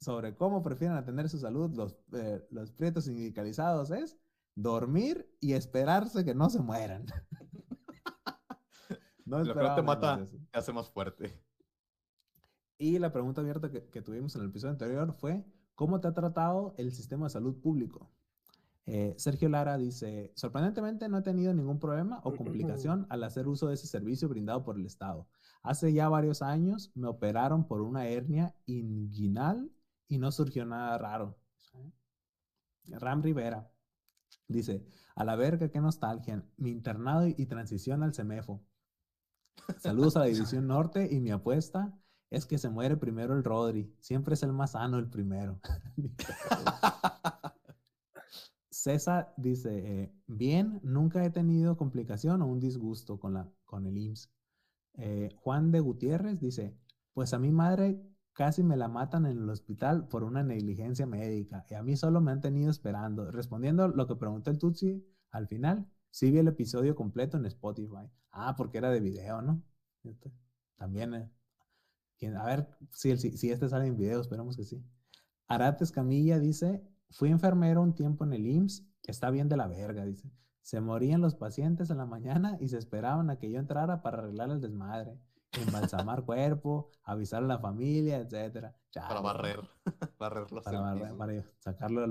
sobre 0.00 0.36
cómo 0.36 0.62
prefieren 0.62 0.96
atender 0.96 1.28
su 1.28 1.38
salud 1.38 1.74
los, 1.74 1.96
eh, 2.12 2.46
los 2.50 2.72
prietos 2.72 3.04
sindicalizados 3.04 3.90
es 3.90 4.18
dormir 4.54 5.30
y 5.40 5.52
esperarse 5.52 6.24
que 6.24 6.34
no 6.34 6.50
se 6.50 6.60
mueran. 6.60 7.06
No 9.28 9.44
Lo 9.44 9.54
que 9.54 9.68
te 9.74 9.82
mata, 9.82 10.26
te 10.50 10.58
hace 10.58 10.72
más 10.72 10.88
fuerte. 10.88 11.38
Y 12.78 12.98
la 12.98 13.12
pregunta 13.12 13.40
abierta 13.40 13.70
que, 13.70 13.88
que 13.90 14.00
tuvimos 14.00 14.34
en 14.36 14.42
el 14.42 14.48
episodio 14.48 14.72
anterior 14.72 15.12
fue, 15.12 15.44
¿cómo 15.74 16.00
te 16.00 16.08
ha 16.08 16.14
tratado 16.14 16.74
el 16.78 16.92
sistema 16.92 17.26
de 17.26 17.30
salud 17.30 17.60
público? 17.60 18.10
Eh, 18.90 19.14
Sergio 19.18 19.50
Lara 19.50 19.76
dice, 19.76 20.32
sorprendentemente 20.34 21.10
no 21.10 21.18
he 21.18 21.22
tenido 21.22 21.52
ningún 21.52 21.78
problema 21.78 22.20
o 22.24 22.34
complicación 22.34 23.06
al 23.10 23.22
hacer 23.22 23.46
uso 23.46 23.68
de 23.68 23.74
ese 23.74 23.86
servicio 23.86 24.30
brindado 24.30 24.64
por 24.64 24.76
el 24.76 24.86
Estado. 24.86 25.28
Hace 25.62 25.92
ya 25.92 26.08
varios 26.08 26.40
años 26.40 26.90
me 26.94 27.06
operaron 27.06 27.66
por 27.66 27.82
una 27.82 28.06
hernia 28.08 28.54
inguinal 28.64 29.70
y 30.08 30.16
no 30.16 30.32
surgió 30.32 30.64
nada 30.64 30.96
raro. 30.96 31.36
Ram 32.86 33.22
Rivera 33.22 33.70
dice, 34.46 34.86
a 35.14 35.24
la 35.24 35.36
verga, 35.36 35.68
qué 35.68 35.82
nostalgia, 35.82 36.42
mi 36.56 36.70
internado 36.70 37.26
y, 37.26 37.34
y 37.36 37.44
transición 37.44 38.02
al 38.02 38.14
CEMEFO. 38.14 38.64
Saludos 39.78 40.16
a 40.16 40.20
la 40.20 40.26
División 40.26 40.66
Norte 40.66 41.08
y 41.10 41.20
mi 41.20 41.30
apuesta 41.30 41.98
es 42.30 42.46
que 42.46 42.58
se 42.58 42.68
muere 42.68 42.96
primero 42.96 43.34
el 43.34 43.44
Rodri. 43.44 43.94
Siempre 44.00 44.34
es 44.34 44.42
el 44.42 44.52
más 44.52 44.72
sano 44.72 44.98
el 44.98 45.08
primero. 45.08 45.60
César 48.70 49.34
dice, 49.36 50.02
eh, 50.02 50.12
bien, 50.26 50.80
nunca 50.82 51.24
he 51.24 51.30
tenido 51.30 51.76
complicación 51.76 52.42
o 52.42 52.46
un 52.46 52.60
disgusto 52.60 53.18
con, 53.18 53.34
la, 53.34 53.50
con 53.64 53.86
el 53.86 53.96
IMSS. 53.96 54.30
Eh, 54.94 55.30
Juan 55.36 55.70
de 55.70 55.80
Gutiérrez 55.80 56.40
dice, 56.40 56.76
pues 57.12 57.32
a 57.34 57.38
mi 57.38 57.50
madre 57.50 58.00
casi 58.32 58.62
me 58.62 58.76
la 58.76 58.88
matan 58.88 59.26
en 59.26 59.38
el 59.38 59.50
hospital 59.50 60.06
por 60.06 60.22
una 60.22 60.44
negligencia 60.44 61.06
médica 61.06 61.66
y 61.68 61.74
a 61.74 61.82
mí 61.82 61.96
solo 61.96 62.20
me 62.20 62.30
han 62.30 62.40
tenido 62.40 62.70
esperando. 62.70 63.30
Respondiendo 63.30 63.88
lo 63.88 64.06
que 64.06 64.16
preguntó 64.16 64.50
el 64.50 64.58
Tutsi, 64.58 65.04
al 65.30 65.48
final, 65.48 65.90
sí 66.10 66.30
vi 66.30 66.38
el 66.38 66.48
episodio 66.48 66.94
completo 66.94 67.36
en 67.36 67.46
Spotify. 67.46 68.10
Ah, 68.30 68.54
porque 68.56 68.78
era 68.78 68.90
de 68.90 69.00
video, 69.00 69.42
¿no? 69.42 69.62
Este, 70.04 70.32
también, 70.76 71.14
eh, 71.14 71.30
a 72.36 72.44
ver 72.46 72.68
si, 72.92 73.10
el- 73.10 73.18
si, 73.18 73.36
si 73.36 73.50
este 73.50 73.68
sale 73.68 73.86
en 73.86 73.96
video, 73.96 74.20
esperamos 74.20 74.56
que 74.56 74.64
sí. 74.64 74.82
Arates 75.46 75.90
Camilla 75.92 76.38
dice, 76.38 76.82
fui 77.10 77.30
enfermero 77.30 77.80
un 77.82 77.94
tiempo 77.94 78.24
en 78.24 78.32
el 78.34 78.46
IMSS, 78.46 78.84
está 79.04 79.30
bien 79.30 79.48
de 79.48 79.56
la 79.56 79.66
verga, 79.66 80.04
dice. 80.04 80.30
Se 80.60 80.80
morían 80.82 81.22
los 81.22 81.34
pacientes 81.34 81.88
en 81.90 81.96
la 81.96 82.04
mañana 82.04 82.58
y 82.60 82.68
se 82.68 82.76
esperaban 82.76 83.30
a 83.30 83.38
que 83.38 83.50
yo 83.50 83.58
entrara 83.58 84.02
para 84.02 84.18
arreglar 84.18 84.50
el 84.50 84.60
desmadre, 84.60 85.18
embalsamar 85.52 86.24
cuerpo, 86.24 86.90
avisar 87.04 87.42
a 87.42 87.46
la 87.46 87.58
familia, 87.58 88.18
etcétera. 88.18 88.76
Para 88.92 89.08
Chale, 89.08 89.20
barrer. 89.22 89.60
barrer 90.18 90.52
los 90.52 90.64
para, 90.64 90.80
barrer- 90.94 91.16
para 91.16 91.44
sacarlo 91.58 92.04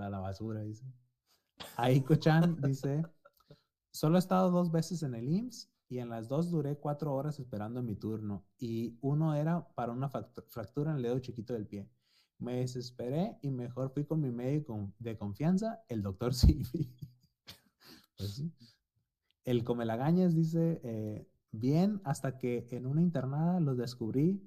a 0.00 0.10
la 0.10 0.20
basura, 0.20 0.60
dice. 0.62 0.84
Aiko-chan 1.76 2.56
dice, 2.62 3.02
solo 3.94 4.16
he 4.16 4.18
estado 4.18 4.50
dos 4.50 4.72
veces 4.72 5.02
en 5.04 5.14
el 5.14 5.28
IMSS 5.28 5.70
y 5.88 5.98
en 6.00 6.08
las 6.08 6.28
dos 6.28 6.50
duré 6.50 6.76
cuatro 6.76 7.14
horas 7.14 7.38
esperando 7.38 7.82
mi 7.82 7.94
turno 7.94 8.44
y 8.58 8.98
uno 9.00 9.34
era 9.34 9.68
para 9.74 9.92
una 9.92 10.08
fractura 10.08 10.90
en 10.90 10.96
el 10.96 11.02
dedo 11.04 11.20
chiquito 11.20 11.52
del 11.54 11.68
pie. 11.68 11.88
Me 12.38 12.56
desesperé 12.56 13.38
y 13.40 13.50
mejor 13.52 13.90
fui 13.90 14.04
con 14.04 14.20
mi 14.20 14.32
médico 14.32 14.92
de 14.98 15.16
confianza, 15.16 15.84
el 15.88 16.02
doctor 16.02 16.34
Sibi. 16.34 16.92
Pues 18.18 18.34
sí. 18.34 18.52
El 19.44 19.62
Comelagañas 19.62 20.34
dice, 20.34 20.80
eh, 20.82 21.28
bien, 21.52 22.00
hasta 22.04 22.38
que 22.38 22.66
en 22.70 22.86
una 22.86 23.02
internada 23.02 23.60
los 23.60 23.76
descubrí, 23.76 24.42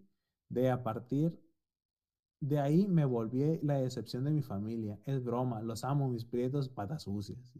de 0.49 0.69
a 0.69 0.83
partir 0.83 1.39
de 2.39 2.59
ahí 2.59 2.87
me 2.87 3.05
volví 3.05 3.59
la 3.61 3.75
decepción 3.75 4.23
de 4.25 4.31
mi 4.31 4.41
familia. 4.41 4.99
Es 5.05 5.23
broma, 5.23 5.61
los 5.61 5.83
amo, 5.83 6.09
mis 6.09 6.25
prietos 6.25 6.69
patas 6.69 7.03
sucias. 7.03 7.53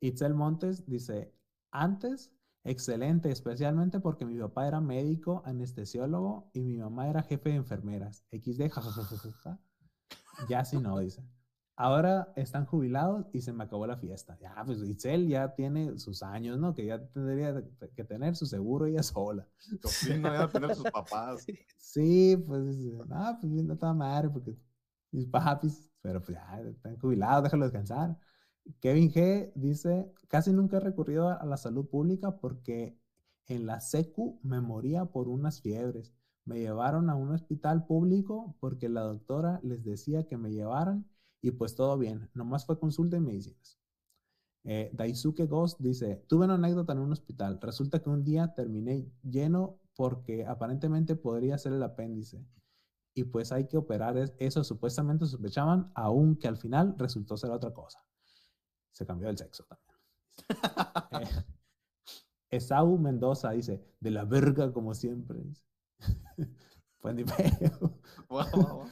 Itzel 0.00 0.34
Montes 0.34 0.86
dice, 0.86 1.32
antes, 1.70 2.32
excelente, 2.64 3.30
especialmente 3.30 4.00
porque 4.00 4.24
mi 4.24 4.38
papá 4.38 4.66
era 4.66 4.80
médico, 4.80 5.42
anestesiólogo 5.44 6.50
y 6.52 6.62
mi 6.62 6.78
mamá 6.78 7.08
era 7.08 7.22
jefe 7.22 7.50
de 7.50 7.56
enfermeras. 7.56 8.24
XD, 8.30 8.70
jajajaja. 8.70 9.58
Ya 10.48 10.64
si 10.64 10.78
no, 10.78 10.98
dice. 10.98 11.22
Ahora 11.76 12.30
están 12.36 12.66
jubilados 12.66 13.26
y 13.32 13.40
se 13.40 13.54
me 13.54 13.64
acabó 13.64 13.86
la 13.86 13.96
fiesta. 13.96 14.36
Ya, 14.40 14.54
pues 14.66 14.82
Itzel 14.82 15.28
ya 15.28 15.54
tiene 15.54 15.98
sus 15.98 16.22
años, 16.22 16.58
¿no? 16.58 16.74
Que 16.74 16.84
ya 16.84 17.02
tendría 17.06 17.62
que 17.96 18.04
tener 18.04 18.36
su 18.36 18.44
seguro 18.44 18.86
ella 18.86 19.02
sola. 19.02 19.48
Sí, 19.86 20.10
no 20.18 20.34
iba 20.34 20.44
a 20.44 20.48
tener 20.48 20.74
sus 20.74 20.90
papás. 20.90 21.46
Sí, 21.78 22.36
pues, 22.46 22.76
ah, 23.10 23.36
pues 23.40 23.50
no 23.50 23.76
toda 23.76 23.94
madre, 23.94 24.28
porque 24.28 24.54
mis 25.10 25.26
papis, 25.26 25.90
pero 26.02 26.22
pues 26.22 26.36
ya 26.38 26.60
están 26.60 26.96
jubilados, 26.98 27.42
déjalo 27.42 27.64
descansar. 27.64 28.16
Kevin 28.80 29.10
G 29.10 29.52
dice, 29.54 30.12
casi 30.28 30.52
nunca 30.52 30.76
he 30.76 30.80
recurrido 30.80 31.28
a 31.28 31.44
la 31.46 31.56
salud 31.56 31.86
pública 31.88 32.38
porque 32.38 32.96
en 33.46 33.66
la 33.66 33.80
secu 33.80 34.38
me 34.42 34.60
moría 34.60 35.06
por 35.06 35.28
unas 35.28 35.60
fiebres. 35.60 36.12
Me 36.44 36.60
llevaron 36.60 37.10
a 37.10 37.16
un 37.16 37.32
hospital 37.32 37.86
público 37.86 38.56
porque 38.60 38.88
la 38.88 39.02
doctora 39.02 39.60
les 39.62 39.84
decía 39.84 40.26
que 40.26 40.36
me 40.36 40.52
llevaran 40.52 41.06
y 41.42 41.52
pues 41.52 41.74
todo 41.74 41.96
bien, 41.98 42.30
nomás 42.34 42.66
fue 42.66 42.78
consulta 42.78 43.16
y 43.16 43.20
medicinas. 43.20 43.78
Eh, 44.64 44.90
Daisuke 44.92 45.46
Ghost 45.46 45.80
dice, 45.80 46.22
tuve 46.28 46.44
una 46.44 46.54
anécdota 46.54 46.92
en 46.92 46.98
un 46.98 47.12
hospital. 47.12 47.58
Resulta 47.60 48.00
que 48.02 48.10
un 48.10 48.24
día 48.24 48.54
terminé 48.54 49.10
lleno 49.22 49.80
porque 49.96 50.46
aparentemente 50.46 51.16
podría 51.16 51.58
ser 51.58 51.72
el 51.72 51.82
apéndice. 51.82 52.44
Y 53.14 53.24
pues 53.24 53.52
hay 53.52 53.66
que 53.66 53.76
operar 53.76 54.16
eso, 54.38 54.62
supuestamente 54.64 55.26
sospechaban, 55.26 55.90
aunque 55.94 56.48
al 56.48 56.56
final 56.56 56.94
resultó 56.98 57.36
ser 57.36 57.50
otra 57.50 57.72
cosa. 57.72 57.98
Se 58.92 59.06
cambió 59.06 59.28
el 59.28 59.38
sexo 59.38 59.64
también. 59.64 59.96
eh, 61.12 61.44
Esau 62.50 62.98
Mendoza 62.98 63.50
dice, 63.52 63.84
de 64.00 64.10
la 64.10 64.24
verga 64.24 64.72
como 64.72 64.94
siempre. 64.94 65.42
pedo. 67.00 67.98
Wow, 68.28 68.44
wow, 68.52 68.62
wow. 68.62 68.90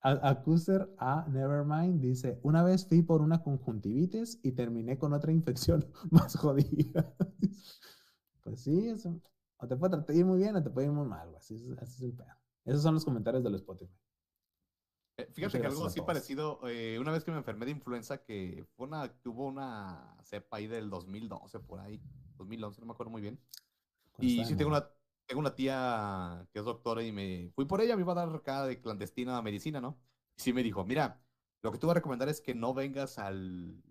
Accuser 0.00 0.88
a 0.98 1.26
Nevermind 1.28 2.00
dice, 2.00 2.38
una 2.42 2.62
vez 2.62 2.86
fui 2.86 3.02
por 3.02 3.20
una 3.20 3.42
conjuntivitis 3.42 4.38
y 4.42 4.52
terminé 4.52 4.96
con 4.96 5.12
otra 5.12 5.32
infección 5.32 5.86
más 6.10 6.36
jodida. 6.36 7.14
pues 8.42 8.62
sí, 8.62 8.88
eso. 8.88 9.20
O 9.58 9.66
te 9.66 9.76
puede 9.76 9.92
tratar 9.92 10.16
ir 10.16 10.24
muy 10.24 10.38
bien 10.38 10.56
o 10.56 10.62
te 10.62 10.70
puede 10.70 10.86
ir 10.86 10.92
muy 10.92 11.06
mal, 11.06 11.34
así 11.34 11.56
es, 11.56 11.78
así 11.78 11.96
es 11.96 12.02
el 12.02 12.12
pedo. 12.14 12.34
Esos 12.64 12.82
son 12.82 12.94
los 12.94 13.04
comentarios 13.04 13.42
del 13.42 13.56
Spotify. 13.56 13.92
Eh, 15.18 15.28
fíjate 15.32 15.60
que 15.60 15.66
algo 15.66 15.84
así 15.84 16.00
parecido, 16.00 16.60
eh, 16.68 16.96
una 17.00 17.10
vez 17.10 17.24
que 17.24 17.32
me 17.32 17.38
enfermé 17.38 17.66
de 17.66 17.72
influenza, 17.72 18.22
que 18.22 18.64
fue 18.76 18.86
una, 18.86 19.12
que 19.18 19.28
hubo 19.28 19.46
una 19.46 20.16
cepa 20.22 20.58
ahí 20.58 20.68
del 20.68 20.88
2012 20.88 21.58
por 21.58 21.80
ahí, 21.80 22.00
2011, 22.36 22.80
no 22.80 22.86
me 22.86 22.92
acuerdo 22.92 23.10
muy 23.10 23.20
bien. 23.20 23.40
Y 24.20 24.44
sí 24.44 24.56
tengo 24.56 24.70
una, 24.70 24.88
tengo 25.26 25.40
una 25.40 25.56
tía 25.56 26.46
que 26.52 26.60
es 26.60 26.64
doctora 26.64 27.02
y 27.02 27.10
me 27.10 27.50
fui 27.56 27.64
por 27.64 27.80
ella, 27.80 27.96
me 27.96 28.02
iba 28.02 28.12
a 28.12 28.26
dar 28.26 28.34
acá 28.34 28.64
de 28.64 28.80
clandestina 28.80 29.42
medicina, 29.42 29.80
¿no? 29.80 29.98
Y 30.36 30.42
sí 30.42 30.52
me 30.52 30.62
dijo, 30.62 30.84
mira, 30.84 31.20
lo 31.62 31.72
que 31.72 31.78
te 31.78 31.86
voy 31.86 31.92
a 31.92 31.94
recomendar 31.94 32.28
es 32.28 32.40
que 32.40 32.54
no 32.54 32.72
vengas 32.72 33.18
al, 33.18 33.82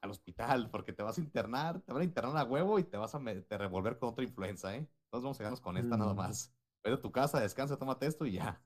al 0.00 0.10
hospital 0.12 0.70
porque 0.70 0.92
te 0.92 1.02
vas 1.02 1.18
a 1.18 1.20
internar, 1.20 1.80
te 1.80 1.92
van 1.92 2.02
a 2.02 2.04
internar 2.04 2.36
a 2.36 2.44
huevo 2.44 2.78
y 2.78 2.84
te 2.84 2.96
vas 2.96 3.16
a 3.16 3.20
te 3.20 3.58
revolver 3.58 3.98
con 3.98 4.10
otra 4.10 4.22
influenza, 4.22 4.76
¿eh? 4.76 4.88
Entonces 5.06 5.24
vamos 5.24 5.36
a 5.36 5.38
quedarnos 5.38 5.60
con 5.60 5.76
esta 5.76 5.96
mm. 5.96 6.00
nada 6.00 6.14
más. 6.14 6.54
Vete 6.84 6.94
a 6.94 7.00
tu 7.00 7.10
casa, 7.10 7.40
descansa, 7.40 7.76
tómate 7.76 8.06
esto 8.06 8.26
y 8.26 8.32
ya. 8.34 8.62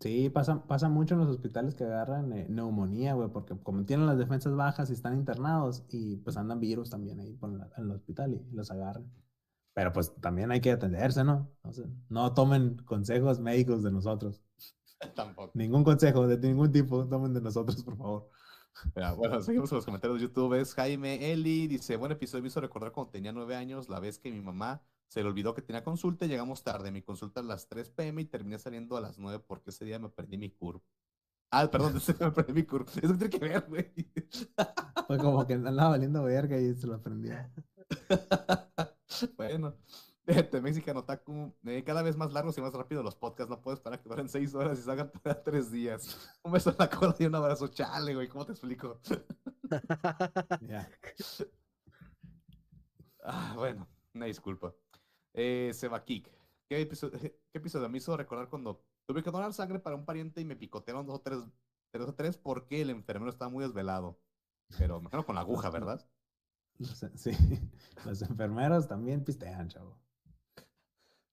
Sí, 0.00 0.28
pasa, 0.30 0.66
pasa 0.66 0.88
mucho 0.88 1.14
en 1.14 1.20
los 1.20 1.30
hospitales 1.30 1.74
que 1.74 1.84
agarran 1.84 2.32
eh, 2.32 2.46
neumonía, 2.48 3.14
güey, 3.14 3.30
porque 3.30 3.56
como 3.62 3.84
tienen 3.84 4.06
las 4.06 4.18
defensas 4.18 4.54
bajas 4.54 4.90
y 4.90 4.92
están 4.92 5.14
internados 5.14 5.84
y 5.88 6.16
pues 6.16 6.36
andan 6.36 6.60
virus 6.60 6.90
también 6.90 7.18
ahí 7.20 7.32
por 7.34 7.50
la, 7.50 7.70
en 7.76 7.84
el 7.84 7.90
hospital 7.92 8.34
y 8.34 8.54
los 8.54 8.70
agarran. 8.70 9.10
Pero 9.72 9.92
pues 9.92 10.14
también 10.20 10.50
hay 10.50 10.60
que 10.60 10.72
atenderse, 10.72 11.24
¿no? 11.24 11.50
O 11.62 11.72
sea, 11.72 11.86
no 12.08 12.32
tomen 12.34 12.76
consejos 12.84 13.40
médicos 13.40 13.82
de 13.82 13.92
nosotros. 13.92 14.42
Tampoco. 15.14 15.52
Ningún 15.54 15.84
consejo 15.84 16.26
de 16.26 16.38
ningún 16.38 16.72
tipo 16.72 17.06
tomen 17.06 17.32
de 17.32 17.40
nosotros, 17.40 17.82
por 17.82 17.96
favor. 17.96 18.30
Bueno, 19.16 19.40
seguimos 19.40 19.70
con 19.70 19.76
los 19.76 19.84
comentarios 19.84 20.20
de 20.20 20.26
YouTube. 20.26 20.54
Es 20.54 20.74
Jaime 20.74 21.32
Eli, 21.32 21.66
dice, 21.66 21.96
buen 21.96 22.12
episodio, 22.12 22.42
me 22.42 22.48
hizo 22.48 22.60
recordar 22.60 22.92
cuando 22.92 23.10
tenía 23.10 23.32
nueve 23.32 23.56
años, 23.56 23.88
la 23.88 24.00
vez 24.00 24.18
que 24.18 24.30
mi 24.30 24.40
mamá 24.40 24.82
se 25.08 25.22
le 25.22 25.28
olvidó 25.28 25.54
que 25.54 25.62
tenía 25.62 25.84
consulta, 25.84 26.26
llegamos 26.26 26.62
tarde, 26.62 26.90
mi 26.90 27.02
consulta 27.02 27.40
a 27.40 27.44
las 27.44 27.68
3 27.68 27.90
pm 27.90 28.22
y 28.22 28.24
terminé 28.26 28.58
saliendo 28.58 28.96
a 28.96 29.00
las 29.00 29.18
9 29.18 29.42
porque 29.46 29.70
ese 29.70 29.84
día 29.84 29.98
me 29.98 30.08
perdí 30.08 30.36
mi 30.36 30.50
curva. 30.50 30.82
Ah, 31.50 31.70
perdón, 31.70 31.96
ese 31.96 32.12
día 32.14 32.26
me 32.26 32.32
perdí 32.32 32.52
mi 32.52 32.64
curva. 32.64 32.90
Eso 33.00 33.16
tiene 33.16 33.30
que 33.30 33.38
ver, 33.38 33.66
güey. 33.68 33.92
Fue 35.06 35.18
como 35.18 35.46
que 35.46 35.54
andaba 35.54 35.90
valiendo 35.90 36.22
verga 36.24 36.58
y 36.58 36.74
se 36.74 36.86
lo 36.86 36.96
aprendí. 36.96 37.30
bueno, 39.36 39.76
este 40.26 40.60
mexicano 40.60 41.04
Taku, 41.04 41.54
eh, 41.64 41.84
cada 41.84 42.02
vez 42.02 42.16
más 42.16 42.32
largos 42.32 42.58
y 42.58 42.60
más 42.60 42.72
rápido 42.72 43.02
los 43.02 43.14
podcasts. 43.14 43.48
No 43.48 43.60
puedo 43.60 43.76
esperar 43.76 44.02
que 44.02 44.08
duren 44.08 44.28
6 44.28 44.54
horas 44.54 44.78
y 44.78 44.82
salgan 44.82 45.12
tres 45.44 45.70
días. 45.70 46.36
Un 46.42 46.52
beso 46.52 46.70
en 46.70 46.76
la 46.78 46.90
cola 46.90 47.14
y 47.18 47.26
un 47.26 47.34
abrazo. 47.36 47.68
Chale, 47.68 48.14
güey, 48.14 48.28
¿cómo 48.28 48.44
te 48.44 48.52
explico? 48.52 49.00
Ya. 50.62 50.88
Ah, 53.22 53.54
bueno, 53.56 53.88
una 54.14 54.26
disculpa. 54.26 54.74
Eh, 55.36 55.70
Seba 55.74 56.04
Kik. 56.04 56.30
¿Qué 56.68 56.80
episodio, 56.80 57.18
¿Qué 57.20 57.58
episodio 57.58 57.88
me 57.88 57.98
hizo 57.98 58.16
recordar 58.16 58.48
cuando 58.48 58.84
tuve 59.06 59.22
que 59.22 59.30
donar 59.30 59.52
sangre 59.54 59.78
para 59.78 59.96
un 59.96 60.04
pariente 60.06 60.40
y 60.40 60.44
me 60.46 60.56
picotearon 60.56 61.06
dos 61.06 61.16
o 61.16 61.22
tres, 61.22 61.38
tres 61.92 62.08
o 62.08 62.14
tres 62.14 62.38
porque 62.38 62.82
el 62.82 62.90
enfermero 62.90 63.30
estaba 63.30 63.50
muy 63.50 63.64
desvelado? 63.64 64.18
Pero 64.78 65.00
me 65.00 65.10
con 65.10 65.34
la 65.36 65.42
aguja, 65.42 65.70
¿verdad? 65.70 66.06
Sí, 67.14 67.32
los 68.04 68.22
enfermeros 68.22 68.88
también 68.88 69.24
pistean, 69.24 69.68
chavo. 69.68 69.98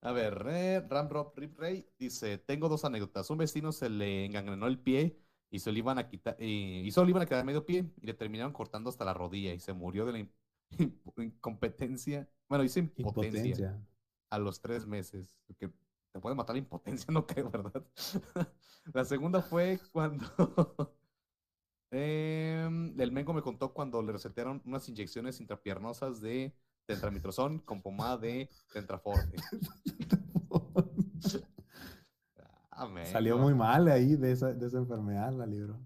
A 0.02 0.12
ver, 0.12 0.44
eh, 0.50 0.82
Ramrob 0.90 1.34
Rip 1.38 1.58
Ray 1.60 1.88
dice, 1.98 2.38
tengo 2.38 2.68
dos 2.70 2.84
anécdotas. 2.86 3.30
Un 3.30 3.38
vecino 3.38 3.72
se 3.72 3.90
le 3.90 4.26
engangrenó 4.26 4.68
el 4.68 4.80
pie 4.80 5.18
y 5.50 5.60
se 5.60 5.72
le 5.72 5.80
iban 5.80 5.98
a 5.98 6.08
quitar, 6.10 6.36
y 6.40 6.92
solo 6.92 7.10
iban 7.10 7.22
a 7.22 7.26
quedar 7.26 7.46
medio 7.46 7.66
pie 7.66 7.90
y 8.02 8.06
le 8.08 8.14
terminaron 8.14 8.54
cortando 8.54 8.90
hasta 8.90 9.06
la 9.06 9.14
rodilla 9.14 9.54
y 9.54 9.60
se 9.60 9.74
murió 9.74 10.06
de 10.06 10.12
la 10.14 10.20
in- 10.20 10.34
incompetencia. 11.18 12.28
Bueno, 12.50 12.64
dice 12.64 12.80
impotencia, 12.98 13.64
Impotencia. 13.64 13.80
A 14.34 14.40
los 14.40 14.60
tres 14.60 14.88
meses. 14.88 15.38
Que 15.60 15.72
te 16.12 16.20
puede 16.20 16.36
matar 16.36 16.56
la 16.56 16.60
impotencia, 16.60 17.08
no 17.14 17.28
creo, 17.28 17.52
¿verdad? 17.52 17.84
La 18.94 19.06
segunda 19.06 19.42
fue 19.42 19.80
cuando 19.92 20.26
em, 21.92 23.00
el 23.00 23.12
Mengo 23.12 23.34
me 23.34 23.42
contó 23.42 23.74
cuando 23.74 24.02
le 24.02 24.12
recetaron 24.12 24.62
unas 24.66 24.90
inyecciones 24.90 25.40
intrapiernosas 25.40 26.20
de 26.20 26.54
tetramitrozón 26.86 27.60
con 27.60 27.82
pomada 27.82 28.18
de 28.18 28.50
Tentraforte. 28.74 29.38
Ah, 32.76 32.90
Salió 33.06 33.38
muy 33.38 33.54
mal 33.54 33.88
ahí 33.88 34.16
de 34.16 34.32
esa, 34.32 34.52
de 34.52 34.66
esa 34.66 34.80
enfermedad, 34.80 35.32
la 35.32 35.46
libró. 35.46 35.80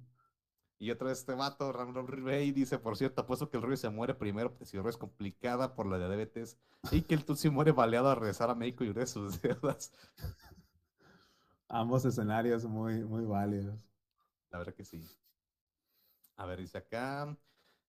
Y 0.79 0.91
otra 0.91 1.07
vez 1.07 1.19
este 1.19 1.33
vato, 1.33 1.71
Ramron 1.71 2.07
Ribey, 2.07 2.51
dice, 2.51 2.77
por 2.77 2.97
cierto, 2.97 3.21
apuesto 3.21 3.49
que 3.49 3.57
el 3.57 3.63
Rubio 3.63 3.77
se 3.77 3.89
muere 3.89 4.13
primero 4.13 4.51
porque 4.51 4.65
si 4.65 4.77
es 4.77 4.97
complicada 4.97 5.73
por 5.73 5.87
la 5.87 5.97
diabetes 5.97 6.57
y 6.91 7.01
que 7.01 7.15
el 7.15 7.25
Tutsi 7.25 7.49
muere 7.49 7.71
baleado 7.71 8.09
a 8.09 8.15
regresar 8.15 8.51
a 8.51 8.55
México 8.55 8.83
y 8.83 8.93
de 8.93 9.07
sus 9.07 9.41
deudas. 9.41 9.91
Ambos 11.67 12.05
escenarios 12.05 12.63
muy, 12.65 13.03
muy 13.03 13.25
válidos. 13.25 13.79
La 14.51 14.59
verdad 14.59 14.75
que 14.75 14.85
sí. 14.85 15.03
A 16.35 16.45
ver, 16.45 16.59
dice 16.59 16.77
acá, 16.77 17.35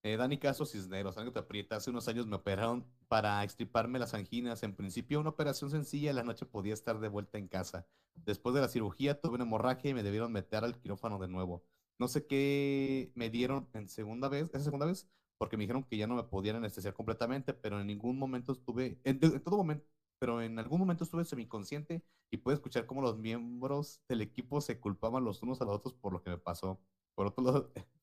eh, 0.03 0.17
Dani 0.17 0.39
Caso 0.39 0.65
Cisneros, 0.65 1.19
algo 1.19 1.33
te 1.33 1.41
aprieta, 1.41 1.77
hace 1.77 1.91
unos 1.91 2.09
años 2.09 2.27
me 2.27 2.37
operaron 2.37 2.87
para 3.09 3.45
extirparme 3.45 3.99
las 3.99 4.15
anginas. 4.15 4.63
En 4.63 4.75
principio 4.75 5.21
una 5.21 5.31
operación 5.31 5.71
sencilla, 5.71 6.11
en 6.11 6.17
la 6.17 6.25
noche 6.25 6.47
podía 6.47 6.73
estar 6.73 6.99
de 7.01 7.09
vuelta 7.09 7.37
en 7.37 7.49
casa. 7.49 7.87
Después 8.15 8.55
de 8.55 8.63
la 8.63 8.69
cirugía 8.69 9.21
tuve 9.21 9.35
una 9.35 9.45
hemorragia 9.45 9.91
y 9.91 9.95
me 9.95 10.03
debieron 10.03 10.33
meter 10.33 10.65
al 10.65 10.79
quirófano 10.79 11.19
de 11.19 11.29
nuevo. 11.29 11.63
No 11.99 12.09
sé 12.09 12.27
qué 12.27 13.13
me 13.15 13.31
dieron 13.31 13.69
en 13.75 13.89
segunda 13.89 14.29
vez, 14.29 14.49
esa 14.53 14.61
segunda 14.65 14.87
vez, 14.87 15.09
porque 15.39 15.57
me 15.57 15.63
dijeron 15.65 15.85
que 15.85 15.97
ya 15.97 16.07
no 16.07 16.15
me 16.17 16.25
podían 16.25 16.57
anestesiar 16.57 16.95
completamente, 16.95 17.55
pero 17.55 17.81
en 17.81 17.87
ningún 17.87 18.19
momento 18.19 18.53
estuve, 18.53 19.01
en, 19.05 19.19
en 19.23 19.43
todo 19.43 19.57
momento, 19.57 19.87
pero 20.19 20.43
en 20.43 20.59
algún 20.59 20.79
momento 20.81 21.05
estuve 21.05 21.25
semiconsciente 21.25 22.03
y 22.31 22.39
pude 22.39 22.55
escuchar 22.55 22.87
cómo 22.87 23.03
los 23.03 23.19
miembros 23.19 24.01
del 24.09 24.21
equipo 24.23 24.61
se 24.61 24.79
culpaban 24.81 25.25
los 25.25 25.43
unos 25.43 25.61
a 25.61 25.65
los 25.65 25.75
otros 25.77 25.95
por 25.95 26.13
lo 26.13 26.23
que 26.23 26.31
me 26.31 26.39
pasó. 26.39 26.81
Por 27.15 27.27
otro 27.27 27.45
lado, 27.45 27.73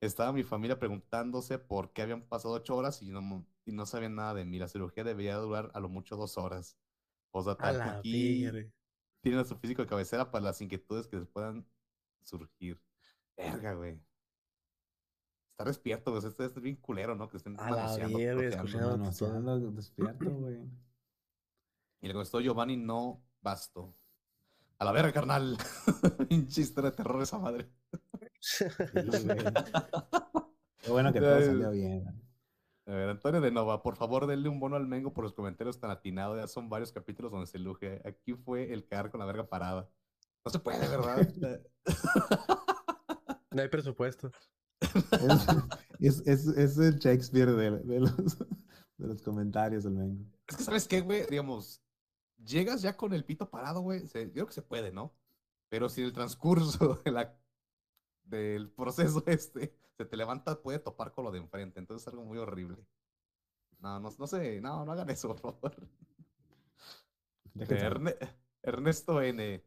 estaba 0.00 0.32
mi 0.32 0.42
familia 0.44 0.78
preguntándose 0.78 1.58
por 1.58 1.92
qué 1.92 2.02
habían 2.02 2.22
pasado 2.28 2.54
ocho 2.54 2.76
horas 2.76 3.02
y 3.02 3.10
no, 3.10 3.46
y 3.64 3.72
no 3.72 3.86
sabían 3.86 4.14
nada 4.16 4.34
de 4.34 4.44
mí. 4.44 4.58
La 4.58 4.68
cirugía 4.68 5.04
debería 5.04 5.36
durar 5.36 5.70
a 5.74 5.80
lo 5.80 5.88
mucho 5.88 6.16
dos 6.16 6.38
horas. 6.38 6.76
Postdata, 7.32 7.68
A 7.68 7.72
la 7.72 7.84
aquí, 7.86 8.60
tienen 9.22 9.40
a 9.40 9.44
su 9.44 9.56
físico 9.58 9.82
de 9.82 9.88
cabecera 9.88 10.30
para 10.30 10.44
las 10.44 10.60
inquietudes 10.60 11.06
que 11.08 11.16
les 11.18 11.28
puedan 11.28 11.66
surgir. 12.24 12.80
Verga, 13.36 13.74
güey. 13.74 14.00
Está 15.52 15.64
despierto, 15.64 16.10
güey. 16.10 16.26
Este 16.26 16.44
es 16.44 16.60
bien 16.60 16.76
culero, 16.76 17.14
¿no? 17.14 17.28
Que 17.28 17.36
estén 17.36 17.58
A 17.60 17.70
la 17.70 17.94
escuchando. 17.94 19.54
Ando 19.54 19.70
despierto, 19.70 20.30
güey. 20.30 20.58
Y 22.00 22.08
le 22.08 22.12
contestó 22.12 22.40
Giovanni, 22.40 22.76
no 22.76 23.22
basto. 23.40 23.96
A 24.78 24.84
la 24.84 24.92
verga, 24.92 25.12
carnal. 25.12 25.56
Pinche 26.28 26.62
historia 26.62 26.90
de 26.90 26.96
terror 26.96 27.22
esa 27.22 27.38
madre. 27.38 27.70
Sí, 28.40 28.64
güey. 28.92 29.38
Qué 30.78 30.90
bueno 30.90 31.12
que 31.12 31.20
todo 31.20 31.40
salió 31.40 31.70
bien. 31.70 32.24
A 32.86 32.92
ver, 32.92 33.08
Antonio 33.08 33.40
de 33.40 33.50
Nova, 33.50 33.82
por 33.82 33.96
favor, 33.96 34.26
denle 34.26 34.50
un 34.50 34.60
bono 34.60 34.76
al 34.76 34.86
Mengo 34.86 35.14
por 35.14 35.24
los 35.24 35.32
comentarios 35.32 35.80
tan 35.80 35.90
atinados. 35.90 36.38
Ya 36.38 36.46
son 36.46 36.68
varios 36.68 36.92
capítulos 36.92 37.32
donde 37.32 37.46
se 37.46 37.58
luge. 37.58 38.02
Aquí 38.04 38.34
fue 38.34 38.72
el 38.72 38.84
cagar 38.86 39.10
con 39.10 39.20
la 39.20 39.26
verga 39.26 39.48
parada. 39.48 39.88
No 40.44 40.50
se 40.50 40.58
puede, 40.58 40.86
¿verdad? 40.86 41.26
No 43.54 43.62
hay 43.62 43.68
presupuesto. 43.68 44.30
Es, 44.80 45.46
es, 46.00 46.26
es, 46.26 46.46
es 46.46 46.78
el 46.78 46.98
Shakespeare 46.98 47.52
de, 47.52 47.70
de 47.78 48.00
los, 48.00 48.38
de 48.38 49.06
los 49.06 49.22
comentarios 49.22 49.84
del 49.84 49.94
Mengo. 49.94 50.24
es 50.48 50.56
que, 50.56 50.64
¿sabes 50.64 50.86
qué, 50.88 51.00
güey? 51.00 51.24
Digamos, 51.30 51.80
llegas 52.44 52.82
ya 52.82 52.96
con 52.96 53.14
el 53.14 53.24
pito 53.24 53.48
parado, 53.48 53.80
güey. 53.80 54.06
se- 54.08 54.26
Yo 54.26 54.32
creo 54.32 54.46
que 54.46 54.52
se 54.52 54.62
puede, 54.62 54.92
¿no? 54.92 55.14
Pero 55.68 55.88
si 55.88 56.00
en 56.02 56.08
el 56.08 56.12
transcurso 56.12 57.00
de 57.04 57.10
la, 57.12 57.34
del 58.24 58.70
proceso 58.70 59.22
este 59.26 59.76
se 59.96 60.04
te 60.04 60.16
levanta, 60.16 60.60
puede 60.60 60.80
topar 60.80 61.12
con 61.12 61.24
lo 61.24 61.30
de 61.30 61.38
enfrente. 61.38 61.78
Entonces 61.78 62.06
es 62.06 62.12
algo 62.12 62.24
muy 62.24 62.38
horrible. 62.38 62.84
No, 63.78 64.00
no, 64.00 64.10
no 64.18 64.26
sé, 64.26 64.60
no, 64.60 64.84
no 64.84 64.92
hagan 64.92 65.10
eso, 65.10 65.28
por 65.28 65.38
favor. 65.40 65.88
Erne- 67.56 68.16
Ernesto 68.62 69.20
N. 69.22 69.62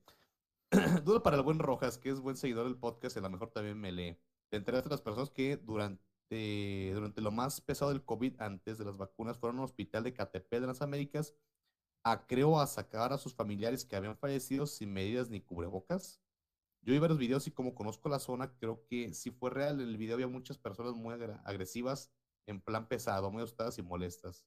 Duda 1.06 1.24
para 1.24 1.38
el 1.38 1.44
buen 1.44 1.60
Rojas, 1.60 1.98
que 1.98 2.10
es 2.10 2.20
buen 2.20 2.36
seguidor 2.36 2.66
del 2.66 2.78
podcast 2.78 3.16
y 3.16 3.20
a 3.20 3.22
lo 3.22 3.30
mejor 3.30 3.52
también 3.52 3.80
me 3.80 3.92
lee. 3.92 4.20
Te 4.50 4.58
enteraste 4.58 4.90
de 4.90 4.94
las 4.94 5.02
personas 5.02 5.30
que 5.30 5.56
durante, 5.58 6.92
durante 6.94 7.22
lo 7.22 7.32
más 7.32 7.62
pesado 7.62 7.92
del 7.92 8.04
COVID, 8.04 8.42
antes 8.42 8.78
de 8.78 8.86
las 8.86 8.98
vacunas, 8.98 9.38
fueron 9.38 9.58
a 9.58 9.62
un 9.62 9.66
hospital 9.66 10.04
de 10.04 10.14
Catepec 10.14 10.60
de 10.60 10.68
las 10.68 10.82
Américas 10.82 11.34
a, 12.04 12.28
creo, 12.28 12.60
a 12.60 12.68
sacar 12.68 13.14
a 13.14 13.18
sus 13.18 13.34
familiares 13.34 13.86
que 13.86 13.96
habían 13.96 14.18
fallecido 14.18 14.66
sin 14.66 14.92
medidas 14.92 15.30
ni 15.30 15.42
cubrebocas. 15.42 16.22
Yo 16.82 16.94
vi 16.94 17.00
varios 17.00 17.20
videos 17.20 17.48
y 17.48 17.52
como 17.52 17.74
conozco 17.74 18.10
la 18.10 18.20
zona, 18.20 18.58
creo 18.58 18.86
que 18.88 19.14
sí 19.14 19.32
fue 19.32 19.50
real. 19.50 19.80
En 19.82 19.88
el 19.88 19.98
video 19.98 20.16
había 20.16 20.28
muchas 20.28 20.58
personas 20.58 20.96
muy 20.96 21.14
agresivas, 21.46 22.12
en 22.46 22.62
plan 22.62 22.88
pesado, 22.88 23.32
muy 23.32 23.44
asustadas 23.44 23.78
y 23.78 23.84
molestas. 23.84 24.46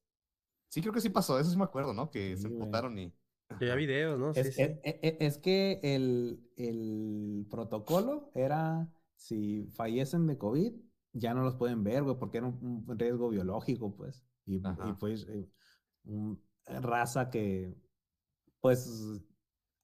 Sí, 0.69 0.81
creo 0.81 0.93
que 0.93 1.01
sí 1.01 1.11
pasó, 1.11 1.39
eso 1.39 1.51
sí 1.51 1.57
me 1.57 1.65
acuerdo, 1.65 1.93
¿no? 1.93 2.11
Que 2.11 2.37
Sí, 2.37 2.43
se 2.43 2.49
emputaron 2.49 2.99
y... 2.99 3.13
Yo 3.51 3.67
ya 3.67 3.67
Ajá. 3.69 3.77
videos, 3.77 4.19
¿no? 4.19 4.33
Sí, 4.33 4.41
Es, 4.41 4.55
sí. 4.55 4.63
es- 4.63 4.79
es- 4.85 5.17
es 5.21 5.39
que 5.39 5.81
el, 5.83 6.51
el 6.57 7.47
protocolo 7.51 8.31
era 8.35 8.89
si 9.17 9.67
fallecen 9.73 10.27
de 10.27 10.39
COVID, 10.39 10.73
ya 11.13 11.35
no 11.35 11.43
los 11.43 11.57
pueden 11.57 11.83
ver, 11.83 12.03
güey, 12.05 12.17
porque 12.17 12.39
era 12.39 12.47
un, 12.47 12.85
un 12.87 12.99
riesgo 12.99 13.29
biológico, 13.29 13.95
pues. 13.97 14.25
Y, 14.47 14.57
y 14.57 14.93
pues, 14.99 15.27
eh, 15.29 15.49
un- 16.05 16.41
raza 16.67 17.31
que, 17.31 17.77
pues, 18.61 19.21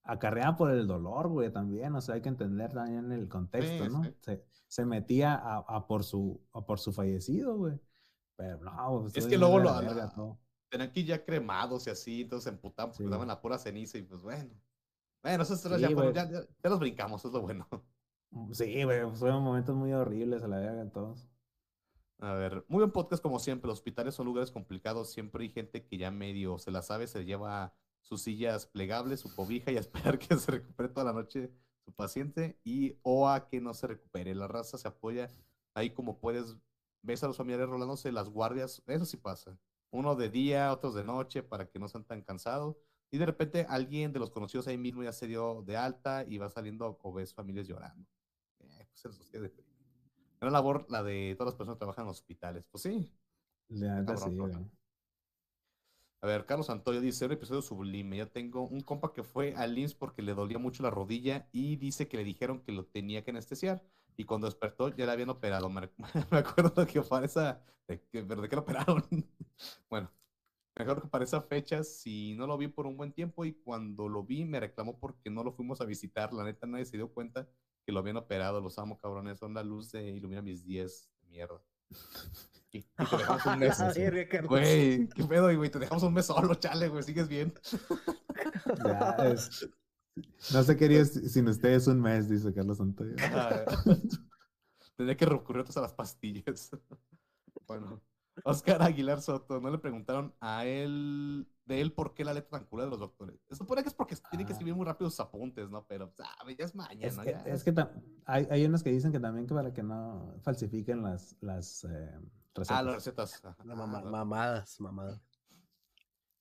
acarreada 0.05 0.57
por 0.57 0.71
el 0.71 0.87
dolor, 0.87 1.29
güey, 1.29 1.53
también. 1.53 1.95
O 1.97 2.01
sea, 2.01 2.15
hay 2.15 2.23
que 2.23 2.29
entender 2.29 2.73
también 2.73 3.11
el 3.11 3.29
contexto, 3.29 3.85
Sí, 3.85 3.91
¿no? 3.91 4.05
sí. 4.05 4.15
Se, 4.21 4.45
se 4.69 4.87
metía 4.87 5.35
a, 5.35 5.57
a 5.59 5.87
por 5.89 6.05
su, 6.05 6.41
a 6.53 6.65
por 6.65 6.79
su 6.79 6.93
fallecido, 6.93 7.57
güey. 7.57 7.79
Pero 8.37 8.59
no, 8.61 9.01
pues, 9.03 9.17
Es 9.17 9.27
que 9.27 9.37
luego 9.39 9.59
lo- 9.59 9.65
la. 9.81 10.13
Tenían 10.69 10.91
que 10.93 11.01
ir 11.01 11.07
ya 11.07 11.25
cremados 11.25 11.87
y 11.87 11.91
así, 11.91 12.23
entonces 12.23 12.45
se 12.45 12.51
emputaban 12.51 12.91
porque 12.91 13.05
Sí. 13.05 13.11
daban 13.11 13.29
la 13.29 13.41
pura 13.41 13.59
ceniza 13.59 13.99
y 13.99 14.03
pues 14.03 14.21
bueno. 14.23 14.51
Bueno, 15.23 15.45
Sí, 15.45 15.55
ya, 15.79 15.91
fueron- 15.91 16.13
ya, 16.15 16.31
ya- 16.31 16.47
ya 16.63 16.71
los 16.71 16.79
brincamos, 16.79 17.25
es 17.25 17.33
lo 17.33 17.43
bueno. 17.43 17.67
Sí, 18.53 18.83
güey, 18.85 19.09
fueron 19.15 19.43
momentos 19.43 19.75
muy 19.77 19.93
horribles 19.93 20.43
a 20.43 20.49
la 20.49 20.59
verga 20.59 20.91
todos. 20.91 21.27
A 22.19 22.33
ver, 22.35 22.65
muy 22.69 22.79
buen 22.81 22.91
podcast 22.91 23.23
como 23.23 23.39
siempre. 23.39 23.69
Los 23.69 23.79
hospitales 23.79 24.15
son 24.15 24.27
lugares 24.27 24.51
complicados. 24.51 25.11
Siempre 25.13 25.45
hay 25.45 25.51
gente 25.51 25.85
que 25.87 25.97
ya 25.97 26.11
medio 26.11 26.59
se 26.59 26.71
la 26.71 26.83
sabe, 26.83 27.07
se 27.07 27.25
lleva 27.25 27.75
sus 28.03 28.23
sillas 28.23 28.67
plegables, 28.67 29.21
su 29.21 29.35
cobija 29.35 29.71
y 29.71 29.77
a 29.77 29.81
esperar 29.81 30.19
que 30.19 30.37
se 30.39 30.51
recupere 30.51 30.89
toda 30.89 31.05
la 31.05 31.13
noche 31.13 31.51
su 31.85 31.93
paciente 31.93 32.59
y 32.65 32.99
o 33.03 33.29
a 33.29 33.49
que 33.49 33.61
no 33.61 33.73
se 33.75 33.87
recupere. 33.87 34.35
La 34.35 34.49
raza 34.49 34.77
se 34.77 34.89
apoya 34.89 35.31
ahí 35.75 35.91
como 35.91 36.19
puedes. 36.19 36.57
Ves 37.03 37.23
a 37.23 37.29
los 37.29 37.37
familiares 37.37 37.69
rolándose 37.69 38.11
las 38.13 38.29
guardias. 38.29 38.83
Eso 38.87 39.07
sí 39.07 39.17
pasa. 39.17 39.57
Uno 39.97 40.15
de 40.15 40.29
día, 40.29 40.73
otros 40.73 40.95
de 40.95 41.05
noche 41.05 41.43
para 41.43 41.67
que 41.71 41.79
no 41.79 41.89
sean 41.89 42.05
tan 42.05 42.21
cansados. 42.23 42.77
Y 43.11 43.19
de 43.19 43.25
repente 43.25 43.67
alguien 43.69 44.13
de 44.13 44.19
los 44.19 44.31
conocidos 44.31 44.67
ahí 44.67 44.77
mismo 44.77 45.03
ya 45.03 45.13
se 45.13 45.27
dio 45.27 45.63
de 45.63 45.77
alta 45.77 46.25
y 46.27 46.37
va 46.37 46.51
saliendo 46.51 46.99
o 47.01 47.13
ves 47.13 47.33
familias 47.33 47.67
llorando. 47.67 48.07
Eh, 48.61 48.87
pues 48.91 49.05
eso 49.07 49.23
es 49.23 49.53
Gran 50.39 50.53
labor 50.53 50.85
la 50.91 51.03
de 51.03 51.35
todas 51.39 51.53
las 51.53 51.57
personas 51.57 51.77
que 51.77 51.81
trabajan 51.81 52.05
en 52.05 52.11
hospitales. 52.11 52.67
Pues 52.71 52.83
sí. 52.83 53.11
La 53.69 54.17
sí, 54.19 54.37
güey. 54.37 54.55
A 56.21 56.27
ver, 56.27 56.45
Carlos 56.45 56.69
Antonio 56.69 57.01
dice, 57.01 57.25
un 57.25 57.33
episodio 57.33 57.63
sublime. 57.63 58.19
Ya 58.19 58.27
tengo 58.27 58.67
un 58.67 58.81
compa 58.81 59.15
que 59.15 59.23
fue 59.23 59.55
al 59.55 59.79
IMSS 59.79 59.95
porque 59.95 60.23
le 60.23 60.35
dolía 60.35 60.59
mucho 60.59 60.83
la 60.83 60.91
rodilla 60.91 61.49
y 61.53 61.77
dice 61.77 62.07
que 62.07 62.19
le 62.19 62.25
dijeron 62.25 62.61
que 62.61 62.73
lo 62.73 62.85
tenía 62.85 63.25
que 63.25 63.31
anestesiar. 63.31 63.83
Y 64.17 64.25
cuando 64.25 64.47
despertó 64.47 64.89
ya 64.89 65.07
le 65.07 65.13
habían 65.13 65.31
operado. 65.31 65.69
Me, 65.69 65.91
me 66.31 66.39
acuerdo 66.39 66.87
que 66.87 67.03
para 67.03 67.27
esa... 67.27 67.63
De 67.87 68.01
que, 68.11 68.23
¿Pero 68.25 68.43
de 68.43 68.49
qué 68.49 68.57
lo 68.57 68.63
operaron? 68.63 69.05
bueno, 69.91 70.11
me 70.77 70.83
acuerdo 70.83 71.03
que 71.03 71.09
para 71.09 71.25
esa 71.25 71.41
fecha, 71.43 71.85
si 71.85 72.35
no 72.35 72.47
lo 72.47 72.59
vi 72.59 72.69
por 72.69 72.87
un 72.87 72.97
buen 72.97 73.13
tiempo 73.13 73.45
y 73.45 73.55
cuando 73.55 74.09
lo 74.09 74.25
vi 74.25 74.45
me 74.45 74.59
reclamó 74.61 74.99
porque 74.99 75.31
no 75.31 75.45
lo 75.45 75.53
fuimos 75.53 75.81
a 75.81 75.85
visitar. 75.85 76.33
La 76.33 76.45
neta 76.45 76.67
nadie 76.67 76.85
se 76.87 76.97
dio 76.97 77.13
cuenta 77.13 77.49
que 77.85 77.93
lo 77.93 78.01
habían 78.01 78.17
operado. 78.17 78.61
Los 78.61 78.79
amo, 78.79 78.99
cabrones. 78.99 79.39
Son 79.39 79.55
la 79.55 79.63
luz 79.63 79.93
de 79.93 80.03
Ilumina 80.11 80.43
mis 80.43 80.65
10. 80.65 81.11
Mierda. 81.29 81.63
Y, 82.73 82.79
y 82.79 82.83
te 82.83 83.17
dejamos 83.17 83.47
un 83.47 83.59
mes. 83.59 83.79
Güey, 84.49 85.09
qué 85.09 85.25
pedo, 85.25 85.57
güey. 85.57 85.71
Te 85.71 85.79
dejamos 85.79 86.03
un 86.03 86.13
mes 86.15 86.27
solo, 86.27 86.55
chale, 86.57 86.89
güey. 86.89 87.03
Sigues 87.05 87.29
bien. 87.29 87.55
Ya, 88.85 89.17
es- 89.33 89.69
No 90.53 90.63
sé 90.63 90.77
qué 90.77 90.87
haría 90.87 91.05
sin 91.05 91.49
ustedes 91.49 91.87
un 91.87 92.01
mes, 92.01 92.29
dice 92.29 92.53
Carlos 92.55 92.81
Antonio. 92.81 93.15
Tendría 94.97 95.17
que 95.17 95.27
recurrir 95.27 95.65
a 95.75 95.81
las 95.81 95.93
pastillas. 95.93 96.71
bueno, 97.67 98.01
Oscar 98.45 98.83
Aguilar 98.83 99.21
Soto, 99.21 99.61
no 99.61 99.71
le 99.71 99.79
preguntaron 99.79 100.35
a 100.41 100.65
él, 100.65 101.47
de 101.65 101.81
él 101.81 101.93
por 101.93 102.15
qué 102.15 102.25
la 102.25 102.33
letra 102.35 102.59
tan 102.59 102.67
cura 102.67 102.85
de 102.85 102.91
los 102.91 102.99
doctores. 103.01 103.39
Se 103.49 103.57
supone 103.57 103.83
que 103.83 103.89
es 103.89 103.95
porque 103.95 104.17
tiene 104.31 104.45
que 104.45 104.53
Ah. 104.53 104.55
escribir 104.55 104.75
muy 104.75 104.85
rápido 104.87 105.11
sus 105.11 105.21
apuntes, 105.21 105.69
¿no? 105.71 105.87
Pero, 105.87 106.13
sabe, 106.17 106.55
ya 106.57 106.65
es 106.65 106.75
mañana, 106.75 107.07
Es 107.07 107.17
¿no? 107.17 107.23
que, 107.23 107.31
Ya 107.33 107.39
es 107.45 107.65
que 107.65 107.75
hay, 108.27 108.47
hay 108.51 108.65
unos 108.65 108.83
que 108.83 108.91
dicen 108.91 109.13
que 109.13 109.21
también 109.21 109.47
que 109.47 109.55
para 109.55 109.73
que 109.73 109.83
no 109.83 110.35
falsifiquen 110.43 111.03
las, 111.03 111.37
las 111.41 111.85
eh, 111.85 112.11
recetas. 112.55 112.71
Ah, 112.79 112.83
las 112.83 112.95
recetas. 112.95 113.45
ajá. 113.45 113.57
La 113.65 113.75
mama- 113.75 113.99
Ah, 113.99 114.03
no. 114.05 114.11
mamadas, 114.11 114.81
mamadas. 114.81 115.21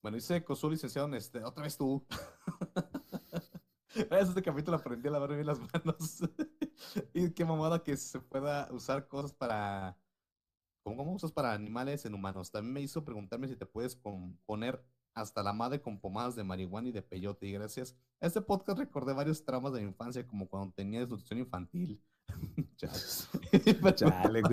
Bueno, 0.02 0.16
dice 0.16 0.44
Cosul, 0.44 0.72
licenciado 0.72 1.08
en 1.08 1.16
este, 1.16 1.44
otra 1.44 1.64
vez 1.64 1.76
tú. 1.78 2.06
Gracias 4.10 4.28
a 4.28 4.30
este 4.30 4.42
capítulo 4.42 4.78
aprendí 4.78 5.08
a 5.08 5.12
lavarme 5.12 5.36
bien 5.36 5.48
las 5.48 5.60
manos. 5.60 6.20
y 7.14 7.32
qué 7.32 7.46
mamada 7.46 7.82
que 7.82 7.96
se 7.96 8.20
pueda 8.20 8.68
usar 8.72 9.08
cosas 9.08 9.34
para. 9.34 9.98
¿Cómo, 10.84 10.98
cómo 10.98 11.14
usas 11.14 11.32
para 11.32 11.54
animales 11.54 12.06
en 12.06 12.14
humanos? 12.14 12.52
También 12.52 12.74
me 12.74 12.82
hizo 12.82 13.06
preguntarme 13.06 13.48
si 13.48 13.56
te 13.56 13.66
puedes 13.66 13.96
poner 14.46 14.84
hasta 15.16 15.42
la 15.42 15.54
madre 15.54 15.82
con 15.82 16.00
pomadas 16.00 16.36
de 16.36 16.44
marihuana 16.44 16.90
y 16.90 16.92
de 16.92 17.02
peyote. 17.02 17.48
Y 17.48 17.54
gracias 17.54 17.96
a 18.20 18.28
este 18.28 18.42
podcast 18.42 18.78
recordé 18.78 19.14
varios 19.14 19.46
traumas 19.46 19.74
de 19.74 19.80
mi 19.80 19.88
infancia, 19.88 20.28
como 20.28 20.48
cuando 20.48 20.74
tenía 20.74 21.00
desnutrición 21.00 21.40
infantil. 21.40 22.04
Chale. 22.76 23.96
Chale, 23.96 24.44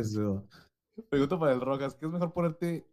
Pregunta 1.11 1.39
para 1.39 1.53
el 1.53 1.61
Rojas, 1.61 1.97
¿qué 1.97 2.07
es 2.07 2.13
mejor 2.13 2.33
ponerte 2.33 2.87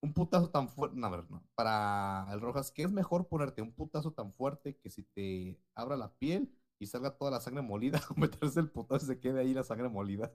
un 0.00 0.12
putazo 0.12 0.50
tan 0.50 0.68
fuerte? 0.68 0.96
No, 0.96 1.06
a 1.06 1.10
ver, 1.10 1.30
no. 1.30 1.42
Para 1.54 2.26
el 2.32 2.40
Rojas, 2.40 2.70
¿qué 2.70 2.82
es 2.82 2.90
mejor 2.92 3.28
ponerte 3.28 3.62
un 3.62 3.72
putazo 3.72 4.12
tan 4.12 4.32
fuerte 4.32 4.76
que 4.78 4.90
si 4.90 5.02
te 5.02 5.60
abra 5.74 5.96
la 5.96 6.12
piel 6.14 6.54
y 6.78 6.86
salga 6.86 7.16
toda 7.16 7.30
la 7.32 7.40
sangre 7.40 7.62
molida 7.62 8.00
o 8.10 8.14
meterse 8.20 8.60
el 8.60 8.70
putazo 8.70 9.04
y 9.06 9.08
se 9.08 9.20
quede 9.20 9.40
ahí 9.40 9.54
la 9.54 9.64
sangre 9.64 9.88
molida? 9.88 10.32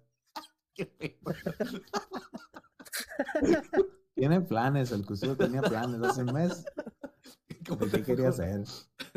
Tiene 4.15 4.41
planes, 4.41 4.91
el 4.91 5.05
Cusio 5.05 5.35
tenía 5.35 5.61
planes 5.61 6.01
hace 6.01 6.23
un 6.23 6.33
mes. 6.33 6.65
¿Cómo 7.67 7.85
¿De 7.85 7.91
te 7.91 7.97
qué 7.97 8.03
quería 8.03 8.29
hacer? 8.29 8.63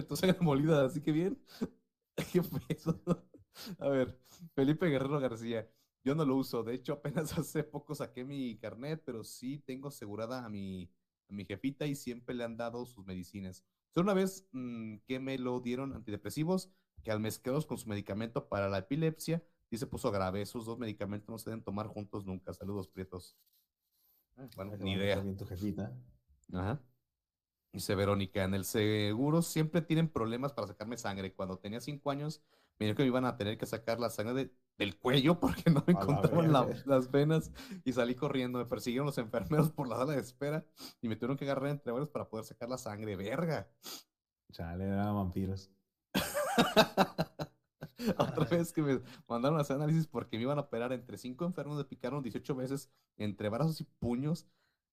Tu 0.09 0.17
sangre 0.17 0.39
molida, 0.41 0.85
así 0.85 1.01
que 1.03 1.13
bien. 1.13 1.39
Qué 2.33 2.43
peso. 2.43 3.01
A 3.79 3.89
ver, 3.89 4.19
Felipe 4.55 4.87
Guerrero 4.87 5.21
García. 5.21 5.69
Yo 6.07 6.15
no 6.15 6.25
lo 6.25 6.37
uso. 6.37 6.63
De 6.63 6.75
hecho, 6.75 6.95
apenas 6.95 7.37
hace 7.39 7.65
poco 7.65 7.95
saqué 7.95 8.25
mi 8.25 8.57
carnet, 8.59 9.03
pero 9.05 9.25
sí 9.25 9.59
tengo 9.67 9.89
asegurada 9.89 10.45
a 10.45 10.49
mi, 10.49 10.91
a 11.29 11.33
mi 11.35 11.45
jefita 11.45 11.87
y 11.87 11.97
siempre 11.97 12.35
le 12.35 12.45
han 12.45 12.57
dado 12.57 12.87
sus 12.87 13.05
medicinas. 13.07 13.65
Solo 13.93 14.05
una 14.07 14.15
vez 14.15 14.47
mm, 14.53 14.99
que 15.07 15.19
me 15.21 15.39
lo 15.39 15.61
dieron 15.61 15.93
antidepresivos, 15.95 16.71
que 17.03 17.11
al 17.11 17.21
mezclarlos 17.21 17.67
con 17.67 17.79
su 17.79 17.89
medicamento 17.89 18.49
para 18.49 18.69
la 18.69 18.79
epilepsia, 18.79 19.45
sí 19.71 19.79
se 19.79 19.89
puso 19.89 20.13
grave. 20.13 20.43
Esos 20.43 20.65
dos 20.67 20.79
medicamentos 20.79 21.29
no 21.29 21.39
se 21.39 21.51
deben 21.51 21.65
tomar 21.65 21.89
juntos 21.89 22.25
nunca. 22.25 22.55
Saludos, 22.55 22.89
prietos. 22.89 23.37
Ah, 24.37 24.49
Bueno, 24.57 24.77
ni 24.79 24.93
idea. 24.93 25.21
bien 25.21 25.37
tu 25.37 25.45
jefita. 25.47 25.93
Ajá. 26.53 26.81
Dice 27.73 27.95
Verónica, 27.95 28.45
en 28.45 28.55
el 28.55 28.65
seguro 28.65 29.43
siempre 29.43 29.83
tienen 29.83 30.09
problemas 30.09 30.53
para 30.53 30.67
sacarme 30.69 30.97
sangre. 30.97 31.35
Cuando 31.35 31.59
tenía 31.59 31.81
cinco 31.81 32.11
años, 32.11 32.43
me 32.79 32.87
dijeron 32.87 32.97
que 32.97 33.03
me 33.03 33.09
iban 33.09 33.25
a 33.27 33.37
tener 33.37 33.59
que 33.59 33.67
sacar 33.67 34.01
la 34.01 34.11
sangre 34.11 34.35
de- 34.35 34.53
del 34.79 34.99
cuello 34.99 35.39
porque 35.41 35.71
no 35.71 35.83
me 35.87 35.93
la 35.95 36.01
encontraban 36.01 36.53
la- 36.53 36.83
las 36.85 37.11
venas 37.11 37.51
y 37.85 37.93
salí 37.93 38.15
corriendo. 38.15 38.59
Me 38.59 38.67
persiguieron 38.67 39.07
los 39.07 39.19
enfermeros 39.19 39.71
por 39.73 39.89
la 39.89 39.97
sala 39.97 40.13
de 40.13 40.21
espera 40.21 40.65
y 41.01 41.09
me 41.09 41.17
tuvieron 41.17 41.37
que 41.37 41.45
agarrar 41.45 41.71
entre 41.71 41.93
varios 41.93 42.11
para 42.11 42.29
poder 42.29 42.45
sacar 42.45 42.69
la 42.69 42.79
sangre. 42.79 43.17
Verga. 43.17 43.69
Chale, 44.53 44.85
eran 44.85 45.15
vampiros. 45.15 45.71
Otra 48.19 48.45
vez 48.45 48.73
que 48.73 48.83
me 48.83 49.01
mandaron 49.27 49.59
a 49.59 49.63
hacer 49.63 49.77
análisis 49.77 50.07
porque 50.07 50.37
me 50.37 50.43
iban 50.43 50.59
a 50.59 50.63
operar 50.63 50.93
entre 50.93 51.19
cinco 51.19 51.45
enfermos, 51.45 51.77
me 51.79 51.85
picaron 51.85 52.23
18 52.23 52.55
veces 52.55 52.91
entre 53.17 53.49
brazos 53.49 53.81
y 53.81 53.85
puños. 53.85 54.47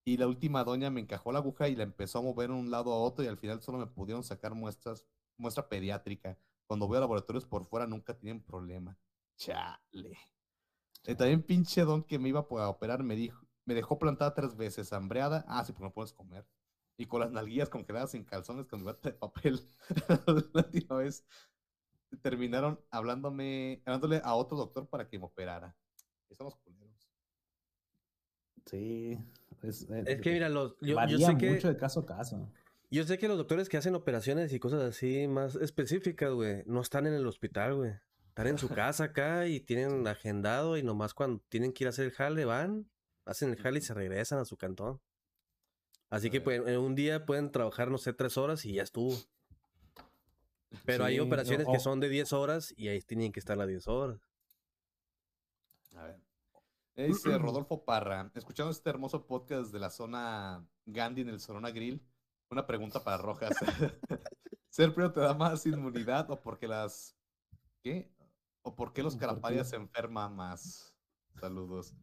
Y 0.05 0.17
la 0.17 0.27
última 0.27 0.63
doña 0.65 0.89
me 0.89 0.99
encajó 0.99 1.31
la 1.31 1.39
aguja 1.39 1.69
y 1.69 1.75
la 1.75 1.83
empezó 1.83 2.19
a 2.19 2.21
mover 2.21 2.49
de 2.49 2.55
un 2.55 2.71
lado 2.71 2.91
a 2.91 2.97
otro 2.97 3.23
y 3.23 3.27
al 3.27 3.37
final 3.37 3.61
solo 3.61 3.77
me 3.77 3.87
pudieron 3.87 4.23
sacar 4.23 4.53
muestras, 4.53 5.05
muestra 5.37 5.69
pediátrica. 5.69 6.37
Cuando 6.65 6.87
voy 6.87 6.97
a 6.97 7.01
laboratorios 7.01 7.45
por 7.45 7.63
fuera 7.65 7.87
nunca 7.87 8.17
tienen 8.17 8.41
problema. 8.41 8.97
Chale. 9.35 10.17
También 11.17 11.43
pinche 11.43 11.81
don 11.81 12.03
que 12.03 12.17
me 12.19 12.29
iba 12.29 12.39
a 12.49 12.69
operar 12.69 13.03
me 13.03 13.15
dijo, 13.15 13.45
me 13.65 13.73
dejó 13.73 13.99
plantada 13.99 14.33
tres 14.33 14.55
veces, 14.55 14.93
hambreada. 14.93 15.45
Ah, 15.47 15.63
sí, 15.63 15.71
porque 15.73 15.85
no 15.85 15.93
puedes 15.93 16.13
comer. 16.13 16.45
Y 16.97 17.07
con 17.07 17.21
las 17.21 17.31
nalguillas 17.31 17.69
congeladas 17.69 18.13
en 18.13 18.23
calzones 18.23 18.67
con 18.67 18.79
mi 18.79 18.85
bata 18.85 19.09
de 19.09 19.15
papel. 19.15 19.59
la 20.53 20.61
última 20.61 20.97
vez 20.97 21.25
terminaron 22.21 22.79
hablándome, 22.91 23.81
hablándole 23.85 24.21
a 24.23 24.35
otro 24.35 24.57
doctor 24.57 24.87
para 24.87 25.07
que 25.07 25.17
me 25.17 25.25
operara. 25.25 25.75
Estamos 26.29 26.55
culeros. 26.55 27.09
Sí. 28.65 29.17
Es, 29.61 29.89
eh, 29.89 30.03
Es 30.07 30.21
que 30.21 30.31
mira, 30.31 30.49
los, 30.49 30.77
yo, 30.81 30.87
yo 30.87 30.95
varía 30.95 31.27
sé 31.27 31.37
que, 31.37 31.51
mucho 31.51 31.67
de 31.67 31.77
caso 31.77 32.01
a 32.01 32.05
caso. 32.05 32.51
yo 32.91 33.03
sé 33.03 33.17
que 33.17 33.27
los 33.27 33.37
doctores 33.37 33.69
que 33.69 33.77
hacen 33.77 33.95
operaciones 33.95 34.53
y 34.53 34.59
cosas 34.59 34.81
así 34.83 35.27
más 35.27 35.55
específicas, 35.55 36.31
güey, 36.31 36.63
no 36.65 36.81
están 36.81 37.07
en 37.07 37.13
el 37.13 37.25
hospital, 37.27 37.75
güey. 37.75 37.93
Están 38.33 38.47
en 38.47 38.57
su 38.57 38.67
casa 38.67 39.03
acá 39.03 39.45
y 39.45 39.59
tienen 39.59 40.07
agendado 40.07 40.75
y 40.75 40.81
nomás 40.81 41.13
cuando 41.13 41.43
tienen 41.49 41.71
que 41.71 41.83
ir 41.83 41.87
a 41.87 41.89
hacer 41.91 42.05
el 42.05 42.11
jale 42.13 42.45
van, 42.45 42.89
hacen 43.25 43.51
el 43.51 43.57
jale 43.57 43.77
y 43.77 43.81
se 43.83 43.93
regresan 43.93 44.39
a 44.39 44.45
su 44.45 44.57
cantón. 44.57 44.99
Así 46.09 46.31
que 46.31 46.41
pues, 46.41 46.59
en 46.65 46.79
un 46.79 46.95
día 46.95 47.27
pueden 47.27 47.51
trabajar, 47.51 47.91
no 47.91 47.99
sé, 47.99 48.11
tres 48.11 48.35
horas 48.37 48.65
y 48.65 48.73
ya 48.73 48.81
estuvo. 48.81 49.15
Pero 50.83 51.05
hay 51.05 51.15
Sí, 51.15 51.19
operaciones 51.19 51.67
que 51.71 51.79
son 51.79 51.99
de 51.99 52.09
10 52.09 52.33
horas 52.33 52.73
y 52.75 52.87
ahí 52.87 52.99
tienen 53.01 53.31
que 53.31 53.39
estar 53.39 53.55
las 53.55 53.67
10 53.67 53.87
horas. 53.87 54.19
A 55.95 56.03
ver. 56.05 56.19
Dice 56.95 57.37
Rodolfo 57.37 57.85
Parra, 57.85 58.31
escuchando 58.33 58.71
este 58.71 58.89
hermoso 58.89 59.27
podcast 59.27 59.71
de 59.71 59.77
la 59.79 59.91
zona 59.91 60.67
Gandhi 60.87 61.21
en 61.21 61.29
el 61.29 61.39
Sonora 61.39 61.69
Grill, 61.69 62.01
una 62.49 62.65
pregunta 62.65 63.03
para 63.03 63.17
Rojas. 63.17 63.55
¿Ser 64.69 64.91
frío 64.91 65.11
te 65.11 65.19
da 65.19 65.35
más 65.35 65.65
inmunidad 65.67 66.31
o 66.31 66.41
porque 66.41 66.67
las... 66.67 67.15
¿Qué? 67.83 68.11
¿O 68.63 68.75
por 68.75 68.93
qué 68.93 69.03
los 69.03 69.13
¿Por 69.13 69.19
qué? 69.21 69.27
caraparias 69.27 69.69
se 69.69 69.75
enferman 69.75 70.35
más? 70.35 70.95
Saludos. 71.39 71.93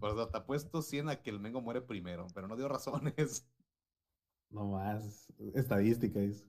Pues 0.00 0.14
te 0.30 0.36
apuesto 0.36 0.82
100 0.82 1.08
a 1.08 1.16
que 1.22 1.30
el 1.30 1.38
Mengo 1.40 1.60
muere 1.60 1.80
primero, 1.80 2.26
pero 2.34 2.48
no 2.48 2.56
dio 2.56 2.68
razones. 2.68 3.48
No 4.50 4.66
más. 4.66 5.32
Estadística 5.54 6.20
es. 6.20 6.44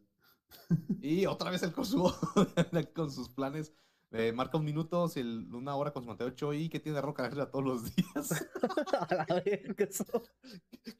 Y 1.02 1.26
otra 1.26 1.50
vez 1.52 1.64
el 1.64 1.74
Kosuo 1.74 2.14
con 2.96 3.10
sus 3.12 3.30
planes. 3.30 3.74
eh, 4.12 4.32
marca 4.34 4.58
un 4.58 4.66
minuto, 4.66 5.08
si 5.08 5.20
el- 5.22 5.54
una 5.54 5.76
hora 5.76 5.92
con 5.94 6.04
58 6.04 6.54
y 6.54 6.70
que 6.70 6.80
tiene 6.80 7.02
roca 7.02 7.26
a 7.26 7.50
todos 7.52 7.64
los 7.66 7.96
días. 7.96 8.46
A 9.10 9.16
la 9.16 9.38
eso. 9.78 10.06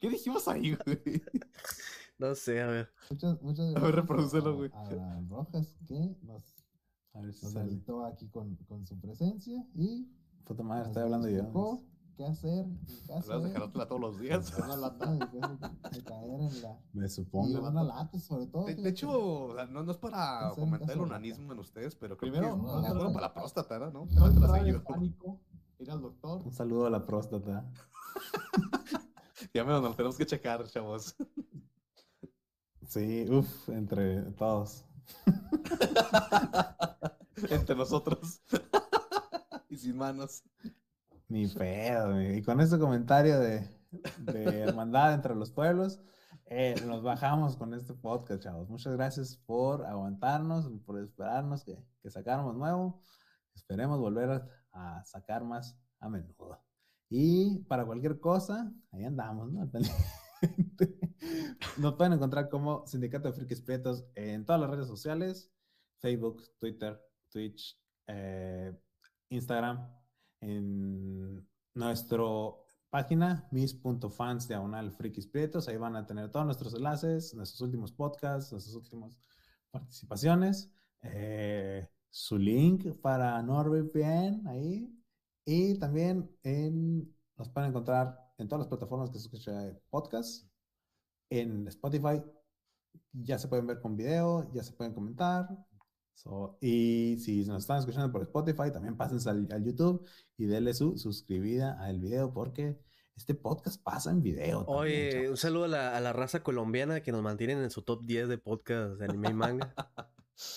¿Qué 0.00 0.08
dijimos 0.10 0.48
ahí, 0.48 0.74
güey? 0.84 1.22
no 2.18 2.34
sé, 2.34 2.60
a 2.62 2.66
ver. 2.66 2.92
Muchas, 3.10 3.40
muchas 3.42 3.60
A 3.66 3.80
ver, 3.80 3.92
gracias 3.92 3.94
reprodúcelo, 3.96 4.50
a- 4.50 4.54
güey. 4.54 4.70
A 4.72 4.80
Abraham 4.80 5.28
Rojas, 5.30 5.76
que 5.86 6.16
nos, 6.22 6.53
A 7.14 7.20
ver 7.20 7.32
si 7.32 7.44
nos 7.46 7.52
sale. 7.54 7.66
deleitó 7.66 8.04
aquí 8.04 8.28
con, 8.28 8.56
con 8.68 8.86
su 8.86 8.98
presencia 9.00 9.64
y 9.74 10.08
Puta 10.44 10.62
madre, 10.62 10.80
nos 10.80 10.88
estoy 10.88 11.02
hablando 11.04 11.28
yo. 11.28 11.80
qué 12.16 12.24
hacer 12.26 12.66
de 12.66 13.40
de, 13.48 13.50
Jarótula 13.52 13.86
todos 13.88 14.00
los 14.00 14.20
días. 14.20 14.54
de 14.56 14.62
una 14.62 14.76
lata, 14.76 15.10
de, 15.12 15.18
de- 15.18 15.90
de 15.96 16.04
caer 16.04 16.40
en 16.40 16.62
la... 16.62 16.78
Me 16.92 17.06
Y 17.06 17.08
supongo. 17.08 17.68
una 17.68 17.82
lata, 17.82 18.18
sobre 18.18 18.46
todo. 18.46 18.66
De, 18.66 18.88
hecho, 18.88 19.10
o 19.46 19.54
sea, 19.54 19.66
no, 19.66 19.82
no 19.82 19.90
es 19.92 19.98
para 19.98 20.48
Hacer 20.48 20.62
en 20.64 20.70
fomentar 20.70 20.96
el 20.96 21.02
onanismo 21.02 21.52
en 21.52 21.58
ustedes, 21.60 21.94
pero 21.96 22.16
creo 22.16 22.30
Primero, 22.32 22.54
que 22.56 22.62
no, 22.62 22.80
no, 22.82 22.94
bueno 22.94 23.12
para 23.12 23.28
la 23.28 23.34
próstata, 23.34 23.78
¿no? 23.78 23.90
no 23.90 24.04
No 24.04 24.06
te 24.06 24.14
las 24.20 24.34
entrar 24.34 24.56
en 24.58 24.64
ayudo. 24.66 24.84
pánico, 24.84 25.40
ir 25.78 25.90
al 25.90 26.02
doctor. 26.02 26.42
Un 26.44 26.52
saludo 26.52 26.86
a 26.86 26.90
la 26.90 27.04
próstata. 27.06 27.64
Ya 29.52 29.64
me 29.64 29.72
lo 29.72 29.94
tenemos 29.94 30.16
que 30.16 30.26
checar, 30.26 30.64
chavos. 30.68 31.14
Sí, 32.86 33.26
uff, 33.30 33.68
entre 33.70 34.22
todos. 34.32 34.84
Entre 37.50 37.74
nosotros. 37.74 38.40
y 39.68 39.76
sin 39.76 39.96
manos. 39.96 40.44
Ni 41.28 41.48
pedo. 41.48 42.22
Y 42.22 42.42
con 42.42 42.60
ese 42.60 42.78
comentario 42.78 43.40
de, 43.40 43.68
hermandad 44.26 45.14
entre 45.14 45.34
los 45.34 45.50
pueblos, 45.50 46.00
eh, 46.46 46.74
nos 46.86 47.02
bajamos 47.02 47.56
con 47.56 47.74
este 47.74 47.94
podcast, 47.94 48.42
chavos. 48.42 48.68
Muchas 48.68 48.94
gracias 48.94 49.36
por 49.46 49.84
aguantarnos, 49.86 50.70
por 50.84 51.00
esperarnos 51.00 51.64
que, 51.64 51.82
que 52.02 52.10
sacáramos 52.10 52.56
nuevo. 52.56 53.00
Esperemos 53.54 53.98
volver 53.98 54.30
a, 54.30 54.48
a 54.72 55.04
sacar 55.04 55.44
más 55.44 55.78
a 56.00 56.08
menudo. 56.08 56.60
Y 57.08 57.60
para 57.64 57.84
cualquier 57.84 58.20
cosa, 58.20 58.72
ahí 58.92 59.04
andamos, 59.04 59.52
¿no? 59.52 59.68
Nos 61.78 61.94
pueden 61.94 62.14
encontrar 62.14 62.48
como 62.48 62.86
Sindicato 62.86 63.28
de 63.28 63.34
Frikis 63.34 63.60
Prietos 63.60 64.04
en 64.14 64.44
todas 64.44 64.60
las 64.60 64.70
redes 64.70 64.86
sociales: 64.86 65.50
Facebook, 65.98 66.42
Twitter, 66.58 67.00
Twitch, 67.30 67.78
eh, 68.06 68.72
Instagram, 69.30 69.88
en 70.40 71.46
nuestro 71.74 72.64
página 72.94 73.48
mis.fans 73.50 74.46
diagonal 74.46 74.92
frikis 74.92 75.26
prietos. 75.26 75.66
Ahí 75.66 75.76
van 75.76 75.96
a 75.96 76.06
tener 76.06 76.30
todos 76.30 76.46
nuestros 76.46 76.74
enlaces, 76.74 77.34
nuestros 77.34 77.60
últimos 77.60 77.90
podcasts, 77.90 78.52
nuestras 78.52 78.76
últimas 78.76 79.18
participaciones, 79.72 80.70
eh, 81.02 81.88
su 82.08 82.38
link 82.38 82.96
para 83.00 83.42
NordVPN 83.42 84.46
ahí. 84.46 84.96
Y 85.44 85.76
también 85.80 86.30
en, 86.44 87.12
nos 87.36 87.48
pueden 87.48 87.70
encontrar 87.70 88.23
en 88.38 88.48
todas 88.48 88.60
las 88.60 88.68
plataformas 88.68 89.10
que 89.10 89.18
se 89.18 89.24
escucha 89.26 89.52
podcast. 89.90 90.46
En 91.30 91.66
Spotify 91.68 92.22
ya 93.12 93.38
se 93.38 93.48
pueden 93.48 93.66
ver 93.66 93.80
con 93.80 93.96
video, 93.96 94.50
ya 94.52 94.62
se 94.62 94.72
pueden 94.72 94.94
comentar. 94.94 95.48
So, 96.14 96.58
y 96.60 97.16
si 97.18 97.44
nos 97.44 97.62
están 97.62 97.78
escuchando 97.80 98.12
por 98.12 98.22
Spotify, 98.22 98.70
también 98.72 98.96
pásense 98.96 99.28
al, 99.30 99.48
al 99.50 99.64
YouTube 99.64 100.06
y 100.36 100.46
denle 100.46 100.72
su 100.74 100.96
suscribida 100.96 101.76
al 101.80 101.98
video 101.98 102.32
porque 102.32 102.78
este 103.16 103.34
podcast 103.34 103.82
pasa 103.82 104.10
en 104.10 104.22
video. 104.22 104.64
también, 104.64 104.78
Oye, 105.18 105.30
un 105.30 105.36
saludo 105.36 105.64
a 105.64 105.68
la, 105.68 105.96
a 105.96 106.00
la 106.00 106.12
raza 106.12 106.42
colombiana 106.42 107.00
que 107.02 107.10
nos 107.12 107.22
mantienen 107.22 107.58
en 107.58 107.70
su 107.70 107.82
top 107.82 108.04
10 108.04 108.28
de 108.28 108.38
podcast 108.38 108.94
de 108.98 109.04
anime 109.06 109.30
y 109.30 109.34
manga. 109.34 109.74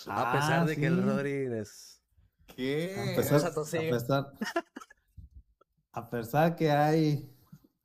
a 0.08 0.32
pesar 0.34 0.62
Ah, 0.62 0.66
de 0.66 0.76
que 0.76 0.86
el 0.88 0.96
sí. 0.96 1.02
Rodri 1.02 1.32
es... 1.60 2.02
¿Qué? 2.56 2.96
A 3.14 3.16
pesar, 3.16 3.42
a 3.46 3.54
pesar- 3.54 4.34
a 5.92 6.10
pesar 6.10 6.56
que 6.56 6.72
hay 6.72 7.32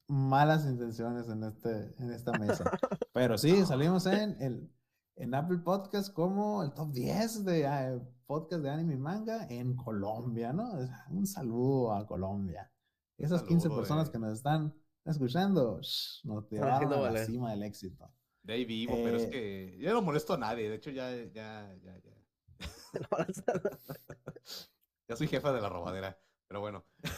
malas 0.08 0.64
intenciones 0.66 1.28
en, 1.28 1.44
este, 1.44 1.94
en 1.98 2.10
esta 2.10 2.32
mesa. 2.38 2.64
Pero 3.12 3.38
sí, 3.38 3.64
salimos 3.64 4.06
en, 4.06 4.36
el, 4.40 4.70
en 5.16 5.34
Apple 5.34 5.58
Podcast 5.58 6.12
como 6.12 6.62
el 6.62 6.72
top 6.72 6.92
10 6.92 7.44
de 7.44 7.62
eh, 7.64 8.00
podcast 8.26 8.62
de 8.62 8.70
anime 8.70 8.94
y 8.94 8.98
manga 8.98 9.46
en 9.48 9.76
Colombia, 9.76 10.52
¿no? 10.52 10.70
Un 11.10 11.26
saludo 11.26 11.92
a 11.92 12.06
Colombia. 12.06 12.70
Esas 13.18 13.42
15 13.42 13.62
Saludo, 13.62 13.78
personas 13.78 14.08
eh. 14.08 14.12
que 14.12 14.18
nos 14.18 14.32
están 14.32 14.74
escuchando, 15.04 15.80
shh, 15.80 16.24
nos 16.24 16.44
haciendo 16.44 17.04
a 17.04 17.10
la 17.10 17.24
cima 17.24 17.50
del 17.50 17.62
éxito. 17.62 18.12
De 18.42 18.54
ahí 18.54 18.64
vivo, 18.64 18.94
pero 19.04 19.16
es 19.16 19.24
Eh, 19.24 19.30
que 19.30 19.78
yo 19.78 19.92
no 19.92 20.02
molesto 20.02 20.34
a 20.34 20.38
nadie. 20.38 20.68
De 20.68 20.76
hecho, 20.76 20.90
ya, 20.90 21.10
ya, 21.32 21.74
ya, 21.82 21.98
ya. 21.98 22.12
Ya 25.08 25.16
soy 25.16 25.26
jefa 25.26 25.52
de 25.52 25.60
la 25.60 25.68
robadera. 25.68 26.18
Pero 26.48 26.60
bueno, 26.60 26.84
Eh, 27.02 27.08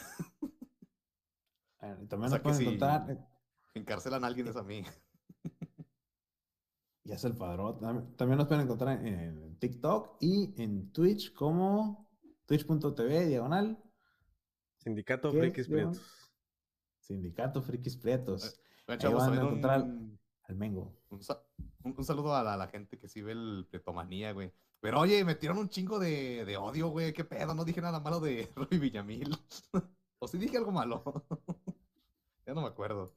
también 2.09 2.25
O 2.25 2.29
sea 2.29 2.43
pueden 2.43 2.59
si- 2.59 2.65
encontrar 2.65 3.11
eh, 3.11 3.19
encarcelan 3.75 4.25
a 4.25 4.27
alguien 4.27 4.49
es 4.49 4.57
a 4.57 4.63
mí. 4.63 4.83
Y 7.07 7.13
es 7.13 7.23
el 7.25 7.37
padrón. 7.37 7.79
Tam- 7.81 8.17
También 8.17 8.39
nos 8.39 8.49
pueden 8.49 8.65
encontrar 8.65 9.05
en, 9.07 9.59
TikTok 9.59 10.17
y 10.21 10.55
en 10.63 10.91
Twitch 10.91 11.35
como 11.35 12.09
twitch.tv 12.47 13.27
diagonal 13.27 13.79
Sindicato 14.79 15.31
¿Qué? 15.31 15.39
Frikis? 15.41 15.69
Prietos. 15.69 16.33
Sindicato 17.01 17.63
Frikis 17.63 17.97
Prietos. 17.99 18.59
Ahí 18.87 18.97
chavos, 18.99 19.19
van 19.19 19.25
a 19.25 19.35
también 19.35 19.47
encontrar 19.47 19.83
un, 19.83 20.19
Al 20.45 20.57
Mengo. 20.57 20.97
un 21.11 21.23
sa- 21.23 21.43
un- 21.83 21.95
un 21.97 22.05
saludo 22.05 22.35
a 22.35 22.43
la, 22.43 22.55
a 22.55 22.57
la 22.57 22.69
gente 22.69 22.99
que 22.99 23.07
sí 23.09 23.21
ve 23.21 23.33
el 23.33 23.67
Pretomanía, 23.71 24.33
güey. 24.33 24.51
Pero 24.81 25.01
oye, 25.01 25.23
me 25.25 25.35
tiraron 25.35 25.61
un 25.63 25.69
chingo 25.69 25.99
de, 25.99 26.45
de 26.47 26.57
odio, 26.57 26.89
güey. 26.89 27.13
¿Qué 27.13 27.25
pedo? 27.25 27.55
No 27.55 27.65
dije 27.67 27.83
nada 27.83 28.01
malo 28.01 28.19
de 28.21 28.51
Roy 28.57 28.79
Villamil. 28.79 29.37
o 30.19 30.27
sí 30.29 30.39
dije 30.39 30.57
algo 30.57 30.73
malo. 30.73 31.03
Ya 32.47 32.55
no 32.55 32.63
me 32.63 32.69
acuerdo. 32.69 33.15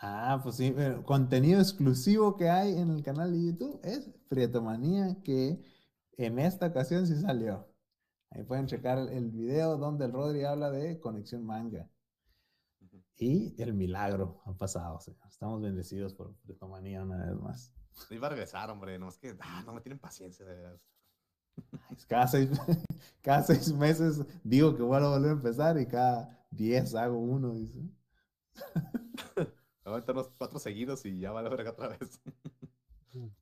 Ah, 0.00 0.38
pues 0.42 0.56
sí, 0.56 0.72
pero 0.74 1.04
contenido 1.04 1.60
exclusivo 1.60 2.36
que 2.36 2.48
hay 2.48 2.78
en 2.78 2.90
el 2.90 3.02
canal 3.02 3.32
de 3.32 3.42
YouTube 3.46 3.80
es 3.82 4.08
Frietomanía, 4.28 5.16
que 5.24 5.60
en 6.16 6.38
esta 6.38 6.66
ocasión 6.66 7.06
sí 7.06 7.16
salió. 7.20 7.66
Ahí 8.30 8.44
pueden 8.44 8.66
checar 8.66 8.98
el- 8.98 9.30
video 9.30 9.76
donde 9.76 10.04
el 10.04 10.12
Rodri 10.12 10.44
habla 10.44 10.70
de 10.70 11.00
conexión 11.00 11.44
manga. 11.44 11.88
Y 13.16 13.60
el 13.60 13.74
milagro 13.74 14.40
ha 14.44 14.52
pasado, 14.56 15.00
señor. 15.00 15.26
Estamos 15.28 15.60
bendecidos 15.60 16.14
por 16.14 16.32
Frietomanía 16.36 17.02
una 17.02 17.16
vez 17.26 17.34
más. 17.34 17.72
Iba 18.10 18.28
a 18.28 18.30
regresar, 18.30 18.70
hombre, 18.70 18.96
no 19.00 19.08
es 19.08 19.18
que 19.18 19.36
ah, 19.40 19.64
no 19.66 19.72
me 19.72 19.80
tienen 19.80 19.98
paciencia, 19.98 20.46
de 20.46 20.54
verdad. 20.54 20.80
Cada 22.06 22.28
seis, 22.28 22.48
cada 23.22 23.42
seis 23.42 23.72
meses 23.72 24.24
digo 24.44 24.76
que 24.76 24.82
voy 24.82 24.98
a 24.98 25.08
volver 25.08 25.30
a 25.30 25.32
empezar 25.32 25.80
y 25.80 25.86
cada 25.86 26.37
diez 26.50 26.94
hago 26.94 27.18
uno, 27.18 27.54
dice. 27.54 27.78
Me 29.36 29.44
voy 29.84 29.92
a 29.92 29.96
aventar 29.96 30.14
unos 30.14 30.28
cuatro 30.36 30.58
seguidos 30.58 31.04
y 31.06 31.18
ya 31.18 31.30
vale 31.32 31.48
verga 31.48 31.70
otra 31.70 31.88
vez. 31.88 32.20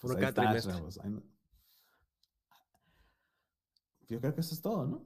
Puro 0.00 0.14
ahí 0.14 0.20
cada 0.32 0.56
está, 0.56 0.72
chavos, 0.72 0.98
ahí 0.98 1.18
Yo 4.08 4.20
creo 4.20 4.34
que 4.34 4.40
eso 4.40 4.54
es 4.54 4.60
todo, 4.60 4.86
¿no? 4.86 5.04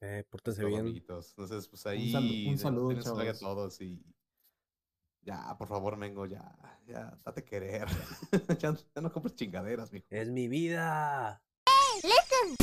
Eh, 0.00 0.24
pórtense 0.30 0.64
bien. 0.64 0.80
amiguitos. 0.80 1.30
Entonces, 1.30 1.68
pues 1.68 1.86
ahí. 1.86 2.12
un 2.14 2.20
den- 2.52 2.58
saludo, 2.58 2.88
denles 2.88 3.06
like 3.06 3.30
a 3.30 3.38
todos 3.38 3.80
y. 3.80 4.02
Ya, 5.22 5.54
por 5.58 5.68
favor, 5.68 5.96
Mengo, 5.98 6.24
ya. 6.26 6.56
Ya, 6.86 7.18
date 7.24 7.44
querer. 7.44 7.86
ya, 8.58 8.74
ya 8.74 9.00
no 9.02 9.12
compres 9.12 9.34
chingaderas, 9.36 9.92
mijo. 9.92 10.06
Es 10.10 10.28
mi 10.30 10.48
vida. 10.48 11.42
Listen. 12.02 12.56